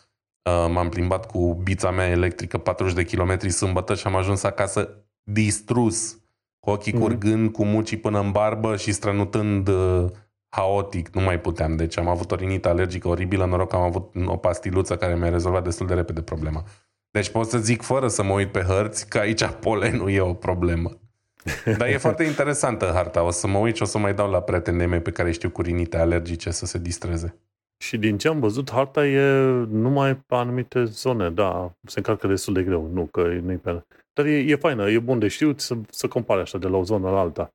m-am 0.49 0.89
plimbat 0.89 1.25
cu 1.25 1.59
bița 1.63 1.91
mea 1.91 2.07
electrică 2.07 2.57
40 2.57 2.93
de 2.93 3.03
kilometri 3.03 3.49
sâmbătă 3.49 3.95
și 3.95 4.07
am 4.07 4.15
ajuns 4.15 4.43
acasă 4.43 4.89
distrus, 5.23 6.17
cu 6.59 6.69
ochii 6.69 6.93
mm-hmm. 6.93 6.99
curgând, 6.99 7.51
cu 7.51 7.65
mucii 7.65 7.97
până 7.97 8.19
în 8.19 8.31
barbă 8.31 8.75
și 8.75 8.91
strănutând 8.91 9.67
uh, 9.67 10.05
haotic, 10.49 11.09
nu 11.09 11.21
mai 11.21 11.39
puteam. 11.39 11.75
Deci 11.75 11.97
am 11.97 12.07
avut 12.07 12.31
o 12.31 12.35
rinită 12.35 12.69
alergică 12.69 13.07
oribilă, 13.07 13.45
noroc 13.45 13.69
că 13.69 13.75
am 13.75 13.81
avut 13.81 14.15
o 14.25 14.37
pastiluță 14.37 14.97
care 14.97 15.15
mi-a 15.15 15.29
rezolvat 15.29 15.63
destul 15.63 15.87
de 15.87 15.93
repede 15.93 16.21
problema. 16.21 16.63
Deci 17.11 17.29
pot 17.29 17.49
să 17.49 17.57
zic 17.57 17.81
fără 17.81 18.07
să 18.07 18.23
mă 18.23 18.33
uit 18.33 18.51
pe 18.51 18.59
hărți 18.59 19.09
că 19.09 19.17
aici 19.17 19.45
polenul 19.45 20.11
e 20.11 20.19
o 20.19 20.33
problemă. 20.33 20.97
Dar 21.77 21.87
e 21.87 21.97
foarte 21.97 22.23
interesantă 22.23 22.91
harta. 22.93 23.23
O 23.23 23.31
să 23.31 23.47
mă 23.47 23.57
uit 23.57 23.75
și 23.75 23.81
o 23.81 23.85
să 23.85 23.97
mai 23.97 24.13
dau 24.13 24.29
la 24.29 24.41
prietenii 24.41 24.85
mei 24.85 25.01
pe 25.01 25.11
care 25.11 25.31
știu 25.31 25.49
cu 25.49 25.61
rinite 25.61 25.97
alergice 25.97 26.51
să 26.51 26.65
se 26.65 26.77
distreze. 26.77 27.35
Și 27.77 27.97
din 27.97 28.17
ce 28.17 28.27
am 28.27 28.39
văzut, 28.39 28.71
harta 28.71 29.07
e 29.07 29.41
numai 29.69 30.15
pe 30.15 30.35
anumite 30.35 30.83
zone, 30.83 31.29
da, 31.29 31.73
se 31.87 31.99
încarcă 31.99 32.27
destul 32.27 32.53
de 32.53 32.63
greu, 32.63 32.87
nu 32.87 33.05
că 33.05 33.27
nu 33.27 33.57
pe... 33.57 33.85
Dar 34.13 34.25
e, 34.25 34.37
e 34.37 34.55
faină, 34.55 34.89
e 34.89 34.99
bun 34.99 35.19
de 35.19 35.27
știut 35.27 35.59
să, 35.59 35.77
să 35.89 36.07
compare 36.07 36.41
așa 36.41 36.57
de 36.57 36.67
la 36.67 36.77
o 36.77 36.83
zonă 36.83 37.09
la 37.09 37.19
alta. 37.19 37.53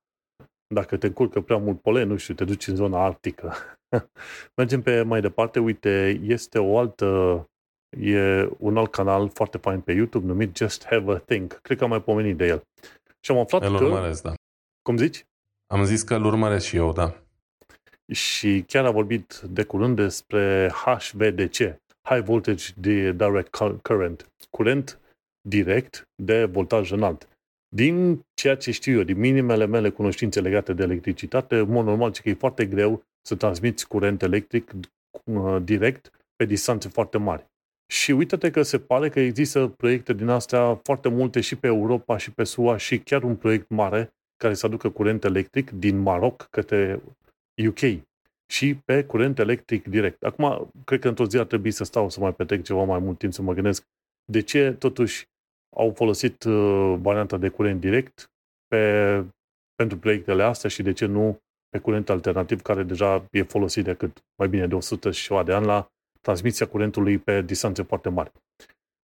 dacă 0.75 0.97
te 0.97 1.07
încurcă 1.07 1.41
prea 1.41 1.57
mult 1.57 1.81
polen, 1.81 2.09
nu 2.09 2.17
știu, 2.17 2.35
te 2.35 2.45
duci 2.45 2.67
în 2.67 2.77
zona 2.77 3.05
arctică. 3.05 3.55
Mergem 4.57 4.83
pe 4.83 5.03
mai 5.03 5.21
departe, 5.21 5.61
uite, 5.61 6.21
este 6.23 6.59
o 6.59 6.79
altă, 6.79 7.07
e 7.99 8.49
un 8.59 8.77
alt 8.77 8.91
canal 8.91 9.29
foarte 9.29 9.59
fain 9.59 9.81
pe 9.81 9.93
YouTube 9.93 10.27
numit 10.27 10.57
Just 10.57 10.87
Have 10.87 11.13
a 11.13 11.19
Think. 11.19 11.53
Cred 11.53 11.79
că 11.79 11.85
am 11.85 11.91
mai 11.91 12.03
pomenit 12.03 12.37
de 12.37 12.47
el. 12.47 12.63
Și 13.21 13.31
am 13.31 13.39
aflat 13.39 13.63
îl 13.63 13.79
că... 13.79 13.85
urmăresc, 13.85 14.23
da. 14.23 14.35
Cum 14.83 14.97
zici? 14.97 15.27
Am 15.67 15.85
zis 15.85 16.03
că 16.03 16.15
îl 16.15 16.25
urmăresc 16.25 16.67
și 16.67 16.77
eu, 16.77 16.93
da. 16.93 17.22
Și 18.13 18.65
chiar 18.67 18.85
a 18.85 18.91
vorbit 18.91 19.41
de 19.51 19.65
curând 19.65 19.97
despre 19.97 20.71
HVDC, 20.85 21.57
High 22.03 22.25
Voltage 22.25 22.73
Direct 22.77 23.57
Current, 23.83 24.33
curent 24.51 25.01
direct 25.49 26.09
de 26.23 26.45
voltaj 26.45 26.91
înalt. 26.91 27.29
Din 27.75 28.21
ceea 28.35 28.57
ce 28.57 28.71
știu 28.71 28.99
eu, 28.99 29.03
din 29.03 29.19
minimele 29.19 29.67
mele 29.67 29.91
cunoștințe 29.91 30.41
legate 30.41 30.73
de 30.73 30.83
electricitate, 30.83 31.57
în 31.57 31.71
mod 31.71 31.85
normal 31.85 32.11
că 32.11 32.29
e 32.29 32.35
foarte 32.35 32.67
greu 32.67 33.03
să 33.27 33.35
transmiți 33.35 33.89
curent 33.89 34.23
electric 34.23 34.73
uh, 35.25 35.57
direct 35.63 36.11
pe 36.37 36.45
distanțe 36.45 36.89
foarte 36.89 37.19
mari. 37.19 37.47
Și 37.93 38.11
uite-te 38.11 38.51
că 38.51 38.63
se 38.63 38.79
pare 38.79 39.09
că 39.09 39.21
există 39.21 39.67
proiecte 39.67 40.13
din 40.13 40.29
astea 40.29 40.75
foarte 40.75 41.09
multe 41.09 41.41
și 41.41 41.57
pe 41.57 41.67
Europa 41.67 42.17
și 42.17 42.31
pe 42.31 42.45
SUA 42.45 42.77
și 42.77 42.99
chiar 42.99 43.23
un 43.23 43.37
proiect 43.37 43.69
mare 43.69 44.13
care 44.37 44.55
să 44.55 44.67
aducă 44.67 44.91
curent 44.91 45.25
electric 45.25 45.71
din 45.71 45.99
Maroc 45.99 46.47
către 46.51 47.03
UK 47.69 48.05
și 48.53 48.75
pe 48.75 49.05
curent 49.05 49.39
electric 49.39 49.89
direct. 49.89 50.23
Acum, 50.23 50.71
cred 50.85 51.01
că 51.01 51.09
într-o 51.09 51.27
zi 51.27 51.39
ar 51.39 51.47
trebui 51.47 51.71
să 51.71 51.85
stau 51.85 52.11
să 52.11 52.21
mai 52.21 52.35
petrec 52.35 52.63
ceva 52.63 52.85
mai 52.85 52.99
mult 52.99 53.19
timp 53.19 53.33
să 53.33 53.43
mă 53.43 53.53
gândesc 53.53 53.85
de 54.25 54.41
ce 54.41 54.73
totuși 54.73 55.27
au 55.77 55.93
folosit 55.95 56.43
uh, 56.45 56.95
varianta 57.01 57.37
de 57.37 57.49
curent 57.49 57.81
direct 57.81 58.31
pe, 58.67 59.25
pentru 59.75 59.99
proiectele 59.99 60.43
astea 60.43 60.71
și 60.71 60.83
de 60.83 60.93
ce 60.93 61.07
nu 61.07 61.39
pe 61.69 61.79
curent 61.79 62.09
alternativ 62.09 62.63
care 62.63 62.83
deja 62.83 63.27
e 63.31 63.43
folosit 63.43 63.85
de 63.85 63.95
cât 63.95 64.25
mai 64.39 64.49
bine 64.49 64.67
de 64.67 64.75
100 64.75 65.11
și 65.11 65.27
ceva 65.27 65.43
de 65.43 65.53
ani 65.53 65.67
la 65.67 65.89
transmisia 66.21 66.67
curentului 66.67 67.19
pe 67.19 67.43
distanțe 67.43 67.83
foarte 67.83 68.09
mari. 68.09 68.33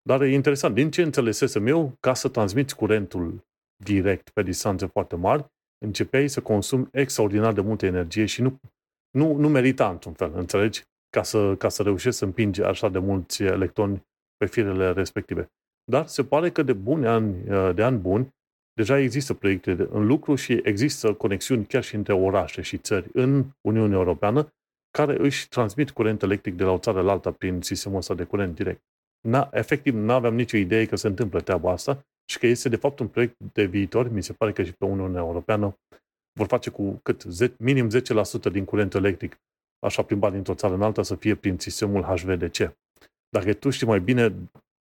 Dar 0.02 0.22
e 0.22 0.34
interesant, 0.34 0.76
din 0.76 0.92
ce 0.92 1.02
înțelesesem 1.02 1.68
eu, 1.68 1.94
ca 2.00 2.14
să 2.14 2.30
transmiți 2.30 2.76
curentul 2.76 3.44
direct 3.84 4.30
pe 4.30 4.44
distanțe 4.44 4.86
foarte 4.86 5.16
mari, 5.16 5.46
începeai 5.78 6.28
să 6.28 6.42
consumi 6.42 6.88
extraordinar 6.92 7.54
de 7.54 7.62
multă 7.62 7.86
energie 7.86 8.26
și 8.26 8.42
nu, 8.42 8.60
nu, 9.18 9.34
nu 9.34 9.50
merita 9.50 9.90
într-un 9.90 10.14
fel, 10.14 10.32
înțelegi? 10.36 10.84
Ca 11.10 11.24
să, 11.24 11.56
ca 11.56 11.70
să 11.70 11.84
reușești 11.84 12.18
să 12.18 12.26
împingi 12.26 12.62
așa 12.62 12.90
de 12.90 13.00
mulți 13.00 13.44
electroni 13.44 14.04
pe 14.38 14.46
firele 14.46 14.92
respective. 14.92 15.52
Dar 15.92 16.08
se 16.08 16.24
pare 16.24 16.52
că 16.52 16.64
de 16.64 16.74
buni 16.74 17.08
ani, 17.08 17.44
de 17.76 17.84
ani 17.84 17.98
buni, 17.98 18.34
deja 18.74 19.00
există 19.00 19.34
proiecte 19.34 19.88
în 19.90 20.06
lucru 20.06 20.36
și 20.36 20.60
există 20.64 21.14
conexiuni 21.14 21.66
chiar 21.66 21.84
și 21.84 21.96
între 21.96 22.14
orașe 22.14 22.62
și 22.62 22.78
țări 22.78 23.10
în 23.14 23.46
Uniunea 23.62 23.98
Europeană 23.98 24.54
care 24.92 25.20
își 25.20 25.48
transmit 25.48 25.92
curent 25.92 26.22
electric 26.22 26.56
de 26.56 26.64
la 26.64 26.72
o 26.72 26.78
țară 26.78 27.02
la 27.02 27.12
alta 27.12 27.32
prin 27.32 27.62
sistemul 27.62 27.98
ăsta 27.98 28.14
de 28.14 28.24
curent 28.24 28.56
direct. 28.56 28.82
Na, 29.28 29.50
efectiv, 29.52 29.96
nu 29.96 30.14
aveam 30.14 30.36
nicio 30.36 30.58
idee 30.58 30.86
că 30.86 30.96
se 30.96 31.08
întâmplă 31.08 31.42
treaba 31.42 31.72
asta 31.72 32.06
și 32.30 32.40
că 32.40 32.48
este 32.48 32.70
de 32.70 32.76
fapt 32.76 33.00
un 33.00 33.08
proiect 33.08 33.36
de 33.54 33.64
viitor. 33.64 34.10
Mi 34.10 34.24
se 34.24 34.34
pare 34.34 34.52
că 34.52 34.64
și 34.64 34.74
pe 34.74 34.86
Uniunea 34.86 35.22
Europeană 35.22 35.78
vor 36.40 36.48
face 36.48 36.70
cu 36.70 37.00
cât 37.04 37.24
minim 37.60 37.90
10% 37.90 38.52
din 38.52 38.66
curentul 38.66 39.06
electric 39.06 39.38
așa 39.80 40.02
plimbat 40.02 40.32
dintr-o 40.32 40.54
țară 40.54 40.74
în 40.74 40.82
alta 40.82 41.04
să 41.04 41.16
fie 41.16 41.36
prin 41.36 41.60
sistemul 41.60 42.04
HVDC. 42.04 42.76
Dacă 43.30 43.54
tu 43.54 43.70
știi 43.70 43.88
mai 43.88 44.00
bine, 44.00 44.36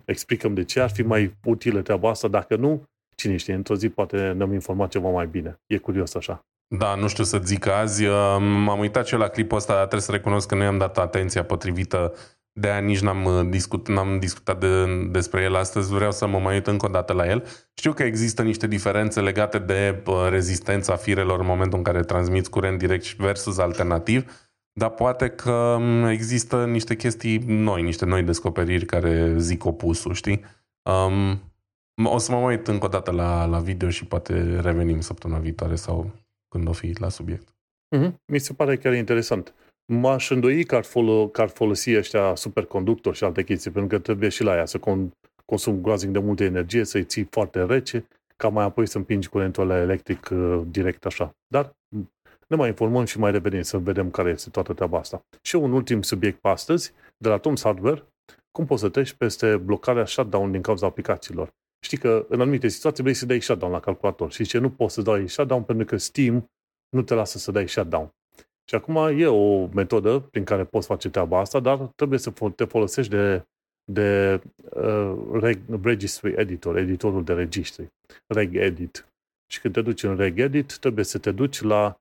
explicăm 0.04 0.54
de 0.54 0.64
ce 0.64 0.80
ar 0.80 0.90
fi 0.90 1.02
mai 1.02 1.34
utilă 1.44 1.82
treaba 1.82 2.10
asta. 2.10 2.28
Dacă 2.28 2.56
nu, 2.56 2.82
cine 3.16 3.36
știe, 3.36 3.54
într-o 3.54 3.74
zi 3.74 3.88
poate 3.88 4.32
ne-am 4.32 4.52
informat 4.52 4.90
ceva 4.90 5.10
mai 5.10 5.26
bine. 5.26 5.60
E 5.66 5.78
curios 5.78 6.14
așa. 6.14 6.46
Da, 6.78 6.94
nu 6.94 7.08
știu 7.08 7.24
să 7.24 7.38
zic 7.38 7.66
azi. 7.66 8.04
M-am 8.38 8.78
uitat 8.78 9.06
și 9.06 9.14
eu 9.14 9.20
la 9.20 9.28
clipul 9.28 9.56
ăsta, 9.56 9.76
trebuie 9.76 10.00
să 10.00 10.10
recunosc 10.10 10.48
că 10.48 10.54
nu 10.54 10.62
i-am 10.62 10.78
dat 10.78 10.98
atenția 10.98 11.44
potrivită 11.44 12.14
de 12.56 12.70
aia 12.70 12.80
nici 12.80 13.00
n-am, 13.00 13.24
uh, 13.24 13.46
discut, 13.48 13.88
n-am 13.88 14.18
discutat 14.18 14.60
de, 14.60 15.06
despre 15.10 15.42
el 15.42 15.54
astăzi, 15.54 15.92
vreau 15.92 16.12
să 16.12 16.26
mă 16.26 16.38
mai 16.38 16.54
uit 16.54 16.66
încă 16.66 16.86
o 16.86 16.88
dată 16.88 17.12
la 17.12 17.26
el. 17.26 17.46
Știu 17.74 17.92
că 17.92 18.02
există 18.02 18.42
niște 18.42 18.66
diferențe 18.66 19.20
legate 19.20 19.58
de 19.58 20.02
uh, 20.06 20.26
rezistența 20.28 20.96
firelor 20.96 21.40
în 21.40 21.46
momentul 21.46 21.78
în 21.78 21.84
care 21.84 22.02
transmiți 22.02 22.50
curent 22.50 22.78
direct 22.78 23.14
versus 23.14 23.58
alternativ, 23.58 24.30
dar 24.72 24.90
poate 24.90 25.28
că 25.28 25.52
um, 25.52 26.04
există 26.04 26.64
niște 26.64 26.96
chestii 26.96 27.38
noi, 27.38 27.82
niște 27.82 28.04
noi 28.04 28.22
descoperiri 28.22 28.86
care 28.86 29.38
zic 29.38 29.64
opusul, 29.64 30.12
știi? 30.12 30.44
Um, 30.82 31.52
o 32.04 32.18
să 32.18 32.32
mă 32.32 32.38
uit 32.38 32.68
încă 32.68 32.84
o 32.84 32.88
dată 32.88 33.10
la, 33.10 33.44
la 33.44 33.58
video 33.58 33.90
și 33.90 34.06
poate 34.06 34.60
revenim 34.60 35.00
săptămâna 35.00 35.40
viitoare 35.40 35.74
sau 35.74 36.10
când 36.48 36.68
o 36.68 36.72
fi 36.72 36.94
la 36.98 37.08
subiect. 37.08 37.48
Mm-hmm. 37.96 38.14
Mi 38.26 38.38
se 38.38 38.52
pare 38.52 38.76
chiar 38.76 38.94
interesant. 38.94 39.54
M-aș 39.92 40.30
îndoi 40.30 40.64
că 40.64 40.76
ar, 40.76 40.84
folo- 40.84 41.30
că 41.32 41.40
ar 41.40 41.48
folosi 41.48 41.96
ăștia 41.96 42.34
superconductori 42.34 43.16
și 43.16 43.24
alte 43.24 43.44
chestii, 43.44 43.70
pentru 43.70 43.96
că 43.96 44.02
trebuie 44.02 44.28
și 44.28 44.42
la 44.42 44.56
ea 44.56 44.66
să 44.66 44.78
con- 44.78 45.10
consum 45.44 45.80
groaznic 45.80 46.12
de 46.12 46.18
multă 46.18 46.44
energie, 46.44 46.84
să-i 46.84 47.04
ții 47.04 47.26
foarte 47.30 47.64
rece, 47.64 48.06
ca 48.36 48.48
mai 48.48 48.64
apoi 48.64 48.86
să 48.86 48.98
împingi 48.98 49.28
curentul 49.28 49.62
ăla 49.62 49.80
electric 49.80 50.28
uh, 50.32 50.62
direct 50.66 51.06
așa. 51.06 51.36
Dar 51.46 51.76
ne 52.48 52.56
mai 52.56 52.68
informăm 52.68 53.04
și 53.04 53.18
mai 53.18 53.30
revenim 53.30 53.62
să 53.62 53.78
vedem 53.78 54.10
care 54.10 54.30
este 54.30 54.50
toată 54.50 54.72
treaba 54.72 54.98
asta. 54.98 55.24
Și 55.42 55.56
un 55.56 55.72
ultim 55.72 56.02
subiect 56.02 56.40
pe 56.40 56.48
astăzi, 56.48 56.92
de 57.16 57.28
la 57.28 57.38
Tom's 57.38 57.62
Hardware, 57.62 58.02
cum 58.50 58.66
poți 58.66 58.80
să 58.80 58.88
treci 58.88 59.12
peste 59.12 59.56
blocarea 59.56 60.04
shutdown 60.04 60.50
din 60.50 60.62
cauza 60.62 60.86
aplicațiilor. 60.86 61.52
Știi 61.84 61.98
că 61.98 62.26
în 62.28 62.40
anumite 62.40 62.68
situații 62.68 63.02
vrei 63.02 63.14
să 63.14 63.26
dai 63.26 63.40
shutdown 63.40 63.72
la 63.72 63.80
calculator 63.80 64.32
și 64.32 64.44
ce 64.44 64.58
nu 64.58 64.70
poți 64.70 64.94
să 64.94 65.02
dai 65.02 65.28
shutdown 65.28 65.62
pentru 65.62 65.86
că 65.86 65.96
Steam 65.96 66.50
nu 66.88 67.02
te 67.02 67.14
lasă 67.14 67.38
să 67.38 67.50
dai 67.50 67.68
shutdown. 67.68 68.10
Și 68.68 68.74
acum 68.74 68.96
e 68.96 69.26
o 69.26 69.66
metodă 69.66 70.18
prin 70.18 70.44
care 70.44 70.64
poți 70.64 70.86
face 70.86 71.10
treaba 71.10 71.38
asta, 71.38 71.60
dar 71.60 71.78
trebuie 71.78 72.18
să 72.18 72.30
te 72.30 72.64
folosești 72.64 73.10
de, 73.10 73.44
de 73.92 74.40
uh, 74.70 75.16
Registry 75.82 76.34
Editor, 76.36 76.76
editorul 76.76 77.24
de 77.24 77.32
registri, 77.32 77.88
regedit. 78.26 79.06
Și 79.52 79.60
când 79.60 79.74
te 79.74 79.82
duci 79.82 80.02
în 80.02 80.16
regedit, 80.16 80.78
trebuie 80.78 81.04
să 81.04 81.18
te 81.18 81.30
duci 81.30 81.60
la 81.60 81.96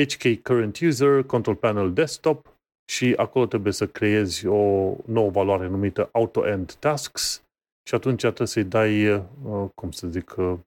HK 0.00 0.42
Current 0.42 0.78
User, 0.78 1.22
Control 1.22 1.54
Panel 1.54 1.92
Desktop 1.92 2.56
și 2.90 3.14
acolo 3.16 3.46
trebuie 3.46 3.72
să 3.72 3.86
creezi 3.86 4.46
o 4.46 4.94
nouă 5.06 5.30
valoare 5.30 5.68
numită 5.68 6.08
Auto-End 6.12 6.72
Tasks 6.72 7.44
și 7.88 7.94
atunci 7.94 8.20
trebuie 8.20 8.48
să-i 8.48 8.64
dai, 8.64 9.10
uh, 9.12 9.68
cum 9.74 9.90
să 9.90 10.08
zic, 10.08 10.30
uh, 10.30 10.58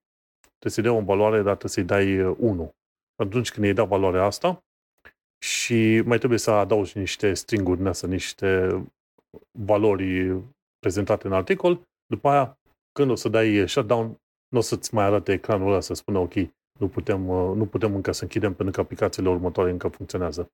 trebuie 0.60 0.72
să-i 0.72 0.84
dai 0.84 0.92
o 0.92 1.02
valoare, 1.02 1.42
dar 1.42 1.56
trebuie 1.56 1.72
să-i 1.72 1.84
dai 1.84 2.22
1. 2.22 2.62
Uh, 2.62 2.70
atunci 3.16 3.52
când 3.52 3.66
îi 3.66 3.74
dai 3.74 3.88
valoarea 3.88 4.24
asta, 4.24 4.64
și 5.44 6.02
mai 6.06 6.18
trebuie 6.18 6.40
să 6.40 6.52
adaugi 6.52 6.98
niște 6.98 7.34
stringuri 7.34 7.82
în 7.82 8.10
niște 8.10 8.70
valori 9.60 10.42
prezentate 10.80 11.28
în 11.28 11.34
articol. 11.34 11.88
După 12.06 12.30
aia, 12.30 12.60
când 12.92 13.10
o 13.10 13.16
să 13.16 13.30
dai 13.30 13.70
shutdown, 13.70 14.06
nu 14.50 14.58
o 14.58 14.62
să-ți 14.62 14.94
mai 14.94 15.06
arate 15.06 15.32
ecranul 15.32 15.68
ăla 15.68 15.80
să 15.80 15.94
spună 15.94 16.18
ok, 16.20 16.34
nu 16.80 16.88
putem, 16.88 17.22
nu 17.56 17.66
putem 17.66 17.96
încă 17.96 18.12
să 18.12 18.24
închidem 18.24 18.54
pentru 18.54 18.76
că 18.76 18.82
aplicațiile 18.82 19.30
următoare 19.30 19.72
încă 19.72 19.88
funcționează. 19.88 20.52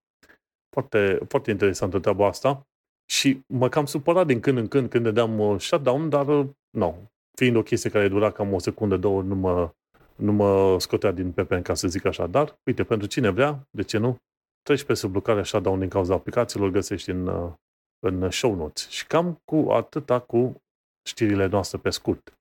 Foarte, 0.70 1.20
foarte 1.28 1.52
interesantă 1.52 1.99
treaba 1.99 2.28
asta 2.28 2.68
și 3.12 3.44
mă 3.48 3.70
cam 3.70 3.86
supărat 3.86 4.26
din 4.26 4.40
când 4.40 4.57
în 4.57 4.68
când 4.68 4.90
când 4.90 5.03
dădeam 5.03 5.57
shutdown, 5.57 6.10
dar 6.10 6.26
nu, 6.70 7.12
fiind 7.38 7.56
o 7.56 7.64
chestie 7.64 7.90
care 7.90 8.07
dura 8.07 8.32
cam 8.32 8.53
o 8.53 8.60
secundă, 8.60 8.98
două, 8.98 9.22
nu 9.22 9.36
mă, 9.36 9.74
nu 10.16 10.32
mă 10.32 10.80
scotea 10.80 11.12
din 11.12 11.32
pepen, 11.32 11.62
ca 11.62 11.74
să 11.74 11.88
zic 11.88 12.06
așa. 12.06 12.28
Dar, 12.28 12.60
uite, 12.66 12.84
pentru 12.84 13.07
cine 13.07 13.30
vrea, 13.30 13.68
de 13.72 13.84
ce 13.84 13.98
nu, 13.98 14.18
treci 14.66 14.84
pe 14.84 14.94
subblocarea 14.94 15.44
shutdown 15.44 15.80
din 15.80 15.90
cauza 15.90 16.14
aplicațiilor, 16.14 16.70
găsești 16.70 17.10
în, 17.10 17.28
uh, 17.28 17.52
în 18.00 18.30
show 18.32 18.56
notes. 18.56 18.90
Și 18.90 19.08
cam 19.08 19.42
cu 19.46 19.72
atâta 19.72 20.20
cu 20.20 20.64
știrile 21.08 21.46
noastre 21.46 21.78
pe 21.78 21.90
scurt. 21.90 22.34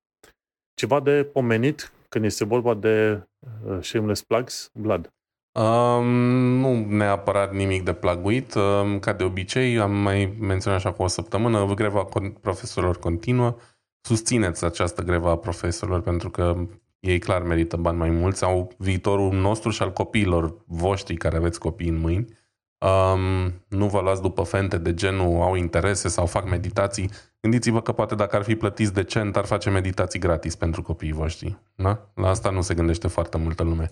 Ceva 0.74 1.00
de 1.00 1.24
pomenit 1.24 1.92
când 2.08 2.24
este 2.24 2.44
vorba 2.44 2.74
de 2.74 3.26
uh, 3.66 3.78
shameless 3.80 4.22
plugs, 4.22 4.70
Vlad? 4.72 5.12
Um, 5.58 6.06
nu 6.58 6.74
neapărat 6.74 7.52
nimic 7.52 7.84
de 7.84 7.92
plaguit. 7.92 8.54
Um, 8.54 8.98
ca 8.98 9.12
de 9.12 9.24
obicei, 9.24 9.78
am 9.78 9.92
mai 9.92 10.36
menționat 10.40 10.78
așa 10.78 10.92
cu 10.92 11.02
o 11.02 11.06
săptămână, 11.06 11.74
greva 11.74 12.08
profesorilor 12.40 12.98
continuă. 12.98 13.56
Susțineți 14.00 14.64
această 14.64 15.02
greva 15.02 15.30
a 15.30 15.36
profesorilor 15.36 16.00
pentru 16.00 16.30
că 16.30 16.66
ei 17.04 17.18
clar 17.18 17.42
merită 17.42 17.76
bani 17.76 17.98
mai 17.98 18.10
mulți, 18.10 18.44
au 18.44 18.72
viitorul 18.78 19.32
nostru 19.32 19.70
și 19.70 19.82
al 19.82 19.92
copiilor 19.92 20.54
voștri 20.66 21.16
care 21.16 21.36
aveți 21.36 21.58
copii 21.58 21.88
în 21.88 21.98
mâini. 21.98 22.26
Um, 22.78 23.52
nu 23.68 23.88
vă 23.88 24.00
luați 24.00 24.22
după 24.22 24.42
fente 24.42 24.78
de 24.78 24.94
genul 24.94 25.42
au 25.42 25.54
interese 25.54 26.08
sau 26.08 26.26
fac 26.26 26.48
meditații. 26.48 27.10
Gândiți-vă 27.40 27.82
că 27.82 27.92
poate 27.92 28.14
dacă 28.14 28.36
ar 28.36 28.42
fi 28.42 28.54
plătiți 28.54 28.94
decent, 28.94 29.36
ar 29.36 29.44
face 29.44 29.70
meditații 29.70 30.18
gratis 30.18 30.54
pentru 30.54 30.82
copiii 30.82 31.12
voștri. 31.12 31.56
Da? 31.74 32.10
La 32.14 32.28
asta 32.28 32.50
nu 32.50 32.60
se 32.60 32.74
gândește 32.74 33.08
foarte 33.08 33.38
multă 33.38 33.62
lume. 33.62 33.90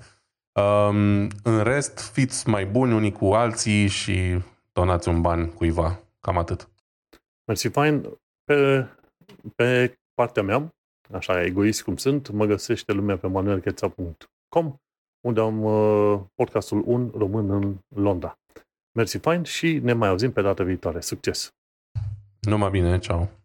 Um, 0.52 1.28
în 1.42 1.62
rest, 1.62 1.98
fiți 1.98 2.48
mai 2.48 2.66
buni 2.66 2.92
unii 2.92 3.12
cu 3.12 3.24
alții 3.24 3.86
și 3.86 4.38
donați 4.72 5.08
un 5.08 5.20
ban 5.20 5.46
cuiva. 5.50 6.00
Cam 6.20 6.38
atât. 6.38 6.68
Mersi, 7.44 7.68
fain. 7.68 8.08
Pe, 8.44 8.86
pe 9.54 9.98
partea 10.14 10.42
mea, 10.42 10.74
așa 11.12 11.42
egoist 11.42 11.82
cum 11.82 11.96
sunt, 11.96 12.30
mă 12.30 12.44
găsește 12.44 12.92
lumea 12.92 13.16
pe 13.16 13.26
manuelcheța.com 13.26 14.76
unde 15.26 15.40
am 15.40 15.62
uh, 15.62 16.20
podcastul 16.34 16.82
Un 16.86 17.10
Român 17.14 17.50
în 17.50 17.76
Londra. 17.88 18.38
Mersi 18.92 19.18
fain 19.18 19.42
și 19.42 19.78
ne 19.82 19.92
mai 19.92 20.08
auzim 20.08 20.32
pe 20.32 20.42
data 20.42 20.64
viitoare. 20.64 21.00
Succes! 21.00 21.54
Numai 22.40 22.70
bine, 22.70 22.98
ceau! 22.98 23.41